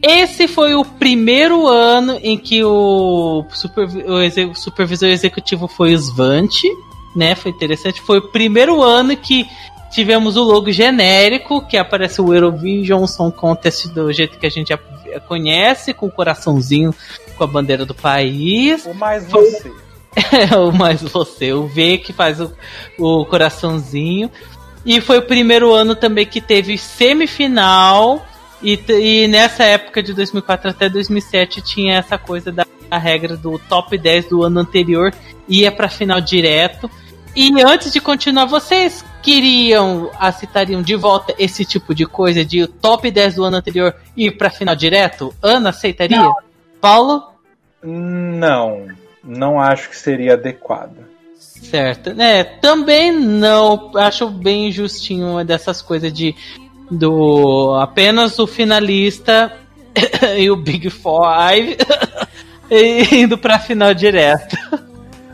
Esse 0.00 0.46
foi 0.46 0.74
o 0.74 0.84
primeiro 0.84 1.66
ano 1.66 2.20
em 2.22 2.38
que 2.38 2.62
o, 2.62 3.44
supervi 3.52 4.04
o 4.04 4.54
supervisor 4.54 5.08
executivo 5.08 5.66
foi 5.66 5.92
o 5.92 5.98
Svante, 5.98 6.68
né? 7.16 7.34
Foi 7.34 7.50
interessante. 7.50 8.00
Foi 8.00 8.18
o 8.18 8.28
primeiro 8.30 8.80
ano 8.80 9.16
que 9.16 9.44
tivemos 9.90 10.36
o 10.36 10.44
logo 10.44 10.70
genérico, 10.70 11.66
que 11.66 11.76
aparece 11.76 12.20
o 12.20 12.32
Eurovision 12.32 13.04
Song 13.06 13.36
Contest 13.36 13.88
do 13.88 14.12
jeito 14.12 14.38
que 14.38 14.46
a 14.46 14.50
gente 14.50 14.68
já 14.68 14.78
conhece, 15.26 15.92
com 15.92 16.06
o 16.06 16.12
coraçãozinho 16.12 16.94
com 17.36 17.42
a 17.42 17.46
bandeira 17.48 17.84
do 17.84 17.94
país. 17.94 18.86
O 18.86 18.94
mais 18.94 19.28
você. 19.28 19.72
É, 20.14 20.54
o 20.58 20.70
mais 20.70 21.00
você, 21.00 21.54
o 21.54 21.66
V 21.66 21.96
que 21.96 22.12
faz 22.12 22.38
o, 22.38 22.52
o 22.98 23.24
coraçãozinho. 23.24 24.30
E 24.84 25.00
foi 25.00 25.18
o 25.18 25.22
primeiro 25.22 25.72
ano 25.72 25.94
também 25.94 26.26
que 26.26 26.40
teve 26.40 26.76
semifinal. 26.76 28.26
E, 28.62 28.78
e 28.88 29.28
nessa 29.28 29.64
época 29.64 30.02
de 30.02 30.12
2004 30.12 30.70
até 30.70 30.88
2007 30.88 31.60
tinha 31.62 31.98
essa 31.98 32.16
coisa 32.16 32.52
da 32.52 32.64
regra 32.98 33.36
do 33.36 33.58
top 33.58 33.96
10 33.96 34.26
do 34.26 34.42
ano 34.42 34.60
anterior 34.60 35.12
ia 35.48 35.72
para 35.72 35.88
final 35.88 36.20
direto. 36.20 36.90
E 37.34 37.50
antes 37.62 37.92
de 37.92 38.00
continuar, 38.00 38.44
vocês 38.44 39.04
queriam, 39.22 40.10
aceitariam 40.18 40.82
de 40.82 40.94
volta 40.94 41.34
esse 41.38 41.64
tipo 41.64 41.94
de 41.94 42.04
coisa 42.04 42.44
de 42.44 42.66
top 42.66 43.10
10 43.10 43.36
do 43.36 43.44
ano 43.44 43.56
anterior 43.56 43.94
ir 44.16 44.32
para 44.32 44.50
final 44.50 44.76
direto? 44.76 45.34
Ana 45.42 45.70
aceitaria? 45.70 46.18
Não. 46.18 46.34
Paulo? 46.80 47.22
Não, 47.82 48.86
não 49.24 49.58
acho 49.58 49.88
que 49.88 49.96
seria 49.96 50.34
adequado. 50.34 51.11
Certo. 51.62 52.10
É, 52.20 52.44
também 52.44 53.12
não. 53.12 53.92
Acho 53.96 54.28
bem 54.28 54.70
justinho 54.70 55.26
uma 55.28 55.44
dessas 55.44 55.80
coisas 55.80 56.12
de 56.12 56.34
do 56.90 57.74
apenas 57.80 58.38
o 58.38 58.46
finalista 58.46 59.52
e 60.36 60.50
o 60.50 60.56
Big 60.56 60.90
Five 60.90 61.78
indo 63.12 63.38
pra 63.38 63.58
final 63.58 63.94
direto. 63.94 64.56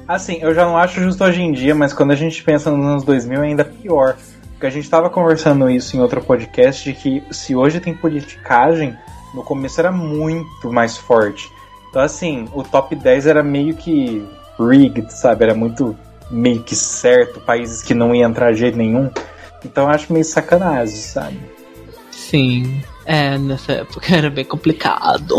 Assim, 0.06 0.38
eu 0.40 0.54
já 0.54 0.64
não 0.64 0.76
acho 0.76 1.00
justo 1.00 1.24
hoje 1.24 1.42
em 1.42 1.52
dia, 1.52 1.74
mas 1.74 1.92
quando 1.92 2.12
a 2.12 2.16
gente 2.16 2.42
pensa 2.42 2.70
nos 2.70 2.86
anos 2.86 3.04
2000 3.04 3.42
é 3.42 3.46
ainda 3.46 3.64
pior. 3.64 4.16
Porque 4.52 4.66
a 4.66 4.70
gente 4.70 4.88
tava 4.88 5.10
conversando 5.10 5.70
isso 5.70 5.96
em 5.96 6.00
outro 6.00 6.20
podcast, 6.20 6.82
de 6.82 6.92
que 6.92 7.22
se 7.30 7.54
hoje 7.54 7.78
tem 7.78 7.94
politicagem, 7.94 8.96
no 9.34 9.44
começo 9.44 9.78
era 9.80 9.92
muito 9.92 10.72
mais 10.72 10.96
forte. 10.96 11.48
Então, 11.90 12.02
assim, 12.02 12.48
o 12.52 12.62
top 12.62 12.96
10 12.96 13.26
era 13.26 13.42
meio 13.42 13.76
que 13.76 14.26
rigged, 14.58 15.12
sabe? 15.12 15.44
Era 15.44 15.54
muito 15.54 15.96
meio 16.30 16.62
que 16.62 16.76
certo, 16.76 17.40
países 17.40 17.82
que 17.82 17.94
não 17.94 18.14
iam 18.14 18.30
entrar 18.30 18.52
jeito 18.52 18.76
nenhum. 18.76 19.10
Então 19.64 19.88
acho 19.88 20.12
meio 20.12 20.24
sacanagem, 20.24 20.96
sabe? 20.96 21.40
Sim. 22.10 22.82
É, 23.04 23.38
nessa 23.38 23.72
época 23.72 24.14
era 24.14 24.28
bem 24.28 24.44
complicado. 24.44 25.36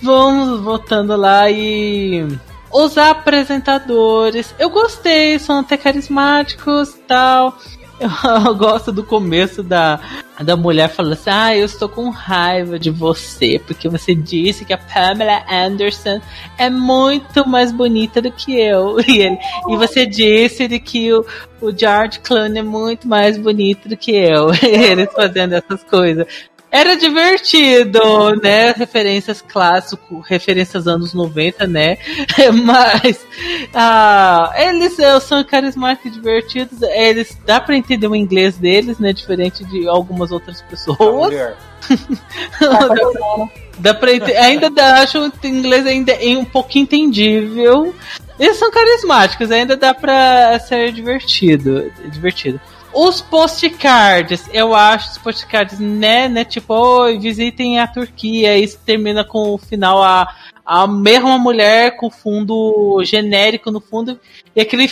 Vamos 0.00 0.60
voltando 0.60 1.16
lá 1.16 1.50
e. 1.50 2.26
Os 2.70 2.96
apresentadores. 2.96 4.54
Eu 4.58 4.70
gostei, 4.70 5.38
são 5.38 5.58
até 5.58 5.76
carismáticos 5.76 6.96
tal. 7.06 7.58
Eu 8.46 8.54
gosto 8.54 8.90
do 8.90 9.02
começo 9.02 9.62
da, 9.62 10.00
da 10.40 10.56
mulher 10.56 10.88
falando 10.88 11.12
assim: 11.12 11.30
Ah, 11.30 11.56
eu 11.56 11.64
estou 11.64 11.88
com 11.88 12.10
raiva 12.10 12.78
de 12.78 12.90
você, 12.90 13.60
porque 13.66 13.88
você 13.88 14.14
disse 14.14 14.64
que 14.64 14.72
a 14.72 14.78
Pamela 14.78 15.44
Anderson 15.48 16.20
é 16.58 16.68
muito 16.68 17.46
mais 17.48 17.72
bonita 17.72 18.20
do 18.20 18.30
que 18.30 18.58
eu. 18.58 18.96
E, 19.12 19.18
ele, 19.18 19.38
e 19.68 19.76
você 19.76 20.06
disse 20.06 20.66
de 20.66 20.78
que 20.78 21.12
o, 21.12 21.24
o 21.60 21.76
George 21.76 22.20
Clooney 22.20 22.60
é 22.60 22.62
muito 22.62 23.06
mais 23.06 23.36
bonito 23.36 23.88
do 23.88 23.96
que 23.96 24.12
eu. 24.12 24.50
Eles 24.62 25.12
fazendo 25.12 25.54
essas 25.54 25.82
coisas. 25.84 26.26
Era 26.72 26.96
divertido, 26.96 28.34
né? 28.42 28.72
Referências 28.72 29.42
clássicos, 29.42 30.26
referências 30.26 30.86
anos 30.86 31.12
90, 31.12 31.66
né? 31.66 31.98
Mas 32.64 33.26
ah, 33.74 34.50
eles 34.56 34.96
são 35.22 35.44
carismáticos 35.44 36.10
e 36.10 36.14
divertidos. 36.14 36.80
Eles 36.80 37.36
dá 37.44 37.60
para 37.60 37.76
entender 37.76 38.06
o 38.06 38.16
inglês 38.16 38.56
deles, 38.56 38.98
né? 38.98 39.12
Diferente 39.12 39.62
de 39.66 39.86
algumas 39.86 40.32
outras 40.32 40.62
pessoas. 40.62 41.34
dá, 42.58 42.88
pra, 42.88 43.48
dá 43.78 43.94
pra 43.94 44.10
ainda 44.40 44.70
dá, 44.70 45.02
acho 45.02 45.18
o 45.18 45.46
inglês 45.46 45.86
ainda 45.86 46.12
é 46.12 46.38
um 46.38 46.44
pouquinho 46.44 46.84
entendível. 46.84 47.94
Eles 48.40 48.56
são 48.56 48.70
carismáticos, 48.70 49.50
ainda 49.50 49.76
dá 49.76 49.92
pra 49.92 50.58
ser 50.58 50.90
divertido. 50.90 51.92
divertido. 52.10 52.58
Os 52.94 53.20
postcards, 53.20 54.48
eu 54.52 54.74
acho 54.74 55.10
os 55.12 55.18
postcards, 55.18 55.78
né, 55.78 56.28
né, 56.28 56.44
tipo, 56.44 56.74
oi, 56.74 57.18
visitem 57.18 57.78
a 57.78 57.86
Turquia, 57.86 58.58
isso 58.58 58.78
termina 58.84 59.24
com 59.24 59.54
o 59.54 59.58
final 59.58 60.02
a, 60.02 60.28
a 60.64 60.86
mesma 60.86 61.38
mulher 61.38 61.96
com 61.96 62.10
fundo 62.10 63.02
genérico 63.04 63.70
no 63.70 63.80
fundo 63.80 64.20
e 64.54 64.60
aquele, 64.60 64.90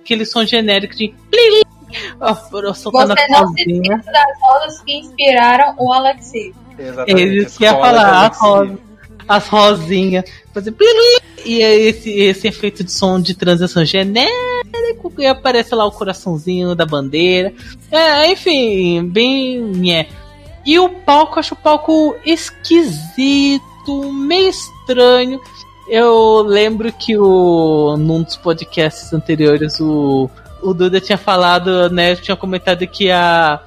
aquele 0.00 0.24
som 0.24 0.44
genérico 0.44 0.94
de 0.94 1.12
Você 3.16 3.28
não 3.28 3.52
se 3.52 3.62
esqueça 3.62 4.12
das 4.12 4.40
rosas 4.40 4.80
que 4.82 4.96
inspiraram 4.96 5.74
o 5.76 5.92
Alexei. 5.92 6.54
Exatamente. 6.78 7.20
Eles 7.20 7.60
ia 7.60 7.72
falar 7.72 8.26
as 8.28 8.38
rosas, 8.38 8.78
as 9.28 9.48
rosinhas, 9.48 10.24
fazer 10.54 10.74
e 11.44 11.62
esse, 11.62 12.10
esse 12.10 12.48
efeito 12.48 12.84
de 12.84 12.92
som 12.92 13.20
de 13.20 13.34
transição 13.34 13.84
genérico 13.84 14.59
e 15.18 15.26
aparece 15.26 15.74
lá 15.74 15.84
o 15.84 15.92
coraçãozinho 15.92 16.74
da 16.74 16.86
bandeira. 16.86 17.52
É, 17.90 18.30
enfim, 18.30 19.04
bem. 19.04 19.92
É. 19.92 20.06
E 20.64 20.78
o 20.78 20.88
palco, 20.88 21.38
acho 21.38 21.54
o 21.54 21.56
palco 21.56 22.14
esquisito, 22.24 23.62
meio 24.12 24.50
estranho. 24.50 25.40
Eu 25.88 26.42
lembro 26.42 26.92
que 26.92 27.16
o, 27.16 27.96
num 27.96 28.22
dos 28.22 28.36
podcasts 28.36 29.12
anteriores 29.12 29.80
o, 29.80 30.30
o 30.62 30.72
Duda 30.72 31.00
tinha 31.00 31.18
falado, 31.18 31.90
né? 31.90 32.14
Tinha 32.16 32.36
comentado 32.36 32.86
que 32.86 33.10
a 33.10 33.60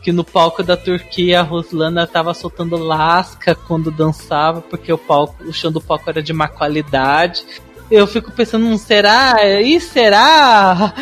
que 0.00 0.12
no 0.12 0.24
palco 0.24 0.62
da 0.62 0.76
Turquia 0.76 1.40
a 1.40 1.42
Ruslana 1.42 2.06
tava 2.06 2.32
soltando 2.32 2.76
lasca 2.76 3.54
quando 3.54 3.90
dançava, 3.90 4.62
porque 4.62 4.92
o 4.92 4.96
palco, 4.96 5.44
o 5.44 5.52
chão 5.52 5.70
do 5.70 5.80
palco 5.80 6.08
era 6.08 6.22
de 6.22 6.32
má 6.32 6.48
qualidade. 6.48 7.44
Eu 7.90 8.06
fico 8.06 8.30
pensando, 8.30 8.66
não 8.66 8.78
será? 8.78 9.36
E 9.62 9.80
será? 9.80 10.92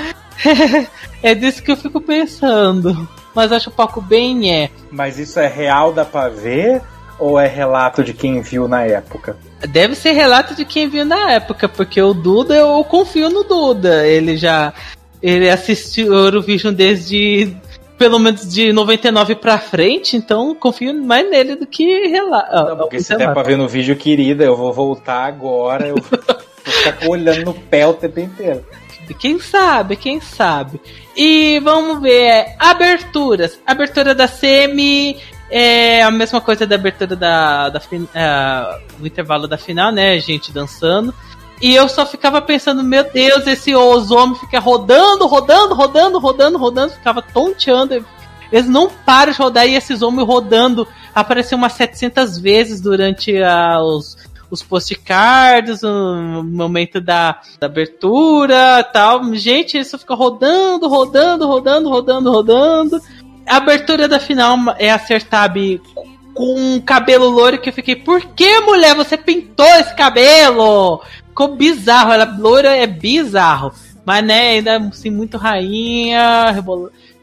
é 1.23 1.35
disso 1.35 1.63
que 1.63 1.73
eu 1.73 1.77
fico 1.77 2.01
pensando. 2.01 3.09
Mas 3.35 3.53
acho 3.53 3.71
o 3.71 4.01
bem 4.01 4.55
é. 4.55 4.71
Mas 4.91 5.19
isso 5.19 5.39
é 5.39 5.47
real, 5.47 5.93
dá 5.93 6.05
pra 6.05 6.29
ver? 6.29 6.81
Ou 7.19 7.39
é 7.39 7.47
relato 7.47 8.05
de 8.05 8.15
quem 8.15 8.41
viu 8.41 8.69
na 8.69 8.85
época? 8.85 9.37
Deve 9.69 9.95
ser 9.95 10.13
relato 10.13 10.55
de 10.55 10.65
quem 10.65 10.89
viu 10.89 11.05
na 11.05 11.33
época, 11.33 11.69
porque 11.69 12.01
o 12.01 12.15
Duda, 12.15 12.55
eu 12.55 12.83
confio 12.85 13.29
no 13.29 13.43
Duda. 13.43 14.07
Ele 14.07 14.37
já. 14.37 14.73
Ele 15.23 15.51
assistiu 15.51 16.15
Eurovision 16.15 16.73
desde 16.73 17.57
pelo 17.99 18.19
menos 18.19 18.47
de 18.53 18.73
99 18.73 19.37
pra 19.37 19.59
frente, 19.59 20.17
então 20.17 20.55
confio 20.55 20.95
mais 21.03 21.29
nele 21.29 21.57
do 21.57 21.67
que 21.67 22.07
relato. 22.09 22.77
Porque 22.77 23.01
se 23.01 23.17
der 23.17 23.33
pra 23.33 23.43
ver 23.43 23.57
no 23.57 23.67
vídeo, 23.67 23.97
querida, 23.97 24.45
eu 24.45 24.57
vou 24.57 24.73
voltar 24.73 25.25
agora, 25.25 25.89
eu 25.89 25.97
ficar 26.67 27.09
olhando 27.09 27.45
no 27.45 27.55
pé 27.55 27.87
o 27.87 27.95
tempo 27.95 28.21
inteiro. 28.21 28.65
Quem 29.19 29.39
sabe, 29.39 29.97
quem 29.97 30.21
sabe. 30.21 30.81
E 31.17 31.61
vamos 31.61 32.03
ver, 32.03 32.57
aberturas. 32.59 33.59
Abertura 33.65 34.15
da 34.15 34.27
semi 34.27 35.17
é 35.49 36.03
a 36.03 36.11
mesma 36.11 36.41
coisa 36.41 36.67
da 36.67 36.75
abertura 36.75 37.15
da, 37.15 37.69
da 37.69 37.79
uh, 37.79 38.99
do 38.99 39.07
intervalo 39.07 39.47
da 39.47 39.57
final, 39.57 39.93
né? 39.93 40.19
Gente 40.19 40.51
dançando. 40.51 41.15
E 41.61 41.75
eu 41.75 41.89
só 41.89 42.05
ficava 42.05 42.43
pensando, 42.43 42.83
meu 42.83 43.05
Deus, 43.11 43.47
esse 43.47 43.75
homens 43.75 44.39
fica 44.41 44.59
rodando, 44.59 45.27
rodando, 45.27 45.75
rodando, 45.75 46.19
rodando, 46.19 46.59
rodando, 46.59 46.93
ficava 46.93 47.23
tonteando. 47.23 48.05
Eles 48.53 48.69
não 48.69 48.91
param 48.91 49.33
de 49.33 49.39
rodar 49.39 49.67
e 49.67 49.75
esses 49.75 50.03
homens 50.03 50.27
rodando 50.27 50.87
apareceu 51.15 51.57
umas 51.57 51.73
700 51.73 52.39
vezes 52.39 52.81
durante 52.81 53.33
os, 53.81 54.16
os 54.51 54.63
postcards, 54.63 55.83
o 55.83 56.43
momento 56.43 57.01
da, 57.01 57.41
da 57.59 57.67
abertura 57.67 58.83
tal. 58.93 59.35
Gente, 59.35 59.79
isso 59.79 59.99
fica 59.99 60.15
rodando, 60.15 60.89
rodando, 60.89 61.47
rodando, 61.47 61.89
rodando, 61.89 62.31
rodando. 62.31 63.01
A 63.47 63.57
abertura 63.57 64.09
da 64.09 64.19
final 64.19 64.59
é 64.79 64.91
a 64.91 64.99
Sertab 64.99 65.57
com 66.35 66.55
um 66.55 66.81
cabelo 66.81 67.29
loiro 67.31 67.59
que 67.59 67.71
eu 67.71 67.73
fiquei, 67.73 67.97
por 67.97 68.21
que 68.21 68.61
mulher 68.61 68.95
você 68.95 69.17
pintou 69.17 69.65
esse 69.67 69.95
cabelo? 69.95 71.01
ficou 71.37 71.55
bizarro. 71.55 72.13
Ela 72.13 72.37
loira 72.39 72.75
é 72.75 72.87
bizarro. 72.87 73.71
Mas, 74.05 74.25
né, 74.25 74.51
ainda 74.51 74.79
assim, 74.79 75.11
muito 75.11 75.37
rainha, 75.37 76.53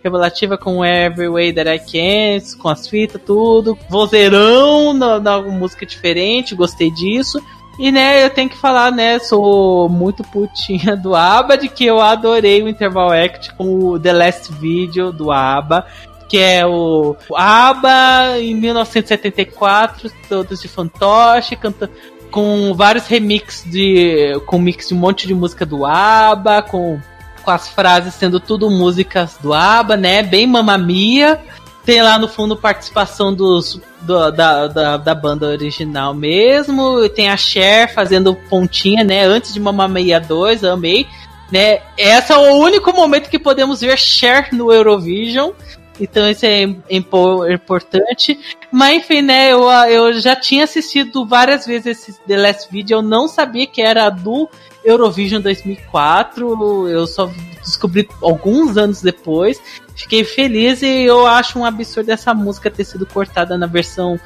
revelativa 0.03 0.57
com 0.57 0.83
Every 0.83 1.29
Way 1.29 1.53
That 1.53 1.69
I 1.69 1.79
Can, 1.79 2.57
com 2.57 2.69
as 2.69 2.87
fitas, 2.87 3.21
tudo. 3.25 3.77
Vozeirão 3.89 4.93
na, 4.93 5.41
música 5.41 5.85
diferente, 5.85 6.55
gostei 6.55 6.91
disso. 6.91 7.41
E 7.79 7.91
né, 7.91 8.23
eu 8.23 8.29
tenho 8.29 8.49
que 8.49 8.57
falar, 8.57 8.91
né, 8.91 9.17
sou 9.17 9.89
muito 9.89 10.23
putinha 10.23 10.95
do 10.95 11.15
ABBA, 11.15 11.57
de 11.57 11.69
que 11.69 11.85
eu 11.85 11.99
adorei 11.99 12.61
o 12.61 12.69
Interval 12.69 13.11
Act 13.11 13.53
com 13.55 13.79
o 13.79 13.99
The 13.99 14.13
Last 14.13 14.53
Video 14.53 15.11
do 15.11 15.31
ABBA, 15.31 15.87
que 16.29 16.37
é 16.37 16.65
o, 16.65 17.15
o 17.29 17.35
ABBA 17.35 18.39
em 18.39 18.53
1974, 18.55 20.11
todos 20.29 20.61
de 20.61 20.67
fantoche, 20.67 21.55
cantando 21.55 21.93
com 22.29 22.73
vários 22.73 23.05
remixes 23.05 23.69
de 23.71 24.39
com 24.47 24.57
mix 24.57 24.87
de 24.87 24.95
um 24.95 24.97
monte 24.97 25.27
de 25.27 25.35
música 25.35 25.65
do 25.65 25.85
ABBA, 25.85 26.63
com 26.63 26.99
com 27.43 27.51
as 27.51 27.67
frases 27.67 28.13
sendo 28.13 28.39
tudo 28.39 28.69
músicas 28.69 29.37
do 29.41 29.53
ABBA, 29.53 29.97
né? 29.97 30.23
Bem 30.23 30.47
mamamia. 30.47 31.39
Tem 31.85 32.01
lá 32.01 32.17
no 32.17 32.29
fundo 32.29 32.55
participação 32.55 33.33
dos, 33.33 33.79
do, 34.01 34.31
da, 34.31 34.67
da, 34.67 34.97
da, 34.97 35.13
banda 35.13 35.47
original 35.47 36.13
mesmo. 36.13 37.09
Tem 37.09 37.29
a 37.29 37.35
Cher 37.35 37.93
fazendo 37.93 38.35
pontinha, 38.49 39.03
né? 39.03 39.25
Antes 39.25 39.53
de 39.53 39.59
Mamma 39.59 39.87
Mia 39.87 40.19
2, 40.19 40.63
amei. 40.63 41.05
Né? 41.51 41.81
Esse 41.97 42.31
é 42.31 42.37
o 42.37 42.55
único 42.55 42.93
momento 42.93 43.29
que 43.29 43.37
podemos 43.37 43.81
ver 43.81 43.97
Cher 43.99 44.49
no 44.53 44.71
Eurovision. 44.71 45.51
Então 45.99 46.27
isso 46.29 46.45
é 46.45 46.63
importante. 46.89 48.39
Mas 48.71 48.97
enfim, 48.97 49.21
né? 49.21 49.51
Eu, 49.51 49.69
eu 49.69 50.13
já 50.13 50.35
tinha 50.35 50.63
assistido 50.63 51.25
várias 51.25 51.65
vezes 51.65 52.07
esse 52.07 52.19
The 52.21 52.37
Last 52.37 52.71
Video. 52.71 52.97
Eu 52.97 53.01
não 53.01 53.27
sabia 53.27 53.67
que 53.67 53.81
era 53.81 54.09
do 54.09 54.49
Eurovision 54.83 55.41
2004. 55.41 56.89
Eu 56.89 57.07
só 57.07 57.29
descobri 57.61 58.07
alguns 58.21 58.77
anos 58.77 59.01
depois. 59.01 59.61
Fiquei 59.95 60.23
feliz 60.23 60.81
e 60.81 61.03
eu 61.03 61.25
acho 61.25 61.59
um 61.59 61.65
absurdo 61.65 62.09
essa 62.09 62.33
música 62.33 62.69
ter 62.69 62.83
sido 62.83 63.05
cortada 63.05 63.57
na 63.57 63.67
versão 63.67 64.19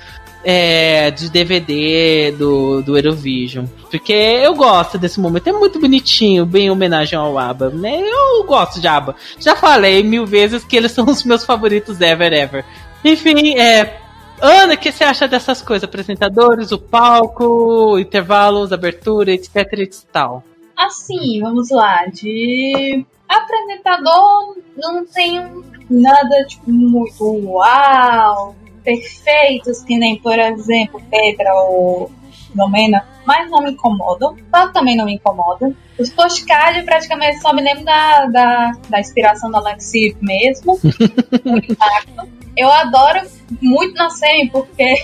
é, 0.44 1.12
de 1.12 1.30
DVD 1.30 2.32
do, 2.38 2.82
do 2.82 2.98
Eurovision. 2.98 3.66
Porque 3.92 4.14
eu 4.14 4.56
gosto 4.56 4.98
desse 4.98 5.20
momento. 5.20 5.48
É 5.48 5.52
muito 5.52 5.80
bonitinho, 5.80 6.46
bem 6.46 6.70
homenagem 6.70 7.18
ao 7.18 7.38
ABBA. 7.38 7.70
Né? 7.72 8.02
Eu 8.02 8.44
gosto 8.46 8.80
de 8.80 8.88
ABBA. 8.88 9.16
Já 9.40 9.56
falei 9.56 10.04
mil 10.04 10.26
vezes 10.26 10.64
que 10.64 10.78
eles 10.78 10.92
são 10.94 11.06
os 11.06 11.24
meus 11.24 11.44
favoritos 11.44 12.00
ever, 12.00 12.32
ever. 12.32 12.66
Enfim, 13.04 13.58
é, 13.58 14.00
Ana, 14.42 14.76
o 14.76 14.78
que 14.78 14.92
você 14.92 15.04
acha 15.04 15.28
dessas 15.28 15.62
coisas? 15.62 15.84
Apresentadores, 15.84 16.72
o 16.72 16.78
palco, 16.78 17.98
intervalos, 17.98 18.72
abertura, 18.72 19.32
etc 19.32 19.56
e 19.74 19.88
tal. 20.12 20.44
Assim, 20.76 21.42
vamos 21.42 21.70
lá. 21.72 22.06
De 22.06 23.04
apresentador, 23.28 24.58
não 24.78 25.06
tem 25.06 25.64
nada 25.90 26.46
tipo, 26.46 26.72
muito 26.72 27.24
uau, 27.24 28.56
perfeitos, 28.84 29.82
que 29.84 29.98
nem, 29.98 30.18
por 30.18 30.38
exemplo, 30.38 31.02
Petra 31.10 31.54
ou 31.56 32.12
Domena, 32.58 33.06
mas 33.26 33.50
não 33.50 33.62
me 33.62 33.72
incomodam. 33.72 34.36
Só 34.54 34.68
também 34.70 34.98
não 34.98 35.06
me 35.06 35.14
incomoda. 35.14 35.72
Os 35.98 36.10
Toscalho 36.10 36.84
praticamente 36.84 37.40
só 37.40 37.54
me 37.54 37.62
lembro 37.62 37.86
da, 37.86 38.26
da, 38.26 38.72
da 38.90 39.00
inspiração 39.00 39.50
da 39.50 39.60
Alexi 39.60 40.18
mesmo. 40.22 40.80
Eu 42.58 42.72
adoro 42.72 43.22
muito 43.62 43.94
na 43.96 44.10
SEMI, 44.10 44.50
porque 44.50 44.96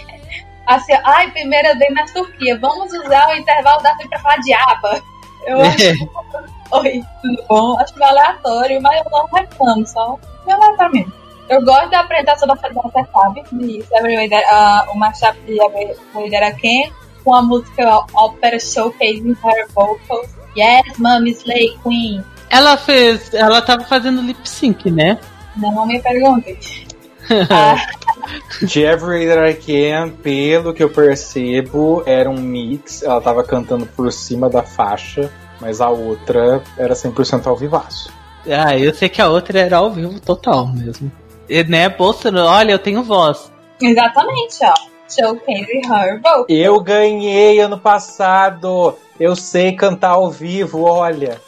assim, 0.67 0.93
ai, 1.03 1.30
primeira 1.31 1.77
vez 1.77 1.93
na 1.93 2.05
Turquia, 2.05 2.57
vamos 2.59 2.91
usar 2.91 3.30
o 3.30 3.35
intervalo 3.35 3.81
da 3.81 3.95
SEMI 3.95 4.09
pra 4.09 4.19
falar 4.19 4.38
de 4.38 4.53
aba. 4.53 5.01
Eu 5.45 5.61
acho. 5.61 6.53
Oi, 6.71 7.03
tudo 7.21 7.43
bom? 7.47 7.80
Acho 7.80 7.93
que 7.93 8.03
é 8.03 8.07
aleatório, 8.07 8.81
mas 8.81 8.97
eu 8.97 9.11
não 9.11 9.25
reclamo, 9.27 9.85
só 9.85 10.17
aleatório 10.47 11.13
Eu 11.49 11.63
gosto 11.63 11.89
da 11.89 11.99
apresentação 11.99 12.47
da 12.47 12.55
Federação 12.55 13.05
Sabe, 13.11 13.43
de 13.51 13.80
uh, 13.80 14.91
o 14.91 14.97
mashup 14.97 15.39
de 15.45 15.61
Abuidera 15.61 16.51
Ken, 16.53 16.91
com 17.23 17.33
a 17.33 17.41
música 17.41 18.05
Opera 18.13 18.59
Showcasing 18.59 19.35
Her 19.43 19.67
Vocals. 19.73 20.29
Yes, 20.57 20.97
Mommy 20.97 21.31
Slay 21.31 21.77
Queen. 21.83 22.23
Ela 22.49 22.77
fez. 22.77 23.33
Ela 23.33 23.61
tava 23.61 23.83
fazendo 23.83 24.21
lip 24.21 24.47
sync, 24.47 24.91
né? 24.91 25.19
Não 25.55 25.85
me 25.85 25.99
pergunte. 25.99 26.87
De 28.61 28.83
Every 28.83 29.27
That 29.27 29.49
I 29.49 29.53
Can, 29.55 30.09
pelo 30.21 30.73
que 30.73 30.83
eu 30.83 30.89
percebo, 30.89 32.03
era 32.05 32.29
um 32.29 32.39
mix. 32.39 33.03
Ela 33.03 33.19
tava 33.21 33.43
cantando 33.43 33.85
por 33.85 34.11
cima 34.11 34.49
da 34.49 34.63
faixa, 34.63 35.31
mas 35.59 35.81
a 35.81 35.89
outra 35.89 36.63
era 36.77 36.93
100% 36.93 37.47
ao 37.47 37.55
vivaço. 37.55 38.11
Ah, 38.47 38.77
eu 38.77 38.93
sei 38.93 39.09
que 39.09 39.21
a 39.21 39.29
outra 39.29 39.59
era 39.59 39.77
ao 39.77 39.91
vivo 39.91 40.19
total 40.19 40.67
mesmo. 40.67 41.11
E, 41.49 41.63
né, 41.63 41.89
Bolsa, 41.89 42.29
olha, 42.45 42.71
eu 42.71 42.79
tenho 42.79 43.03
voz. 43.03 43.51
Exatamente, 43.81 44.57
ó. 44.63 44.92
Showcase 45.14 45.81
her 45.85 46.22
vocal. 46.22 46.45
Eu 46.49 46.80
ganhei 46.80 47.60
ano 47.60 47.80
passado. 47.80 48.98
Eu 49.19 49.35
sei 49.35 49.73
cantar 49.73 50.11
ao 50.11 50.31
vivo, 50.31 50.84
olha. 50.84 51.41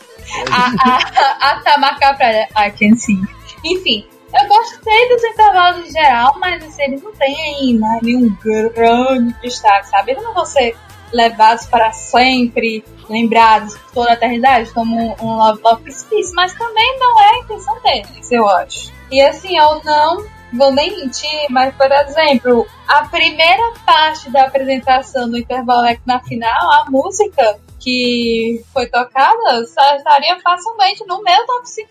A, 0.52 0.90
a, 0.90 1.52
a 1.52 1.60
Tamaka 1.62 2.14
pra 2.16 2.68
I 2.68 2.72
can 2.72 2.96
see. 2.96 3.22
Enfim, 3.64 4.08
eu 4.34 4.48
gostei 4.48 5.10
dos 5.10 5.24
intervalos 5.24 5.88
em 5.88 5.92
geral, 5.92 6.36
mas 6.40 6.64
assim, 6.64 6.84
eles 6.84 7.02
não 7.02 7.14
têm 7.14 7.76
né, 7.76 8.00
nenhum 8.02 8.36
grande 8.42 9.34
destaque, 9.42 9.88
sabe? 9.88 10.12
Eles 10.12 10.24
não 10.24 10.34
vão 10.34 10.46
ser 10.46 10.76
levados 11.14 11.66
para 11.68 11.92
sempre, 11.94 12.84
lembrados 13.10 13.78
por 13.78 13.92
toda 13.94 14.12
a 14.12 14.14
eternidade, 14.14 14.72
como 14.72 15.16
um 15.22 15.38
Love 15.38 15.62
Love 15.64 15.84
Precipice, 15.84 16.34
mas 16.34 16.54
também 16.54 17.00
não 17.00 17.22
é 17.22 17.30
a 17.30 17.40
intenção 17.40 17.82
deles, 17.82 18.32
eu 18.32 18.48
acho. 18.48 18.92
E 19.12 19.22
assim, 19.22 19.58
eu 19.58 19.82
não 19.84 20.26
vou 20.56 20.72
nem 20.73 20.95
mentir, 20.95 21.45
mas 21.49 21.73
por 21.76 21.91
exemplo, 21.91 22.68
a 22.88 23.06
primeira 23.07 23.73
parte 23.86 24.30
da 24.32 24.45
apresentação 24.45 25.30
do 25.30 25.38
intervalo 25.38 25.88
na 26.06 26.19
final, 26.22 26.72
a 26.72 26.86
música 26.90 27.57
que 27.80 28.64
foi 28.73 28.88
tocada, 28.88 29.61
estaria 29.61 30.40
facilmente 30.41 31.06
no 31.06 31.22
meu 31.22 31.45
top 31.45 31.69
5 31.69 31.90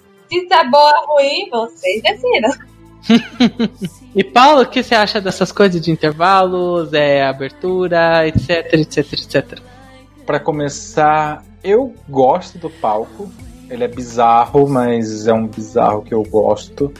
se 0.28 0.54
é 0.54 0.68
boa 0.68 1.00
ou 1.00 1.14
ruim, 1.14 1.48
vocês 1.50 2.02
decidam. 2.02 2.50
e 4.14 4.24
Paulo, 4.24 4.62
o 4.62 4.66
que 4.66 4.82
você 4.82 4.94
acha 4.94 5.20
dessas 5.20 5.52
coisas 5.52 5.80
de 5.80 5.90
intervalos, 5.90 6.92
é, 6.92 7.24
abertura, 7.24 8.26
etc, 8.26 8.72
etc, 8.72 9.12
etc? 9.12 9.58
Para 10.24 10.40
começar, 10.40 11.44
eu 11.62 11.94
gosto 12.08 12.58
do 12.58 12.70
palco. 12.70 13.30
Ele 13.68 13.84
é 13.84 13.88
bizarro, 13.88 14.68
mas 14.68 15.26
é 15.26 15.32
um 15.32 15.46
bizarro 15.46 16.02
que 16.02 16.14
eu 16.14 16.22
gosto. 16.22 16.92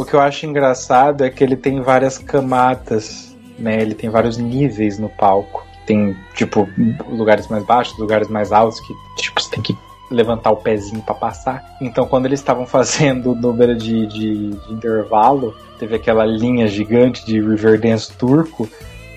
O 0.00 0.04
que 0.06 0.14
eu 0.14 0.20
acho 0.20 0.46
engraçado 0.46 1.22
é 1.22 1.28
que 1.28 1.44
ele 1.44 1.54
tem 1.54 1.82
várias 1.82 2.16
camadas, 2.16 3.36
né? 3.58 3.82
Ele 3.82 3.94
tem 3.94 4.08
vários 4.08 4.38
níveis 4.38 4.98
no 4.98 5.10
palco. 5.10 5.62
Tem, 5.84 6.16
tipo, 6.34 6.66
lugares 7.06 7.48
mais 7.48 7.62
baixos, 7.64 7.98
lugares 7.98 8.26
mais 8.28 8.50
altos, 8.50 8.80
que, 8.80 8.94
tipo, 9.16 9.38
você 9.38 9.50
tem 9.50 9.62
que 9.62 9.76
levantar 10.10 10.52
o 10.52 10.56
pezinho 10.56 11.02
para 11.02 11.14
passar. 11.14 11.76
Então, 11.82 12.06
quando 12.06 12.24
eles 12.24 12.40
estavam 12.40 12.64
fazendo 12.66 13.32
o 13.32 13.34
número 13.34 13.76
de, 13.76 14.06
de, 14.06 14.50
de, 14.52 14.72
intervalo, 14.72 15.54
teve 15.78 15.96
aquela 15.96 16.24
linha 16.24 16.66
gigante 16.66 17.26
de 17.26 17.38
Riverdance 17.38 18.10
turco, 18.10 18.66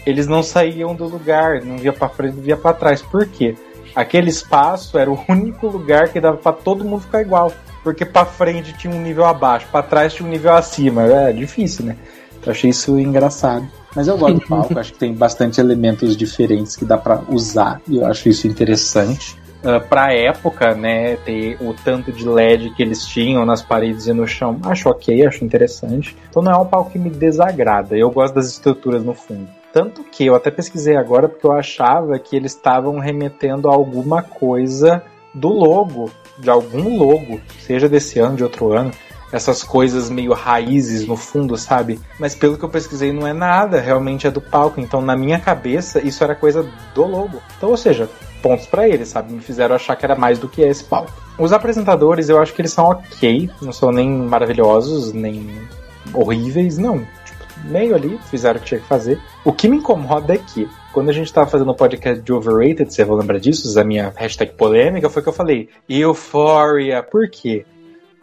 eles 0.05 0.27
não 0.27 0.43
saíam 0.43 0.93
do 0.93 1.05
lugar, 1.05 1.61
não 1.61 1.77
via 1.77 1.93
para 1.93 2.10
frente, 2.10 2.35
não 2.35 2.43
via 2.43 2.57
para 2.57 2.76
trás. 2.76 3.01
Por 3.01 3.26
quê? 3.26 3.55
Aquele 3.95 4.30
espaço 4.30 4.97
era 4.97 5.10
o 5.10 5.18
único 5.30 5.65
lugar 5.65 6.10
que 6.10 6.19
dava 6.19 6.35
para 6.35 6.51
todo 6.51 6.84
mundo 6.84 7.03
ficar 7.03 7.22
igual. 7.22 7.53
Porque 7.84 8.05
para 8.05 8.26
frente 8.26 8.73
tinha 8.73 8.93
um 8.93 9.01
nível 9.01 9.26
abaixo, 9.26 9.68
para 9.72 9.84
trás 9.84 10.14
tinha 10.14 10.27
um 10.27 10.31
nível 10.31 10.53
acima. 10.53 11.03
É 11.03 11.34
difícil, 11.34 11.85
né? 11.85 11.97
Então, 12.39 12.51
achei 12.51 12.69
isso 12.69 12.97
engraçado. 12.97 13.68
Mas 13.95 14.07
eu 14.07 14.18
gosto 14.18 14.39
do 14.39 14.45
palco, 14.47 14.80
acho 14.80 14.93
que 14.93 14.99
tem 14.99 15.14
bastante 15.14 15.60
elementos 15.60 16.15
diferentes 16.15 16.76
que 16.76 16.85
dá 16.85 16.97
para 16.97 17.22
usar 17.30 17.81
e 17.88 17.97
eu 17.97 18.05
acho 18.05 18.27
isso 18.30 18.47
interessante 18.47 19.38
uh, 19.64 19.81
pra 19.88 20.14
época, 20.14 20.76
né, 20.76 21.15
ter 21.18 21.57
o 21.61 21.73
tanto 21.73 22.11
de 22.11 22.27
LED 22.27 22.72
que 22.72 22.84
eles 22.84 23.05
tinham 23.05 23.45
nas 23.45 23.61
paredes 23.61 24.07
e 24.07 24.14
no 24.14 24.27
chão, 24.27 24.60
acho 24.64 24.89
ok, 24.89 25.26
acho 25.26 25.43
interessante. 25.43 26.15
Então 26.30 26.41
não 26.41 26.51
é 26.51 26.57
um 26.57 26.65
palco 26.65 26.91
que 26.91 26.99
me 26.99 27.10
desagrada, 27.10 27.97
eu 27.97 28.11
gosto 28.11 28.35
das 28.35 28.47
estruturas 28.47 29.03
no 29.03 29.14
fundo. 29.14 29.47
Tanto 29.72 30.03
que 30.03 30.26
eu 30.26 30.35
até 30.35 30.51
pesquisei 30.51 30.95
agora 30.95 31.27
porque 31.27 31.47
eu 31.47 31.51
achava 31.51 32.19
que 32.19 32.35
eles 32.35 32.51
estavam 32.51 32.99
remetendo 32.99 33.68
a 33.68 33.73
alguma 33.73 34.22
coisa 34.22 35.01
do 35.34 35.49
logo, 35.49 36.11
de 36.38 36.49
algum 36.49 36.97
logo, 36.97 37.39
seja 37.60 37.89
desse 37.89 38.19
ano, 38.19 38.35
de 38.35 38.43
outro 38.43 38.73
ano, 38.73 38.91
essas 39.34 39.64
coisas 39.64 40.11
meio 40.11 40.31
raízes 40.31 41.07
no 41.07 41.18
fundo, 41.18 41.57
sabe? 41.57 41.99
Mas 42.19 42.35
pelo 42.35 42.55
que 42.55 42.64
eu 42.64 42.69
pesquisei, 42.69 43.11
não 43.11 43.26
é 43.26 43.34
nada, 43.34 43.80
realmente 43.81 44.27
é 44.27 44.31
do 44.31 44.39
palco. 44.39 44.80
Então, 44.80 45.01
na 45.01 45.18
minha 45.18 45.39
cabeça, 45.39 45.99
isso 45.99 46.23
era 46.23 46.35
coisa 46.35 46.69
do 46.93 47.03
logo. 47.03 47.41
Então, 47.57 47.69
ou 47.69 47.77
seja, 47.77 48.07
pontos 48.43 48.68
para 48.68 48.88
eles, 48.88 49.07
sabe? 49.07 49.34
Me 49.34 49.39
fizeram 49.39 49.76
achar 49.76 49.95
que 49.95 50.05
era 50.05 50.15
mais 50.15 50.38
do 50.38 50.47
que 50.47 50.61
esse 50.61 50.84
palco. 50.84 51.11
Os 51.39 51.51
apresentadores, 51.51 52.30
eu 52.30 52.39
acho 52.39 52.53
que 52.53 52.61
eles 52.61 52.73
são 52.73 52.85
ok, 52.85 53.49
não 53.60 53.73
são 53.73 53.91
nem 53.91 54.07
maravilhosos, 54.07 55.11
nem 55.14 55.68
horríveis, 56.14 56.77
não. 56.77 56.99
Tipo, 56.99 57.43
meio 57.65 57.95
ali, 57.95 58.19
fizeram 58.30 58.60
o 58.60 58.61
que 58.61 58.68
tinha 58.68 58.81
que 58.81 58.88
fazer. 58.88 59.19
O 59.43 59.51
que 59.51 59.68
me 59.68 59.77
incomoda 59.77 60.35
é 60.35 60.38
que, 60.38 60.69
quando 60.94 61.10
a 61.10 61.14
gente 61.14 61.34
tava 61.34 61.49
fazendo 61.49 61.72
o 61.72 61.76
podcast 61.76 62.24
de 62.24 62.32
Overrated, 62.32 62.94
você 62.94 63.03
vai 63.03 63.18
lembrar 63.18 63.40
disso, 63.40 63.80
a 63.80 63.84
minha 63.84 64.14
hashtag 64.15 64.53
polêmica, 64.53 65.10
foi 65.10 65.24
que 65.24 65.28
eu 65.28 65.34
falei, 65.34 65.68
Euphoria, 65.90 67.02
por 67.02 67.28
quê? 67.30 67.65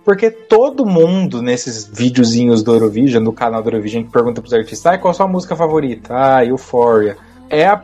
Porque 0.04 0.30
todo 0.30 0.86
mundo 0.86 1.42
nesses 1.42 1.84
videozinhos 1.86 2.62
do 2.62 2.72
Eurovision, 2.72 3.24
do 3.24 3.32
canal 3.32 3.60
do 3.60 3.68
Eurovision, 3.68 4.04
que 4.04 4.12
pergunta 4.12 4.40
pros 4.40 4.54
artistas, 4.54 4.86
ah, 4.86 4.96
qual 4.96 5.10
a 5.10 5.14
sua 5.14 5.26
música 5.26 5.56
favorita? 5.56 6.14
Ah, 6.14 6.44
Euphoria. 6.44 7.16
É 7.50 7.66
a 7.66 7.82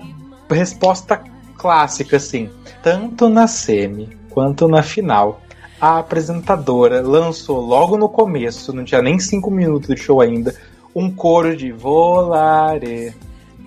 resposta 0.48 1.20
clássica, 1.58 2.16
assim. 2.16 2.48
Tanto 2.82 3.28
na 3.28 3.48
semi 3.48 4.16
quanto 4.30 4.68
na 4.68 4.82
final, 4.82 5.42
a 5.80 5.98
apresentadora 5.98 7.02
lançou 7.02 7.60
logo 7.60 7.98
no 7.98 8.08
começo, 8.08 8.72
não 8.72 8.84
tinha 8.84 9.02
nem 9.02 9.18
cinco 9.18 9.50
minutos 9.50 9.88
de 9.88 9.96
show 9.96 10.20
ainda, 10.20 10.54
um 10.94 11.10
coro 11.10 11.56
de 11.56 11.72
volare. 11.72 13.12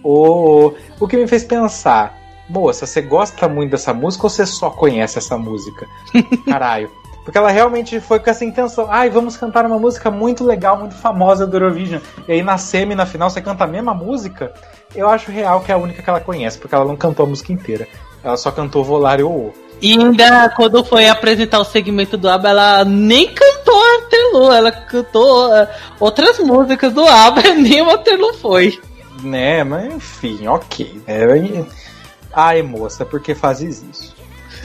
Oh. 0.03 0.73
O 0.99 1.07
que 1.07 1.17
me 1.17 1.27
fez 1.27 1.43
pensar, 1.43 2.17
moça, 2.49 2.85
você 2.85 3.01
gosta 3.01 3.47
muito 3.47 3.71
dessa 3.71 3.93
música 3.93 4.25
ou 4.25 4.29
você 4.29 4.45
só 4.45 4.69
conhece 4.69 5.17
essa 5.17 5.37
música? 5.37 5.85
Caralho. 6.45 6.89
Porque 7.23 7.37
ela 7.37 7.51
realmente 7.51 7.99
foi 7.99 8.19
com 8.19 8.29
essa 8.29 8.43
intenção. 8.43 8.87
Ai, 8.89 9.09
vamos 9.09 9.37
cantar 9.37 9.65
uma 9.65 9.77
música 9.77 10.09
muito 10.09 10.43
legal, 10.43 10.79
muito 10.79 10.95
famosa 10.95 11.45
do 11.45 11.57
Eurovision. 11.57 12.01
E 12.27 12.31
aí 12.31 12.41
na 12.41 12.57
semi, 12.57 12.95
na 12.95 13.05
final, 13.05 13.29
você 13.29 13.39
canta 13.39 13.65
a 13.65 13.67
mesma 13.67 13.93
música. 13.93 14.51
Eu 14.95 15.07
acho 15.07 15.31
real 15.31 15.61
que 15.61 15.71
é 15.71 15.75
a 15.75 15.77
única 15.77 16.01
que 16.01 16.09
ela 16.09 16.19
conhece, 16.19 16.57
porque 16.57 16.73
ela 16.73 16.85
não 16.85 16.95
cantou 16.95 17.25
a 17.25 17.29
música 17.29 17.53
inteira. 17.53 17.87
Ela 18.23 18.35
só 18.35 18.49
cantou 18.51 18.83
Volare 18.83 19.21
ou 19.21 19.53
E 19.79 19.91
ainda 19.91 20.49
quando 20.49 20.83
foi 20.83 21.07
apresentar 21.07 21.59
o 21.59 21.63
segmento 21.63 22.17
do 22.17 22.27
ABBA, 22.27 22.49
ela 22.49 22.85
nem 22.85 23.27
cantou 23.27 23.79
Waterloo, 23.79 24.51
ela 24.51 24.71
cantou 24.71 25.49
uh, 25.49 25.67
outras 25.99 26.39
músicas 26.39 26.93
do 26.93 27.05
ABBA, 27.05 27.53
nem 27.61 27.81
o 27.81 27.85
Waterloo 27.85 28.33
foi. 28.33 28.79
Né, 29.23 29.63
mas 29.63 29.93
enfim, 29.93 30.47
ok. 30.47 31.01
É, 31.07 31.25
ai, 32.31 32.61
moça, 32.61 33.05
por 33.05 33.19
que 33.19 33.35
fazes 33.35 33.83
isso? 33.83 34.15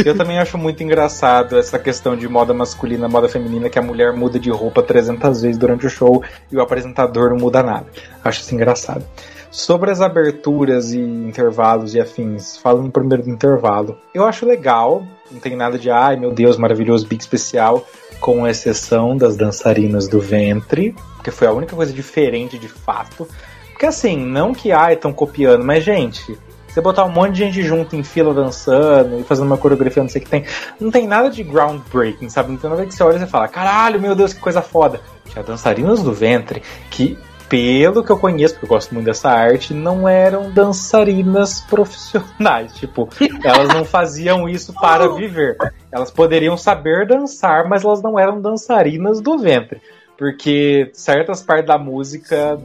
Eu 0.04 0.16
também 0.16 0.38
acho 0.40 0.56
muito 0.56 0.82
engraçado 0.82 1.58
essa 1.58 1.78
questão 1.78 2.16
de 2.16 2.28
moda 2.28 2.54
masculina, 2.54 3.08
moda 3.08 3.28
feminina, 3.28 3.68
que 3.68 3.78
a 3.78 3.82
mulher 3.82 4.12
muda 4.12 4.38
de 4.38 4.50
roupa 4.50 4.82
300 4.82 5.42
vezes 5.42 5.58
durante 5.58 5.86
o 5.86 5.90
show 5.90 6.22
e 6.50 6.56
o 6.56 6.60
apresentador 6.60 7.30
não 7.30 7.36
muda 7.36 7.62
nada. 7.62 7.86
Acho 8.22 8.40
isso 8.40 8.54
engraçado. 8.54 9.04
Sobre 9.50 9.92
as 9.92 10.00
aberturas 10.00 10.92
e 10.92 10.98
intervalos 10.98 11.94
e 11.94 12.00
afins, 12.00 12.56
falando 12.56 12.90
primeiro 12.90 13.22
do 13.22 13.30
intervalo, 13.30 13.96
eu 14.12 14.24
acho 14.26 14.44
legal, 14.44 15.06
não 15.30 15.38
tem 15.38 15.54
nada 15.54 15.78
de 15.78 15.88
ai 15.90 16.16
meu 16.16 16.32
Deus, 16.32 16.56
maravilhoso, 16.56 17.06
big 17.06 17.22
especial, 17.22 17.86
com 18.20 18.48
exceção 18.48 19.16
das 19.16 19.36
dançarinas 19.36 20.08
do 20.08 20.18
ventre, 20.18 20.92
que 21.22 21.30
foi 21.30 21.46
a 21.46 21.52
única 21.52 21.76
coisa 21.76 21.92
diferente 21.92 22.58
de 22.58 22.68
fato. 22.68 23.28
Porque 23.74 23.86
assim, 23.86 24.16
não 24.16 24.54
que 24.54 24.70
ai 24.70 24.94
estão 24.94 25.12
copiando, 25.12 25.64
mas 25.64 25.82
gente, 25.82 26.38
você 26.68 26.80
botar 26.80 27.04
um 27.04 27.10
monte 27.10 27.32
de 27.32 27.38
gente 27.40 27.62
junto 27.62 27.96
em 27.96 28.04
fila 28.04 28.32
dançando 28.32 29.18
e 29.18 29.24
fazendo 29.24 29.46
uma 29.46 29.58
coreografia, 29.58 30.00
não 30.00 30.08
sei 30.08 30.22
o 30.22 30.24
que 30.24 30.30
tem. 30.30 30.44
Não 30.80 30.92
tem 30.92 31.08
nada 31.08 31.28
de 31.28 31.42
groundbreaking, 31.42 32.28
sabe? 32.28 32.52
Não 32.52 32.56
tem 32.56 32.70
nada 32.70 32.86
que 32.86 32.94
você 32.94 33.02
olha 33.02 33.16
e 33.16 33.18
você 33.18 33.26
fala, 33.26 33.48
caralho, 33.48 34.00
meu 34.00 34.14
Deus, 34.14 34.32
que 34.32 34.40
coisa 34.40 34.62
foda. 34.62 35.00
Tinha 35.28 35.44
dançarinas 35.44 36.02
do 36.02 36.12
ventre 36.12 36.62
que 36.88 37.18
pelo 37.48 38.02
que 38.02 38.10
eu 38.10 38.18
conheço, 38.18 38.54
porque 38.54 38.66
eu 38.66 38.68
gosto 38.68 38.94
muito 38.94 39.06
dessa 39.06 39.28
arte, 39.28 39.74
não 39.74 40.08
eram 40.08 40.50
dançarinas 40.50 41.60
profissionais. 41.68 42.72
Tipo, 42.74 43.08
elas 43.42 43.68
não 43.68 43.84
faziam 43.84 44.48
isso 44.48 44.72
para 44.72 45.08
viver. 45.14 45.56
Elas 45.92 46.12
poderiam 46.12 46.56
saber 46.56 47.06
dançar, 47.06 47.68
mas 47.68 47.84
elas 47.84 48.02
não 48.02 48.18
eram 48.18 48.40
dançarinas 48.40 49.20
do 49.20 49.36
ventre. 49.36 49.80
Porque 50.16 50.90
certas 50.92 51.42
partes 51.42 51.66
da 51.66 51.76
música 51.76 52.58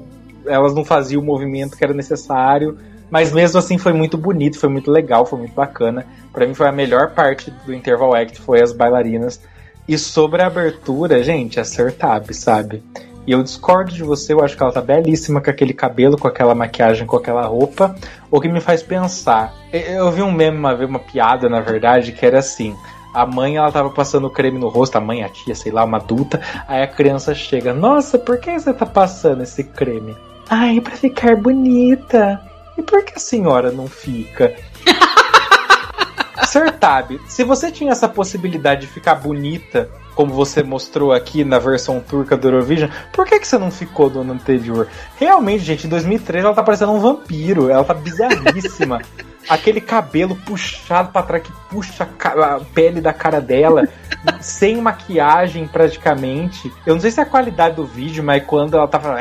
elas 0.49 0.73
não 0.73 0.83
faziam 0.83 1.21
o 1.21 1.25
movimento 1.25 1.77
que 1.77 1.83
era 1.83 1.93
necessário. 1.93 2.77
Mas 3.09 3.31
mesmo 3.31 3.57
assim 3.57 3.77
foi 3.77 3.93
muito 3.93 4.17
bonito, 4.17 4.59
foi 4.59 4.69
muito 4.69 4.91
legal, 4.91 5.25
foi 5.25 5.39
muito 5.39 5.53
bacana. 5.53 6.05
Para 6.31 6.45
mim 6.45 6.53
foi 6.53 6.67
a 6.67 6.71
melhor 6.71 7.11
parte 7.11 7.51
do 7.65 7.73
Interval 7.73 8.13
Act, 8.13 8.39
foi 8.39 8.61
as 8.61 8.71
bailarinas. 8.71 9.41
E 9.87 9.97
sobre 9.97 10.43
a 10.43 10.47
abertura, 10.47 11.23
gente, 11.23 11.59
acertabe, 11.59 12.33
sabe? 12.33 12.83
E 13.25 13.31
eu 13.31 13.43
discordo 13.43 13.91
de 13.91 14.03
você, 14.03 14.33
eu 14.33 14.43
acho 14.43 14.55
que 14.55 14.63
ela 14.63 14.71
tá 14.71 14.81
belíssima 14.81 15.41
com 15.41 15.49
aquele 15.49 15.73
cabelo, 15.73 16.17
com 16.17 16.27
aquela 16.27 16.55
maquiagem, 16.55 17.05
com 17.05 17.15
aquela 17.15 17.45
roupa. 17.45 17.95
O 18.29 18.39
que 18.39 18.47
me 18.47 18.61
faz 18.61 18.83
pensar. 18.83 19.53
Eu 19.71 20.11
vi 20.11 20.21
um 20.21 20.31
meme 20.31 20.57
uma 20.57 20.73
uma 20.73 20.99
piada, 20.99 21.49
na 21.49 21.59
verdade, 21.59 22.11
que 22.11 22.25
era 22.25 22.39
assim. 22.39 22.75
A 23.13 23.25
mãe, 23.25 23.57
ela 23.57 23.71
tava 23.71 23.89
passando 23.89 24.29
creme 24.29 24.59
no 24.59 24.67
rosto, 24.67 24.95
a 24.95 25.01
mãe, 25.01 25.23
a 25.23 25.29
tia, 25.29 25.55
sei 25.55 25.71
lá, 25.71 25.83
uma 25.83 25.97
adulta. 25.97 26.39
Aí 26.67 26.83
a 26.83 26.87
criança 26.87 27.33
chega, 27.33 27.73
nossa, 27.73 28.19
por 28.19 28.39
que 28.39 28.59
você 28.59 28.73
tá 28.73 28.85
passando 28.85 29.41
esse 29.41 29.63
creme? 29.63 30.15
Ai, 30.49 30.81
pra 30.81 30.95
ficar 30.95 31.35
bonita. 31.35 32.41
E 32.77 32.81
por 32.81 33.03
que 33.03 33.13
a 33.15 33.19
senhora 33.19 33.71
não 33.71 33.87
fica? 33.87 34.55
Sertab, 36.47 37.19
se 37.27 37.43
você 37.43 37.71
tinha 37.71 37.91
essa 37.91 38.09
possibilidade 38.09 38.81
de 38.81 38.87
ficar 38.87 39.15
bonita, 39.15 39.89
como 40.15 40.33
você 40.33 40.63
mostrou 40.63 41.13
aqui 41.13 41.43
na 41.43 41.59
versão 41.59 41.99
turca 41.99 42.35
do 42.35 42.47
Eurovision, 42.47 42.89
por 43.13 43.25
que, 43.25 43.39
que 43.39 43.47
você 43.47 43.57
não 43.57 43.69
ficou 43.69 44.09
do 44.09 44.21
ano 44.21 44.33
anterior? 44.33 44.87
Realmente, 45.17 45.63
gente, 45.63 45.85
em 45.85 45.89
2003 45.89 46.43
ela 46.43 46.53
tá 46.53 46.63
parecendo 46.63 46.93
um 46.93 46.99
vampiro, 46.99 47.69
ela 47.69 47.83
tá 47.83 47.93
bizarríssima. 47.93 49.01
Aquele 49.47 49.79
cabelo 49.79 50.35
puxado 50.35 51.11
para 51.11 51.25
trás 51.25 51.43
que 51.43 51.51
puxa 51.69 52.03
a 52.03 52.59
pele 52.73 52.99
da 52.99 53.13
cara 53.13 53.39
dela, 53.39 53.87
sem 54.41 54.81
maquiagem 54.81 55.67
praticamente. 55.67 56.71
Eu 56.85 56.95
não 56.95 57.01
sei 57.01 57.11
se 57.11 57.19
é 57.19 57.23
a 57.23 57.25
qualidade 57.25 57.75
do 57.75 57.85
vídeo, 57.85 58.23
mas 58.23 58.43
quando 58.45 58.75
ela 58.75 58.87
tá 58.87 58.99
falando. 58.99 59.19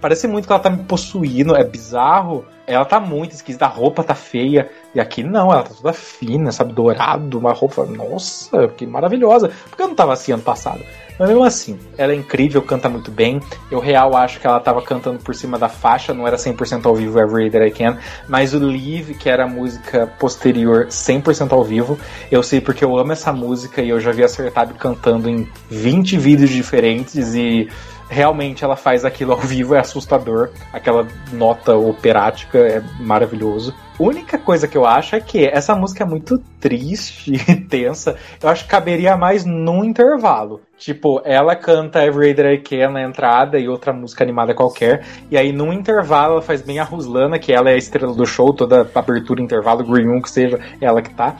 Parece 0.00 0.28
muito 0.28 0.46
que 0.46 0.52
ela 0.52 0.62
tá 0.62 0.70
me 0.70 0.84
possuindo, 0.84 1.56
é 1.56 1.64
bizarro. 1.64 2.44
Ela 2.66 2.84
tá 2.84 2.98
muito 2.98 3.32
esquisita, 3.32 3.64
a 3.64 3.68
roupa 3.68 4.02
tá 4.02 4.14
feia. 4.14 4.68
E 4.94 5.00
aqui 5.00 5.22
não, 5.22 5.52
ela 5.52 5.62
tá 5.62 5.70
toda 5.74 5.92
fina, 5.92 6.50
sabe? 6.50 6.72
Dourado, 6.72 7.38
uma 7.38 7.52
roupa. 7.52 7.86
Nossa, 7.86 8.68
que 8.68 8.86
maravilhosa. 8.86 9.50
Porque 9.68 9.82
eu 9.82 9.88
não 9.88 9.94
tava 9.94 10.12
assim 10.12 10.32
ano 10.32 10.42
passado. 10.42 10.82
Mas 11.18 11.28
mesmo 11.28 11.44
assim, 11.44 11.78
ela 11.96 12.12
é 12.12 12.14
incrível, 12.14 12.60
canta 12.62 12.88
muito 12.88 13.10
bem. 13.10 13.40
Eu 13.70 13.80
real 13.80 14.14
acho 14.16 14.40
que 14.40 14.46
ela 14.46 14.60
tava 14.60 14.82
cantando 14.82 15.18
por 15.18 15.34
cima 15.34 15.58
da 15.58 15.68
faixa, 15.68 16.12
não 16.12 16.26
era 16.26 16.36
100% 16.36 16.84
ao 16.86 16.94
vivo 16.94 17.18
Every 17.18 17.50
That 17.50 17.66
I 17.66 17.70
Can, 17.70 17.98
mas 18.28 18.52
o 18.52 18.58
Live, 18.58 19.14
que 19.14 19.28
era 19.28 19.44
a 19.44 19.48
música 19.48 20.06
posterior, 20.18 20.86
100% 20.86 21.52
ao 21.52 21.64
vivo. 21.64 21.98
Eu 22.30 22.42
sei 22.42 22.60
porque 22.60 22.84
eu 22.84 22.96
amo 22.98 23.12
essa 23.12 23.32
música 23.32 23.80
e 23.80 23.88
eu 23.88 24.00
já 24.00 24.12
vi 24.12 24.22
acertado 24.22 24.74
cantando 24.74 25.28
em 25.28 25.48
20 25.70 26.18
vídeos 26.18 26.50
diferentes 26.50 27.34
e 27.34 27.68
realmente 28.08 28.64
ela 28.64 28.76
faz 28.76 29.04
aquilo 29.04 29.32
ao 29.32 29.40
vivo, 29.40 29.74
é 29.74 29.80
assustador. 29.80 30.50
Aquela 30.72 31.06
nota 31.32 31.74
operática 31.74 32.58
é 32.58 32.82
maravilhoso. 33.00 33.74
Única 33.98 34.36
coisa 34.36 34.68
que 34.68 34.76
eu 34.76 34.84
acho 34.84 35.16
é 35.16 35.20
que 35.20 35.46
essa 35.46 35.74
música 35.74 36.04
é 36.04 36.06
muito 36.06 36.38
triste 36.60 37.32
e 37.32 37.56
tensa. 37.64 38.16
Eu 38.42 38.48
acho 38.50 38.64
que 38.64 38.70
caberia 38.70 39.16
mais 39.16 39.44
num 39.46 39.82
intervalo. 39.82 40.60
Tipo, 40.76 41.22
ela 41.24 41.56
canta 41.56 42.04
Every 42.04 42.34
Day 42.34 42.56
I 42.56 42.58
Can 42.58 42.90
na 42.90 43.02
entrada 43.02 43.58
e 43.58 43.66
outra 43.66 43.94
música 43.94 44.22
animada 44.22 44.54
qualquer. 44.54 45.02
E 45.30 45.38
aí, 45.38 45.50
num 45.50 45.72
intervalo, 45.72 46.34
ela 46.34 46.42
faz 46.42 46.60
bem 46.60 46.78
a 46.78 46.84
Ruslana, 46.84 47.38
que 47.38 47.50
ela 47.50 47.70
é 47.70 47.74
a 47.74 47.78
estrela 47.78 48.12
do 48.12 48.26
show, 48.26 48.52
toda 48.52 48.86
abertura, 48.94 49.40
intervalo, 49.40 49.82
Green 49.82 50.06
Room, 50.06 50.20
que 50.20 50.28
seja, 50.28 50.60
ela 50.78 51.00
que 51.00 51.14
tá. 51.14 51.36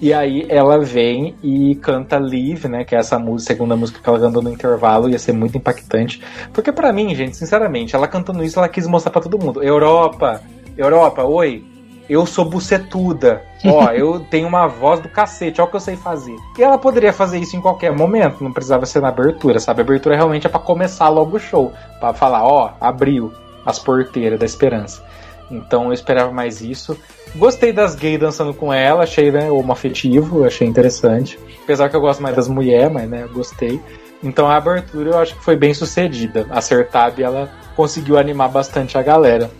E 0.00 0.12
aí, 0.12 0.44
ela 0.48 0.80
vem 0.80 1.36
e 1.40 1.76
canta 1.76 2.18
Live, 2.18 2.66
né? 2.66 2.84
Que 2.84 2.96
é 2.96 2.98
essa 2.98 3.16
música, 3.20 3.52
segunda 3.54 3.76
música 3.76 4.00
que 4.02 4.08
ela 4.08 4.18
cantou 4.18 4.42
no 4.42 4.50
intervalo. 4.50 5.08
Ia 5.08 5.18
ser 5.20 5.32
muito 5.32 5.56
impactante. 5.56 6.20
Porque 6.52 6.72
para 6.72 6.92
mim, 6.92 7.14
gente, 7.14 7.36
sinceramente, 7.36 7.94
ela 7.94 8.08
cantando 8.08 8.42
isso, 8.42 8.58
ela 8.58 8.68
quis 8.68 8.88
mostrar 8.88 9.12
para 9.12 9.22
todo 9.22 9.38
mundo. 9.38 9.62
Europa, 9.62 10.42
Europa, 10.76 11.22
oi, 11.22 11.64
eu 12.10 12.26
sou 12.26 12.44
bucetuda. 12.44 13.42
Ó, 13.64 13.88
eu 13.94 14.18
tenho 14.18 14.48
uma 14.48 14.66
voz 14.66 14.98
do 14.98 15.08
cacete, 15.08 15.60
olha 15.60 15.68
o 15.68 15.70
que 15.70 15.76
eu 15.76 15.80
sei 15.80 15.96
fazer. 15.96 16.36
E 16.58 16.62
ela 16.62 16.76
poderia 16.76 17.12
fazer 17.12 17.38
isso 17.38 17.56
em 17.56 17.60
qualquer 17.60 17.92
momento, 17.92 18.42
não 18.42 18.52
precisava 18.52 18.84
ser 18.84 19.00
na 19.00 19.08
abertura, 19.08 19.60
sabe? 19.60 19.80
A 19.80 19.84
abertura 19.84 20.16
realmente 20.16 20.46
é 20.46 20.50
para 20.50 20.58
começar 20.58 21.08
logo 21.08 21.36
o 21.36 21.40
show, 21.40 21.72
para 22.00 22.12
falar, 22.12 22.44
ó, 22.44 22.72
abriu 22.80 23.32
as 23.64 23.78
porteiras 23.78 24.40
da 24.40 24.44
esperança. 24.44 25.04
Então 25.48 25.86
eu 25.86 25.92
esperava 25.92 26.32
mais 26.32 26.60
isso. 26.60 26.98
Gostei 27.36 27.72
das 27.72 27.94
gays 27.94 28.18
dançando 28.18 28.52
com 28.52 28.72
ela, 28.72 29.04
achei 29.04 29.30
né, 29.30 29.48
afetivo, 29.70 30.44
achei 30.44 30.66
interessante. 30.66 31.38
Apesar 31.62 31.88
que 31.88 31.94
eu 31.94 32.00
gosto 32.00 32.22
mais 32.22 32.34
das 32.34 32.48
mulheres, 32.48 32.92
mas 32.92 33.08
né, 33.08 33.22
eu 33.22 33.28
gostei. 33.28 33.80
Então 34.22 34.48
a 34.48 34.56
abertura 34.56 35.10
eu 35.10 35.18
acho 35.18 35.36
que 35.36 35.44
foi 35.44 35.56
bem 35.56 35.72
sucedida. 35.74 36.46
Acertada 36.50 37.20
e 37.20 37.24
ela 37.24 37.50
conseguiu 37.76 38.18
animar 38.18 38.48
bastante 38.48 38.98
a 38.98 39.02
galera. 39.02 39.50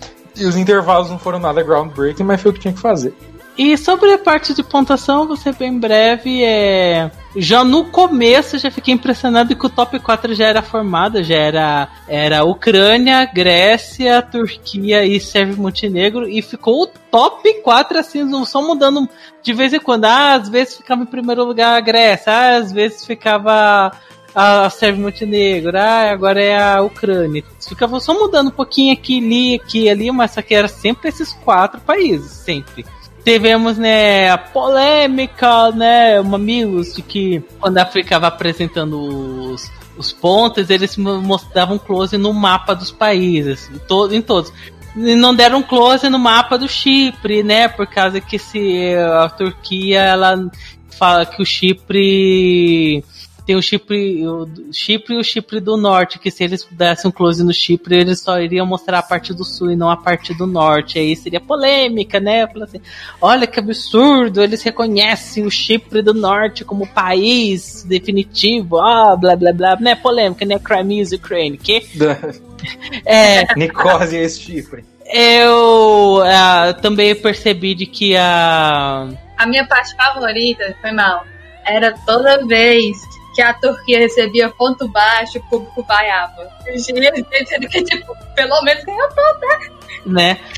E 0.40 0.46
os 0.46 0.56
intervalos 0.56 1.10
não 1.10 1.18
foram 1.18 1.38
nada 1.38 1.62
groundbreaking, 1.62 2.24
mas 2.24 2.40
foi 2.40 2.50
o 2.50 2.54
que 2.54 2.60
tinha 2.60 2.74
que 2.74 2.80
fazer. 2.80 3.14
E 3.58 3.76
sobre 3.76 4.10
a 4.12 4.16
parte 4.16 4.54
de 4.54 4.62
pontuação, 4.62 5.36
ser 5.36 5.54
bem 5.54 5.78
breve. 5.78 6.42
É... 6.42 7.10
Já 7.36 7.62
no 7.62 7.84
começo 7.84 8.58
já 8.58 8.70
fiquei 8.70 8.94
impressionado 8.94 9.54
que 9.54 9.66
o 9.66 9.68
top 9.68 9.98
4 9.98 10.34
já 10.34 10.46
era 10.46 10.62
formado, 10.62 11.22
já 11.22 11.34
era, 11.34 11.88
era 12.08 12.42
Ucrânia, 12.42 13.24
Grécia, 13.26 14.22
Turquia 14.22 15.04
e 15.04 15.20
Sérvia 15.20 15.56
Montenegro, 15.56 16.26
e 16.26 16.40
ficou 16.40 16.84
o 16.84 16.86
top 16.86 17.52
4 17.62 17.98
assim, 17.98 18.44
só 18.46 18.62
mudando 18.62 19.06
de 19.42 19.52
vez 19.52 19.74
em 19.74 19.80
quando. 19.80 20.06
Ah, 20.06 20.36
às 20.36 20.48
vezes 20.48 20.78
ficava 20.78 21.02
em 21.02 21.06
primeiro 21.06 21.44
lugar 21.44 21.76
a 21.76 21.80
Grécia, 21.80 22.32
ah, 22.32 22.56
às 22.56 22.72
vezes 22.72 23.04
ficava 23.04 23.92
a 24.34 24.70
Sérvia 24.70 25.02
Montenegro, 25.02 25.76
ah, 25.76 26.10
agora 26.10 26.42
é 26.42 26.60
a 26.60 26.82
Ucrânia. 26.82 27.44
Ficava 27.68 27.98
só 28.00 28.14
mudando 28.14 28.48
um 28.48 28.52
pouquinho 28.52 28.92
aqui, 28.92 29.18
ali, 29.18 29.54
aqui, 29.54 29.88
ali, 29.88 30.10
mas 30.10 30.32
só 30.32 30.42
que 30.42 30.54
era 30.54 30.68
sempre 30.68 31.08
esses 31.08 31.32
quatro 31.32 31.80
países, 31.80 32.30
sempre. 32.30 32.84
Tivemos, 33.24 33.76
né, 33.76 34.30
a 34.30 34.38
polêmica, 34.38 35.70
né, 35.72 36.18
amigos, 36.18 36.94
de 36.94 37.02
que 37.02 37.42
quando 37.58 37.78
a 37.78 37.84
ficava 37.84 38.28
apresentando 38.28 38.98
os, 39.52 39.70
os 39.96 40.12
pontos, 40.12 40.70
eles 40.70 40.96
mostravam 40.96 41.78
close 41.78 42.16
no 42.16 42.32
mapa 42.32 42.74
dos 42.74 42.90
países, 42.90 43.70
em, 43.70 43.78
to 43.78 44.08
em 44.12 44.22
todos. 44.22 44.52
não 44.94 45.34
deram 45.34 45.62
close 45.62 46.08
no 46.08 46.18
mapa 46.18 46.56
do 46.56 46.66
Chipre, 46.66 47.42
né? 47.42 47.68
Por 47.68 47.86
causa 47.86 48.20
que 48.20 48.38
se 48.38 48.94
a 48.96 49.28
Turquia 49.28 50.00
ela 50.00 50.50
fala 50.98 51.26
que 51.26 51.42
o 51.42 51.46
Chipre 51.46 53.04
tem 53.40 53.56
o 53.56 53.62
Chipre, 53.62 54.26
o 54.26 54.48
Chipre 54.72 55.14
e 55.14 55.18
o 55.18 55.24
Chipre 55.24 55.60
do 55.60 55.76
Norte, 55.76 56.18
que 56.18 56.30
se 56.30 56.44
eles 56.44 56.66
dessem 56.70 57.08
um 57.08 57.12
close 57.12 57.42
no 57.42 57.52
Chipre, 57.52 57.96
eles 57.96 58.20
só 58.20 58.40
iriam 58.40 58.66
mostrar 58.66 58.98
a 58.98 59.02
parte 59.02 59.32
do 59.32 59.44
Sul 59.44 59.70
e 59.70 59.76
não 59.76 59.90
a 59.90 59.96
parte 59.96 60.34
do 60.34 60.46
Norte. 60.46 60.98
Aí 60.98 61.14
seria 61.16 61.40
polêmica, 61.40 62.20
né? 62.20 62.48
Assim, 62.62 62.80
Olha 63.20 63.46
que 63.46 63.58
absurdo, 63.58 64.42
eles 64.42 64.62
reconhecem 64.62 65.44
o 65.44 65.50
Chipre 65.50 66.02
do 66.02 66.14
Norte 66.14 66.64
como 66.64 66.86
país 66.86 67.84
definitivo, 67.84 68.78
ah, 68.78 69.16
blá 69.16 69.36
blá 69.36 69.52
blá, 69.52 69.76
né? 69.76 69.94
Polêmica, 69.94 70.44
né? 70.44 70.58
Crimea 70.58 71.04
e 71.10 71.14
Ukraine, 71.14 71.56
que? 71.56 71.82
é, 73.04 73.54
Nicosia 73.56 74.20
e 74.20 74.24
esse 74.24 74.40
Chipre. 74.40 74.84
Eu 75.12 76.18
uh, 76.18 76.80
também 76.80 77.14
percebi 77.16 77.74
de 77.74 77.86
que 77.86 78.16
a. 78.16 79.08
A 79.36 79.46
minha 79.46 79.66
parte 79.66 79.96
favorita, 79.96 80.76
foi 80.80 80.92
mal, 80.92 81.24
era 81.64 81.92
toda 82.06 82.46
vez 82.46 82.96
que 83.40 83.42
a 83.42 83.54
Turquia 83.54 83.98
recebia 84.00 84.50
ponto 84.50 84.86
baixo, 84.88 85.38
o 85.38 85.42
público 85.48 85.82
vaiava. 85.88 86.46
Dizendo 86.66 87.00
que, 87.68 87.82
tipo, 87.84 88.14
pelo 88.36 88.62
menos 88.62 88.84
ganhou 88.84 89.08
ponto, 89.08 89.40
né? 89.40 89.70
Né? 90.06 90.40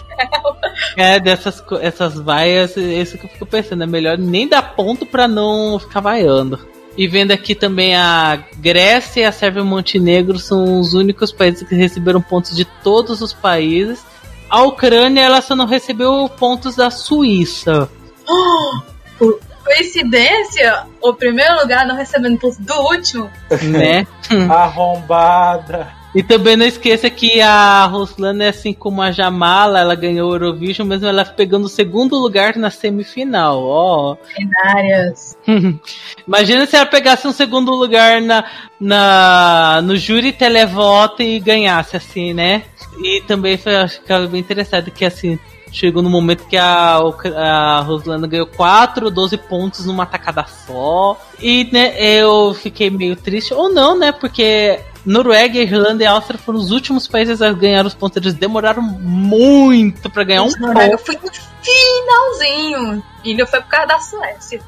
É, 0.97 1.19
dessas 1.19 1.65
essas 1.81 2.15
vaias, 2.21 2.77
isso 2.77 3.17
que 3.17 3.25
eu 3.25 3.31
fico 3.31 3.47
pensando, 3.47 3.83
é 3.83 3.87
melhor 3.87 4.19
nem 4.19 4.47
dar 4.47 4.75
ponto 4.75 5.07
pra 5.07 5.27
não 5.27 5.79
ficar 5.79 6.01
vaiando. 6.01 6.59
E 6.97 7.09
vendo 7.09 7.33
aqui 7.33 7.55
também 7.55 7.97
a 7.97 8.45
Grécia, 8.59 9.29
a 9.29 9.33
Sérvia 9.33 9.61
e 9.61 9.65
Montenegro 9.65 10.39
são 10.39 10.79
os 10.79 10.93
únicos 10.93 11.33
países 11.33 11.67
que 11.67 11.75
receberam 11.75 12.21
pontos 12.21 12.55
de 12.55 12.65
todos 12.65 13.23
os 13.23 13.33
países. 13.33 14.05
A 14.51 14.63
Ucrânia, 14.63 15.23
ela 15.23 15.41
só 15.41 15.57
não 15.57 15.67
recebeu 15.67 16.29
pontos 16.29 16.77
da 16.77 16.91
Suíça. 16.91 17.89
Oh, 19.21 19.39
coincidência, 19.73 20.85
o 21.01 21.15
primeiro 21.15 21.57
lugar 21.61 21.87
não 21.87 21.97
recebendo 21.97 22.39
pontos 22.39 22.59
do 22.59 22.75
último. 22.75 23.31
Né? 23.63 24.07
Arrombada. 24.51 26.03
E 26.15 26.23
também 26.23 26.59
não 26.59 26.67
esqueça 26.67 27.09
que 27.09 27.41
a 27.41 27.87
Ruslana 27.87 28.45
é 28.45 28.49
assim 28.51 28.75
como 28.75 29.01
a 29.01 29.11
Jamala, 29.11 29.81
ela 29.81 29.95
ganhou 29.95 30.31
o 30.31 30.35
Eurovision, 30.35 30.87
mesmo 30.87 31.07
ela 31.07 31.25
pegando 31.25 31.65
o 31.65 31.71
segundo 31.71 32.19
lugar 32.19 32.55
na 32.57 32.69
semifinal, 32.69 33.63
ó. 33.63 34.17
Cenárias. 34.37 35.39
Imagina 36.29 36.67
se 36.67 36.77
ela 36.77 36.85
pegasse 36.85 37.27
um 37.27 37.33
segundo 37.33 37.73
lugar 37.73 38.21
na, 38.21 38.45
na, 38.79 39.81
no 39.83 39.97
júri 39.97 40.33
televoto 40.33 41.23
e 41.23 41.41
ganhasse, 41.41 41.97
assim, 41.97 42.35
né? 42.35 42.65
E 43.03 43.23
também 43.23 43.57
foi, 43.57 43.75
acho 43.75 44.03
que 44.03 44.27
bem 44.27 44.41
interessante 44.41 44.91
que 44.91 45.07
assim, 45.07 45.39
chegou 45.73 46.03
no 46.03 46.11
momento 46.11 46.47
que 46.47 46.57
a, 46.57 47.01
a 47.37 47.81
Roslana 47.81 48.27
ganhou 48.27 48.47
4, 48.47 49.11
12 49.11 49.37
pontos 49.39 49.87
numa 49.87 50.07
tacada 50.07 50.45
só. 50.45 51.19
E 51.41 51.69
né, 51.73 51.95
eu 51.99 52.55
fiquei 52.55 52.91
meio 52.91 53.17
triste, 53.17 53.55
ou 53.55 53.73
não, 53.73 53.99
né? 53.99 54.13
Porque 54.13 54.79
Noruega, 55.05 55.59
Irlanda 55.59 56.05
e 56.05 56.07
Áustria 56.07 56.39
foram 56.39 56.59
os 56.59 56.71
últimos 56.71 57.09
países 57.09 57.43
a 57.43 57.53
ganhar 57.53 57.85
os 57.85 57.95
pontos. 57.95 58.17
Eles 58.19 58.35
demoraram 58.35 58.83
muito 58.83 60.09
para 60.11 60.25
ganhar 60.25 60.43
um 60.43 60.53
ponto. 60.53 60.99
Foi 60.99 61.17
no 61.17 61.31
finalzinho. 61.63 63.03
E 63.25 63.35
não 63.35 63.47
foi 63.47 63.61
por 63.61 63.69
causa 63.69 63.87
da 63.87 64.01
Suécia. 64.01 64.61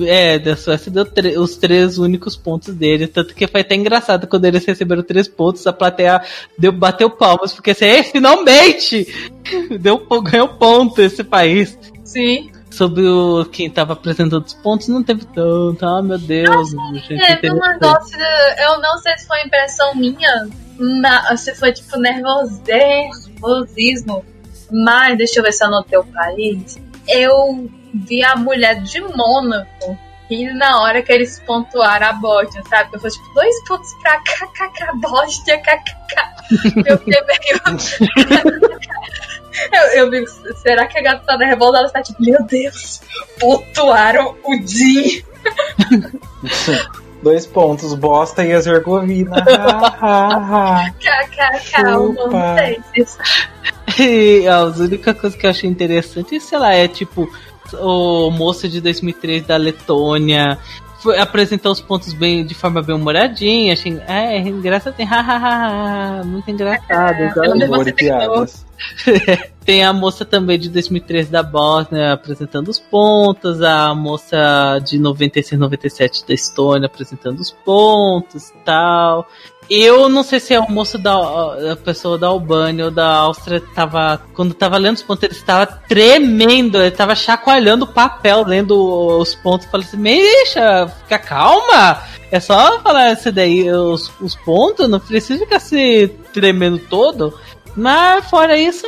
É, 0.00 0.38
da 0.38 0.56
Suécia 0.56 0.90
deu 0.90 1.06
os 1.40 1.56
três 1.56 1.98
únicos 1.98 2.36
pontos 2.36 2.74
dele. 2.74 3.06
Tanto 3.06 3.34
que 3.34 3.46
foi 3.46 3.60
até 3.60 3.74
engraçado 3.74 4.26
quando 4.26 4.44
eles 4.44 4.64
receberam 4.64 5.02
três 5.02 5.28
pontos, 5.28 5.66
a 5.66 5.72
plateia 5.72 6.20
deu, 6.58 6.72
bateu 6.72 7.08
palmas, 7.08 7.52
porque 7.52 7.70
assim, 7.70 8.02
finalmente! 8.04 9.06
Deu, 9.80 10.04
ganhou 10.22 10.48
ponto 10.48 11.00
esse 11.00 11.22
país. 11.22 11.78
Sim 12.04 12.50
sobre 12.76 13.08
o 13.08 13.44
quem 13.46 13.70
tava 13.70 13.94
apresentando 13.94 14.44
os 14.44 14.52
pontos, 14.54 14.86
não 14.88 15.02
teve 15.02 15.24
tanto. 15.26 15.84
Ah, 15.84 16.02
meu 16.02 16.18
Deus. 16.18 16.74
Nossa, 16.74 17.08
teve 17.08 17.50
um 17.50 17.58
negócio. 17.58 18.18
Eu 18.58 18.78
não 18.80 18.98
sei 18.98 19.16
se 19.16 19.26
foi 19.26 19.42
impressão 19.42 19.94
minha, 19.94 20.46
mas, 20.78 21.40
se 21.40 21.54
foi 21.54 21.72
tipo 21.72 21.98
nervosismo. 21.98 24.22
Mas 24.70 25.16
deixa 25.16 25.40
eu 25.40 25.44
ver 25.44 25.52
se 25.52 25.64
eu 25.64 25.68
anotei 25.68 25.98
o 25.98 26.04
país. 26.04 26.78
Eu 27.08 27.70
vi 27.94 28.22
a 28.22 28.36
mulher 28.36 28.82
de 28.82 29.00
Mônaco 29.00 29.98
e 30.28 30.52
na 30.52 30.82
hora 30.82 31.00
que 31.02 31.12
eles 31.12 31.40
pontuaram 31.46 32.08
a 32.08 32.12
Bósnia, 32.12 32.62
sabe? 32.68 32.90
Eu 32.92 33.00
falei, 33.00 33.16
tipo, 33.16 33.34
dois 33.34 33.68
pontos 33.68 33.94
pra 34.02 34.20
KKK, 34.28 35.00
Bósnia, 35.00 35.58
KKK. 35.58 36.84
Eu 36.84 36.98
fiquei 36.98 37.22
meio. 37.22 38.76
eu, 39.72 40.04
eu 40.04 40.10
vi, 40.10 40.24
será 40.56 40.86
que 40.86 40.98
a 40.98 41.02
gata 41.02 41.24
tá 41.26 41.36
nervosa? 41.36 41.78
Ela 41.78 41.88
tá 41.88 42.02
tipo, 42.02 42.22
meu 42.22 42.42
Deus, 42.44 43.00
pontuaram 43.38 44.36
o 44.44 44.58
Din. 44.60 45.22
Dois 47.22 47.46
pontos, 47.46 47.94
Bosta 47.94 48.44
e 48.44 48.52
Herzegovina. 48.52 49.44
Não 52.26 52.56
sei 52.56 53.06
E 53.98 54.46
a 54.46 54.64
única 54.64 55.14
coisa 55.14 55.36
que 55.36 55.46
eu 55.46 55.50
achei 55.50 55.68
interessante, 55.68 56.38
sei 56.38 56.58
lá, 56.58 56.74
é 56.74 56.86
tipo 56.86 57.28
o 57.74 58.30
moço 58.30 58.68
de 58.68 58.80
2003 58.80 59.46
da 59.46 59.56
Letônia 59.56 60.58
apresentou 61.18 61.72
os 61.72 61.80
pontos 61.80 62.12
bem 62.12 62.44
de 62.44 62.54
forma 62.54 62.82
bem 62.82 62.94
humoradinha. 62.94 63.72
Achei, 63.72 64.00
é, 64.06 64.38
engraçado, 64.38 64.94
tem 64.94 65.06
hahaha, 65.06 66.24
muito 66.24 66.50
engraçado. 66.50 67.22
É, 67.22 67.64
humor 67.66 67.88
e 67.88 67.92
piadas. 67.92 68.66
tem 69.64 69.84
a 69.84 69.92
moça 69.92 70.24
também 70.24 70.58
de 70.58 70.68
2003 70.68 71.28
da 71.28 71.42
Bósnia 71.42 72.12
apresentando 72.12 72.68
os 72.68 72.78
pontos, 72.78 73.62
a 73.62 73.94
moça 73.94 74.78
de 74.84 74.98
96, 74.98 75.58
97 75.58 76.26
da 76.26 76.34
Estônia 76.34 76.86
apresentando 76.86 77.40
os 77.40 77.50
pontos 77.50 78.52
tal. 78.64 79.26
Eu 79.68 80.08
não 80.08 80.22
sei 80.22 80.38
se 80.38 80.54
é 80.54 80.60
o 80.60 80.70
moço 80.70 80.96
da 80.96 81.14
a 81.72 81.76
pessoa 81.76 82.16
da 82.16 82.28
Albânia 82.28 82.86
ou 82.86 82.90
da 82.90 83.16
Áustria 83.16 83.60
tava. 83.74 84.20
Quando 84.32 84.54
tava 84.54 84.78
lendo 84.78 84.96
os 84.96 85.02
pontos, 85.02 85.24
ele 85.24 85.32
estava 85.32 85.66
tremendo, 85.66 86.78
ele 86.78 86.88
estava 86.88 87.14
chacoalhando 87.14 87.84
o 87.84 87.92
papel, 87.92 88.44
lendo 88.44 88.76
os 89.18 89.34
pontos. 89.34 89.66
Falei 89.66 89.86
assim, 89.86 90.02
deixa, 90.02 90.88
fica 91.02 91.18
calma. 91.18 92.02
É 92.30 92.38
só 92.38 92.80
falar 92.80 93.12
esse 93.12 93.30
daí, 93.30 93.70
os, 93.70 94.12
os 94.20 94.34
pontos, 94.36 94.88
não 94.88 95.00
precisa 95.00 95.44
ficar 95.44 95.60
se 95.60 96.08
tremendo 96.32 96.78
todo. 96.78 97.38
Mas 97.76 98.28
fora 98.30 98.56
isso, 98.58 98.86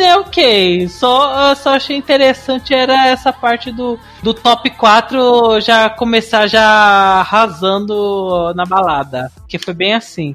é 0.00 0.16
ok. 0.16 0.88
Só, 0.88 1.54
só 1.54 1.70
achei 1.70 1.96
interessante 1.96 2.74
era 2.74 3.08
essa 3.08 3.32
parte 3.32 3.70
do, 3.70 3.98
do 4.22 4.32
top 4.32 4.70
4 4.70 5.60
já 5.60 5.90
começar 5.90 6.46
já 6.46 6.64
arrasando 7.20 8.52
na 8.54 8.64
balada. 8.64 9.30
Que 9.48 9.58
foi 9.58 9.74
bem 9.74 9.94
assim. 9.94 10.34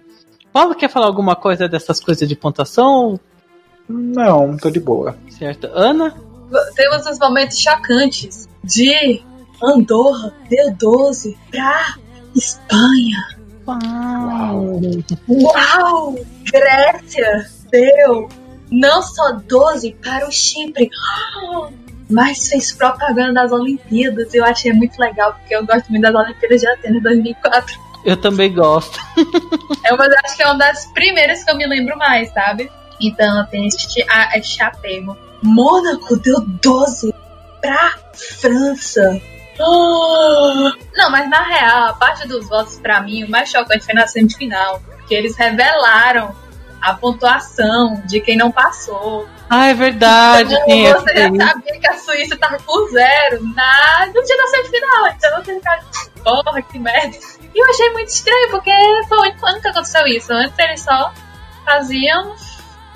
Paulo 0.51 0.76
quer 0.76 0.89
falar 0.89 1.07
alguma 1.07 1.35
coisa 1.35 1.67
dessas 1.67 1.99
coisas 1.99 2.27
de 2.27 2.35
pontuação? 2.35 3.19
Não, 3.88 4.57
tô 4.57 4.69
de 4.69 4.80
boa. 4.80 5.17
Certo. 5.30 5.69
Ana? 5.73 6.13
Temos 6.76 7.05
uns 7.05 7.19
momentos 7.19 7.59
chocantes 7.59 8.47
de 8.63 9.23
Andorra 9.61 10.34
deu 10.49 10.71
12 10.73 11.38
pra 11.51 11.95
Espanha. 12.35 13.39
Uau! 13.67 14.80
Uau! 15.27 16.15
Grécia 16.43 17.45
deu 17.69 18.30
não 18.71 19.01
só 19.01 19.33
12 19.33 19.93
para 20.01 20.27
o 20.27 20.31
Chipre, 20.31 20.89
mas 22.09 22.47
fez 22.47 22.71
propaganda 22.71 23.33
das 23.33 23.51
Olimpíadas. 23.51 24.33
Eu 24.33 24.45
achei 24.45 24.73
muito 24.73 24.97
legal, 24.99 25.33
porque 25.33 25.55
eu 25.55 25.65
gosto 25.65 25.89
muito 25.89 26.01
das 26.01 26.15
Olimpíadas 26.15 26.61
de 26.61 26.67
Atenas 26.67 27.03
2004. 27.03 27.79
Eu 28.05 28.17
também 28.17 28.53
gosto. 28.53 28.99
é 29.85 29.93
uma, 29.93 30.05
acho 30.23 30.35
que 30.35 30.43
é 30.43 30.45
uma 30.45 30.57
das 30.57 30.85
primeiras 30.93 31.43
que 31.43 31.51
eu 31.51 31.57
me 31.57 31.67
lembro 31.67 31.97
mais, 31.97 32.31
sabe? 32.31 32.71
Então 33.01 33.45
tem 33.47 33.67
este, 33.67 34.05
ah, 34.09 34.37
este 34.37 34.61
apego. 34.61 35.17
Mônaco 35.41 36.17
deu 36.17 36.41
12 36.41 37.13
pra 37.61 37.93
França. 38.13 39.21
Oh! 39.59 40.71
Não, 40.95 41.11
mas 41.11 41.29
na 41.29 41.43
real, 41.43 41.89
a 41.89 41.93
parte 41.93 42.27
dos 42.27 42.47
votos 42.47 42.77
para 42.79 43.01
mim, 43.01 43.23
o 43.23 43.29
mais 43.29 43.49
chocante 43.49 43.85
foi 43.85 43.93
na 43.93 44.07
semifinal. 44.07 44.81
Porque 44.97 45.15
eles 45.15 45.35
revelaram 45.35 46.35
a 46.81 46.93
pontuação 46.93 48.01
de 48.06 48.22
quem 48.22 48.38
não 48.38 48.51
passou. 48.51 49.27
Ah, 49.49 49.68
é 49.68 49.73
verdade. 49.73 50.53
Então, 50.68 51.01
você 51.01 51.14
já 51.14 51.47
sabia 51.47 51.80
que 51.80 51.88
a 51.88 51.97
Suíça 51.97 52.38
tava 52.38 52.57
com 52.60 52.88
zero 52.89 53.43
na, 53.56 54.06
no 54.07 54.23
dia 54.23 54.38
da 54.38 54.47
semifinal. 54.47 55.07
Então 55.15 55.43
você 55.43 55.56
fica, 55.56 55.80
porra, 56.23 56.61
que 56.61 56.80
merda. 56.80 57.18
E 57.53 57.60
eu 57.60 57.69
achei 57.69 57.89
muito 57.91 58.10
estranho, 58.10 58.49
porque 58.51 58.72
foi 59.07 59.18
o 59.18 59.47
ano 59.47 59.61
que 59.61 59.68
aconteceu 59.68 60.06
isso. 60.07 60.31
Antes 60.31 60.57
eles 60.60 60.81
só 60.81 61.11
faziam, 61.65 62.35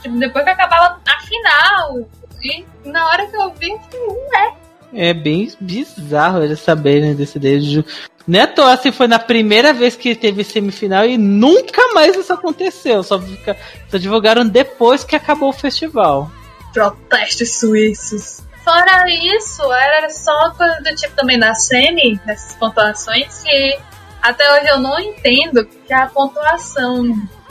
tipo, 0.01 0.17
depois 0.17 0.45
que 0.45 0.51
acabava 0.51 0.99
a 1.07 1.21
final. 1.23 2.07
E 2.41 2.65
na 2.85 3.07
hora 3.07 3.25
que 3.27 3.35
eu 3.35 3.51
vi, 3.53 3.71
eu 3.71 3.79
falei, 3.79 4.07
ué. 4.33 4.53
É 4.95 5.11
bem 5.11 5.51
bizarro 5.59 6.43
eles 6.43 6.59
saberem 6.59 7.15
desse 7.15 7.39
desde 7.39 7.83
Neto, 8.25 8.61
assim, 8.61 8.91
foi 8.91 9.07
na 9.07 9.19
primeira 9.19 9.73
vez 9.73 9.95
que 9.95 10.15
teve 10.15 10.43
semifinal 10.43 11.05
e 11.05 11.17
nunca 11.17 11.93
mais 11.93 12.15
isso 12.15 12.31
aconteceu. 12.31 13.03
Só, 13.03 13.19
fica, 13.19 13.57
só 13.89 13.97
divulgaram 13.97 14.47
depois 14.47 15.03
que 15.03 15.15
acabou 15.15 15.49
o 15.49 15.53
festival. 15.53 16.31
Protestos 16.73 17.59
suíços. 17.59 18.41
Fora 18.63 19.03
isso, 19.09 19.61
era 19.73 20.09
só 20.09 20.51
coisa 20.51 20.79
do 20.81 20.95
tipo 20.95 21.13
também 21.15 21.37
da 21.37 21.53
semi, 21.53 22.17
dessas 22.25 22.55
pontuações, 22.55 23.43
que 23.43 23.77
até 24.21 24.49
hoje 24.53 24.69
eu 24.69 24.79
não 24.79 24.97
entendo 24.97 25.65
que 25.65 25.93
a 25.93 26.07
pontuação 26.07 27.03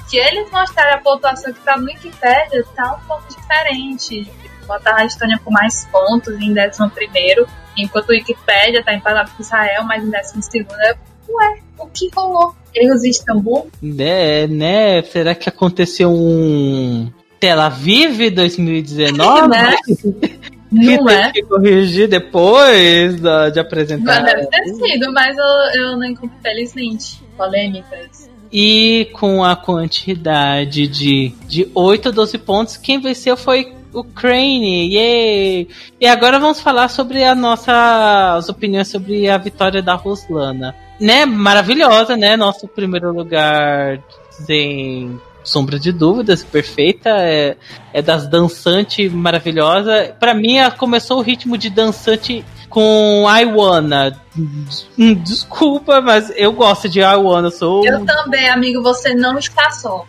que 0.09 0.17
eles 0.17 0.51
mostraram 0.51 0.97
a 0.97 1.01
pontuação 1.01 1.53
que 1.53 1.61
tá 1.61 1.77
no 1.77 1.85
Wikipedia 1.85 2.65
tá 2.75 2.95
um 2.95 3.07
pouco 3.07 3.25
diferente. 3.29 4.31
Botar 4.67 4.97
a 4.97 5.05
Estônia 5.05 5.39
com 5.45 5.51
mais 5.51 5.87
pontos 5.87 6.35
em 6.41 6.55
11 6.59 6.91
primeiro 6.95 7.47
enquanto 7.77 8.09
o 8.11 8.13
Wikipedia 8.13 8.83
tá 8.85 8.95
empatado 8.95 9.31
com 9.37 9.43
Israel, 9.43 9.85
mas 9.85 10.03
em 10.05 10.11
12 10.11 10.43
segundo. 10.43 10.77
Ué, 11.29 11.59
o 11.79 11.87
que 11.87 12.11
rolou? 12.15 12.55
Erros 12.75 13.03
de 13.03 13.11
Istambul? 13.11 13.71
Né, 13.81 14.47
né? 14.47 15.03
Será 15.03 15.35
que 15.35 15.49
aconteceu 15.49 16.11
um 16.11 17.11
Tel 17.39 17.61
Aviv 17.61 18.31
2019? 18.31 19.49
Né? 20.73 20.87
que 20.87 20.97
Não 20.97 21.05
tem 21.05 21.17
é? 21.17 21.31
que 21.33 21.43
corrigir 21.43 22.09
depois 22.09 23.21
da- 23.21 23.51
de 23.51 23.61
apresentar. 23.61 24.23
Mas 24.23 24.35
deve 24.35 24.47
ter 24.47 24.65
sido, 24.75 25.13
mas 25.13 25.37
eu, 25.37 25.83
eu 25.83 25.97
não 25.99 26.05
encontro, 26.05 26.35
felizmente, 26.43 27.23
polêmicas. 27.37 28.31
E 28.51 29.11
com 29.13 29.45
a 29.45 29.55
quantidade 29.55 30.87
de, 30.89 31.29
de 31.47 31.71
8 31.75 32.09
a 32.09 32.13
12 32.13 32.39
pontos, 32.39 32.77
quem 32.79 32.99
venceu 33.01 33.37
foi 33.37 33.75
o 33.93 34.05
Crane. 34.05 34.95
Yay! 34.95 35.69
E 36.01 36.07
agora 36.07 36.39
vamos 36.39 36.61
falar 36.61 36.89
sobre 36.89 37.25
a 37.25 37.35
nossa, 37.35 38.35
as 38.37 38.49
opiniões 38.49 38.89
sobre 38.89 39.29
a 39.29 39.39
vitória 39.39 39.83
da 39.83 39.95
Ruslana. 39.95 40.75
Né? 41.01 41.27
Maravilhosa, 41.27 42.17
né? 42.17 42.37
Nosso 42.37 42.69
primeiro 42.69 43.13
lugar 43.13 43.99
sem 44.31 45.21
sombra 45.45 45.79
de 45.79 45.93
dúvidas, 45.93 46.43
perfeita. 46.45 47.11
É, 47.11 47.57
é 47.93 48.03
das 48.03 48.27
dançantes 48.27 49.13
maravilhosa. 49.13 50.15
Pra 50.19 50.35
mim, 50.35 50.57
começou 50.79 51.19
o 51.19 51.23
ritmo 51.23 51.59
de 51.59 51.71
dançante 51.71 52.45
com 52.69 53.27
I 53.29 53.45
Wanna. 53.45 54.19
Hum, 54.99 55.15
Desculpa, 55.23 56.01
mas 56.01 56.33
eu 56.37 56.53
gosto 56.53 56.89
de 56.89 57.01
I 57.01 57.17
Wanna. 57.17 57.51
Sou 57.51 57.85
Eu 57.85 58.05
também, 58.05 58.49
amigo, 58.49 58.83
você 58.83 59.15
não 59.15 59.39
está 59.39 59.71
só. 59.71 60.07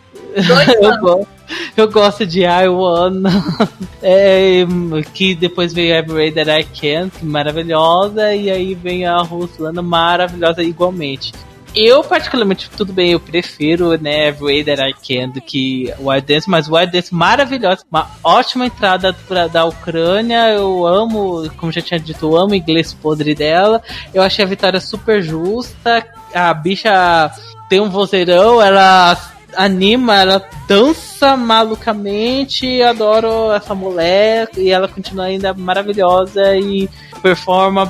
Dois 0.47 0.68
eu, 0.81 0.85
anos. 0.85 1.27
Eu 1.76 1.90
gosto 1.92 2.26
de 2.26 2.42
I 2.42 2.68
Wanna. 2.68 3.32
É, 4.06 4.66
que 5.14 5.34
depois 5.34 5.74
veio 5.74 5.96
Every 5.96 6.14
Way 6.14 6.32
That 6.34 6.52
I 6.52 6.64
Can, 6.66 7.10
maravilhosa. 7.22 8.36
E 8.36 8.52
aí 8.52 8.76
vem 8.76 9.06
a 9.06 9.16
Ruslana, 9.20 9.82
maravilhosa 9.82 10.62
igualmente. 10.62 11.32
Eu, 11.76 12.04
particularmente, 12.04 12.70
tudo 12.70 12.94
bem, 12.94 13.12
eu 13.12 13.20
prefiro, 13.20 13.98
né, 14.00 14.28
Every 14.28 14.44
Way 14.44 14.64
That 14.64 14.82
I 14.82 14.94
Can 14.94 15.30
do 15.30 15.42
que 15.42 15.92
Wild 16.00 16.28
Dance, 16.28 16.48
mas 16.48 16.70
Wild 16.70 16.92
Dance 16.92 17.14
maravilhosa, 17.14 17.84
uma 17.92 18.08
ótima 18.24 18.68
entrada 18.68 19.12
pra, 19.28 19.48
da 19.48 19.66
Ucrânia, 19.66 20.50
eu 20.52 20.86
amo, 20.86 21.50
como 21.58 21.72
já 21.72 21.82
tinha 21.82 22.00
dito, 22.00 22.28
eu 22.28 22.38
amo 22.38 22.52
o 22.52 22.56
inglês 22.56 22.94
podre 22.94 23.34
dela, 23.34 23.82
eu 24.14 24.22
achei 24.22 24.46
a 24.46 24.48
vitória 24.48 24.80
super 24.80 25.24
justa, 25.24 26.06
a 26.32 26.54
bicha 26.54 27.32
tem 27.68 27.80
um 27.80 27.90
vozeirão, 27.90 28.62
ela 28.62 29.18
anima, 29.56 30.22
ela 30.22 30.50
dança 30.68 31.36
malucamente, 31.38 32.82
adoro 32.82 33.52
essa 33.54 33.74
mulher, 33.74 34.50
e 34.58 34.70
ela 34.70 34.88
continua 34.88 35.26
ainda 35.26 35.54
maravilhosa 35.54 36.56
e 36.56 36.90
performa 37.22 37.86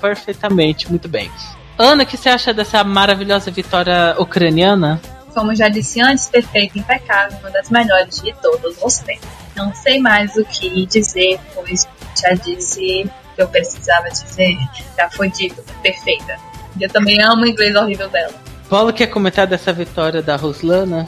perfeitamente, 0.00 0.88
muito 0.90 1.08
bem. 1.08 1.30
Ana, 1.78 2.04
o 2.04 2.06
que 2.06 2.16
você 2.16 2.28
acha 2.28 2.54
dessa 2.54 2.84
maravilhosa 2.84 3.50
vitória 3.50 4.14
ucraniana? 4.18 5.00
Como 5.34 5.54
já 5.54 5.68
disse 5.68 6.00
antes, 6.00 6.28
perfeita, 6.28 6.78
impecável, 6.78 7.36
uma 7.40 7.50
das 7.50 7.68
melhores 7.68 8.20
de 8.20 8.32
todos 8.34 8.76
os 8.80 8.98
tempos. 8.98 9.28
Não 9.56 9.74
sei 9.74 9.98
mais 9.98 10.36
o 10.36 10.44
que 10.44 10.86
dizer, 10.86 11.40
pois 11.54 11.88
já 12.20 12.34
disse 12.34 13.02
o 13.02 13.34
que 13.34 13.42
eu 13.42 13.48
precisava 13.48 14.08
dizer, 14.08 14.56
já 14.96 15.10
foi 15.10 15.28
dito, 15.30 15.60
perfeita. 15.82 16.36
Eu 16.80 16.88
também 16.88 17.20
amo 17.20 17.42
o 17.42 17.46
inglês 17.46 17.74
horrível 17.74 18.08
dela. 18.08 18.43
Paulo 18.68 18.92
quer 18.92 19.06
comentar 19.08 19.46
dessa 19.46 19.72
vitória 19.72 20.22
da 20.22 20.36
Ruslana? 20.36 21.06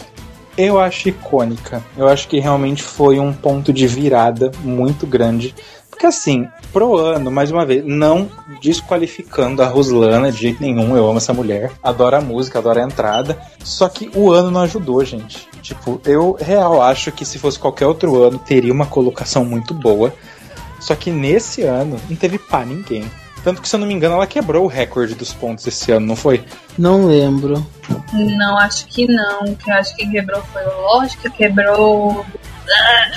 Eu 0.57 0.81
acho 0.81 1.09
icônica. 1.09 1.83
Eu 1.97 2.09
acho 2.09 2.29
que 2.29 2.39
realmente 2.39 2.83
foi 2.83 3.19
um 3.19 3.33
ponto 3.33 3.73
de 3.73 3.87
virada 3.87 4.51
muito 4.63 5.07
grande. 5.07 5.55
Porque 5.91 6.07
assim, 6.07 6.47
pro 6.75 6.97
ano, 6.97 7.31
mais 7.31 7.51
uma 7.51 7.65
vez, 7.65 7.83
não 7.85 8.29
desqualificando 8.61 9.63
a 9.63 9.67
Ruslana 9.67 10.31
de 10.31 10.39
jeito 10.39 10.63
nenhum, 10.63 10.95
eu 10.95 11.09
amo 11.09 11.17
essa 11.17 11.33
mulher, 11.33 11.73
adoro 11.83 12.17
a 12.17 12.21
música, 12.21 12.59
adoro 12.59 12.81
a 12.81 12.83
entrada. 12.83 13.39
Só 13.65 13.89
que 13.89 14.11
o 14.15 14.31
ano 14.31 14.51
não 14.51 14.61
ajudou, 14.61 15.03
gente. 15.05 15.49
Tipo, 15.63 15.99
eu 16.05 16.37
real 16.39 16.83
acho 16.83 17.11
que 17.11 17.25
se 17.25 17.39
fosse 17.39 17.59
qualquer 17.59 17.87
outro 17.87 18.23
ano, 18.23 18.39
teria 18.39 18.73
uma 18.73 18.85
colocação 18.85 19.43
muito 19.43 19.73
boa. 19.73 20.13
Só 20.79 20.95
que 20.95 21.11
nesse 21.11 21.63
ano 21.63 21.99
não 22.09 22.17
teve 22.17 22.39
pá 22.39 22.63
ninguém. 22.65 23.11
Tanto 23.47 23.63
que, 23.63 23.69
se 23.69 23.77
eu 23.77 23.79
não 23.79 23.87
me 23.87 23.95
engano, 23.95 24.17
ela 24.17 24.27
quebrou 24.27 24.65
o 24.65 24.67
recorde 24.67 25.15
dos 25.15 25.33
pontos 25.33 25.65
esse 25.69 25.93
ano, 25.93 26.05
não 26.05 26.17
foi? 26.17 26.45
Não 26.77 27.07
lembro. 27.07 27.65
Não, 28.13 28.59
acho 28.59 28.89
que 28.89 29.07
não. 29.07 29.45
O 29.45 29.55
que 29.55 29.71
eu 29.71 29.75
acho 29.75 29.95
que 29.95 30.05
quebrou 30.05 30.43
foi 30.53 30.65
o 30.65 30.81
Lógica, 30.81 31.31
quebrou. 31.31 32.27
Ah, 32.69 33.13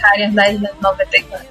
Karen 0.00 0.30
1094. 0.30 1.46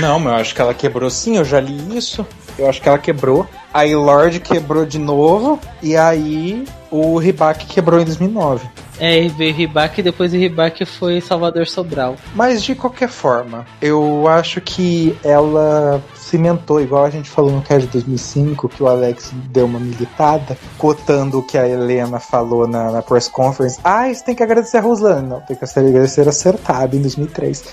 Não, 0.00 0.18
mas 0.18 0.34
eu 0.34 0.38
acho 0.38 0.54
que 0.54 0.60
ela 0.60 0.74
quebrou 0.74 1.08
sim, 1.08 1.38
eu 1.38 1.46
já 1.46 1.58
li 1.58 1.96
isso. 1.96 2.26
Eu 2.58 2.68
acho 2.68 2.80
que 2.80 2.88
ela 2.88 2.98
quebrou. 2.98 3.46
Aí 3.72 3.94
Lorde 3.94 4.40
quebrou 4.40 4.86
de 4.86 4.98
novo. 4.98 5.60
E 5.82 5.96
aí 5.96 6.64
o 6.90 7.18
Ribac 7.18 7.66
quebrou 7.66 8.00
em 8.00 8.04
2009. 8.04 8.68
É, 8.98 9.28
veio 9.28 9.54
Ribac 9.54 10.00
e 10.00 10.02
depois 10.02 10.32
o 10.32 10.36
Ribac 10.36 10.84
foi 10.86 11.20
Salvador 11.20 11.66
Sobral. 11.66 12.16
Mas 12.34 12.62
de 12.62 12.74
qualquer 12.74 13.08
forma, 13.08 13.66
eu 13.80 14.26
acho 14.26 14.60
que 14.60 15.14
ela 15.22 16.02
cimentou, 16.14 16.80
igual 16.80 17.04
a 17.04 17.10
gente 17.10 17.28
falou 17.28 17.52
no 17.52 17.62
cast 17.62 17.86
de 17.86 17.92
2005, 17.92 18.68
que 18.68 18.82
o 18.82 18.88
Alex 18.88 19.32
deu 19.50 19.66
uma 19.66 19.78
militada, 19.78 20.56
cotando 20.78 21.38
o 21.38 21.42
que 21.42 21.58
a 21.58 21.68
Helena 21.68 22.18
falou 22.18 22.66
na, 22.66 22.90
na 22.90 23.02
press 23.02 23.28
conference. 23.28 23.78
Ah, 23.84 24.08
isso 24.10 24.24
tem 24.24 24.34
que 24.34 24.42
agradecer 24.42 24.78
a 24.78 24.80
Ruslana. 24.80 25.20
Não, 25.20 25.40
tem 25.42 25.56
que 25.56 25.64
agradecer 25.64 26.26
a 26.26 26.32
Sertab 26.32 26.94
em 26.94 27.02
2003. 27.02 27.64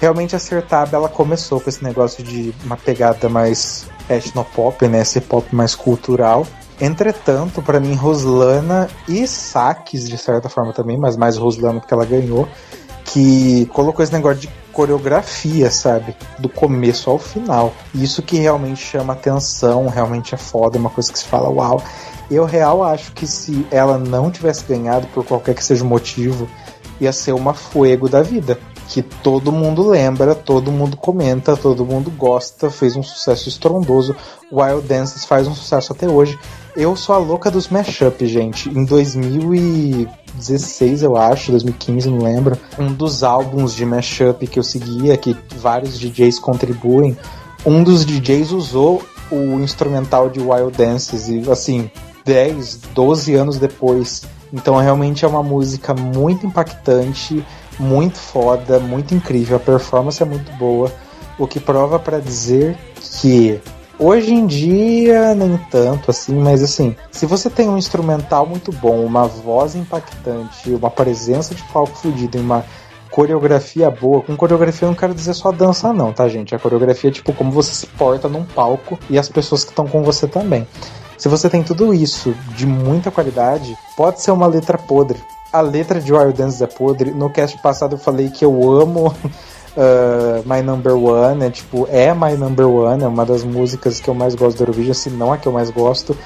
Realmente 0.00 0.34
a 0.34 0.38
Sertab, 0.38 0.94
ela 0.94 1.10
começou 1.10 1.60
com 1.60 1.68
esse 1.68 1.84
negócio 1.84 2.24
de 2.24 2.54
uma 2.64 2.76
pegada 2.76 3.28
mais 3.28 3.86
etnopop, 4.16 4.86
né? 4.88 5.00
Esse 5.02 5.20
pop 5.20 5.54
mais 5.54 5.74
cultural. 5.74 6.46
Entretanto, 6.80 7.60
para 7.60 7.78
mim, 7.78 7.94
Roslana 7.94 8.88
e 9.06 9.26
Saques, 9.26 10.08
de 10.08 10.16
certa 10.16 10.48
forma 10.48 10.72
também, 10.72 10.96
mas 10.96 11.16
mais 11.16 11.36
Roslana 11.36 11.78
porque 11.78 11.92
ela 11.92 12.06
ganhou, 12.06 12.48
que 13.04 13.66
colocou 13.66 14.02
esse 14.02 14.12
negócio 14.12 14.40
de 14.40 14.48
coreografia, 14.72 15.70
sabe? 15.70 16.16
Do 16.38 16.48
começo 16.48 17.10
ao 17.10 17.18
final. 17.18 17.74
Isso 17.94 18.22
que 18.22 18.38
realmente 18.38 18.80
chama 18.80 19.12
atenção, 19.12 19.88
realmente 19.88 20.34
é 20.34 20.38
foda, 20.38 20.78
é 20.78 20.80
uma 20.80 20.90
coisa 20.90 21.12
que 21.12 21.18
se 21.18 21.26
fala, 21.26 21.50
uau. 21.50 21.82
Eu 22.30 22.44
real 22.44 22.82
acho 22.82 23.12
que 23.12 23.26
se 23.26 23.66
ela 23.70 23.98
não 23.98 24.30
tivesse 24.30 24.64
ganhado, 24.64 25.06
por 25.08 25.24
qualquer 25.24 25.54
que 25.54 25.64
seja 25.64 25.84
o 25.84 25.86
motivo, 25.86 26.48
ia 27.00 27.12
ser 27.12 27.32
uma 27.32 27.52
fuego 27.52 28.08
da 28.08 28.22
vida. 28.22 28.58
Que 28.90 29.00
todo 29.02 29.52
mundo 29.52 29.88
lembra, 29.88 30.34
todo 30.34 30.72
mundo 30.72 30.96
comenta, 30.96 31.56
todo 31.56 31.86
mundo 31.86 32.10
gosta, 32.10 32.68
fez 32.70 32.96
um 32.96 33.04
sucesso 33.04 33.48
estrondoso. 33.48 34.16
Wild 34.52 34.88
Dances 34.88 35.24
faz 35.24 35.46
um 35.46 35.54
sucesso 35.54 35.92
até 35.92 36.08
hoje. 36.08 36.36
Eu 36.76 36.96
sou 36.96 37.14
a 37.14 37.18
louca 37.18 37.52
dos 37.52 37.68
mashup, 37.68 38.26
gente. 38.26 38.68
Em 38.68 38.84
2016, 38.84 41.04
eu 41.04 41.16
acho, 41.16 41.52
2015, 41.52 42.10
não 42.10 42.18
lembro, 42.18 42.58
um 42.76 42.92
dos 42.92 43.22
álbuns 43.22 43.76
de 43.76 43.86
mashup 43.86 44.44
que 44.48 44.58
eu 44.58 44.64
seguia, 44.64 45.16
que 45.16 45.36
vários 45.56 45.96
DJs 45.96 46.40
contribuem, 46.40 47.16
um 47.64 47.84
dos 47.84 48.04
DJs 48.04 48.50
usou 48.50 49.04
o 49.30 49.60
instrumental 49.60 50.28
de 50.28 50.40
Wild 50.40 50.76
Dances 50.76 51.28
e 51.28 51.48
assim, 51.48 51.88
10, 52.24 52.80
12 52.92 53.34
anos 53.34 53.56
depois. 53.56 54.24
Então 54.52 54.74
realmente 54.76 55.24
é 55.24 55.28
uma 55.28 55.44
música 55.44 55.94
muito 55.94 56.44
impactante, 56.44 57.46
muito 57.80 58.18
foda, 58.18 58.78
muito 58.78 59.14
incrível. 59.14 59.56
A 59.56 59.60
performance 59.60 60.22
é 60.22 60.26
muito 60.26 60.52
boa, 60.52 60.92
o 61.38 61.46
que 61.46 61.58
prova 61.58 61.98
para 61.98 62.20
dizer 62.20 62.76
que 63.00 63.60
Hoje 64.02 64.32
em 64.32 64.46
dia, 64.46 65.34
nem 65.34 65.58
tanto 65.70 66.10
assim, 66.10 66.34
mas 66.34 66.62
assim, 66.62 66.96
se 67.10 67.26
você 67.26 67.50
tem 67.50 67.68
um 67.68 67.76
instrumental 67.76 68.46
muito 68.46 68.72
bom, 68.72 69.04
uma 69.04 69.26
voz 69.26 69.74
impactante, 69.74 70.70
uma 70.70 70.90
presença 70.90 71.54
de 71.54 71.62
palco 71.64 71.94
fodida 71.98 72.38
e 72.38 72.40
uma 72.40 72.64
coreografia 73.10 73.90
boa, 73.90 74.22
com 74.22 74.34
coreografia 74.34 74.86
eu 74.86 74.92
não 74.92 74.96
quero 74.96 75.12
dizer 75.12 75.34
só 75.34 75.52
dança 75.52 75.92
não, 75.92 76.14
tá 76.14 76.26
gente? 76.30 76.54
A 76.54 76.58
coreografia 76.58 77.10
é 77.10 77.12
tipo 77.12 77.34
como 77.34 77.50
você 77.50 77.74
se 77.74 77.86
porta 77.88 78.26
num 78.26 78.42
palco 78.42 78.98
e 79.10 79.18
as 79.18 79.28
pessoas 79.28 79.64
que 79.64 79.70
estão 79.70 79.86
com 79.86 80.02
você 80.02 80.26
também. 80.26 80.66
Se 81.18 81.28
você 81.28 81.50
tem 81.50 81.62
tudo 81.62 81.92
isso 81.92 82.34
de 82.56 82.64
muita 82.64 83.10
qualidade, 83.10 83.76
pode 83.98 84.22
ser 84.22 84.30
uma 84.30 84.46
letra 84.46 84.78
podre. 84.78 85.20
A 85.52 85.60
letra 85.60 86.00
de 86.00 86.12
Wild 86.12 86.34
Dance 86.34 86.62
é 86.62 86.66
podre. 86.66 87.10
No 87.10 87.30
cast 87.30 87.58
passado 87.58 87.94
eu 87.94 87.98
falei 87.98 88.30
que 88.30 88.44
eu 88.44 88.70
amo 88.70 89.14
Uh, 89.76 90.42
My 90.52 90.62
Number 90.62 90.96
One, 90.96 91.44
é 91.44 91.50
tipo, 91.50 91.86
é 91.90 92.12
My 92.12 92.36
Number 92.36 92.68
One, 92.68 93.04
é 93.04 93.06
uma 93.06 93.24
das 93.24 93.44
músicas 93.44 94.00
que 94.00 94.08
eu 94.08 94.14
mais 94.14 94.34
gosto 94.34 94.56
do 94.56 94.62
Eurovision, 94.64 94.94
se 94.94 95.10
não 95.10 95.32
a 95.32 95.38
que 95.38 95.46
eu 95.46 95.52
mais 95.52 95.70
gosto. 95.70 96.16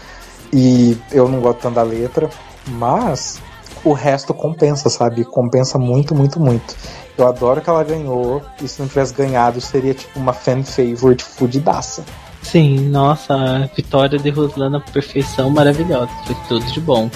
E 0.53 0.97
eu 1.11 1.29
não 1.29 1.41
gosto 1.41 1.59
tanto 1.61 1.75
da 1.75 1.83
letra, 1.83 2.31
mas 2.69 3.41
o 3.85 3.93
resto 3.93 4.33
compensa, 4.33 4.89
sabe? 4.89 5.25
Compensa 5.25 5.79
muito, 5.79 6.15
muito, 6.15 6.41
muito. 6.41 6.75
Eu 7.19 7.27
adoro 7.27 7.61
que 7.61 7.69
ela 7.69 7.85
ganhou, 7.85 8.41
e 8.63 8.69
se 8.69 8.81
não 8.81 8.89
tivesse 8.89 9.13
ganhado, 9.13 9.61
seria 9.61 9.95
tipo 9.95 10.19
uma 10.19 10.33
fan 10.33 10.63
favorite 10.63 11.23
fudidaça. 11.23 12.05
Sim, 12.43 12.89
nossa, 12.89 13.69
vitória 13.75 14.19
de 14.19 14.31
Ruslana 14.31 14.81
perfeição 14.81 15.51
maravilhosa. 15.51 16.11
Foi 16.27 16.37
tudo 16.49 16.65
de 16.67 16.81
bom. 16.81 17.11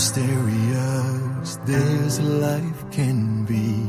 Mysterious 0.00 1.56
this 1.66 2.18
life 2.20 2.86
can 2.90 3.44
be 3.44 3.86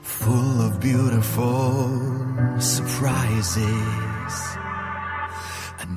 full 0.00 0.60
of 0.60 0.78
beautiful 0.78 1.90
surprises. 2.60 3.58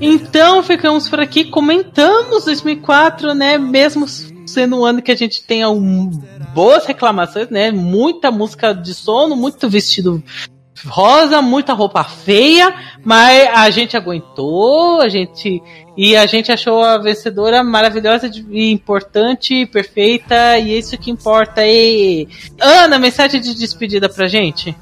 Então 0.02 0.64
ficamos 0.64 1.08
por 1.08 1.20
aqui, 1.20 1.52
comentamos 1.52 2.46
2004, 2.46 3.36
né? 3.36 3.60
Mesmo 3.60 4.08
sendo 4.48 4.80
um 4.80 4.84
ano 4.84 5.04
que 5.04 5.12
a 5.12 5.16
gente 5.16 5.44
tem 5.44 5.64
um, 5.68 6.10
boas 6.56 6.88
reclamações, 6.88 7.48
né? 7.50 7.72
Muita 7.72 8.32
música 8.32 8.74
de 8.74 8.96
sono, 8.96 9.36
muito 9.36 9.70
vestido 9.70 10.24
rosa, 10.86 11.42
muita 11.42 11.74
roupa 11.74 12.04
feia, 12.04 12.74
mas 13.04 13.50
a 13.54 13.70
gente 13.70 13.98
aguentou, 13.98 15.02
a 15.02 15.10
gente 15.10 15.62
e 15.98 16.16
a 16.16 16.26
gente 16.26 16.52
achou 16.52 16.82
a 16.82 16.98
vencedora 16.98 17.64
maravilhosa 17.64 18.30
e 18.50 18.72
importante, 18.72 19.66
perfeita, 19.66 20.58
e 20.58 20.74
é 20.74 20.78
isso 20.78 20.98
que 20.98 21.12
importa. 21.12 21.62
E 21.66 22.28
Ana, 22.60 22.98
mensagem 22.98 23.42
de 23.42 23.54
despedida 23.54 24.08
pra 24.08 24.28
gente. 24.28 24.76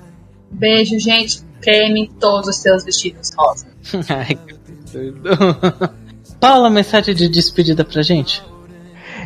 Beijo, 0.52 1.00
gente. 1.00 1.42
Creme 1.62 2.12
todos 2.20 2.50
os 2.50 2.58
seus 2.58 2.84
vestidos 2.84 3.32
rosa. 3.36 3.68
Ai, 4.10 4.36
que 4.36 4.58
Paula, 6.40 6.70
mensagem 6.70 7.16
de 7.16 7.28
despedida 7.28 7.84
pra 7.84 8.02
gente. 8.02 8.44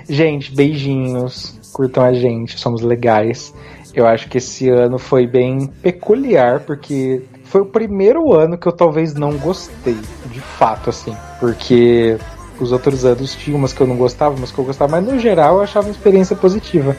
Gente, 0.09 0.53
beijinhos. 0.53 1.59
Curtam 1.73 2.03
a 2.03 2.13
gente, 2.13 2.59
somos 2.59 2.81
legais. 2.81 3.53
Eu 3.93 4.07
acho 4.07 4.29
que 4.29 4.37
esse 4.37 4.69
ano 4.69 4.97
foi 4.97 5.27
bem 5.27 5.67
peculiar, 5.81 6.61
porque 6.61 7.23
foi 7.43 7.61
o 7.61 7.65
primeiro 7.65 8.33
ano 8.33 8.57
que 8.57 8.65
eu 8.65 8.71
talvez 8.71 9.13
não 9.13 9.37
gostei, 9.37 9.97
de 10.27 10.39
fato, 10.39 10.89
assim. 10.89 11.15
Porque 11.39 12.17
os 12.59 12.71
outros 12.71 13.03
anos 13.03 13.35
tinha 13.35 13.55
umas 13.55 13.73
que 13.73 13.81
eu 13.81 13.87
não 13.87 13.97
gostava, 13.97 14.35
umas 14.35 14.51
que 14.51 14.57
eu 14.57 14.63
gostava, 14.63 14.93
mas 14.93 15.05
no 15.05 15.19
geral 15.19 15.55
eu 15.55 15.61
achava 15.61 15.87
uma 15.87 15.91
experiência 15.91 16.35
positiva. 16.35 16.95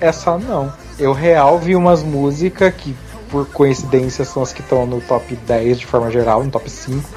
Essa 0.00 0.36
não. 0.36 0.72
Eu 0.98 1.12
real 1.12 1.58
vi 1.58 1.76
umas 1.76 2.02
músicas 2.02 2.74
que, 2.74 2.94
por 3.30 3.46
coincidência, 3.46 4.24
são 4.24 4.42
as 4.42 4.52
que 4.52 4.60
estão 4.60 4.86
no 4.86 5.00
top 5.00 5.36
10 5.36 5.78
de 5.78 5.86
forma 5.86 6.10
geral, 6.10 6.42
no 6.42 6.50
top 6.50 6.68
5. 6.68 7.08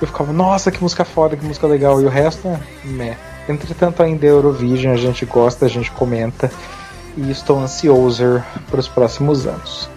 Eu 0.00 0.06
ficava, 0.06 0.32
nossa, 0.32 0.70
que 0.70 0.80
música 0.80 1.04
foda, 1.04 1.36
que 1.36 1.44
música 1.44 1.66
legal. 1.66 2.00
E 2.00 2.04
o 2.04 2.08
resto, 2.08 2.46
é 2.46 2.58
meh. 2.84 3.16
Entretanto, 3.48 4.02
ainda 4.02 4.24
é 4.24 4.30
Eurovision, 4.30 4.92
a 4.92 4.96
gente 4.96 5.26
gosta, 5.26 5.66
a 5.66 5.68
gente 5.68 5.90
comenta 5.90 6.50
e 7.16 7.30
estou 7.30 7.58
ansioso 7.58 8.42
para 8.70 8.80
os 8.80 8.88
próximos 8.88 9.46
anos. 9.46 9.88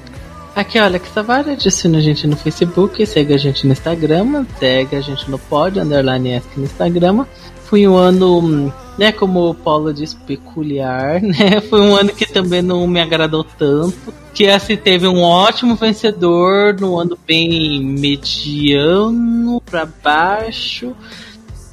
Aqui, 0.55 0.79
olha, 0.79 0.99
que 0.99 1.09
Tavares 1.09 1.65
assina 1.65 1.97
a 1.97 2.01
gente 2.01 2.27
no 2.27 2.37
Facebook, 2.37 3.03
segue 3.07 3.33
a 3.33 3.37
gente 3.37 3.65
no 3.65 3.73
Instagram, 3.73 4.45
segue 4.59 4.95
a 4.95 5.01
gente 5.01 5.29
no 5.29 5.39
pod, 5.39 5.79
underline 5.79 6.29
ESC 6.29 6.57
no 6.57 6.65
Instagram. 6.65 7.25
Foi 7.63 7.87
um 7.87 7.95
ano, 7.95 8.71
né, 8.95 9.11
como 9.11 9.49
o 9.49 9.55
Paulo 9.55 9.91
disse, 9.91 10.15
peculiar, 10.15 11.19
né? 11.25 11.59
Foi 11.59 11.81
um 11.81 11.95
ano 11.95 12.13
que 12.13 12.31
também 12.31 12.61
não 12.61 12.85
me 12.85 13.01
agradou 13.01 13.43
tanto. 13.43 14.13
Que 14.31 14.47
assim, 14.47 14.77
teve 14.77 15.07
um 15.07 15.23
ótimo 15.23 15.75
vencedor, 15.75 16.79
num 16.79 16.99
ano 16.99 17.17
bem 17.25 17.83
mediano 17.83 19.59
para 19.61 19.87
baixo. 20.03 20.95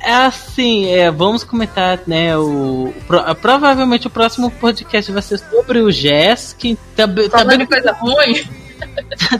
É 0.02 0.12
assim, 0.12 0.86
é, 0.86 1.10
vamos 1.10 1.44
comentar, 1.44 2.00
né? 2.06 2.36
O, 2.36 2.92
pro, 3.06 3.34
provavelmente 3.36 4.06
o 4.06 4.10
próximo 4.10 4.50
podcast 4.50 5.12
vai 5.12 5.22
ser 5.22 5.38
sobre 5.38 5.80
o 5.80 5.90
Jess, 5.90 6.54
que 6.58 6.76
tá, 6.96 7.06
tá 7.30 7.44
bem 7.44 7.66
coisa 7.66 7.92
ruim. 7.92 8.42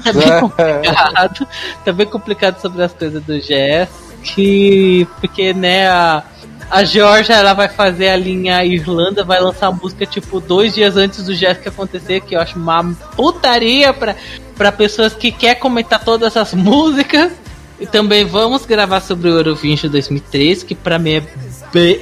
tá 0.05 0.13
bem 0.13 0.41
complicado. 0.41 1.49
tá 1.85 1.93
bem 1.93 2.07
complicado 2.07 2.61
sobre 2.61 2.83
as 2.83 2.93
coisas 2.93 3.23
do 3.23 3.41
Jess, 3.41 3.89
que 4.23 5.09
porque 5.21 5.55
né 5.55 5.89
a 5.89 6.25
a 6.71 6.85
Georgia 6.85 7.35
ela 7.35 7.53
vai 7.53 7.69
fazer 7.69 8.09
a 8.11 8.17
linha 8.17 8.65
Irlanda, 8.65 9.25
vai 9.25 9.41
lançar 9.41 9.67
a 9.67 9.73
música 9.73 10.07
tipo 10.07 10.39
dois 10.39 10.73
dias 10.73 10.97
antes 10.97 11.25
do 11.25 11.35
Jéssica 11.35 11.69
acontecer, 11.69 12.21
que 12.21 12.37
eu 12.37 12.41
acho 12.41 12.57
uma 12.57 12.85
putaria 13.17 13.93
pra, 13.93 14.15
pra 14.57 14.71
pessoas 14.71 15.13
que 15.13 15.33
quer 15.33 15.57
comentar 15.57 16.05
todas 16.05 16.37
as 16.37 16.55
músicas. 16.55 17.33
E 17.81 17.87
também 17.87 18.27
vamos 18.27 18.67
gravar 18.67 19.01
sobre 19.01 19.31
o 19.31 19.39
Eurovision 19.39 19.91
2003, 19.91 20.63
que 20.63 20.75
para 20.75 20.99
mim 20.99 21.15
é, 21.15 21.23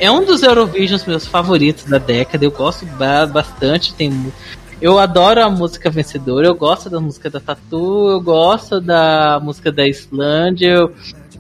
é 0.01 0.11
um 0.11 0.25
dos 0.25 0.43
Eurovisions 0.43 1.05
meus 1.07 1.27
favoritos 1.27 1.85
da 1.85 1.99
década. 1.99 2.45
Eu 2.45 2.51
gosto 2.51 2.85
bastante, 3.31 3.95
tem 3.95 4.11
eu 4.81 4.99
adoro 4.99 5.43
a 5.43 5.51
música 5.51 5.91
vencedora, 5.91 6.47
eu 6.47 6.55
gosto 6.55 6.89
da 6.89 7.01
música 7.01 7.29
da 7.29 7.41
Tatu, 7.41 8.11
eu 8.11 8.21
gosto 8.21 8.81
da 8.81 9.41
música 9.43 9.73
da 9.73 9.87
Islândia, 9.89 10.69
eu, 10.69 10.95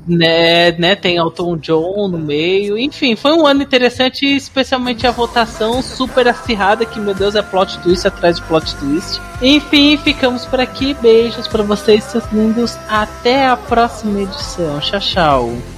né, 0.09 0.73
né, 0.73 0.95
tem 0.95 1.17
Elton 1.17 1.57
John 1.57 2.09
no 2.09 2.19
meio, 2.19 2.79
enfim, 2.79 3.15
foi 3.15 3.33
um 3.33 3.47
ano 3.47 3.63
interessante, 3.63 4.25
especialmente 4.27 5.07
a 5.07 5.11
votação 5.11 5.83
super 5.83 6.27
acirrada, 6.27 6.85
que 6.85 6.99
meu 6.99 7.15
Deus 7.15 7.35
é 7.35 7.43
plot 7.43 7.79
twist 7.81 8.07
atrás 8.07 8.37
de 8.37 8.43
plot 8.43 8.75
twist. 8.77 9.21
Enfim, 9.41 9.97
ficamos 9.97 10.45
por 10.45 10.61
aqui, 10.61 10.95
beijos 10.95 11.47
para 11.47 11.63
vocês, 11.63 12.05
seus 12.05 12.25
lindos, 12.33 12.77
até 12.89 13.47
a 13.47 13.57
próxima 13.57 14.23
edição, 14.23 14.81
tchau, 14.81 15.01
tchau. 15.01 15.78